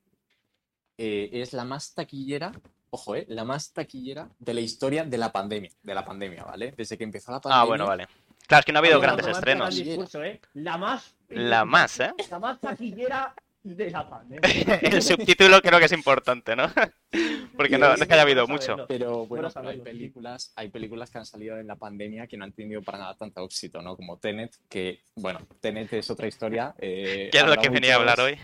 eh, 1.03 1.30
es 1.32 1.55
la 1.55 1.64
más 1.64 1.94
taquillera, 1.94 2.53
ojo, 2.90 3.16
eh, 3.16 3.24
la 3.28 3.44
más 3.44 3.72
taquillera 3.72 4.28
de 4.38 4.53
la 4.53 4.61
historia 4.61 5.03
de 5.05 5.16
la 5.16 5.32
pandemia, 5.32 5.70
de 5.82 5.94
la 5.94 6.05
pandemia, 6.05 6.44
¿vale? 6.44 6.74
Desde 6.76 6.98
que 6.98 7.05
empezó 7.05 7.32
la 7.32 7.40
pandemia. 7.40 7.62
Ah, 7.62 7.64
bueno, 7.64 7.86
vale. 7.86 8.07
Claro, 8.46 8.61
es 8.61 8.66
que 8.66 8.72
no 8.72 8.78
ha 8.78 8.82
habido 8.82 9.01
grandes 9.01 9.26
estrenos. 9.26 9.74
discurso, 9.74 10.22
¿eh? 10.22 10.38
La 10.53 10.76
más. 10.76 11.14
La 11.30 11.64
más, 11.64 12.01
¿eh? 12.01 12.12
La 12.30 12.38
más 12.38 12.61
taquillera 12.61 13.34
de 13.62 13.90
la 13.90 14.09
pandemia. 14.11 14.40
El 14.82 15.01
subtítulo 15.03 15.62
creo 15.62 15.78
que 15.78 15.86
es 15.86 15.92
importante, 15.92 16.55
¿no? 16.55 16.66
Porque 17.57 17.78
no, 17.78 17.88
no 17.88 17.94
es 17.94 18.07
que 18.07 18.12
haya 18.12 18.22
habido 18.22 18.46
mucho. 18.46 18.86
Pero 18.86 19.24
bueno, 19.26 19.48
Bueno 19.48 19.51
pero 19.55 19.68
hay 19.70 19.80
películas, 19.80 20.53
hay 20.57 20.68
películas 20.68 21.11
que 21.11 21.18
han 21.18 21.26
salido 21.26 21.57
en 21.59 21.66
la 21.66 21.76
pandemia 21.76 22.26
que 22.26 22.36
no 22.36 22.44
han 22.44 22.53
tenido 22.53 22.82
para 22.82 22.98
nada 22.98 23.14
tanto 23.14 23.42
éxito, 23.44 23.80
¿no? 23.80 23.96
Como 23.96 24.18
Tenet, 24.18 24.55
que, 24.68 25.01
bueno, 25.14 25.40
Tenet 25.61 25.90
es 25.94 26.11
otra 26.11 26.26
historia. 26.26 26.74
eh, 26.78 27.28
Que 27.32 27.38
es 27.38 27.46
lo 27.46 27.57
que 27.57 27.70
venía 27.70 27.94
a 27.94 27.96
hablar 27.96 28.20
hoy. 28.20 28.38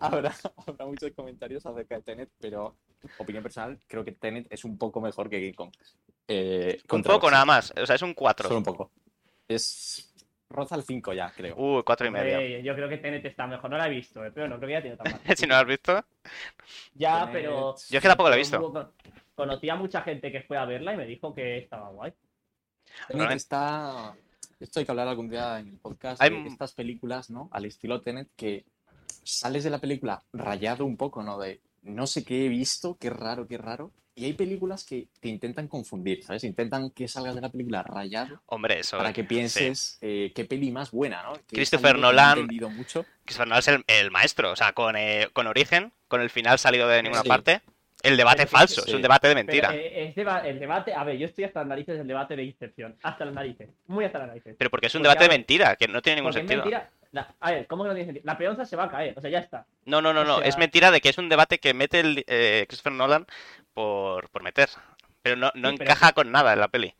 Habrá, 0.00 0.34
habrá 0.66 0.86
muchos 0.86 1.10
comentarios 1.12 1.64
acerca 1.66 1.96
de 1.96 2.02
Tenet, 2.02 2.30
pero 2.40 2.76
opinión 3.18 3.42
personal, 3.42 3.78
creo 3.86 4.04
que 4.04 4.12
Tenet 4.12 4.46
es 4.50 4.64
un 4.64 4.76
poco 4.78 5.00
mejor 5.00 5.28
que 5.30 5.40
King 5.40 5.54
Kong. 5.54 5.70
Eh, 6.26 6.80
Un 6.90 7.02
poco 7.02 7.30
nada 7.30 7.44
más, 7.44 7.72
o 7.80 7.86
sea, 7.86 7.96
es 7.96 8.02
un 8.02 8.14
4. 8.14 8.48
Solo 8.48 8.58
un 8.58 8.64
poco. 8.64 8.90
Es. 9.48 10.06
Roza 10.48 10.74
el 10.74 10.82
5 10.82 11.12
ya, 11.12 11.30
creo. 11.30 11.54
Uh, 11.56 11.84
cuatro 11.84 12.08
y 12.08 12.10
medio. 12.10 12.58
Yo 12.60 12.74
creo 12.74 12.88
que 12.88 12.98
Tenet 12.98 13.24
está 13.24 13.46
mejor. 13.46 13.70
No 13.70 13.78
la 13.78 13.86
he 13.86 13.90
visto, 13.90 14.24
eh, 14.24 14.32
pero 14.32 14.48
no 14.48 14.56
creo 14.56 14.68
que 14.68 14.74
haya 14.76 14.82
tenido 14.82 14.98
tan 15.02 15.12
mal. 15.12 15.20
si 15.36 15.46
no 15.46 15.54
lo 15.54 15.60
has 15.60 15.66
visto. 15.66 16.04
Ya, 16.94 17.26
Tenet- 17.26 17.32
pero. 17.32 17.76
Yo 17.88 17.98
es 17.98 18.02
que 18.02 18.08
tampoco 18.08 18.30
la 18.30 18.34
he 18.34 18.38
visto. 18.38 18.72
Con- 18.72 18.92
Conocí 19.36 19.70
a 19.70 19.76
mucha 19.76 20.02
gente 20.02 20.30
que 20.32 20.42
fue 20.42 20.58
a 20.58 20.64
verla 20.64 20.92
y 20.92 20.96
me 20.96 21.06
dijo 21.06 21.32
que 21.34 21.58
estaba 21.58 21.88
guay. 21.90 22.12
Tenet 23.08 23.30
está. 23.30 24.14
Esto 24.58 24.80
hay 24.80 24.84
que 24.84 24.90
hablar 24.92 25.08
algún 25.08 25.28
día 25.30 25.58
en 25.60 25.68
el 25.68 25.78
podcast 25.78 26.20
Hay- 26.20 26.30
de 26.42 26.48
estas 26.48 26.72
películas, 26.72 27.30
¿no? 27.30 27.48
Al 27.52 27.64
estilo 27.64 28.00
Tenet, 28.00 28.28
que 28.36 28.64
sales 29.22 29.64
de 29.64 29.70
la 29.70 29.78
película 29.78 30.22
rayado 30.32 30.84
un 30.84 30.96
poco, 30.96 31.22
¿no? 31.22 31.38
De 31.38 31.60
no 31.82 32.06
sé 32.06 32.24
qué 32.24 32.46
he 32.46 32.48
visto, 32.48 32.96
qué 33.00 33.10
raro, 33.10 33.46
qué 33.46 33.58
raro. 33.58 33.90
Y 34.14 34.24
hay 34.24 34.32
películas 34.34 34.84
que 34.84 35.08
te 35.20 35.28
intentan 35.28 35.66
confundir, 35.68 36.22
¿sabes? 36.24 36.44
Intentan 36.44 36.90
que 36.90 37.08
salgas 37.08 37.34
de 37.36 37.40
la 37.40 37.48
película 37.48 37.82
rayado 37.82 38.42
Hombre, 38.46 38.80
eso. 38.80 38.98
para 38.98 39.12
que 39.14 39.22
sí. 39.22 39.28
pienses 39.28 39.98
eh, 40.02 40.32
qué 40.34 40.44
peli 40.44 40.70
más 40.72 40.90
buena, 40.90 41.22
¿no? 41.22 41.32
Que 41.46 41.56
Christopher 41.56 41.96
no 41.98 42.12
Nolan- 42.12 42.46
mucho. 42.74 43.06
Christopher 43.24 43.48
Nolan 43.48 43.58
es 43.60 43.68
el, 43.68 43.84
el 43.86 44.10
maestro, 44.10 44.50
o 44.52 44.56
sea, 44.56 44.72
con, 44.72 44.96
eh, 44.96 45.28
con 45.32 45.46
Origen, 45.46 45.92
con 46.08 46.20
el 46.20 46.28
final 46.28 46.58
salido 46.58 46.86
de 46.88 47.02
ninguna 47.02 47.22
Sí. 47.22 47.28
parte. 47.28 47.62
El 48.02 48.16
debate 48.16 48.46
falso, 48.46 48.82
es 48.86 48.94
un 48.94 49.02
debate 49.02 49.28
de 49.28 49.34
Pero, 49.34 49.46
mentira. 49.46 49.74
eh, 49.74 50.08
es 50.08 50.14
deba- 50.14 50.46
el 50.46 50.58
debate, 50.58 50.94
a 50.94 51.04
ver, 51.04 51.18
yo 51.18 51.26
estoy 51.26 51.44
hasta 51.44 51.60
las 51.60 51.68
narices 51.68 51.98
del 51.98 52.06
debate 52.06 52.34
de 52.36 52.44
Incepción. 52.44 52.96
Hasta 53.02 53.24
las 53.26 53.34
narices. 53.34 53.68
Muy 53.86 54.04
hasta 54.04 54.18
las 54.20 54.28
narices. 54.28 54.54
Pero 54.58 54.70
porque 54.70 54.86
es 54.86 54.94
un 54.94 55.00
porque, 55.00 55.08
debate 55.08 55.24
de 55.24 55.28
mentira, 55.36 55.76
que 55.76 55.86
no 55.88 56.00
tiene 56.00 56.16
ningún 56.20 56.32
Porque 56.32 56.44
es 56.44 56.48
sentido. 56.48 56.64
mentira. 56.64 56.90
La- 57.12 57.34
a 57.40 57.50
ver, 57.50 57.66
¿cómo 57.66 57.82
que 57.82 57.88
no 57.88 57.94
tiene 57.94 58.06
sentido? 58.06 58.24
La 58.26 58.38
peonza 58.38 58.64
se 58.64 58.76
va 58.76 58.84
a 58.84 58.90
caer, 58.90 59.14
o 59.16 59.20
sea, 59.20 59.30
ya 59.30 59.40
está. 59.40 59.66
No, 59.84 60.00
no, 60.00 60.12
no, 60.14 60.20
O 60.20 60.24
no. 60.24 60.38
sea- 60.38 60.46
Es 60.46 60.56
mentira 60.58 60.90
de 60.90 61.00
que 61.00 61.08
es 61.08 61.18
un 61.18 61.28
debate 61.28 61.58
que 61.58 61.74
mete 61.74 62.00
el, 62.00 62.24
eh, 62.26 62.64
Christopher 62.68 62.92
Nolan 62.92 63.26
por, 63.74 64.28
por 64.30 64.42
meter. 64.42 64.68
Pero 65.22 65.36
no, 65.36 65.50
no 65.54 65.70
Sí, 65.70 65.76
pero- 65.78 65.90
encaja 65.90 66.12
con 66.12 66.30
nada 66.32 66.52
en 66.52 66.60
la 66.60 66.68
peli. 66.68 66.94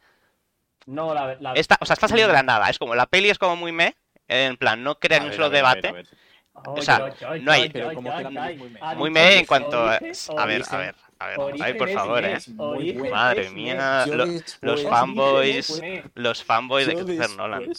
No, 0.86 1.14
la, 1.14 1.36
la... 1.40 1.52
Esta, 1.52 1.76
o 1.80 1.86
sea, 1.86 1.94
está 1.94 2.08
salido 2.08 2.26
de 2.28 2.34
la 2.34 2.42
nada. 2.42 2.68
Es 2.68 2.78
como 2.78 2.94
la 2.94 3.06
peli 3.06 3.30
es 3.30 3.38
como 3.38 3.56
muy 3.56 3.72
me. 3.72 3.94
En 4.28 4.56
plan, 4.56 4.82
no 4.82 4.98
crea 4.98 5.20
ni 5.20 5.26
un 5.26 5.32
solo 5.32 5.46
a 5.46 5.48
ver, 5.48 5.58
debate. 5.58 5.88
a 5.88 5.92
ver. 5.92 6.06
Oye, 6.52 6.82
sea, 6.82 6.98
no 7.40 7.52
hay- 7.52 7.70
muy 7.70 8.70
me. 8.70 8.78
ha 8.80 8.94
Muy 8.94 9.10
dicho 9.10 9.20
me 9.20 9.38
en 9.38 9.46
cuanto 9.46 9.78
a... 9.78 9.94
A 9.96 10.46
ver, 10.46 10.62
a 10.68 10.76
ver, 10.76 10.94
a 11.18 11.26
ver. 11.28 11.38
Ay, 11.60 11.74
por 11.74 11.88
favor, 11.90 12.24
eh. 12.24 12.38
Madre 13.10 13.50
mía, 13.50 14.04
los 14.60 14.82
fanboys, 14.84 15.82
los 16.14 16.44
fanboys 16.44 16.86
de 16.86 16.94
Christopher 16.94 17.30
Nolan. 17.36 17.70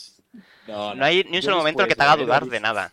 No, 0.68 0.94
hay 1.06 1.24
ni 1.30 1.38
un 1.38 1.44
solo 1.44 1.58
momento 1.58 1.82
en 1.82 1.86
el 1.86 1.90
que 1.90 1.96
te 1.96 2.04
haga 2.04 2.16
dudar 2.18 2.46
de 2.46 2.60
nada. 2.60 2.92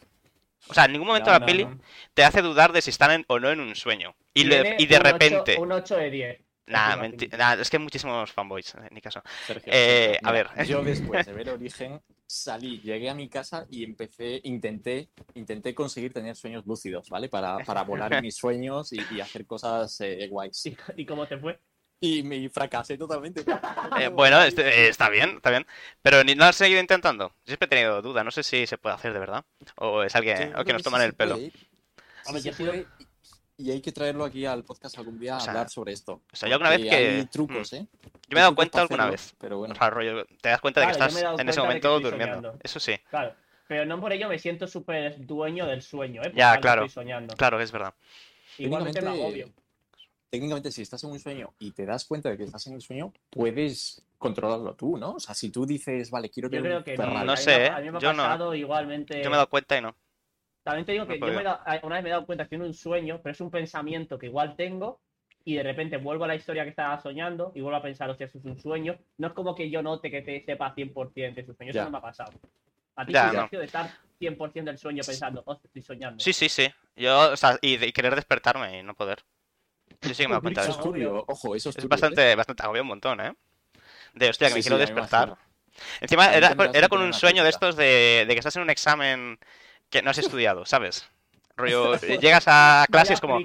O 0.68 0.74
sea, 0.74 0.84
en 0.84 0.92
ningún 0.92 1.08
momento 1.08 1.30
la 1.30 1.44
peli 1.46 1.66
te 2.12 2.24
hace 2.24 2.42
dudar 2.42 2.72
de 2.72 2.82
si 2.82 2.90
están 2.90 3.10
en- 3.12 3.24
o 3.28 3.38
no 3.38 3.48
en 3.50 3.60
un 3.60 3.74
sueño. 3.74 4.14
Y, 4.34 4.44
le- 4.44 4.60
Tiene 4.62 4.76
y 4.78 4.86
de 4.86 4.98
repente... 4.98 5.56
un 5.58 5.72
8 5.72 5.96
de 5.96 6.10
10. 6.10 6.40
Nah, 6.66 6.96
nah, 7.38 7.54
es 7.54 7.70
que 7.70 7.78
hay 7.78 7.82
muchísimos 7.82 8.30
fanboys, 8.30 8.74
eh, 8.74 8.88
ni 8.90 9.00
caso. 9.00 9.22
Sergio, 9.46 9.72
Eh, 9.74 10.18
a 10.22 10.32
ver. 10.32 10.48
Yo 10.66 10.82
después 10.84 11.24
de 11.24 11.32
ver 11.32 11.48
Origen 11.50 12.02
salí, 12.28 12.80
llegué 12.80 13.08
a 13.08 13.14
mi 13.14 13.28
casa 13.28 13.66
y 13.70 13.82
empecé, 13.84 14.40
intenté, 14.44 15.08
intenté 15.34 15.74
conseguir 15.74 16.12
tener 16.12 16.36
sueños 16.36 16.66
lúcidos, 16.66 17.08
¿vale? 17.08 17.28
Para, 17.28 17.58
para 17.64 17.82
volar 17.82 18.12
en 18.12 18.22
mis 18.22 18.36
sueños 18.36 18.92
y, 18.92 19.00
y 19.14 19.20
hacer 19.20 19.46
cosas 19.46 19.98
eh, 20.02 20.28
guays. 20.28 20.66
¿Y, 20.66 20.76
¿Y 20.96 21.06
cómo 21.06 21.26
te 21.26 21.38
fue? 21.38 21.58
Y 22.00 22.22
me 22.22 22.48
fracasé 22.50 22.96
totalmente. 22.96 23.44
Eh, 23.98 24.08
bueno, 24.08 24.40
este- 24.42 24.68
eh, 24.68 24.88
está 24.88 25.08
bien, 25.08 25.30
está 25.36 25.50
bien. 25.50 25.66
Pero 26.02 26.22
ni 26.22 26.34
no 26.36 26.44
has 26.44 26.54
seguido 26.54 26.80
intentando. 26.80 27.32
Siempre 27.44 27.66
he 27.66 27.68
tenido 27.68 28.02
duda, 28.02 28.22
no 28.22 28.30
sé 28.30 28.42
si 28.44 28.66
se 28.66 28.78
puede 28.78 28.94
hacer 28.94 29.12
de 29.12 29.18
verdad. 29.18 29.44
O 29.76 30.02
es 30.04 30.14
alguien 30.14 30.54
o 30.54 30.64
que 30.64 30.72
nos 30.74 30.82
sí 30.82 30.84
toman 30.84 31.02
el 31.02 31.14
pelo. 31.14 31.36
sí 31.36 31.52
Hombre, 32.26 32.42
yo 32.42 32.52
puede, 32.52 32.86
y- 33.58 33.70
hay 33.70 33.80
que 33.82 33.92
traerlo 33.92 34.24
aquí 34.24 34.46
al 34.46 34.64
podcast 34.64 34.96
algún 34.98 35.18
día 35.18 35.34
a 35.34 35.36
O 35.36 35.40
sea, 35.40 35.50
hablar 35.52 35.68
sobre 35.68 35.92
esto. 35.92 36.22
o 36.32 36.36
sea, 36.36 36.48
yo 36.48 36.54
alguna 36.54 36.70
vez 36.70 36.80
que- 36.80 36.90
Hay 36.96 37.26
trucos, 37.26 37.72
¿eh? 37.74 37.86
Yo 38.02 38.34
me 38.34 38.38
he 38.38 38.42
dado 38.42 38.54
cuenta 38.54 38.80
alguna 38.80 39.04
hacerlo, 39.04 39.12
vez. 39.12 39.34
Pero 39.38 39.58
bueno. 39.58 39.74
O 39.74 39.76
sea, 39.76 39.90
rollo, 39.90 40.24
te 40.40 40.48
das 40.48 40.60
cuenta 40.60 40.80
de 40.80 40.86
que 40.86 40.92
Claro, 40.94 41.12
yo 41.12 41.18
estás 41.18 41.40
en 41.40 41.48
ese 41.48 41.56
que 41.60 41.62
momento 41.66 42.00
durmiendo. 42.00 42.36
soñando. 42.36 42.58
Eso 42.62 42.80
sí, 42.80 42.94
Claro. 43.10 43.34
Pero 43.66 43.84
no 43.84 44.00
por 44.00 44.12
ello 44.14 44.30
me 44.30 44.38
siento 44.38 44.66
súper 44.66 45.26
dueño 45.26 45.66
del 45.66 45.82
sueño, 45.82 46.22
¿eh? 46.22 46.24
Porque 46.30 46.38
Ya, 46.38 46.58
claro. 46.58 46.86
Estoy 46.86 47.02
soñando. 47.04 47.34
claro, 47.36 47.60
es 47.60 47.70
verdad. 47.70 47.92
Igualmente 48.56 49.02
me 49.02 49.06
Técnicamente- 49.08 49.42
agobio. 49.42 49.54
técnicamente 50.30 50.70
si 50.72 50.82
estás 50.82 51.04
en 51.04 51.10
un 51.10 51.18
sueño 51.20 51.52
y 51.58 51.72
te 51.72 51.84
das 51.84 52.04
cuenta 52.06 52.30
de 52.30 52.38
que 52.38 52.44
estás 52.44 52.66
en 52.66 52.74
el 52.74 52.80
sueño, 52.80 53.12
puedes 53.30 54.02
controlarlo 54.16 54.74
tú, 54.74 54.96
¿no? 54.96 55.12
O 55.14 55.20
sea, 55.20 55.34
si 55.34 55.50
tú 55.50 55.66
dices, 55.66 56.10
vale, 56.10 56.30
quiero 56.30 56.48
Yo 56.48 56.62
tener 56.62 56.82
creo 56.82 56.84
que 56.84 56.96
no. 56.96 57.24
No 57.24 57.36
sé, 57.36 57.66
¿eh? 57.66 57.68
A 57.68 57.80
mí 57.80 57.90
me 57.90 57.98
ha 57.98 58.00
Yo 58.00 58.12
no. 58.14 58.22
pasado 58.22 58.54
igualmente. 58.54 59.22
Yo 59.22 59.28
me 59.30 59.36
he 59.36 59.38
dado 59.38 59.48
cuenta 59.50 59.76
y 59.76 59.82
no. 59.82 59.94
También 60.68 60.84
te 60.84 60.92
digo 60.92 61.06
No 61.06 61.10
que 61.14 61.18
yo 61.18 61.26
me 61.28 61.42
dado- 61.42 61.60
una 61.82 61.94
vez 61.94 62.02
me 62.04 62.10
he 62.10 62.12
dado 62.12 62.26
cuenta 62.26 62.44
que 62.44 62.50
tiene 62.50 62.66
un 62.66 62.74
sueño, 62.74 63.20
pero 63.22 63.32
es 63.32 63.40
un 63.40 63.50
pensamiento 63.50 64.18
que 64.18 64.26
igual 64.26 64.54
tengo 64.54 65.00
y 65.42 65.54
de 65.54 65.62
repente 65.62 65.96
vuelvo 65.96 66.24
a 66.24 66.28
la 66.28 66.34
historia 66.34 66.62
que 66.64 66.68
estaba 66.68 67.00
soñando 67.00 67.52
y 67.54 67.62
vuelvo 67.62 67.78
a 67.78 67.82
pensar, 67.82 68.10
hostia, 68.10 68.26
eso 68.26 68.36
es 68.36 68.44
un 68.44 68.58
sueño. 68.60 68.98
No 69.16 69.28
es 69.28 69.32
como 69.32 69.54
que 69.54 69.70
yo 69.70 69.82
note 69.82 70.10
que 70.10 70.20
te 70.20 70.44
sepa 70.44 70.74
100% 70.74 71.36
que 71.36 71.40
es 71.40 71.48
un 71.48 71.56
sueño, 71.56 71.70
eso 71.70 71.78
Ya. 71.78 71.84
no 71.84 71.90
me 71.90 71.96
ha 71.98 72.02
pasado. 72.02 72.32
A 72.96 73.06
ti 73.06 73.14
Ya, 73.14 73.24
sí 73.24 73.30
te 73.30 73.36
no. 73.38 73.44
ha 73.44 73.60
de 73.60 73.64
estar 73.64 73.90
100% 74.18 74.70
del 74.70 74.76
sueño 74.78 75.02
pensando, 75.06 75.42
hostia, 75.46 75.68
estoy 75.68 75.80
soñando. 75.82 76.22
Sí, 76.22 76.34
sí, 76.34 76.50
sí. 76.50 76.68
Yo, 76.96 77.30
o 77.32 77.36
sea, 77.38 77.56
y, 77.62 77.78
de- 77.78 77.86
y 77.86 77.92
querer 77.92 78.14
despertarme 78.14 78.80
y 78.80 78.82
no 78.82 78.94
poder. 78.94 79.24
Yo 80.02 80.12
sí 80.12 80.24
que 80.24 80.28
me 80.28 80.38
cuenta 80.42 80.60
de 80.60 80.68
Eso 80.68 80.72
eso. 80.72 80.82
es 80.82 80.86
turbio, 80.88 81.24
ojo, 81.28 81.54
eso 81.54 81.70
es 81.70 81.76
Es 81.76 81.82
turbio, 81.82 81.88
¿eh? 81.96 82.00
bastante, 82.00 82.34
bastante, 82.34 82.62
agobia 82.62 82.82
un 82.82 82.88
montón, 82.88 83.20
¿eh? 83.20 83.32
De 84.14 84.28
hostia, 84.28 84.48
que 84.48 84.54
me 84.54 84.58
Sí, 84.58 84.62
quiero 84.64 84.76
sí, 84.76 84.82
me 84.82 84.90
despertar. 84.90 85.28
imagino. 85.28 85.48
Encima 86.00 86.32
era, 86.34 86.54
era 86.74 86.88
con 86.88 87.00
un 87.02 87.12
sueño 87.12 87.44
de 87.44 87.50
estos 87.50 87.76
de, 87.76 88.24
de 88.26 88.34
que 88.34 88.38
estás 88.40 88.56
en 88.56 88.62
un 88.62 88.70
examen 88.70 89.38
que 89.90 90.02
no 90.02 90.10
has 90.10 90.18
estudiado, 90.18 90.64
¿sabes? 90.66 91.08
Rollo, 91.56 91.94
eh, 92.02 92.18
llegas 92.20 92.44
a 92.46 92.86
clase 92.90 93.12
y 93.12 93.14
es 93.14 93.20
Vaya 93.20 93.20
como, 93.20 93.40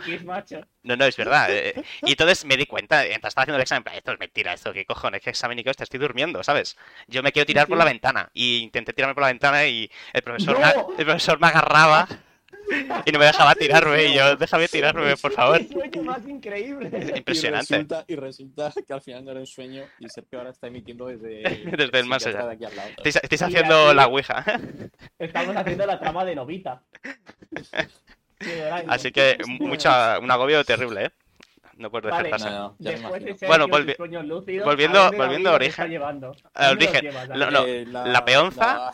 no, 0.84 0.96
no, 0.96 1.06
es 1.06 1.18
verdad. 1.18 1.48
eh, 1.50 1.84
Y 2.04 2.12
entonces 2.12 2.46
me 2.46 2.58
di 2.58 2.66
cuenta, 2.66 3.02
mientras 3.04 3.32
estaba 3.32 3.44
haciendo 3.44 3.58
el 3.58 3.64
examen, 3.64 3.94
esto 3.94 4.12
es 4.12 4.20
mentira, 4.20 4.54
esto, 4.54 4.72
¿qué 4.72 4.86
cojones? 4.86 5.22
¿Qué 5.22 5.32
examen 5.32 5.58
y 5.58 5.64
qué 5.64 5.72
hostia? 5.72 5.84
Estoy 5.84 6.00
durmiendo, 6.00 6.44
¿sabes? 6.44 6.78
Yo 7.08 7.24
me 7.24 7.32
quiero 7.32 7.46
tirar 7.46 7.68
por 7.68 7.78
la 7.78 7.86
ventana 7.86 8.30
y 8.34 8.58
intenté 8.58 8.94
tirarme 8.94 9.16
por 9.16 9.22
la 9.24 9.30
ventana 9.30 9.66
y 9.66 9.89
el 10.14 10.22
profesor, 10.22 10.60
¡No! 10.60 10.89
me, 10.89 10.96
el 11.00 11.06
profesor 11.06 11.39
me 11.39 11.48
agarraba 11.48 12.08
Y 13.05 13.11
no 13.11 13.20
me 13.20 13.26
dejaba 13.26 13.53
tirarme, 13.55 14.05
y 14.05 14.16
yo, 14.16 14.36
déjame 14.36 14.68
tirarme, 14.68 15.16
por 15.18 15.32
favor. 15.32 15.59
¡Qué 15.59 15.68
sueño 15.68 16.03
más 16.03 16.26
increíble! 16.28 17.14
Impresionante. 17.16 17.74
Y 17.74 17.78
resulta, 17.78 18.05
y 18.07 18.16
resulta 18.16 18.74
que 18.88 18.93
al 18.93 19.01
final 19.01 19.26
no 19.26 19.32
era 19.32 19.39
un 19.41 19.47
sueño 19.47 19.84
y 19.99 20.09
Sergio 20.09 20.39
ahora 20.39 20.51
está 20.51 20.68
emitiendo 20.68 21.05
desde, 21.07 21.41
Desde 21.78 21.99
el 21.99 22.05
más 22.05 22.26
allá. 22.26 22.45
de 22.45 22.53
aquí 22.53 22.66
al 22.66 22.76
lado. 22.76 22.89
Estáis, 22.97 23.16
estáis 23.18 23.41
haciendo 23.41 23.88
así- 23.88 23.95
la 23.95 24.07
ouija. 24.07 24.45
Estamos 25.20 25.55
haciendo 25.55 25.86
la 25.86 25.99
trama 25.99 26.26
de 26.26 26.36
Novita. 26.36 26.82
Así 28.88 29.11
que 29.11 29.38
mucha, 29.47 30.20
un 30.20 30.30
agobio 30.30 30.64
terrible, 30.66 31.05
¿eh? 31.05 31.11
No 31.78 31.89
puedes 31.89 32.11
Vale. 32.11 32.30
despertarse. 32.30 32.53
No, 32.55 32.70
no, 32.70 32.76
ya 32.80 32.91
me 32.91 32.97
Después 33.20 33.39
de 33.39 33.47
Bueno, 33.47 33.68
volvi- 33.68 34.24
lúcidos, 34.26 34.66
volviendo- 34.66 35.01
¿a 35.01 35.11
la 35.11 35.18
volviendo 35.18 35.49
a 35.49 35.53
origen. 35.53 35.86
origen. 35.86 36.22
Lo- 37.39 37.51
no, 37.51 37.66
Eh, 37.66 37.86
la 37.88 38.24
peonza- 38.26 38.76
la- 38.76 38.91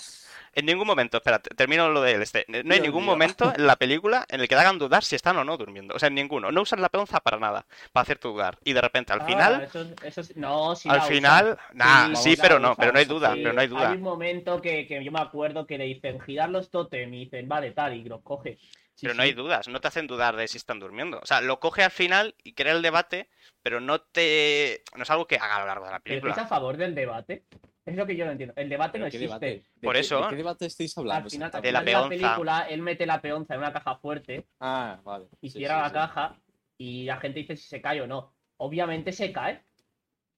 En 0.60 0.66
ningún 0.66 0.86
momento, 0.88 1.18
espera, 1.18 1.40
te- 1.40 1.56
termino 1.56 1.90
lo 1.90 2.02
del 2.02 2.22
este. 2.22 2.46
No 2.48 2.74
hay 2.74 2.82
ningún 2.82 3.06
momento 3.06 3.54
en 3.56 3.66
la 3.66 3.78
película 3.78 4.26
en 4.28 4.42
el 4.42 4.48
que 4.48 4.56
te 4.56 4.62
hagan 4.62 4.78
dudar 4.78 5.04
si 5.04 5.16
están 5.16 5.38
o 5.38 5.44
no 5.46 5.56
durmiendo. 5.56 5.96
O 5.96 6.00
sea, 6.00 6.08
en 6.08 6.16
ninguno. 6.16 6.52
No 6.52 6.62
usan 6.62 6.82
la 6.82 6.90
peonza 6.90 7.20
para 7.22 7.38
nada, 7.40 7.66
para 7.94 8.02
hacerte 8.04 8.28
dudar. 8.28 8.58
Y 8.66 8.74
de 8.74 8.82
repente, 8.82 9.14
al 9.14 9.22
Ah, 9.22 9.26
final, 9.26 9.62
eso 9.64 9.82
es- 9.82 9.94
eso 10.04 10.22
es- 10.22 10.36
no, 10.36 10.76
sí 10.76 10.90
al 10.90 11.02
final, 11.04 11.58
nah, 11.74 12.14
Sí, 12.16 12.36
pero 12.42 12.60
no, 12.60 12.76
pero 12.76 12.92
no 12.92 13.00
hay 13.00 13.06
sí. 13.06 13.10
duda, 13.10 13.34
pero 13.36 13.54
no 13.54 13.62
hay 13.62 13.68
duda. 13.68 13.90
Hay 13.92 13.96
un 13.98 14.04
momento 14.04 14.62
que, 14.62 14.86
que 14.86 15.04
yo 15.04 15.12
me 15.12 15.22
acuerdo 15.22 15.66
que 15.66 15.78
le 15.78 15.86
dicen 15.86 16.20
girar 16.20 16.50
los 16.50 16.70
totem 16.70 17.14
y 17.14 17.26
dicen, 17.26 17.48
vale, 17.48 17.72
tal, 17.72 17.96
y 17.96 18.04
los 18.04 18.22
coge. 18.22 18.58
Sí, 18.96 19.06
Pero 19.06 19.14
no 19.14 19.24
hay 19.24 19.32
dudas, 19.32 19.70
no 19.70 19.80
te 19.80 19.88
hacen 19.88 20.08
dudar 20.08 20.36
de 20.36 20.46
si 20.50 20.58
están 20.58 20.80
durmiendo. 20.82 21.20
O 21.24 21.26
sea, 21.26 21.40
lo 21.40 21.62
coge 21.62 21.84
al 21.86 21.92
final 21.92 22.36
y 22.44 22.52
crea 22.54 22.74
el 22.74 22.82
debate, 22.82 23.30
pero 23.64 23.80
no 23.80 24.02
te. 24.02 24.84
No 24.98 25.04
es 25.04 25.10
algo 25.10 25.26
que 25.26 25.38
haga 25.38 25.56
a 25.56 25.60
lo 25.62 25.68
largo 25.68 25.86
de 25.86 25.92
la 25.92 25.98
¿Estáis 25.98 26.20
película. 26.22 26.44
a 26.44 26.48
favor 26.48 26.76
del 26.76 26.94
debate? 26.96 27.46
Es 27.86 27.96
lo 27.96 28.06
que 28.06 28.16
yo 28.16 28.26
no 28.26 28.32
entiendo. 28.32 28.54
El 28.56 28.70
debate 28.70 28.92
¿Pero 28.94 29.04
no 29.04 29.08
existe. 29.08 29.26
debate? 29.26 29.48
¿De 29.76 29.86
Por 29.88 29.94
qué- 29.96 30.02
eso- 30.02 30.22
¿De 30.22 30.30
qué 30.30 30.36
debate 30.36 30.66
estáis 30.68 30.98
hablando? 30.98 31.26
Al 31.26 31.32
final, 31.32 31.52
al 31.54 31.62
De 31.62 31.72
la 31.72 31.84
peonza. 31.84 32.10
película, 32.10 32.68
él 32.70 32.82
mete 32.82 33.06
la 33.06 33.20
peonza 33.22 33.54
en 33.56 33.60
una 33.62 33.74
caja 33.74 33.96
fuerte 33.96 34.48
Ah, 34.60 35.00
vale. 35.04 35.26
y 35.42 35.50
cierra 35.50 35.76
sí, 35.76 35.82
la 35.82 35.88
sí. 35.88 35.94
caja 35.94 36.40
y 36.78 37.04
la 37.06 37.18
gente 37.18 37.40
dice 37.40 37.56
si 37.58 37.68
se 37.68 37.82
cae 37.82 38.02
o 38.02 38.08
no. 38.08 38.34
Obviamente 38.58 39.12
se 39.12 39.32
cae, 39.32 39.64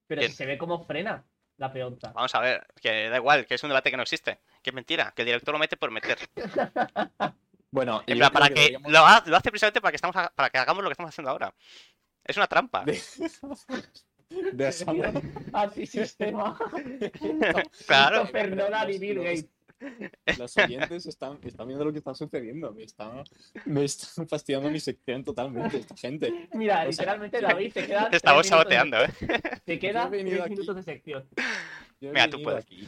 pero 0.07 0.21
si 0.21 0.29
se 0.31 0.45
ve 0.45 0.57
cómo 0.57 0.83
frena 0.85 1.25
la 1.57 1.73
peonza. 1.73 2.11
Vamos 2.13 2.33
a 2.35 2.39
ver, 2.39 2.65
que 2.81 3.09
da 3.09 3.17
igual, 3.17 3.45
que 3.45 3.55
es 3.55 3.63
un 3.63 3.69
debate 3.69 3.91
que 3.91 3.97
no 3.97 4.03
existe. 4.03 4.39
Que 4.63 4.69
es 4.69 4.73
mentira, 4.73 5.11
que 5.15 5.23
el 5.23 5.25
director 5.27 5.53
lo 5.53 5.59
mete 5.59 5.77
por 5.77 5.91
meter. 5.91 6.17
Bueno, 7.73 8.03
En 8.05 8.17
plan, 8.17 8.31
para 8.33 8.49
que 8.49 8.55
deberíamos- 8.55 8.91
lo, 8.91 8.99
ha- 8.99 9.23
lo 9.25 9.37
hace 9.37 9.49
precisamente 9.49 9.79
para 9.79 9.91
que, 9.93 9.95
estamos, 9.95 10.13
para 10.35 10.49
que 10.49 10.57
hagamos 10.57 10.83
lo 10.83 10.89
que 10.89 10.91
estamos 10.91 11.09
haciendo 11.09 11.31
ahora. 11.31 11.53
Es 12.21 12.35
una 12.35 12.47
trampa. 12.47 12.83
De- 14.53 14.65
Déjame- 14.67 15.21
Antisistema. 15.53 16.57
Claro. 17.87 18.21
Christopher 18.21 18.55
Nolan 18.55 18.89
y 18.91 18.97
Bill 18.99 19.15
Los- 19.15 19.25
Gates. 19.25 19.45
Los 20.37 20.55
oyentes 20.57 21.07
están, 21.07 21.39
están 21.43 21.65
viendo 21.67 21.83
lo 21.83 21.91
que 21.91 21.97
está 21.97 22.13
sucediendo. 22.13 22.71
Me 22.71 22.83
están, 22.83 23.23
me 23.65 23.83
están 23.83 24.27
fastidiando 24.27 24.69
mi 24.69 24.79
sección 24.79 25.23
totalmente 25.23 25.77
esta 25.77 25.97
gente. 25.97 26.31
Mira, 26.53 26.75
O 26.75 26.77
sea, 26.81 26.85
literalmente 26.91 27.41
David, 27.41 27.73
te 27.73 27.87
quedan. 27.87 28.11
Te 28.11 28.17
estamos 28.17 28.45
minutos 28.45 28.69
de- 28.69 28.75
saboteando, 28.75 29.03
¿eh? 29.03 29.41
Te 29.65 29.79
quedan 29.79 30.09
Yo 30.11 30.13
he 30.13 30.17
venido 30.17 30.35
tres 30.37 30.45
aquí- 30.45 30.51
minutos 30.51 30.75
de 30.75 30.83
sección. 30.83 31.27
Yo 31.99 32.09
he 32.09 32.11
Venga, 32.11 32.29
tú 32.29 32.43
puedes. 32.43 32.63
aquí 32.63 32.87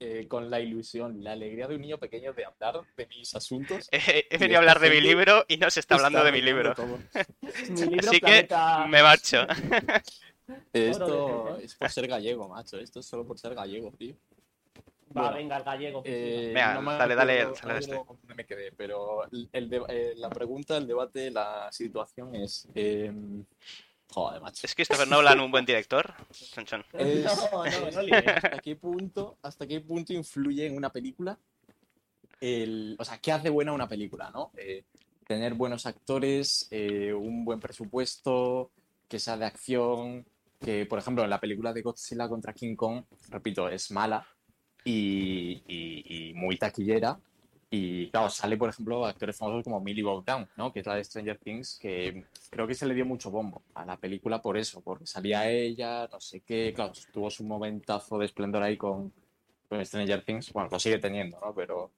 eh, 0.00 0.26
con 0.28 0.50
la 0.50 0.60
ilusión, 0.60 1.24
la 1.24 1.32
alegría 1.32 1.66
de 1.66 1.76
un 1.76 1.80
niño 1.80 1.96
pequeño 1.96 2.34
de 2.34 2.44
hablar 2.44 2.82
de 2.94 3.06
mis 3.06 3.34
asuntos. 3.34 3.88
He, 3.90 4.26
he 4.28 4.36
venido 4.36 4.58
a 4.58 4.60
hablar 4.60 4.80
de 4.80 4.90
mi 4.90 5.00
libro 5.00 5.46
y 5.48 5.56
no 5.56 5.70
se 5.70 5.80
está 5.80 5.94
hablando 5.94 6.22
de 6.22 6.30
mi 6.32 6.42
libro. 6.42 6.74
Mi 7.70 7.80
libro 7.86 8.10
Así 8.10 8.20
que 8.20 8.26
Planeta- 8.26 8.86
me 8.86 9.02
marcho. 9.02 9.46
Esto 10.72 11.56
es 11.58 11.74
por 11.74 11.90
ser 11.90 12.06
gallego, 12.08 12.48
macho. 12.48 12.78
Esto 12.78 13.00
es 13.00 13.06
solo 13.06 13.24
por 13.26 13.38
ser 13.38 13.54
gallego, 13.54 13.90
tío. 13.92 14.14
Va, 15.16 15.22
Bueno, 15.30 15.36
venga, 15.36 15.56
el 15.58 15.64
gallego. 15.64 16.02
Eh, 16.04 16.50
Venga, 16.54 16.74
no 16.80 16.90
dale, 16.98 17.14
dale, 17.14 17.56
sale 17.56 17.86
no 17.88 18.34
me 18.34 18.44
quedé, 18.44 18.72
pero 18.72 19.22
el 19.52 19.68
de- 19.68 19.82
eh, 19.88 20.14
la 20.16 20.28
pregunta, 20.30 20.76
el 20.76 20.86
debate, 20.86 21.30
la 21.30 21.70
situación 21.70 22.34
es. 22.34 22.66
eh, 22.74 23.12
joder, 24.10 24.40
macho. 24.40 24.66
¿Es 24.66 24.74
Christopher 24.74 25.08
Nolan 25.08 25.40
un 25.40 25.50
buen 25.50 25.64
director? 25.64 26.12
Chon, 26.32 26.64
chon. 26.64 26.84
siga. 26.90 27.32
es- 27.32 27.50
No, 27.52 27.64
no, 27.64 27.90
no. 27.90 27.90
¿Hasta 28.36 28.58
qué 28.60 28.76
punto, 28.76 29.36
hasta 29.42 29.66
qué 29.66 29.80
punto 29.80 30.12
influye 30.12 30.66
en 30.66 30.76
una 30.76 30.90
película 30.90 31.38
el, 32.40 32.96
o 32.98 33.04
sea, 33.04 33.18
qué 33.18 33.32
hace 33.32 33.50
buena 33.50 33.72
una 33.72 33.88
película, 33.88 34.30
¿no? 34.30 34.50
Eh, 34.56 34.84
tener 35.26 35.54
buenos 35.54 35.86
actores, 35.86 36.66
eh, 36.70 37.12
un 37.12 37.44
buen 37.44 37.60
presupuesto, 37.60 38.70
que 39.08 39.18
sea 39.18 39.36
de 39.36 39.46
acción, 39.46 40.26
que 40.60 40.86
por 40.86 40.98
ejemplo 40.98 41.24
en 41.24 41.30
la 41.30 41.40
película 41.40 41.72
de 41.72 41.82
Godzilla 41.82 42.28
contra 42.28 42.52
King 42.52 42.74
Kong, 42.76 43.04
repito, 43.30 43.68
es 43.68 43.90
mala 43.90 44.26
y, 44.84 45.62
y- 45.66 46.28
y 46.30 46.34
muy 46.34 46.56
taquillera. 46.56 47.18
Y 47.70 48.08
claro, 48.10 48.30
sale 48.30 48.56
por 48.56 48.68
ejemplo 48.68 49.04
actores 49.04 49.36
famosos 49.36 49.64
como 49.64 49.80
Millie 49.80 50.04
Bob 50.04 50.24
Brown, 50.24 50.48
¿no? 50.56 50.72
Que 50.72 50.80
es 50.80 50.86
la 50.86 50.94
de 50.94 51.02
Stranger 51.02 51.38
Things, 51.38 51.76
que 51.80 52.24
creo 52.50 52.68
que 52.68 52.74
se 52.74 52.86
le 52.86 52.94
dio 52.94 53.04
mucho 53.04 53.30
bombo 53.32 53.62
a 53.74 53.84
la 53.84 53.96
película 53.96 54.40
por 54.40 54.56
eso, 54.56 54.80
porque 54.80 55.06
salía 55.06 55.50
ella, 55.50 56.06
no 56.12 56.20
sé 56.20 56.40
qué, 56.42 56.72
claro, 56.72 56.92
tuvo 57.12 57.30
su 57.30 57.42
momentazo 57.42 58.16
de 58.18 58.26
esplendor 58.26 58.62
ahí 58.62 58.76
con, 58.76 59.12
con 59.68 59.84
Stranger 59.84 60.24
Things, 60.24 60.52
bueno, 60.52 60.68
lo 60.70 60.78
sigue 60.78 60.98
teniendo, 60.98 61.40
¿no? 61.40 61.52
Pero... 61.52 61.90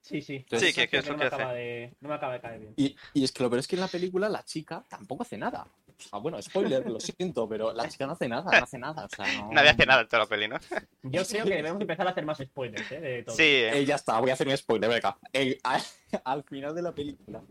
Sí, 0.00 0.20
sí. 0.20 0.44
Sí, 0.50 0.56
Esa 0.56 0.80
¿qué- 0.80 0.88
qué 0.88 0.96
es 0.96 1.04
no 1.04 1.12
lo 1.12 1.18
me 1.18 1.20
que 1.22 1.34
acaba 1.34 1.52
de- 1.52 1.94
No 2.00 2.08
me 2.08 2.14
acaba 2.16 2.32
de 2.32 2.40
caer 2.40 2.58
bien. 2.60 2.74
Y, 2.76 2.96
y 3.14 3.22
es 3.22 3.30
que 3.30 3.44
lo 3.44 3.48
peor 3.50 3.60
es 3.60 3.68
que 3.68 3.76
en 3.76 3.82
la 3.82 3.86
película 3.88 4.28
la 4.28 4.42
chica 4.44 4.84
tampoco 4.88 5.22
hace 5.22 5.38
nada. 5.38 5.68
Sea, 5.98 6.18
bueno, 6.18 6.40
spoiler, 6.42 6.88
lo 6.90 6.98
siento, 7.00 7.48
pero 7.48 7.72
la 7.72 7.88
chica 7.88 8.06
no 8.06 8.12
hace 8.12 8.28
nada, 8.28 8.50
no 8.58 8.64
hace 8.64 8.78
nada, 8.78 9.04
o 9.04 9.08
sea, 9.08 9.32
no... 9.40 9.50
Nadie 9.52 9.70
hace 9.70 9.86
nada 9.86 10.02
en 10.02 10.08
toda 10.08 10.22
la 10.24 10.28
peli, 10.28 10.48
¿no? 10.48 10.56
Yo 11.02 11.24
creo 11.24 11.44
que 11.44 11.50
debemos 11.56 11.80
empezar 11.80 12.06
a 12.06 12.10
hacer 12.10 12.24
más 12.24 12.38
spoilers, 12.38 12.90
¿eh? 12.92 13.00
De 13.00 13.22
todo. 13.22 13.36
Sí, 13.36 13.42
Eh, 13.44 13.84
ya 13.86 13.94
está, 13.96 14.18
voy 14.20 14.30
a 14.30 14.34
hacer 14.34 14.48
un 14.48 14.56
spoiler, 14.56 14.90
venga. 14.90 15.16
A- 15.64 15.80
al 16.24 16.42
final 16.44 16.74
de 16.74 16.82
la 16.82 16.92
película... 16.92 17.42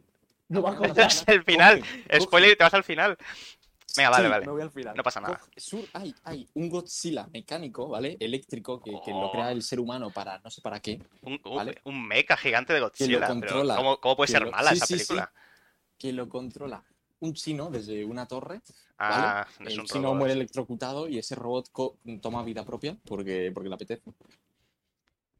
No 0.50 0.62
va 0.62 0.72
a 0.72 0.74
el 1.28 1.44
final. 1.44 1.80
coge- 1.80 2.08
coge- 2.10 2.22
Spoiler 2.22 2.52
y 2.52 2.56
te 2.58 2.64
vas 2.66 2.74
al 2.74 2.84
final. 2.84 3.18
Venga, 3.96 4.10
vale, 4.10 4.26
Sí, 4.26 4.32
vale. 4.32 4.46
me 4.46 4.52
voy 4.52 4.62
al 4.62 4.72
final. 4.72 4.96
No 4.98 5.04
pasa 5.04 5.22
nada. 5.22 5.40
Coge- 5.40 5.60
sur- 5.60 5.88
hay, 5.94 6.14
hay 6.26 6.48
un 6.56 6.70
Godzilla 6.70 7.28
mecánico, 7.32 7.88
¿vale? 7.88 8.18
Eléctrico, 8.20 8.82
que, 8.82 8.92
que 9.06 9.12
lo 9.12 9.32
crea 9.32 9.52
el 9.52 9.64
ser 9.64 9.80
humano 9.80 10.10
para 10.10 10.40
no 10.40 10.50
sé 10.50 10.62
para 10.62 10.80
qué. 10.82 11.00
Un, 11.22 11.40
un, 11.46 11.56
Vale. 11.56 11.80
un 11.86 12.06
mecha 12.06 12.36
gigante 12.36 12.74
de 12.74 12.82
Godzilla. 12.82 13.20
pero 13.20 13.28
controla, 13.30 13.76
¿cómo, 13.78 13.98
cómo 14.02 14.16
puede 14.18 14.28
que 14.28 14.32
ser 14.34 14.42
lo- 14.44 14.52
mala 14.52 14.72
sí, 14.72 14.76
esa 14.78 14.86
sí, 14.86 14.94
sí. 15.00 15.06
película? 15.08 15.32
Que 15.98 16.12
lo 16.14 16.28
controla 16.28 16.84
un 17.22 17.34
chino 17.34 17.70
desde 17.72 18.04
una 18.04 18.28
torre. 18.28 18.62
Ah, 18.98 19.48
es 19.62 19.74
el 19.74 19.80
un 19.80 19.86
chino 19.86 20.04
robot. 20.04 20.18
muere 20.18 20.34
electrocutado 20.34 21.08
y 21.08 21.18
ese 21.18 21.36
robot 21.36 21.72
toma 22.22 22.44
vida 22.44 22.64
propia 22.66 22.98
porque, 23.06 23.52
porque 23.54 23.70
le 23.70 23.76
apetece. 23.76 24.04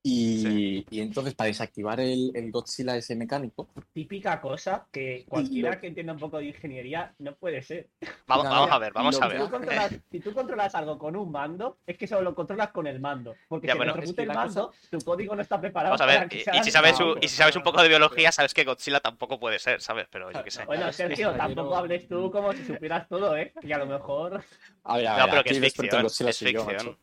Y, 0.04 0.84
y 0.90 1.00
entonces 1.00 1.36
para 1.36 1.50
desactivar 1.50 2.00
el, 2.00 2.32
el 2.34 2.52
Godzilla 2.52 2.96
ese 2.96 3.16
mecánico, 3.16 3.68
Típica 3.94 4.42
cosa 4.42 4.88
que 4.92 5.26
cualquiera 5.30 5.72
Lo- 5.76 5.80
que 5.80 5.88
entienda 5.88 6.14
un 6.14 6.20
poco 6.20 6.40
de 6.40 6.46
ingeniería 6.46 7.14
no 7.20 7.36
puede 7.36 7.62
ser. 7.62 7.90
Vamos, 8.26 8.46
vamos 8.46 8.72
a 8.72 8.78
ver, 8.80 8.94
vamos 8.94 9.22
a 9.22 9.28
ver. 9.28 9.38
tú, 9.38 9.50
si 10.12 10.20
tú 10.22 10.34
controlas 10.34 10.74
algo 10.74 10.98
con 10.98 11.16
un 11.16 11.32
mando, 11.32 11.78
es 11.86 11.98
que 12.00 12.08
solo 12.08 12.22
lo 12.22 12.34
controlas 12.36 12.72
con 12.72 12.88
el 12.88 13.00
mando. 13.00 13.36
Porque 13.48 13.68
Ya, 13.68 13.74
si 13.74 13.78
bueno, 13.78 13.92
electrocuta 13.94 14.22
es 14.24 14.28
que 14.28 14.32
el 14.32 14.38
mando, 14.38 14.74
tu 14.90 15.00
código 15.02 15.36
no 15.36 15.42
está 15.44 15.62
preparado 15.62 15.92
Vamos 15.98 16.02
a 16.02 16.06
para 16.08 16.20
ver, 16.22 16.30
que 16.30 16.38
y, 16.58 16.64
si 16.64 16.72
sabes, 16.72 17.00
un- 17.00 17.18
y 17.22 17.28
si 17.28 17.36
sabes 17.36 17.56
un 17.56 17.64
poco 17.64 17.84
de 17.84 17.90
biología, 17.90 18.32
sabes 18.32 18.54
que 18.56 18.64
Godzilla 18.64 19.02
tampoco 19.02 19.40
puede 19.40 19.60
ser, 19.60 19.82
¿sabes? 19.82 20.08
Pero 20.10 20.32
yo 20.32 20.44
qué 20.44 20.50
sé. 20.50 20.66
Bueno, 20.66 20.92
Sergio, 20.92 21.32
tampoco 21.36 21.76
hables 21.76 22.08
tú 22.08 22.32
como 22.32 22.54
si 22.54 22.64
supieras 22.64 23.08
todo, 23.08 23.38
¿eh? 23.38 23.54
Y 23.62 23.72
a 23.72 23.78
lo 23.78 23.86
mejor... 23.86 24.44
a 24.84 24.98
ver, 24.98 25.08
a 25.08 25.18
No, 25.18 25.24
ver, 25.26 25.30
pero 25.30 25.44
que 25.44 25.50
es 25.52 25.60
ficción, 25.60 26.06
es 26.08 26.40
ficción. 26.40 26.98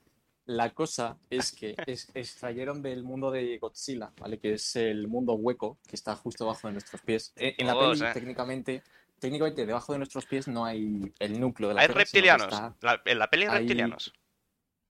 La 0.49 0.71
cosa 0.71 1.19
es 1.29 1.53
que 1.53 1.75
es- 1.87 2.09
extrayeron 2.15 2.81
del 2.81 3.03
mundo 3.03 3.31
de 3.31 3.59
Godzilla, 3.59 4.11
¿vale? 4.19 4.39
Que 4.39 4.55
es 4.55 4.77
el 4.77 5.07
mundo 5.07 5.35
hueco 5.35 5.79
que 5.87 5.95
está 5.95 6.17
justo 6.17 6.45
debajo 6.45 6.69
de 6.69 6.73
nuestros 6.73 7.03
pies. 7.03 7.35
Eh, 7.37 7.55
En 7.59 7.67
la 7.67 7.77
Oh, 7.77 7.91
peli, 7.93 8.11
técnicamente, 8.15 8.83
técnicamente 9.19 9.67
debajo 9.67 9.93
de 9.93 9.99
nuestros 9.99 10.25
pies 10.25 10.49
no 10.49 10.65
hay 10.65 11.13
el 11.19 11.39
núcleo 11.39 11.69
de 11.69 11.75
la 11.75 11.83
Hay 11.83 11.89
que 11.89 11.93
reptilianos. 11.93 12.47
está, 12.55 12.75
La- 12.81 13.03
en 13.05 13.19
la 13.19 13.29
peli 13.29 13.45
hay 13.45 13.59
reptilianos. 13.59 14.11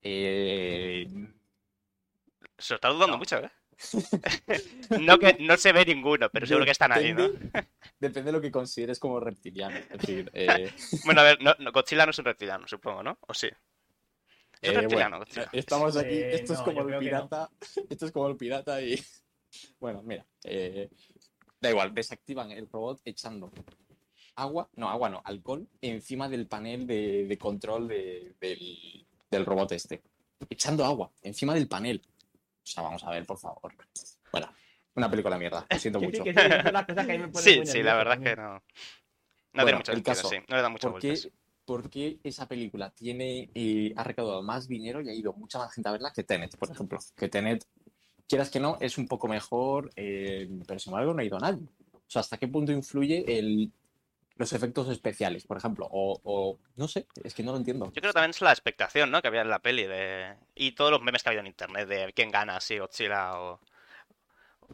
eh, 0.02 1.08
Se 2.56 2.74
lo 2.74 2.76
está 2.76 2.88
dudando 2.90 3.14
No. 3.14 3.18
mucho, 3.18 3.38
¿eh? 3.38 3.50
no, 5.00 5.18
que, 5.18 5.36
no 5.40 5.56
se 5.56 5.72
ve 5.72 5.84
ninguno, 5.84 6.28
pero 6.30 6.46
seguro 6.46 6.64
que 6.64 6.70
están 6.70 6.92
ahí, 6.92 7.12
¿no? 7.12 7.28
depende- 7.98 8.22
de 8.22 8.32
lo 8.32 8.40
que 8.40 8.52
consideres 8.52 9.00
como 9.00 9.18
reptiliano. 9.18 9.76
Es 9.76 9.88
decir, 9.98 10.30
eh, 10.34 10.70
Bueno, 11.04 11.20
a 11.20 11.24
ver, 11.24 11.42
no, 11.42 11.52
no, 11.58 11.72
Godzilla 11.72 12.04
no 12.04 12.10
es 12.10 12.18
un 12.20 12.24
reptiliano, 12.26 12.68
supongo, 12.68 13.02
¿no? 13.02 13.18
¿O 13.22 13.34
sí? 13.34 13.48
Es 14.60 14.70
eh, 14.70 14.72
reptiliano, 14.72 15.18
bueno, 15.18 15.18
Godzilla. 15.18 15.48
estamos 15.52 15.96
aquí. 15.96 16.14
Eh, 16.14 16.34
esto 16.34 16.52
es 16.54 16.58
no, 16.60 16.64
como 16.64 16.80
el 16.82 16.90
no. 16.90 16.98
pirata. 16.98 17.50
Esto 17.90 18.06
es 18.06 18.12
como 18.12 18.28
el 18.28 18.36
pirata 18.36 18.80
y. 18.82 19.00
Bueno, 19.80 20.02
mira. 20.02 20.26
eh, 20.44 20.90
da 21.60 21.70
igual, 21.70 21.94
desactivan 21.94 22.50
el 22.50 22.68
robot 22.68 23.00
echando 23.04 23.50
agua, 24.36 24.68
no, 24.74 24.88
agua 24.90 25.08
no, 25.08 25.22
alcohol, 25.24 25.66
encima 25.80 26.28
del 26.28 26.46
panel 26.46 26.86
de, 26.86 27.26
de 27.26 27.38
control 27.38 27.88
de- 27.88 28.34
del, 28.40 29.06
del 29.30 29.46
robot 29.46 29.72
este. 29.72 30.02
Echando 30.50 30.84
agua, 30.84 31.10
encima 31.22 31.54
del 31.54 31.66
panel. 31.66 32.02
O 32.62 32.66
sea, 32.70 32.82
vamos 32.82 33.02
a 33.04 33.10
ver, 33.10 33.24
por 33.24 33.38
favor. 33.38 33.74
Bueno, 34.30 34.52
una 34.94 35.10
película 35.10 35.36
de 35.36 35.40
mierda, 35.40 35.66
lo 35.68 35.78
siento 35.78 35.98
mucho. 36.00 36.22
sí, 37.34 37.62
Sí, 37.64 37.82
la 37.82 37.94
verdad 37.94 38.14
es 38.14 38.20
que 38.20 38.36
no. 38.36 38.52
No 39.54 39.62
Bueno, 39.62 39.64
tiene 39.64 39.76
mucho 39.78 39.92
el 39.92 39.96
sentido, 39.96 40.14
caso, 40.14 40.28
sí. 40.28 40.36
No 40.46 40.56
le 40.56 40.62
da 40.62 40.68
muchas 40.68 40.90
¿Por 40.92 41.00
qué. 41.00 41.16
Por 41.68 41.90
qué 41.90 42.18
esa 42.24 42.48
película 42.48 42.88
tiene, 42.88 43.50
eh, 43.54 43.92
ha 43.94 44.02
recaudado 44.02 44.42
más 44.42 44.66
dinero 44.66 45.02
y 45.02 45.10
ha 45.10 45.12
ido 45.12 45.34
mucha 45.34 45.58
más 45.58 45.70
gente 45.70 45.86
a 45.90 45.92
verla 45.92 46.14
que 46.14 46.24
Tenet, 46.24 46.56
por 46.56 46.70
ejemplo? 46.70 46.98
Que 47.14 47.28
Tenet, 47.28 47.66
quieras 48.26 48.48
que 48.48 48.58
no, 48.58 48.78
es 48.80 48.96
un 48.96 49.06
poco 49.06 49.28
mejor, 49.28 49.90
eh, 49.94 50.48
pero 50.66 50.80
sin 50.80 50.94
embargo 50.94 51.12
no 51.12 51.20
ha 51.20 51.24
ido 51.24 51.38
nadie. 51.38 51.68
O 51.92 52.00
sea, 52.06 52.20
¿hasta 52.20 52.38
qué 52.38 52.48
punto 52.48 52.72
influye 52.72 53.22
el, 53.38 53.70
los 54.36 54.50
efectos 54.54 54.88
especiales, 54.88 55.44
por 55.44 55.58
ejemplo? 55.58 55.86
O, 55.90 56.18
o 56.24 56.58
no 56.76 56.88
sé, 56.88 57.06
es 57.22 57.34
que 57.34 57.42
no 57.42 57.52
lo 57.52 57.58
entiendo. 57.58 57.84
Yo 57.84 58.00
creo 58.00 58.12
que 58.12 58.14
también 58.14 58.30
es 58.30 58.40
la 58.40 58.52
expectación, 58.52 59.10
¿no? 59.10 59.20
Que 59.20 59.28
había 59.28 59.42
en 59.42 59.50
la 59.50 59.58
peli 59.58 59.84
de... 59.84 60.36
Y 60.54 60.72
todos 60.72 60.90
los 60.90 61.02
memes 61.02 61.22
que 61.22 61.28
había 61.28 61.40
en 61.40 61.48
internet 61.48 61.86
de 61.86 62.14
quién 62.14 62.30
gana, 62.30 62.62
si 62.62 62.78
Godzilla 62.78 63.38
o, 63.38 63.60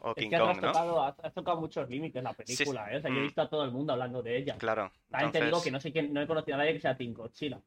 o 0.01 0.11
Es 0.11 0.17
King 0.17 0.31
que 0.31 0.37
has 0.37 0.43
Kong, 0.43 0.57
¿no? 0.61 0.73
tocado, 0.73 1.03
has, 1.05 1.15
has 1.23 1.33
tocado 1.35 1.61
muchos 1.61 1.89
límites 1.89 2.23
la 2.23 2.33
película, 2.35 2.93
¿eh? 2.93 2.97
O 2.97 3.01
sea, 3.01 3.11
yo 3.11 3.17
he 3.17 3.21
Mm. 3.21 3.25
visto 3.25 3.43
a 3.43 3.49
todo 3.49 3.65
el 3.65 3.71
mundo 3.71 3.93
hablando 3.93 4.23
de 4.23 4.37
ella. 4.39 4.57
Claro. 4.59 4.93
También 5.11 5.33
te 5.33 5.39
digo 5.39 5.47
Entonces, 5.49 5.65
que 5.65 5.71
no 5.71 5.81
sé 5.81 5.93
quién, 5.93 6.13
no 6.13 6.21
he 6.23 6.27
conocido 6.27 6.55
a 6.57 6.59
nadie 6.59 6.73
que 6.75 6.81
sea 6.81 6.97
Team 6.97 7.13
Godzilla. 7.15 7.61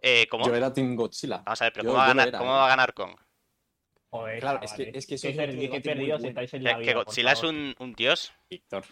eh, 0.00 0.26
¿cómo? 0.28 0.44
Yo 0.46 0.54
era 0.54 0.72
Team 0.72 0.96
Godzilla. 0.96 1.42
Vamos 1.44 1.60
a 1.62 1.64
ver, 1.66 1.72
pero 1.72 1.84
yo- 1.84 1.90
¿cómo, 1.90 1.98
va 1.98 2.04
a 2.04 2.08
yo 2.08 2.14
lo 2.14 2.18
ganar, 2.18 2.28
era, 2.28 2.38
cómo 2.38 2.50
¿eh? 2.50 2.54
va 2.54 2.64
a 2.64 2.68
ganar 2.68 2.94
Kong? 2.94 3.16
Joder, 4.10 4.40
Claro, 4.40 4.58
es 4.62 4.72
que- 4.72 4.90
es 4.94 5.06
que 5.06 5.14
eso 5.14 5.28
es 5.28 5.34
otro 5.34 5.46
perdi- 5.46 5.50
qué 5.54 5.60
debate 5.60 5.70
muy 5.70 5.80
perdidos 5.80 6.20
bueno. 6.20 6.28
estáis 6.28 6.54
en 6.54 6.60
Que, 6.60 6.64
la 6.68 6.74
que 6.74 6.80
vida, 6.80 6.94
por 6.94 7.04
Godzilla 7.04 7.32
es 7.32 7.42
un, 7.44 7.74
un 7.78 7.92
dios. 7.94 8.32
Víctor. 8.50 8.84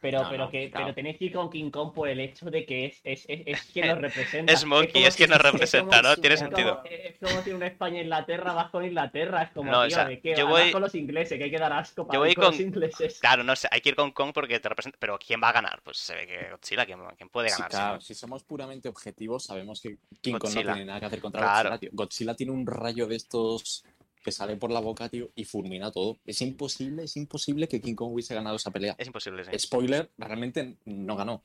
Pero, 0.00 0.22
No, 0.22 0.30
pero, 0.30 0.44
no, 0.46 0.50
que, 0.50 0.70
claro. 0.70 0.86
pero 0.86 0.94
tenéis 0.94 1.18
que 1.18 1.26
ir 1.26 1.32
con 1.34 1.50
King 1.50 1.70
Kong 1.70 1.92
por 1.92 2.08
el 2.08 2.20
hecho 2.20 2.50
de 2.50 2.64
que 2.64 2.86
es, 2.86 3.00
es, 3.04 3.24
es, 3.28 3.42
es 3.46 3.62
quien 3.70 3.88
nos 3.88 3.98
representa. 4.00 4.50
Es 4.52 4.64
Monkey, 4.64 5.04
es 5.04 5.14
quien 5.14 5.28
nos 5.28 5.40
representa, 5.42 5.98
como- 5.98 6.08
¿no? 6.08 6.16
Tiene 6.16 6.34
es 6.36 6.42
como- 6.42 6.56
sentido. 6.56 6.82
Es 6.88 7.18
como 7.18 7.42
si 7.42 7.50
una 7.52 7.66
España-Inglaterra 7.66 8.54
vas 8.54 8.70
con 8.70 8.82
Inglaterra. 8.84 9.42
Es 9.42 9.50
como, 9.50 9.70
No, 9.70 9.80
o 9.80 9.86
tío, 9.86 9.96
sea, 9.96 10.06
¿de 10.06 10.18
qué? 10.20 10.34
yo 10.36 10.46
Vas 10.46 10.62
voy- 10.64 10.72
con 10.72 10.80
los 10.80 10.94
ingleses, 10.94 11.36
que 11.36 11.44
hay 11.44 11.50
que 11.50 11.58
dar 11.58 11.72
asco 11.74 12.06
para 12.06 12.16
Yo 12.16 12.20
voy 12.20 12.30
ir 12.30 12.34
con 12.36 12.44
los 12.46 12.60
ingleses. 12.60 13.18
Claro, 13.20 13.44
no 13.44 13.54
sé, 13.54 13.68
hay 13.70 13.82
que 13.82 13.90
ir 13.90 13.94
con 13.96 14.10
Kong 14.12 14.30
porque 14.32 14.58
te 14.58 14.68
representa. 14.70 14.96
Pero 14.98 15.18
¿quién 15.18 15.38
va 15.42 15.50
a 15.50 15.52
ganar? 15.52 15.82
Pues 15.82 15.98
se 15.98 16.14
ve 16.14 16.26
que 16.26 16.50
Godzilla, 16.50 16.86
¿quién, 16.86 16.98
quién 17.18 17.28
puede 17.28 17.50
Sí, 17.50 17.56
ganar? 17.56 17.70
claro, 17.70 18.00
si 18.00 18.14
somos 18.14 18.42
puramente 18.42 18.88
objetivos, 18.88 19.44
sabemos 19.44 19.82
que 19.82 19.98
King 20.22 20.32
Kong 20.32 20.42
Godzilla. 20.44 20.64
no 20.64 20.72
tiene 20.72 20.86
nada 20.86 21.00
que 21.00 21.06
hacer 21.06 21.20
contra 21.20 21.42
Claro. 21.42 21.68
Godzilla, 21.70 21.78
tío. 21.78 21.90
Godzilla 21.92 22.34
tiene 22.34 22.52
un 22.52 22.66
rayo 22.66 23.06
de 23.06 23.16
estos 23.16 23.84
que 24.22 24.32
sale 24.32 24.56
por 24.56 24.70
la 24.70 24.80
boca, 24.80 25.08
tío, 25.08 25.30
y 25.34 25.44
fulmina 25.44 25.90
todo. 25.90 26.18
Es 26.26 26.40
imposible, 26.42 27.04
es 27.04 27.16
imposible 27.16 27.68
que 27.68 27.80
King 27.80 27.94
Kong 27.94 28.12
hubiese 28.12 28.34
ganado 28.34 28.56
esa 28.56 28.70
pelea. 28.70 28.94
Es 28.98 29.06
imposible, 29.06 29.44
sí. 29.44 29.58
Spoiler, 29.58 30.10
realmente 30.18 30.76
no 30.84 31.16
ganó. 31.16 31.42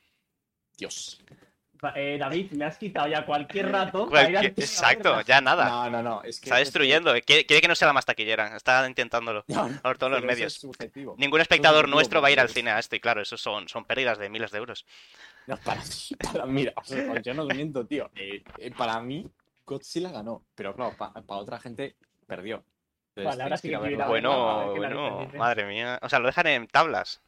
Dios. 0.78 1.21
Eh, 1.95 2.17
David, 2.19 2.51
me 2.53 2.65
has 2.65 2.78
quitado 2.78 3.07
ya 3.07 3.26
cualquier 3.26 3.71
rato. 3.71 4.07
Cualquier- 4.07 4.53
Exacto, 4.57 5.21
ya 5.21 5.39
nada. 5.39 5.69
No, 5.69 5.89
no, 5.89 6.01
no. 6.01 6.23
Es 6.23 6.39
que 6.39 6.45
Está 6.45 6.57
destruyendo. 6.57 7.13
Quiere, 7.26 7.45
quiere 7.45 7.61
que 7.61 7.67
no 7.67 7.76
sea 7.76 7.88
la 7.88 7.93
más 7.93 8.05
taquillera. 8.05 8.55
Está 8.57 8.88
intentándolo. 8.88 9.43
No, 9.47 9.69
Por 9.84 9.97
todos 9.97 10.13
los 10.13 10.23
medios. 10.23 10.63
es. 10.63 10.97
Ningún 11.17 11.41
espectador 11.41 11.88
nuestro 11.88 12.21
va 12.21 12.30
a 12.30 12.32
ir 12.32 12.39
al 12.39 12.49
cine 12.49 12.71
a 12.71 12.80
esto. 12.80 12.95
Y 12.95 12.99
claro, 12.99 13.21
eso 13.21 13.38
son, 13.38 13.67
son 13.67 13.86
pérdidas 13.86 14.17
de 14.17 14.30
miles 14.30 14.51
de 14.51 14.57
euros. 14.57 14.86
No, 15.47 15.57
para, 15.57 15.84
para- 16.32 16.45
mira, 16.47 16.73
o 16.76 16.84
sea, 16.84 17.21
yo 17.21 17.34
no 17.34 17.45
miento, 17.45 17.86
tío. 17.86 18.09
Eh, 18.15 18.43
eh, 18.57 18.71
para 18.76 18.99
mí, 19.01 19.30
Godzilla 19.65 20.09
ganó, 20.11 20.43
pero 20.55 20.73
claro, 20.76 20.95
para 20.97 21.21
otra 21.39 21.59
gente 21.59 21.95
perdió. 22.26 22.63
Entonces, 23.15 23.32
Vale, 23.38 23.43
ahora 23.43 23.57
sí 23.57 23.69
que 23.69 23.78
Bueno, 23.78 25.28
madre 25.38 25.65
mía. 25.65 25.99
O 26.01 26.09
sea, 26.09 26.19
lo 26.19 26.28
dejan 26.28 26.47
en 26.47 26.67
tablas. 26.67 27.21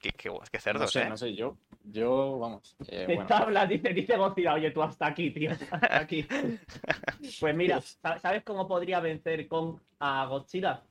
Qué, 0.00 0.10
qué, 0.12 0.30
qué 0.52 0.60
cerdos, 0.60 0.82
No 0.82 0.88
sé, 0.88 1.02
¿eh? 1.02 1.08
no 1.08 1.16
sé, 1.16 1.34
yo, 1.34 1.56
yo, 1.82 2.38
vamos. 2.38 2.76
eh, 2.86 3.04
bueno, 3.06 3.26
tabla, 3.26 3.66
dice, 3.66 3.88
dice 3.92 4.16
Godzilla, 4.16 4.54
oye, 4.54 4.70
tú 4.70 4.80
hasta 4.80 5.06
aquí, 5.08 5.30
tío, 5.32 5.50
hasta 5.72 5.98
aquí. 5.98 6.26
Pues 7.40 7.54
mira, 7.56 7.80
¿sa- 7.80 8.18
¿sabes 8.18 8.44
cómo 8.44 8.68
podría 8.68 9.00
vencer 9.00 9.48
Kong 9.48 9.76
a 9.98 10.24
Godzilla? 10.26 10.82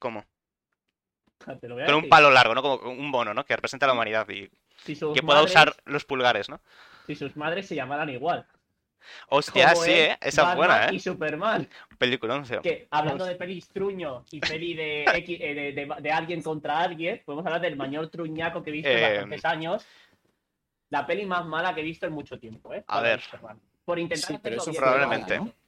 ¿Cómo? 0.00 0.24
Te 1.60 1.68
lo 1.68 1.74
voy 1.76 1.84
a 1.84 1.86
Con 1.86 1.94
un 1.94 2.08
palo 2.08 2.30
largo, 2.30 2.54
¿no? 2.54 2.62
Como 2.62 2.90
un 2.90 3.12
bono, 3.12 3.32
¿no? 3.32 3.44
Que 3.44 3.54
representa 3.54 3.86
a 3.86 3.88
la 3.88 3.92
humanidad 3.94 4.28
y 4.28 4.50
Si 4.84 4.94
que 4.98 5.22
pueda 5.22 5.40
madres- 5.40 5.50
usar 5.50 5.76
los 5.84 6.04
pulgares, 6.04 6.48
¿no? 6.48 6.60
Si 7.06 7.14
sus 7.14 7.36
madres 7.36 7.66
se 7.68 7.74
llamaran 7.76 8.10
igual. 8.10 8.44
Hostia, 9.28 9.72
como 9.72 9.84
sí, 9.84 9.90
¿eh? 9.92 10.18
Esa 10.20 10.50
es 10.50 10.56
buena, 10.56 10.88
Y 10.92 10.96
¿eh? 10.96 11.00
Superman. 11.00 11.68
Peliculón. 11.98 12.44
Que 12.62 12.86
hablando 12.90 13.24
de 13.24 13.34
pelis 13.36 13.68
truño 13.68 14.24
y 14.30 14.40
peli 14.40 14.74
de, 14.74 15.04
X- 15.14 15.38
eh, 15.40 15.54
de, 15.54 15.72
de- 15.72 15.94
de 16.00 16.10
alguien 16.12 16.42
contra 16.42 16.80
alguien, 16.80 17.22
podemos 17.24 17.44
hablar 17.46 17.60
del 17.60 17.76
mayor 17.76 18.08
truñaco 18.08 18.62
que 18.62 18.70
he 18.70 18.72
visto 18.72 18.90
en 18.90 18.98
Eh, 18.98 19.02
bastantes 19.02 19.44
años. 19.44 19.86
La 20.90 21.06
peli 21.06 21.24
más 21.26 21.46
mala 21.46 21.74
que 21.74 21.80
he 21.82 21.84
visto 21.84 22.06
en 22.06 22.12
mucho 22.12 22.38
tiempo, 22.38 22.74
¿eh? 22.74 22.82
A 22.88 23.00
ver. 23.00 23.20
Superman. 23.20 23.60
Por 23.84 23.98
intentar 23.98 24.28
Sí, 24.28 24.38
pero 24.42 24.60
hacerlo 24.60 24.62
eso 24.62 24.70
bien. 24.70 24.82
Probablemente. 24.82 25.38
mala, 25.38 25.50
¿no? 25.52 25.60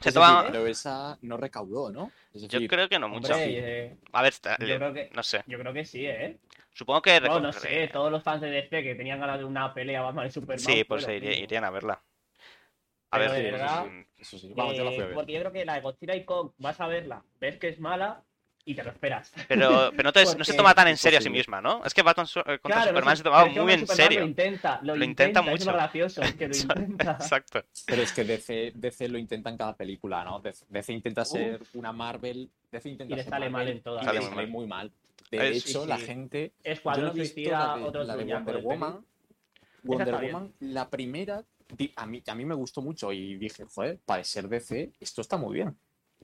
Se 0.00 0.12
toma- 0.12 0.44
pero 0.46 0.66
esa 0.66 1.18
no 1.22 1.36
recaudó, 1.38 1.90
¿no? 1.90 2.12
Yo 2.32 2.60
creo 2.68 2.88
que 2.88 2.98
no 3.00 3.08
mucho. 3.08 3.32
Hombre, 3.32 3.86
eh, 3.86 3.96
A 4.12 4.22
ver, 4.22 4.32
está- 4.32 4.56
yo 4.58 4.76
creo 4.76 4.92
que- 4.92 5.10
no 5.12 5.22
sé. 5.24 5.42
yo 5.46 5.58
creo 5.58 5.72
que 5.72 5.84
sí, 5.84 6.06
¿eh? 6.06 6.38
Supongo 6.72 7.02
que... 7.02 7.20
No, 7.20 7.40
no 7.40 7.52
sé, 7.52 7.88
todos 7.88 8.12
los 8.12 8.22
fans 8.22 8.40
de 8.42 8.50
DC 8.50 8.82
que 8.84 8.94
tenían 8.94 9.18
ganas 9.18 9.38
de 9.38 9.44
una 9.44 9.74
pelea 9.74 10.00
Batman 10.02 10.28
y 10.28 10.30
Superman. 10.30 10.58
Sí, 10.64 10.84
pues 10.84 11.08
mismo. 11.08 11.28
irían 11.30 11.64
a 11.64 11.70
verla. 11.70 12.00
A 13.10 13.18
ver, 13.18 13.30
de 13.30 13.42
verdad, 13.50 13.84
sí, 13.86 13.90
sí. 13.90 14.06
eso 14.22 14.38
sí. 14.38 14.52
Vamos, 14.54 14.76
yo 14.76 14.84
la 14.84 14.90
fui 14.90 15.00
a 15.00 15.02
Eh, 15.02 15.06
ver. 15.06 15.14
porque 15.14 15.32
yo 15.32 15.40
creo 15.40 15.52
que 15.52 15.64
la 15.64 15.74
de 15.74 15.80
Godzilla 15.80 16.14
y 16.16 16.24
Kong 16.24 16.50
vas 16.58 16.80
a 16.80 16.86
verla, 16.86 17.22
ves 17.40 17.56
que 17.56 17.68
es 17.68 17.80
mala 17.80 18.22
y 18.66 18.74
te 18.74 18.84
lo 18.84 18.90
esperas. 18.90 19.32
Pero, 19.48 19.90
pero 19.92 20.02
no, 20.02 20.12
te- 20.12 20.24
no 20.24 20.30
se 20.30 20.36
Porque 20.36 20.52
toma 20.52 20.74
tan 20.74 20.88
en 20.88 20.94
es 20.94 21.00
serio 21.00 21.18
a 21.18 21.22
sí 21.22 21.30
misma, 21.30 21.62
¿no? 21.62 21.82
Es 21.86 21.94
que 21.94 22.02
Batman 22.02 22.26
eh, 22.26 22.58
contra 22.58 22.60
Claro, 22.60 22.88
Superman 22.88 23.12
no 23.12 23.16
se 23.16 23.22
tomaba 23.22 23.46
es 23.48 23.56
muy 23.56 23.72
en 23.72 23.80
Superman 23.80 23.96
serio. 23.96 24.20
Lo 24.20 24.26
intenta, 24.26 24.80
lo, 24.82 24.94
Lo 24.96 25.04
intenta 25.04 25.40
intenta, 25.40 25.40
es 25.40 25.60
mucho. 25.60 25.70
lo 25.70 25.76
gracioso, 25.78 26.22
que 26.36 26.48
lo 26.48 26.54
intenta. 26.56 27.12
Exacto. 27.12 27.64
Pero 27.86 28.02
es 28.02 28.12
que 28.12 28.24
DC, 28.24 28.72
DC 28.74 29.08
lo 29.08 29.16
intenta 29.16 29.48
en 29.48 29.56
cada 29.56 29.74
película, 29.74 30.22
¿no? 30.22 30.40
DC, 30.40 30.66
DC 30.68 30.92
intenta 30.92 31.22
Uh. 31.22 31.24
ser 31.24 31.62
una 31.74 31.92
Marvel. 31.92 32.50
DC 32.70 32.90
intenta 32.90 33.14
Y 33.14 33.16
le 33.16 33.22
ser 33.22 33.30
sale 33.30 33.44
mal 33.48 33.52
Marvel 33.62 33.76
en 33.78 33.82
todas. 33.82 34.02
y 34.02 34.04
Sale 34.04 34.18
le 34.18 34.20
muy 34.26 34.28
sale 34.34 34.42
mal. 34.42 34.50
muy 34.52 34.66
mal. 34.66 34.92
De 35.30 35.48
Es- 35.48 35.66
hecho, 35.66 35.82
sí, 35.84 35.88
la 35.88 35.96
gente. 35.98 36.52
No 36.62 36.70
he 36.70 36.72
visto 36.74 37.12
Suicida, 37.14 37.66
la 37.68 37.76
de, 37.78 37.82
otro 37.84 38.04
la 38.04 38.16
de 38.16 38.24
Wonder 38.24 38.54
peli. 38.56 38.66
Woman. 38.66 39.04
Wonder. 39.84 40.14
Woman, 40.14 40.52
la 40.60 40.90
primera, 40.90 41.42
a 41.96 42.06
mí, 42.06 42.22
a 42.26 42.34
mí 42.34 42.44
me 42.44 42.54
gustó 42.54 42.80
mucho 42.82 43.12
y 43.12 43.36
dije, 43.36 43.64
joder, 43.64 43.98
para 44.04 44.24
ser 44.24 44.48
DC, 44.48 44.92
esto 45.00 45.20
está 45.20 45.36
muy 45.36 45.54
bien. 45.54 45.76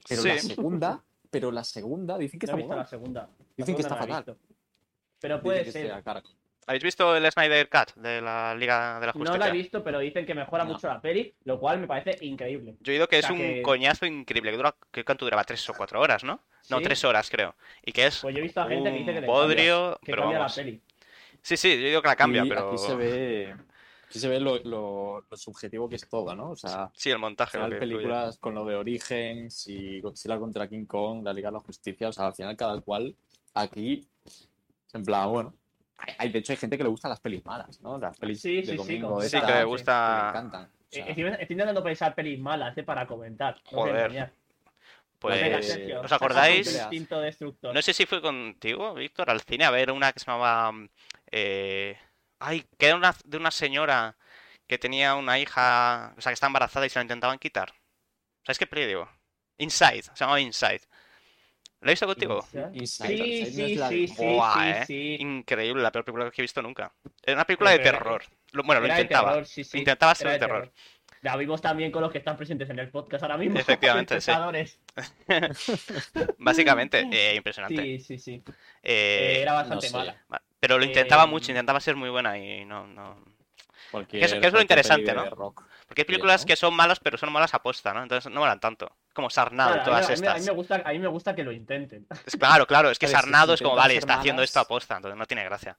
Pero 0.07 0.21
Sí. 0.21 0.27
la 0.29 0.37
segunda, 0.39 1.03
pero 1.29 1.51
la 1.51 1.63
segunda 1.63 2.17
dicen 2.17 2.39
que 2.39 2.47
No 2.47 2.53
está 2.53 2.53
he 2.53 2.55
muy 2.55 2.63
visto 2.63 2.75
la 2.75 2.81
mal. 2.81 2.87
segunda. 2.89 3.21
La 3.21 3.45
Dicen 3.57 3.75
que 3.75 3.81
está 3.81 3.95
no 3.95 4.03
he 4.03 4.07
fatal. 4.07 4.37
Pero 5.19 5.41
puede 5.41 5.63
que 5.63 5.71
ser. 5.71 5.87
sea. 6.03 6.23
¿Habéis 6.67 6.83
visto 6.83 7.15
el 7.15 7.31
Snyder 7.31 7.69
Cut 7.69 7.93
de 7.95 8.21
la 8.21 8.55
Liga 8.55 8.99
de 8.99 9.05
la 9.05 9.11
Justicia? 9.13 9.37
No 9.37 9.45
la 9.45 9.49
he 9.49 9.51
visto, 9.51 9.83
pero 9.83 9.99
dicen 9.99 10.25
que 10.25 10.33
mejora 10.33 10.63
No. 10.65 10.73
mucho 10.73 10.87
la 10.87 10.99
peli, 10.99 11.31
lo 11.43 11.59
cual 11.59 11.79
me 11.79 11.85
parece 11.85 12.17
increíble. 12.25 12.75
Yo 12.79 12.91
he 12.91 12.95
oído 12.95 13.07
que 13.07 13.17
O 13.17 13.19
es 13.19 13.29
un 13.29 13.37
que- 13.37 13.61
coñazo 13.61 14.07
increíble, 14.07 14.49
que 14.49 14.57
dura, 14.57 14.75
¿qué 14.91 15.05
cuánto 15.05 15.25
duraba? 15.25 15.43
¿Tres 15.43 15.67
o 15.69 15.73
cuatro 15.75 16.01
horas, 16.01 16.23
no? 16.23 16.39
No, 16.71 16.81
tres 16.81 17.03
horas 17.03 17.29
creo. 17.29 17.55
Y 17.85 17.91
que 17.91 18.07
es 18.07 18.19
Pues 18.19 18.33
yo 18.33 18.39
he 18.39 18.43
visto 18.43 18.61
a 18.61 18.67
gente 18.67 18.91
que 18.91 18.97
dice 18.97 19.11
que 19.11 19.17
un 19.19 19.21
le 19.21 19.27
bodrio, 19.27 19.75
cambia, 19.75 19.97
que 20.01 20.11
pero 20.11 20.21
cambia 20.23 20.39
vamos. 20.39 20.57
la 20.57 20.63
peli. 20.63 20.81
Sí, 21.43 21.55
sí, 21.57 21.69
yo 21.79 21.87
digo 21.87 22.01
que 22.01 22.07
la 22.07 22.15
cambia, 22.15 22.43
Y 22.43 22.49
pero... 22.49 22.67
Aquí 22.69 22.77
se 22.79 22.95
ve, 22.95 23.55
aquí 24.05 24.19
se 24.19 24.27
ve 24.29 24.39
lo, 24.39 24.57
lo- 24.63 25.25
lo 25.29 25.37
subjetivo 25.37 25.89
que 25.89 25.95
es 25.95 26.07
todo, 26.07 26.35
¿no? 26.35 26.51
O 26.51 26.55
sea, 26.55 26.89
Sí, 26.93 27.09
el 27.09 27.15
al 27.15 27.21
montaje. 27.21 27.57
final 27.57 27.71
influye. 27.73 27.79
películas 27.95 28.37
con 28.37 28.55
lo 28.55 28.65
de 28.65 28.75
Origins 28.75 29.67
y 29.67 29.99
Godzilla 30.01 30.37
contra 30.39 30.67
King 30.67 30.85
Kong, 30.85 31.23
la 31.23 31.33
Liga 31.33 31.49
de 31.49 31.53
la 31.53 31.59
Justicia, 31.59 32.09
o 32.09 32.13
sea, 32.13 32.27
al 32.27 32.33
final 32.35 32.55
cada 32.55 32.79
cual 32.81 33.15
aquí, 33.53 34.07
en 34.93 35.03
plan, 35.03 35.29
bueno, 35.29 35.53
hay, 35.97 36.13
hay- 36.17 36.29
de 36.31 36.39
hecho 36.39 36.53
hay 36.53 36.57
gente 36.57 36.77
que 36.77 36.83
le 36.83 36.89
gustan 36.89 37.09
las 37.09 37.19
pelis 37.19 37.43
malas, 37.45 37.81
¿no? 37.81 37.97
Las 37.97 38.17
pelis 38.17 38.41
Sí, 38.41 38.61
sí, 38.61 38.65
de 38.67 38.71
sí, 38.71 38.77
domingo 38.77 39.19
Sí, 39.21 39.37
Esta, 39.37 39.47
que 39.47 39.59
sí, 39.61 39.65
gusta... 39.69 40.21
me 40.23 40.29
encantan. 40.29 40.63
O 40.65 40.67
Eh, 40.67 40.71
sea, 40.91 41.05
Estoy, 41.07 41.23
estoy 41.25 41.47
intentando 41.49 41.83
pensar 41.83 42.15
pelis 42.15 42.39
malas, 42.39 42.77
¿eh? 42.77 42.83
Para 42.83 43.05
comentar. 43.07 43.59
No 43.71 43.79
Joder. 43.79 44.31
Pues... 45.19 45.79
¿os 46.03 46.11
acordáis? 46.11 46.69
No 47.73 47.81
sé 47.81 47.93
si 47.93 48.05
fue 48.05 48.21
contigo, 48.21 48.93
Víctor, 48.93 49.29
al 49.29 49.41
cine 49.41 49.65
a 49.65 49.71
ver 49.71 49.91
una 49.91 50.11
que 50.13 50.19
se 50.19 50.25
llamaba... 50.27 50.71
eh, 51.31 51.97
Ay, 52.45 52.63
que 52.77 52.85
era 52.85 52.95
una, 52.95 53.15
de 53.25 53.37
una 53.37 53.49
señora 53.51 54.15
que 54.67 54.77
tenía 54.77 55.15
una 55.15 55.39
hija... 55.39 56.13
O 56.17 56.21
sea, 56.21 56.29
que 56.29 56.35
estaba 56.35 56.49
embarazada 56.49 56.85
y 56.85 56.89
se 56.89 56.99
la 56.99 57.03
intentaban 57.03 57.39
quitar. 57.39 57.73
¿Sabes 58.45 58.59
qué 58.59 58.67
peli 58.67 58.85
digo? 58.85 59.09
Inside, 59.57 60.03
se 60.03 60.11
llamaba 60.15 60.39
Inside. 60.39 60.81
¿La 61.81 61.91
he 61.91 61.93
visto 61.93 62.05
contigo? 62.05 62.47
Inside, 62.73 63.07
Sí, 63.07 63.45
sí, 63.45 63.77
sí, 63.77 64.07
sí, 64.07 64.23
Buah, 64.25 64.53
sí, 64.53 64.59
eh. 64.69 64.85
sí. 64.85 65.17
Increíble, 65.19 65.81
la 65.81 65.91
peor 65.91 66.05
película 66.05 66.29
que 66.29 66.41
he 66.41 66.43
visto 66.43 66.61
nunca. 66.61 66.93
Era 67.23 67.35
una 67.37 67.45
película 67.45 67.71
de 67.71 67.79
terror. 67.79 68.23
Lo- 68.51 68.63
Bueno, 68.63 68.81
lo 68.81 68.87
intentaba. 68.87 69.31
terror, 69.31 69.45
sí, 69.47 69.63
sí. 69.63 69.79
Intentaba 69.79 70.13
ser 70.13 70.29
de 70.29 70.39
terror. 70.39 70.71
La 71.21 71.35
vimos 71.37 71.59
también 71.61 71.91
con 71.91 72.03
los 72.03 72.11
que 72.11 72.19
están 72.19 72.37
presentes 72.37 72.69
en 72.69 72.77
el 72.77 72.89
podcast 72.91 73.23
ahora 73.23 73.37
mismo. 73.37 73.57
Efectivamente, 73.57 74.21
sí. 74.21 74.31
Básicamente, 76.37 77.07
eh, 77.11 77.35
impresionante. 77.35 77.81
Sí, 77.81 77.99
sí, 77.99 78.17
sí. 78.19 78.43
Eh, 78.83 79.37
Eh, 79.37 79.41
era 79.41 79.53
bastante 79.53 79.87
no 79.87 79.91
sé. 79.91 79.97
mala. 79.97 80.23
Pero 80.59 80.77
lo 80.77 80.85
intentaba 80.85 81.23
eh, 81.23 81.27
mucho, 81.27 81.51
intentaba 81.51 81.79
ser 81.79 81.95
muy 81.95 82.09
buena 82.09 82.37
y 82.37 82.65
no, 82.65 82.87
no. 82.87 83.17
cualquier- 83.91 84.19
Que 84.21 84.25
es- 84.25 84.41
que 84.41 84.47
es 84.47 84.53
lo 84.53 84.61
interesante, 84.61 85.13
¿no? 85.13 85.29
rock. 85.29 85.63
Porque 85.87 86.01
hay 86.01 86.05
películas 86.05 86.41
¿no? 86.41 86.47
que 86.47 86.55
son 86.55 86.73
malas, 86.73 86.99
pero 86.99 87.17
son 87.17 87.31
malas 87.31 87.53
aposta, 87.53 87.93
¿no? 87.93 88.01
Entonces 88.03 88.31
no 88.31 88.39
molan 88.39 88.59
tanto. 88.59 88.91
Como 89.13 89.29
Sarnado 89.29 89.73
Claro, 89.73 89.81
y 89.83 89.85
todas 89.85 90.05
a, 90.09 90.13
mí, 90.13 90.15
a 90.15 90.19
mí- 90.21 90.27
a 90.27 90.33
mí 90.33 90.39
estas. 90.39 90.45
me 90.47 90.53
gusta, 90.53 90.81
a 90.83 90.91
mí 90.91 90.99
me 90.99 91.07
gusta 91.07 91.35
que 91.35 91.43
lo 91.43 91.51
intenten. 91.51 92.07
Es 92.25 92.35
claro, 92.35 92.65
claro, 92.65 92.89
es 92.89 92.97
que 92.99 93.07
si 93.07 93.13
Sarnado 93.13 93.53
es 93.53 93.61
como, 93.61 93.75
vale, 93.75 93.95
está 93.97 94.15
haciendo 94.19 94.41
esto 94.41 94.59
aposta, 94.59 94.95
entonces 94.95 95.17
no 95.17 95.25
tiene 95.25 95.43
gracia. 95.43 95.77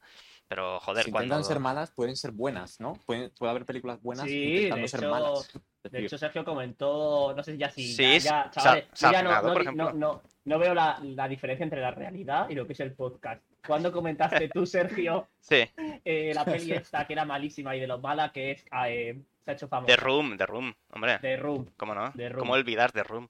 Pero 0.49 0.78
joder, 0.80 1.05
si 1.05 1.11
cuando. 1.11 1.26
intentan 1.34 1.44
ser 1.44 1.59
malas, 1.61 1.90
pueden 1.90 2.14
ser 2.16 2.30
buenas, 2.30 2.78
¿no? 2.80 2.92
Pueden- 3.05 3.30
puede 3.36 3.51
haber 3.51 3.64
películas 3.66 4.01
buenas 4.01 4.26
Sí, 4.26 4.55
intentando 4.55 4.82
de 4.82 4.88
ser 4.88 5.01
hecho- 5.01 5.11
malas. 5.11 5.61
De 5.90 6.05
hecho, 6.05 6.18
Sergio 6.18 6.44
comentó, 6.44 7.32
no 7.36 7.42
sé 7.42 7.53
si 7.53 7.59
ya 7.59 7.70
sí, 7.70 7.92
Sí, 7.94 8.18
ya, 8.20 8.44
ya, 8.44 8.51
chavales, 8.51 8.84
yo 8.94 9.12
ya 9.12 9.22
no, 9.22 9.30
no 9.42 9.53
por 9.53 9.62
ejemplo. 9.62 9.84
no, 9.92 9.92
no, 9.92 10.22
no 10.44 10.59
veo 10.59 10.74
la, 10.74 10.99
la 11.03 11.28
diferencia 11.28 11.62
entre 11.64 11.80
la 11.80 11.90
realidad 11.92 12.49
y 12.49 12.55
lo 12.55 12.66
que 12.66 12.72
es 12.74 12.80
el 12.80 12.92
podcast. 12.92 13.42
¿Cuándo 13.66 13.90
comentaste 13.92 14.49
tú, 14.49 14.66
Sergio, 14.66 15.28
Sí, 15.40 15.64
eh, 16.05 16.32
la 16.34 16.44
peli 16.44 16.72
esta 16.90 17.07
que 17.07 17.12
era 17.12 17.24
malísima 17.24 17.74
y 17.76 17.80
de 17.80 17.86
lo 17.88 17.99
mala 17.99 18.30
que 18.32 18.53
es, 18.53 18.64
ah, 18.70 18.88
eh, 18.90 19.20
se 19.44 19.51
ha 19.51 19.55
hecho 19.55 19.68
famosa? 19.68 19.94
The 19.94 20.01
Room, 20.01 20.36
The 20.36 20.47
Room, 20.47 20.74
hombre. 20.92 21.18
The 21.20 21.36
Room. 21.36 21.70
¿Cómo 21.76 21.94
no? 21.94 22.12
The 22.12 22.28
Room. 22.30 22.38
¿Cómo 22.40 22.53
olvidar 22.55 22.92
The 22.92 23.03
Room? 23.05 23.28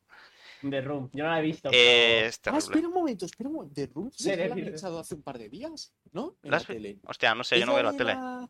The 0.71 0.81
Room. 0.81 1.11
Yo 1.13 1.25
no 1.25 1.31
la 1.31 1.39
he 1.39 1.43
visto. 1.43 1.71
Eh, 1.73 2.31
pero- 2.43 2.57
Ah, 2.57 2.59
espera 2.59 2.89
un 2.89 2.95
momento, 2.95 3.25
espera 3.27 3.49
un 3.49 3.57
momento. 3.57 3.75
The 3.75 3.87
Room 3.87 4.11
Sí, 4.13 4.25
sí, 4.25 4.31
que 4.31 4.49
la 4.49 4.55
han 4.55 4.59
echado 4.69 4.99
hace 4.99 5.15
un 5.15 5.23
par 5.23 5.39
de 5.39 5.49
días, 5.49 5.93
¿no? 6.13 6.37
En 6.43 6.51
¿La 6.51 6.51
la 6.51 6.57
has 6.59 6.67
vi- 6.69 6.75
tele. 6.75 6.99
Hostia, 7.07 7.35
no 7.35 7.45
sé, 7.45 7.57
yo 7.57 7.63
¿Es 7.63 7.67
no 7.67 7.75
veo 7.75 7.83
la 7.85 7.93
tele. 7.93 8.15
la- 8.15 8.49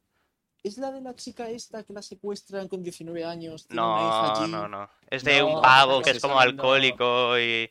¿Es 0.63 0.79
la 0.79 0.91
de 0.91 1.01
la 1.01 1.15
chica 1.15 1.49
esta 1.49 1.85
que 1.85 1.93
la 1.93 2.03
secuestran 2.03 2.67
con 2.67 2.83
19 2.83 3.25
años? 3.25 3.67
tiene 3.69 3.83
una 3.83 3.95
No, 4.01 4.09
hija 4.09 4.43
allí? 4.43 4.51
no, 4.53 4.69
no. 4.69 4.91
Es 5.09 5.23
de 5.23 5.39
No, 5.41 5.57
un 5.57 5.63
pavo 5.63 5.99
que 6.01 6.11
se 6.11 6.17
es 6.17 6.23
como 6.23 6.41
alcohólico 6.41 7.39
y, 7.39 7.71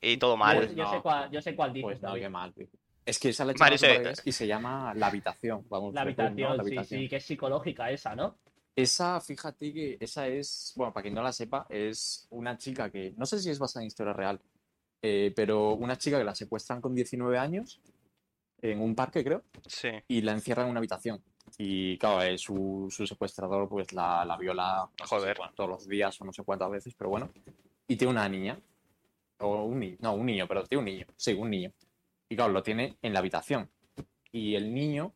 y 0.00 0.16
todo 0.16 0.32
Yo, 0.32 0.36
mal. 0.38 0.56
Pues 0.56 0.74
yo 0.74 0.90
sé 0.90 1.00
cuál, 1.02 1.30
yo 1.30 1.42
sé 1.42 1.54
cuál 1.54 1.72
dices, 1.74 1.84
Pues 1.84 2.02
no, 2.02 2.14
qué 2.14 2.28
mal, 2.30 2.54
tío. 2.54 2.66
Es 3.04 3.18
que 3.18 3.30
esa 3.30 3.44
la 3.44 3.52
he 3.52 3.54
Vale, 3.58 3.76
sí. 3.76 3.86
y 4.24 4.32
se 4.32 4.46
llama 4.46 4.94
La 4.94 5.08
Habitación. 5.08 5.66
Vamos, 5.68 5.92
La 5.92 6.02
habitación, 6.02 6.56
La 6.56 6.62
sí, 6.62 6.68
habitación. 6.70 7.00
sí, 7.00 7.08
que 7.08 7.16
es 7.16 7.24
psicológica 7.24 7.90
esa, 7.90 8.14
¿no? 8.14 8.38
Esa, 8.74 9.20
fíjate 9.20 9.72
que 9.72 9.96
esa 10.00 10.26
es, 10.28 10.72
bueno, 10.76 10.92
para 10.92 11.02
quien 11.02 11.14
no 11.14 11.22
la 11.22 11.32
sepa, 11.32 11.66
es 11.68 12.26
una 12.30 12.56
chica 12.56 12.90
que, 12.90 13.12
no 13.16 13.26
sé 13.26 13.38
si 13.38 13.50
es 13.50 13.58
basada 13.58 13.82
en 13.82 13.88
historia 13.88 14.12
real, 14.14 14.40
eh, 15.02 15.32
pero 15.36 15.74
una 15.74 15.96
chica 15.98 16.16
que 16.18 16.24
la 16.24 16.34
secuestran 16.34 16.80
con 16.80 16.94
19 16.94 17.36
años 17.36 17.80
en 18.62 18.80
un 18.80 18.94
parque, 18.94 19.22
creo, 19.24 19.42
Sí. 19.66 19.88
y 20.08 20.22
la 20.22 20.32
encierran 20.32 20.66
en 20.66 20.70
una 20.70 20.78
habitación. 20.78 21.22
Y 21.58 21.98
claro, 21.98 22.22
eh, 22.22 22.38
su, 22.38 22.88
su 22.90 23.06
secuestrador 23.06 23.68
pues 23.68 23.92
la, 23.92 24.24
la 24.24 24.36
viola 24.38 24.88
no 24.98 25.06
sé 25.06 25.14
si, 25.16 25.20
Joder. 25.20 25.36
todos 25.54 25.68
los 25.68 25.88
días 25.88 26.18
o 26.20 26.24
no 26.24 26.32
sé 26.32 26.42
cuántas 26.44 26.70
veces, 26.70 26.94
pero 26.94 27.10
bueno. 27.10 27.30
Y 27.88 27.96
tiene 27.96 28.12
una 28.12 28.26
niña, 28.28 28.58
o 29.40 29.64
un 29.64 29.80
niño, 29.80 29.96
no, 30.00 30.14
un 30.14 30.24
niño, 30.24 30.46
pero 30.48 30.64
tiene 30.64 30.78
un 30.78 30.84
niño, 30.86 31.06
sí, 31.16 31.34
un 31.34 31.50
niño. 31.50 31.72
Y 32.28 32.36
claro, 32.36 32.52
lo 32.52 32.62
tiene 32.62 32.96
en 33.02 33.12
la 33.12 33.18
habitación. 33.18 33.68
Y 34.30 34.54
el 34.54 34.72
niño 34.72 35.12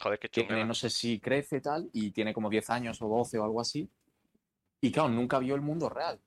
Joder, 0.00 0.18
qué 0.18 0.28
tiene, 0.28 0.50
chungo. 0.50 0.64
no 0.66 0.74
sé 0.74 0.90
si 0.90 1.18
crece 1.20 1.60
tal, 1.60 1.88
y 1.92 2.10
tiene 2.10 2.32
como 2.34 2.50
10 2.50 2.70
años 2.70 3.00
o 3.02 3.08
12 3.08 3.38
o 3.38 3.44
algo 3.44 3.60
así. 3.60 3.88
Y 4.80 4.92
claro, 4.92 5.08
nunca 5.08 5.38
vio 5.38 5.54
el 5.54 5.60
mundo 5.62 5.88
real. 5.88 6.18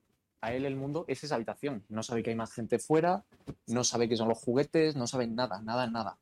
A 0.41 0.53
él 0.53 0.65
el 0.65 0.76
mundo 0.76 1.05
es 1.07 1.24
esa 1.24 1.36
habitación. 1.36 1.84
No 1.89 2.01
sabe 2.01 2.24
que 2.24 2.30
hay 2.30 2.36
más 2.36 2.53
gente 2.53 2.80
fuera, 2.80 3.24
no 3.67 3.84
sabe 3.84 4.07
qué 4.07 4.15
son 4.15 4.30
los 4.30 4.38
juguetes, 4.39 4.95
no 4.95 5.05
sabe 5.05 5.28
nada, 5.28 5.61
nada, 5.61 5.86
nada. 5.88 6.17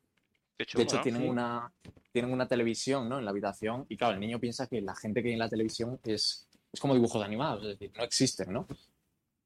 Qué 0.58 0.64
De 0.76 0.82
hecho, 0.82 0.96
¿no? 0.96 1.02
tienen, 1.02 1.22
Sí. 1.22 1.28
una, 1.28 1.72
tienen 2.12 2.32
una 2.32 2.48
televisión 2.48 3.08
¿no? 3.08 3.18
en 3.20 3.24
la 3.24 3.30
habitación 3.30 3.86
y 3.88 3.96
claro, 3.96 4.14
el 4.14 4.20
niño 4.20 4.40
piensa 4.40 4.66
que 4.66 4.80
la 4.80 4.94
gente 4.96 5.22
que 5.22 5.28
hay 5.28 5.34
en 5.34 5.38
la 5.38 5.48
televisión 5.48 6.00
es, 6.04 6.48
es 6.72 6.80
como 6.80 6.94
dibujos 6.94 7.22
animados, 7.24 7.62
es 7.62 7.68
decir, 7.78 7.92
no 7.96 8.02
existen, 8.02 8.52
¿no? 8.52 8.66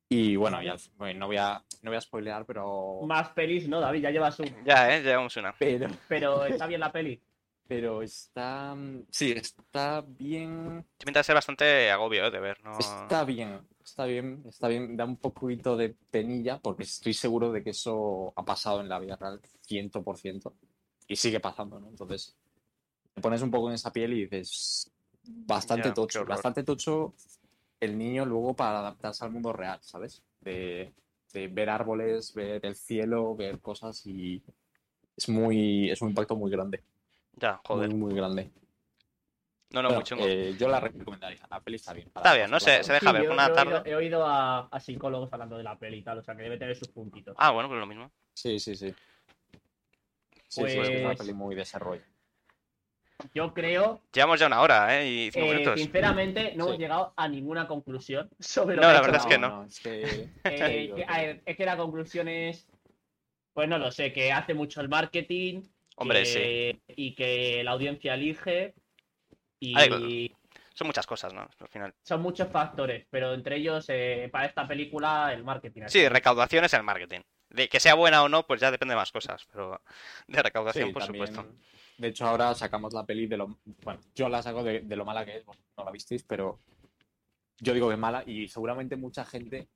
Y 0.09 0.37
bueno, 0.37 0.63
ya, 0.63 0.77
bueno, 0.97 1.21
no, 1.21 1.27
voy 1.27 1.37
a, 1.39 1.63
no 1.83 1.91
voy 1.91 1.97
a 1.97 2.01
spoilear, 2.01 2.45
pero... 2.47 3.01
Más 3.07 3.29
pelis, 3.31 3.69
¿no, 3.69 3.81
David? 3.81 4.03
Ya 4.03 4.11
llevas 4.11 4.39
un. 4.41 4.47
Ya, 4.65 4.95
eh, 4.95 5.03
llevamos 5.03 5.35
una. 5.39 5.55
Pero, 5.59 5.89
Pero 6.09 6.45
está 6.45 6.67
bien 6.67 6.81
la 6.81 6.93
peli. 6.93 7.19
Pero 7.73 8.03
está... 8.03 8.77
Sí, 9.09 9.33
está 9.33 10.03
bien... 10.07 10.85
De 11.07 11.25
ser 11.25 11.35
bastante 11.35 11.91
agobio 11.91 12.27
eh, 12.27 12.31
de 12.31 12.39
ver, 12.39 12.63
¿no? 12.63 12.79
Está 12.79 13.25
bien, 13.25 13.67
está 13.83 14.05
bien, 14.05 14.45
está 14.47 14.69
bien. 14.69 14.95
Da 14.95 15.07
un 15.07 15.17
poquito 15.17 15.75
de 15.75 15.97
penilla 16.11 16.61
porque 16.61 16.83
estoy 16.83 17.15
seguro 17.15 17.51
de 17.51 17.65
que 17.65 17.71
eso 17.71 18.35
ha 18.37 18.45
pasado 18.45 18.83
en 18.83 18.91
la 18.91 18.99
vida 18.99 19.17
real 19.17 19.41
100% 19.67 20.53
y 21.09 21.17
sigue 21.17 21.41
pasando, 21.41 21.81
¿no? 21.81 21.89
Entonces, 21.89 22.37
te 23.15 23.23
pones 23.23 23.41
un 23.41 23.51
poco 23.51 23.71
en 23.71 23.77
esa 23.77 23.91
piel 23.91 24.13
y 24.13 24.27
dices, 24.27 24.93
bastante 25.25 25.93
tocho, 25.93 26.27
bastante 26.27 26.65
tocho 26.65 27.15
el 27.81 27.97
niño 27.97 28.27
luego 28.27 28.55
para 28.55 28.81
adaptarse 28.81 29.25
al 29.25 29.31
mundo 29.31 29.51
real, 29.55 29.79
¿sabes? 29.81 30.23
De, 30.43 30.93
de 31.33 31.49
ver 31.49 31.71
árboles, 31.71 32.35
ver 32.35 32.67
el 32.67 32.75
cielo, 32.75 33.35
ver 33.35 33.61
cosas 33.61 34.05
y 34.05 34.43
es 35.17 35.27
muy, 35.31 35.91
es 35.91 36.03
un 36.03 36.11
impacto 36.11 36.37
muy 36.37 36.51
grande, 36.51 36.83
Ya, 37.37 37.61
joder. 37.67 37.89
muy, 37.91 37.99
muy 37.99 38.15
grande. 38.15 38.51
No, 39.71 39.81
no, 39.81 39.89
Bueno, 39.89 40.01
muy 40.01 40.05
chungo. 40.05 40.25
eh, 40.27 40.55
yo 40.59 40.69
la 40.69 40.81
recomendaría, 40.81 41.41
la 41.51 41.61
peli 41.61 41.77
está 41.77 41.95
bien. 41.95 42.09
Está 42.15 42.35
bien, 42.35 42.51
no 42.51 42.61
sé, 42.61 42.85
se 42.85 42.93
deja 42.93 43.11
ver 43.11 43.25
yo, 43.25 43.33
una 43.33 43.47
yo 43.47 43.53
he 43.53 43.57
tarde. 43.57 43.75
oído, 43.75 43.85
he 43.87 43.95
oído 43.95 44.27
a, 44.27 44.67
a 44.67 44.81
psicólogos 44.81 45.33
hablando 45.33 45.57
de 45.57 45.63
la 45.63 45.79
peli 45.79 45.99
y 45.99 46.03
tal, 46.03 46.19
o 46.19 46.23
sea 46.23 46.37
que 46.37 46.43
debe 46.43 46.59
tener 46.59 46.77
sus 46.77 46.89
puntitos. 46.89 47.35
Ah, 47.39 47.53
bueno, 47.53 47.69
pues 47.71 47.81
lo 47.81 47.87
mismo. 47.87 48.11
Sí, 48.35 48.59
sí, 48.59 48.77
sí. 48.77 48.95
Sí, 50.49 50.63
sí, 50.69 50.79
es 50.79 50.89
una 51.01 51.09
Pues- 51.09 51.19
peli 51.21 51.33
muy 51.33 51.55
desarrollo. 51.55 52.03
Yo 53.35 53.55
creo, 53.55 54.03
Llevamos 54.13 54.41
ya 54.41 54.49
una 54.49 54.61
hora, 54.61 54.99
¿eh? 55.01 55.09
Y 55.09 55.31
cinco 55.31 55.47
eh, 55.47 55.55
minutos. 55.55 55.81
sinceramente, 55.81 56.55
no 56.57 56.65
Sí. 56.65 56.71
hemos 56.71 56.79
llegado 56.81 57.13
a 57.17 57.29
ninguna 57.29 57.69
conclusión 57.69 58.29
sobre 58.41 58.75
lo 58.77 58.83
No, 58.83 58.89
que 58.89 58.93
la 58.93 58.99
ha 58.99 59.03
verdad 59.03 59.21
es 59.21 59.27
que 59.27 59.39
la- 59.39 59.49
no. 59.49 59.65
es 59.65 59.81
que... 59.81 60.29
Eh, 60.45 60.93
que- 60.97 61.05
a 61.09 61.21
ver, 61.21 61.43
es 61.47 61.57
que 61.57 61.65
la 61.65 61.77
conclusión 61.77 62.27
es, 62.29 62.67
pues 63.55 63.69
no 63.69 63.79
lo 63.79 63.91
sé, 63.93 64.13
que 64.13 64.33
hace 64.33 64.53
mucho 64.55 64.81
el 64.83 64.89
marketing 64.89 65.63
Hombre, 66.03 66.25
sí. 66.27 66.81
y 66.89 67.15
que 67.15 67.63
la 67.65 67.71
audiencia 67.73 68.15
elige 68.15 68.75
y 69.61 69.75
Ay, 69.77 69.89
claro. 69.89 70.07
Son 70.75 70.87
muchas 70.87 71.07
cosas, 71.07 71.33
¿no? 71.35 71.43
Al 71.61 71.69
final. 71.69 71.95
son 72.03 72.23
muchos 72.23 72.49
factores, 72.49 73.07
pero 73.11 73.35
entre 73.35 73.57
ellos 73.57 73.85
eh, 73.89 74.29
para 74.33 74.47
esta 74.47 74.67
película 74.67 75.33
el 75.33 75.45
marketing. 75.45 75.83
Sí, 75.87 76.09
recaudación 76.09 76.65
es 76.65 76.73
el 76.75 76.83
marketing. 76.83 77.21
De 77.51 77.69
que 77.69 77.79
sea 77.79 77.95
buena 77.95 78.23
o 78.23 78.29
no, 78.31 78.47
pues 78.47 78.61
ya 78.63 78.71
depende 78.71 78.93
de 78.95 78.97
más 78.97 79.13
cosas, 79.13 79.47
pero 79.53 79.83
de 80.27 80.43
recaudación, 80.43 80.89
Sí, 80.89 80.93
por 80.93 81.03
también- 81.05 81.27
supuesto. 81.27 81.55
De 81.99 82.09
hecho, 82.09 82.27
ahora 82.27 82.55
sacamos 82.55 82.95
la 82.95 83.05
peli 83.05 83.27
de 83.27 83.37
lo... 83.37 83.59
Bueno, 83.83 84.01
yo 84.15 84.29
la 84.31 84.43
saco 84.43 84.65
de, 84.65 84.81
de 84.81 84.97
lo 84.97 85.05
mala 85.05 85.25
que 85.27 85.37
es, 85.37 85.45
vosotros 85.45 85.71
no 85.77 85.85
la 85.85 85.91
visteis, 85.91 86.23
pero 86.25 86.59
yo 87.59 87.75
digo 87.75 87.89
que 87.89 87.95
es 87.95 88.01
mala 88.01 88.25
y 88.27 88.49
seguramente 88.49 88.97
mucha 88.97 89.25
gente 89.27 89.69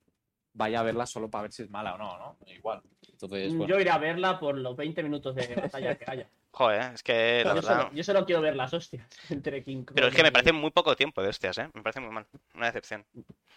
vaya 0.55 0.81
a 0.81 0.83
verla 0.83 1.05
solo 1.07 1.29
para 1.31 1.43
ver 1.43 1.53
si 1.53 1.63
es 1.65 1.71
mala 1.71 1.95
o 1.95 1.99
no, 1.99 2.17
¿no? 2.19 2.39
Igual. 2.47 2.81
Entonces, 3.23 3.55
bueno. 3.55 3.67
Yo 3.75 3.81
iré 3.81 3.91
a 3.91 3.99
verla 3.99 4.39
por 4.39 4.57
los 4.59 4.77
20 4.77 5.03
minutos 5.03 5.35
de 5.35 5.55
batalla 5.55 5.95
que 5.97 6.05
haya. 6.11 6.27
Joder, 6.53 6.95
es 6.95 7.03
que 7.03 7.43
la 7.45 7.51
Yo 7.51 7.55
verdad. 7.57 7.79
solo, 7.83 7.91
yo 7.95 8.03
solo 8.05 8.25
quiero 8.25 8.41
ver 8.41 8.57
las 8.57 8.73
hostias 8.73 9.07
entre 9.31 9.63
King 9.63 9.85
Kong 9.85 9.95
Pero 9.95 10.09
es 10.09 10.15
que 10.15 10.23
me 10.23 10.33
parece 10.33 10.53
muy 10.53 10.71
poco 10.71 10.97
tiempo 10.97 11.23
de 11.23 11.29
hostias, 11.29 11.59
¿eh? 11.59 11.69
Me 11.75 11.83
parece 11.83 12.01
muy 12.01 12.11
mal. 12.11 12.27
Una 12.55 12.67
decepción. 12.67 13.05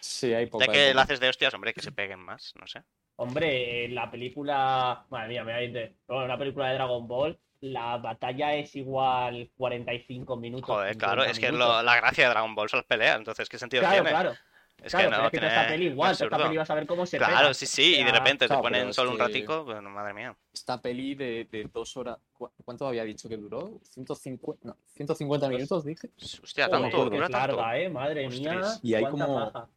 Sí, 0.00 0.32
hay 0.34 0.46
poca... 0.46 0.66
Ya 0.66 0.72
que 0.72 0.94
la 0.94 1.02
haces 1.02 1.18
de 1.20 1.28
hostias, 1.28 1.52
hombre, 1.54 1.72
que 1.72 1.80
se 1.80 1.92
peguen 1.92 2.18
más, 2.20 2.52
no 2.60 2.66
sé. 2.66 2.82
Hombre, 3.16 3.88
la 3.88 4.10
película. 4.10 5.04
Madre 5.10 5.28
mía, 5.28 5.44
me 5.44 5.52
voy 5.52 5.60
a 5.60 5.64
ir 5.64 5.72
de. 5.72 5.94
Bueno, 6.08 6.24
una 6.24 6.38
película 6.38 6.68
de 6.68 6.74
Dragon 6.74 7.06
Ball. 7.06 7.38
La 7.60 7.98
batalla 7.98 8.54
es 8.54 8.74
igual 8.76 9.50
45 9.56 10.36
minutos. 10.36 10.66
Joder, 10.66 10.96
claro, 10.96 11.22
50 11.24 11.30
es 11.32 11.38
que 11.38 11.52
lo- 11.52 11.82
la 11.82 11.96
gracia 11.96 12.24
de 12.24 12.30
Dragon 12.30 12.54
Ball 12.54 12.70
son 12.70 12.78
las 12.78 12.86
peleas, 12.86 13.18
entonces, 13.18 13.48
¿qué 13.50 13.58
sentido 13.58 13.82
Claro, 13.82 13.96
tiene? 13.96 14.10
claro. 14.10 14.34
Es 14.82 14.92
claro, 14.92 15.06
que 15.06 15.10
pero 15.10 15.20
no 15.22 15.24
es 15.26 15.30
que 15.30 15.38
tiene... 15.38 15.46
esta 15.54 15.66
peli 15.68 15.86
igual. 15.86 16.12
Esta 16.12 16.28
peli 16.38 16.56
vas 16.56 16.70
a 16.70 16.74
ver 16.74 16.86
cómo 16.86 17.06
se 17.06 17.18
Claro, 17.18 17.36
pega. 17.38 17.54
sí, 17.54 17.66
sí, 17.66 17.96
y 18.00 18.04
de 18.04 18.12
repente 18.12 18.44
te 18.44 18.46
claro, 18.48 18.62
ponen 18.62 18.80
pero 18.80 18.90
es 18.90 18.96
solo 18.96 19.10
un 19.12 19.18
ratico, 19.18 19.64
bueno, 19.64 19.90
madre 19.90 20.14
mía. 20.14 20.36
Esta 20.52 20.80
peli 20.80 21.14
de, 21.14 21.46
de 21.50 21.68
dos 21.72 21.96
horas... 21.96 22.18
¿cu- 22.32 22.50
¿Cuánto 22.64 22.86
había 22.86 23.04
dicho 23.04 23.28
que 23.28 23.36
duró? 23.36 23.80
¿150, 23.94 24.58
no, 24.62 24.76
150 24.94 25.46
Pues- 25.46 25.56
minutos, 25.56 25.84
dije? 25.84 26.10
Hostia, 26.42 26.66
Joder, 26.66 26.80
tanto, 26.82 26.96
que 27.04 27.16
dura 27.16 27.26
es 27.26 27.32
tanto. 27.32 27.56
larga, 27.56 27.78
eh, 27.78 27.88
madre 27.88 28.28
mía. 28.28 28.52
Ostras. 28.56 28.80
Y 28.82 28.94
hay 28.94 29.04
como- 29.04 29.50
paja. 29.52 29.68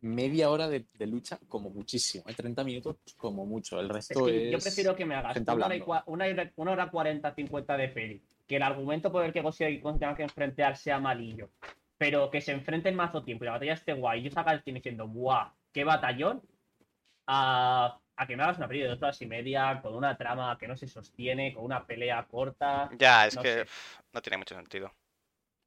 Media 0.00 0.50
hora 0.50 0.68
de, 0.68 0.84
de 0.98 1.06
lucha 1.06 1.38
como 1.48 1.70
muchísimo. 1.70 2.24
Hay 2.26 2.34
30 2.34 2.64
minutos 2.64 2.96
como 3.16 3.46
mucho. 3.46 3.78
El 3.78 3.86
Es 3.86 3.92
resto 3.92 4.26
que 4.26 4.46
es... 4.48 4.52
yo 4.52 4.58
prefiero 4.58 4.96
que 4.96 5.04
me 5.04 5.14
hagas 5.14 5.36
una 5.36 5.54
una, 6.06 6.24
hora- 6.26 6.52
una 6.56 6.72
hora 6.72 6.90
40, 6.90 7.32
50 7.34 7.76
de 7.76 7.88
peli. 7.88 8.22
Que 8.48 8.56
el 8.56 8.62
argumento 8.62 9.12
por 9.12 9.24
el 9.24 9.32
que 9.32 9.40
tenga 10.00 10.16
que 10.16 10.24
enfrentar 10.24 10.76
sea 10.76 10.98
malillo. 10.98 11.50
Pero 12.02 12.30
que 12.32 12.40
se 12.40 12.50
enfrenten 12.50 12.96
mazo 12.96 13.22
tiempo 13.22 13.44
y 13.44 13.46
la 13.46 13.52
batalla 13.52 13.74
esté 13.74 13.92
guay. 13.92 14.18
Y 14.18 14.22
yo 14.24 14.30
salga 14.32 14.50
del 14.50 14.62
cine 14.64 14.80
diciendo, 14.80 15.06
¡buah! 15.06 15.52
¡Qué 15.72 15.84
batallón! 15.84 16.42
A, 17.28 17.96
a 18.16 18.26
que 18.26 18.36
me 18.36 18.42
hagas 18.42 18.58
una 18.58 18.66
peli 18.66 18.80
de 18.80 18.88
dos 18.88 19.00
horas 19.00 19.22
y 19.22 19.26
media 19.26 19.78
con 19.80 19.94
una 19.94 20.16
trama 20.16 20.58
que 20.58 20.66
no 20.66 20.76
se 20.76 20.88
sostiene, 20.88 21.54
con 21.54 21.64
una 21.64 21.86
pelea 21.86 22.26
corta. 22.28 22.90
Ya, 22.98 23.28
es 23.28 23.36
No 23.36 23.42
que 23.42 23.52
sé. 23.52 23.66
no 24.12 24.20
tiene 24.20 24.38
mucho 24.38 24.56
sentido. 24.56 24.92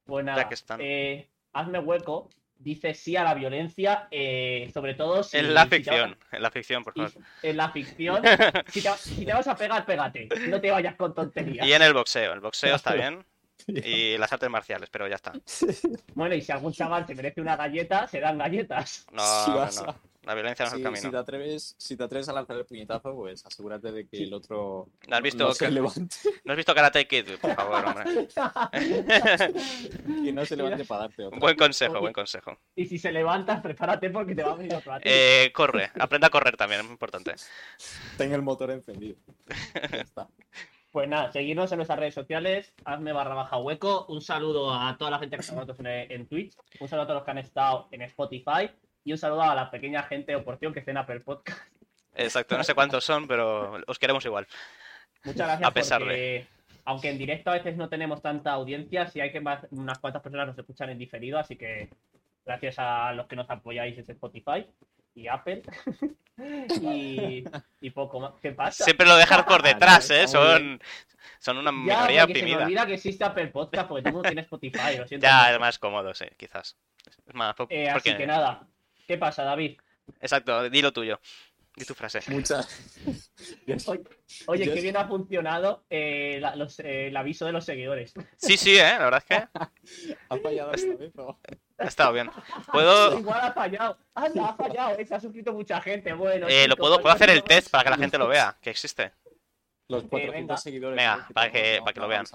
Pues 0.04 0.26
nada, 0.26 0.48
que 0.50 0.56
están. 0.56 0.82
eh, 0.82 1.30
hazme 1.54 1.80
hueco. 1.80 2.30
Dice 2.58 2.94
sí 2.94 3.16
a 3.16 3.24
la 3.24 3.34
violencia, 3.34 4.08
eh, 4.12 4.70
sobre 4.74 4.94
todo 4.94 5.24
si. 5.24 5.38
En 5.38 5.54
la 5.54 5.62
si 5.62 5.68
a- 5.68 5.70
ficción, 5.70 6.18
en 6.34 6.42
la 6.42 6.52
ficción, 6.52 6.84
por 6.84 6.94
y- 6.98 7.02
favor. 7.08 7.26
en 7.44 7.58
la 7.58 7.70
ficción, 7.72 8.22
si 8.68 8.82
te, 8.82 8.90
si 8.98 9.26
te 9.26 9.34
vas 9.34 9.48
a 9.48 9.56
pegar, 9.56 9.86
pégate. 9.86 10.28
No 10.50 10.60
te 10.60 10.70
vayas 10.72 10.96
con 10.96 11.14
tonterías. 11.16 11.66
Y 11.66 11.72
en 11.72 11.82
el 11.82 11.94
boxeo, 11.94 12.34
el 12.34 12.42
boxeo 12.42 12.76
está 12.76 12.94
bien. 12.94 13.26
Y 13.68 14.18
las 14.18 14.32
artes 14.32 14.50
marciales, 14.50 14.90
pero 14.90 15.08
ya 15.08 15.16
está. 15.16 15.34
Bueno, 16.14 16.36
y 16.36 16.42
si 16.42 16.52
algún 16.52 16.72
chaval 16.72 17.06
se 17.08 17.14
merece 17.16 17.42
una 17.42 17.56
galleta, 17.56 18.08
se 18.08 18.20
dan 18.20 18.38
galletas. 18.38 19.06
No, 19.12 19.24
Si 19.46 19.52
no, 19.52 19.58
vas 19.58 19.82
no. 19.84 19.90
a- 19.90 20.00
La 20.24 20.34
violencia 20.34 20.66
no 20.66 20.70
es 20.70 20.78
el 20.78 20.84
camino. 20.84 21.02
si 21.02 21.12
te 21.12 21.18
atreves, 21.18 21.76
si 21.78 21.96
te 21.98 22.04
atreves 22.04 22.30
a 22.30 22.34
lanzar 22.34 22.58
el 22.58 22.66
puñetazo, 22.66 23.14
pues 23.16 23.46
asegúrate 23.46 23.92
de 23.92 24.08
que 24.08 24.24
el 24.24 24.34
otro 24.34 24.88
¿No 25.08 25.16
has 25.16 25.22
visto 25.22 25.44
no 25.46 25.54
se 25.54 25.66
que- 25.66 25.72
levante, 25.72 26.16
¿No 26.44 26.52
has 26.54 26.58
visto 26.58 26.74
Karate 26.74 27.08
Kid? 27.08 27.26
Por 27.42 27.54
favor, 27.56 27.86
hombre. 27.86 28.28
que 30.24 30.32
no 30.34 30.46
se 30.46 30.56
levante 30.56 30.86
para 30.86 31.02
darte 31.02 31.26
otro. 31.26 31.40
buen 31.40 31.56
consejo, 31.58 32.00
buen 32.00 32.14
consejo. 32.14 32.58
y 32.76 32.86
si 32.86 32.98
se 32.98 33.12
levanta, 33.12 33.62
prepárate 33.62 34.10
porque 34.10 34.34
te 34.36 34.44
va 34.44 34.54
a 34.54 34.56
venir 34.56 34.74
otro 34.76 34.94
a 34.94 35.00
ti. 35.00 35.10
Eh, 35.12 35.52
corre, 35.54 35.92
aprende 36.00 36.28
a 36.28 36.30
correr 36.30 36.56
también, 36.58 36.82
es 36.82 36.86
muy 36.86 36.94
importante. 36.94 37.36
Ten 38.18 38.32
el 38.34 38.42
motor 38.42 38.72
encendido. 38.72 39.18
Ya 39.92 39.98
está. 40.02 40.28
Pues 40.96 41.10
nada, 41.10 41.30
seguirnos 41.30 41.70
en 41.74 41.80
nuestras 41.80 42.00
redes 42.00 42.14
sociales, 42.14 42.74
hazme 42.86 43.12
barra 43.12 43.36
baja 43.36 43.58
hueco. 43.58 44.06
Un 44.08 44.22
saludo 44.22 44.74
a 44.74 44.96
toda 44.98 45.12
la 45.12 45.20
gente 45.20 45.36
que 45.36 45.42
está 45.42 45.52
con 45.52 45.68
nosotros 45.68 45.86
en, 45.86 46.10
en 46.10 46.26
Twitch. 46.26 46.56
Un 46.80 46.88
saludo 46.88 47.04
a 47.04 47.08
todos 47.08 47.18
los 47.18 47.26
que 47.26 47.32
han 47.32 47.38
estado 47.40 47.90
en 47.92 48.02
Spotify. 48.04 48.72
Y 49.04 49.12
un 49.12 49.18
saludo 49.18 49.42
a 49.42 49.54
la 49.54 49.70
pequeña 49.70 50.04
gente 50.04 50.34
o 50.38 50.46
porción 50.46 50.72
que 50.72 50.80
esté 50.80 50.92
en 50.92 50.98
Apple 51.00 51.20
Podcast. 51.20 51.60
Exacto, 52.16 52.58
no 52.58 52.64
sé 52.64 52.74
cuántos 52.74 53.04
son, 53.04 53.28
pero 53.28 53.78
os 53.86 54.00
queremos 54.00 54.24
igual. 54.24 54.48
Muchas 55.26 55.46
gracias 55.46 55.68
A 55.68 55.74
pesar 55.74 56.00
porque, 56.00 56.48
aunque 56.86 57.10
en 57.10 57.18
directo 57.18 57.50
a 57.50 57.56
veces 57.56 57.76
no 57.76 57.90
tenemos 57.90 58.22
tanta 58.22 58.54
audiencia, 58.54 59.06
sí 59.08 59.20
hay 59.20 59.34
que 59.34 59.42
más, 59.42 59.68
unas 59.72 60.00
cuantas 60.00 60.22
personas 60.22 60.48
nos 60.48 60.58
escuchan 60.58 60.92
en 60.92 60.98
diferido, 60.98 61.38
así 61.38 61.58
que 61.58 61.90
gracias 62.46 62.80
a 62.80 63.12
los 63.12 63.28
que 63.28 63.36
nos 63.36 63.50
apoyáis 63.50 63.98
desde 63.98 64.14
Spotify. 64.14 64.66
Y 65.16 65.28
Apple. 65.28 65.62
y, 66.82 67.44
y 67.82 67.90
poco 67.92 68.20
más. 68.20 68.34
¿Qué 68.42 68.52
pasa? 68.52 68.84
Siempre 68.84 69.08
lo 69.08 69.16
dejan 69.16 69.46
por 69.46 69.64
detrás, 69.64 70.10
¿eh? 70.12 70.28
Son, 70.28 70.80
son 71.40 71.58
una 71.58 71.72
ya, 71.72 71.76
minoría 71.78 72.22
porque 72.28 72.40
se 72.40 72.46
me 72.46 72.52
oprimida. 72.52 72.66
olvida 72.66 72.86
que 72.86 72.94
existe 72.96 73.24
Apple 73.24 73.48
Podcast 73.48 73.88
porque 73.88 74.02
todo 74.04 74.10
el 74.10 74.14
mundo 74.16 74.30
tiene 74.30 74.42
Spotify, 74.42 74.98
lo 74.98 75.08
siento. 75.08 75.26
Ya, 75.26 75.38
mucho. 75.44 75.54
es 75.54 75.60
más 75.60 75.80
cómodo, 75.80 76.14
sí, 76.14 76.26
quizás. 76.38 76.78
Es 77.26 77.34
más, 77.34 77.56
Eh, 77.70 77.90
así 77.90 78.16
que 78.16 78.28
nada. 78.28 78.68
¿Qué 79.08 79.18
pasa, 79.18 79.44
David? 79.44 79.78
Exacto, 80.20 80.70
di 80.70 80.82
lo 80.82 80.92
tuyo. 80.92 81.20
Di 81.78 81.84
tu 81.86 81.94
frase. 81.94 82.22
Muchas. 82.30 82.68
Oye, 84.48 84.64
qué 84.74 84.82
bien 84.82 84.96
ha 84.98 85.08
funcionado 85.08 85.84
eh, 85.90 86.38
la- 86.40 86.56
los, 86.56 86.80
eh, 86.80 87.08
el 87.08 87.18
aviso 87.18 87.46
de 87.46 87.52
los 87.52 87.66
seguidores. 87.66 88.14
Sí, 88.38 88.56
sí, 88.56 88.78
¿eh? 88.78 88.96
La 88.98 89.10
verdad 89.10 89.24
es 89.28 89.38
que 89.38 90.16
Ha 90.30 90.38
fallado 90.38 90.72
esta 90.74 90.96
vez, 90.96 91.14
¿no? 91.16 91.38
ha 91.78 91.84
estado 91.86 92.14
bien. 92.14 92.32
Puedo, 92.72 93.20
Igual 93.20 93.42
ha 93.42 93.52
fallado. 93.52 93.98
Anda, 94.14 94.50
ha 94.50 94.56
fallado. 94.56 94.98
eh, 94.98 95.06
Se 95.06 95.16
ha 95.16 95.20
suscrito 95.20 95.52
mucha 95.52 95.82
gente. 95.82 96.14
Bueno, 96.14 96.48
eh, 96.48 96.68
lo 96.68 96.78
puedo, 96.78 97.02
puedo 97.02 97.14
hacer 97.14 97.30
el 97.30 97.44
test 97.44 97.70
para 97.70 97.84
que 97.84 97.90
la 97.90 97.98
gente 97.98 98.18
lo 98.18 98.28
vea, 98.30 98.56
que 98.62 98.70
existe. 98.70 99.12
Los 99.90 100.04
venga. 100.10 100.10
400 100.28 100.62
seguidores. 100.64 100.96
Venga, 100.98 101.28
para 101.34 101.52
que- 101.52 101.80
para 101.84 101.94
que 101.94 102.00
lo 102.00 102.08
vean. 102.08 102.26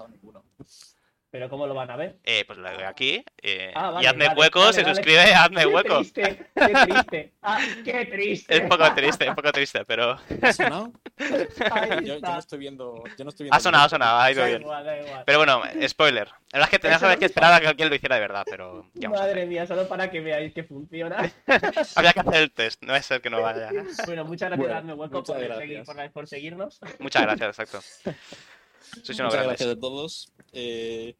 Pero 1.31 1.49
¿cómo 1.49 1.65
lo 1.65 1.73
van 1.73 1.89
a 1.89 1.95
ver? 1.95 2.17
Eh, 2.25 2.43
pues 2.45 2.59
aquí 2.85 3.23
eh, 3.41 3.71
Ah, 3.73 3.89
vale, 3.91 4.03
y 4.03 4.07
hazme 4.09 4.27
vale, 4.27 4.39
hueco, 4.41 4.59
vale, 4.59 4.73
se 4.73 4.83
vale. 4.83 4.95
suscribe, 4.95 5.19
hazme 5.33 5.61
Qué 5.61 5.65
hueco. 5.67 5.97
triste, 5.99 6.45
qué 6.53 6.73
triste. 6.85 7.33
Ah, 7.41 7.59
qué 7.85 8.05
triste. 8.05 8.53
Es 8.57 8.61
un 8.63 8.67
poco 8.69 8.93
triste, 8.93 9.23
es 9.23 9.29
un 9.29 9.35
poco 9.37 9.51
triste, 9.53 9.85
pero 9.85 10.19
¿Ha 10.41 10.53
sonado? 10.53 10.91
Yo, 12.03 12.19
no 12.19 12.37
estoy 12.37 12.59
viendo. 12.59 13.01
Yo 13.17 13.23
no 13.23 13.29
estoy 13.29 13.45
viendo 13.45 13.55
ha 13.55 13.59
sonado, 13.61 13.85
ha 13.85 13.89
sonado, 13.89 14.19
ha 14.19 14.29
ido 14.31 14.41
Da 14.41 14.47
bien. 14.47 14.61
igual, 14.61 14.85
da 14.85 14.99
igual. 14.99 15.23
Pero 15.25 15.37
bueno, 15.37 15.61
spoiler. 15.87 16.27
La 16.27 16.33
verdad 16.59 16.63
es 16.63 16.69
que 16.69 16.79
tenías 16.79 17.17
que 17.17 17.25
esperar 17.25 17.53
a 17.53 17.61
que 17.61 17.67
alguien 17.67 17.87
lo 17.89 17.95
hiciera 17.95 18.15
de 18.15 18.21
verdad, 18.21 18.45
pero 18.49 18.89
ya 18.93 19.07
Madre 19.09 19.45
mía, 19.45 19.65
solo 19.65 19.87
para 19.87 20.11
que 20.11 20.19
veáis 20.19 20.53
que 20.53 20.65
funciona. 20.65 21.31
Había 21.95 22.11
que 22.11 22.19
hacer 22.19 22.35
el 22.41 22.51
test, 22.51 22.83
no 22.83 22.93
es 22.93 23.05
ser 23.05 23.21
que 23.21 23.29
no 23.29 23.41
vaya. 23.41 23.69
Bueno, 24.05 24.25
muchas 24.25 24.49
gracias, 24.49 24.57
Bueno, 24.57 24.73
Dadme 24.73 24.93
Hueco, 24.95 25.23
por, 25.23 25.39
gracias. 25.39 25.59
seguir- 25.59 25.85
por, 25.85 26.11
por 26.11 26.27
seguirnos. 26.27 26.79
Muchas 26.99 27.21
gracias, 27.21 27.57
exacto. 27.57 27.79
Sois 27.81 29.17
unos 29.19 29.31
Muchas 29.31 29.33
grandes. 29.33 29.45
gracias 29.47 29.69
a 29.69 29.79
todos. 29.79 30.33
Eh, 30.51 31.15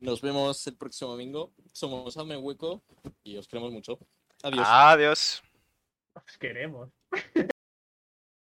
nos 0.00 0.20
vemos 0.20 0.66
el 0.66 0.76
próximo 0.76 1.10
domingo. 1.10 1.52
Somos 1.72 2.16
Hazme 2.16 2.36
Hueco 2.36 2.82
y 3.24 3.36
os 3.36 3.48
queremos 3.48 3.72
mucho. 3.72 3.98
Adiós. 4.42 4.66
Adiós. 4.68 5.42
Os 6.14 6.36
queremos. 6.36 6.90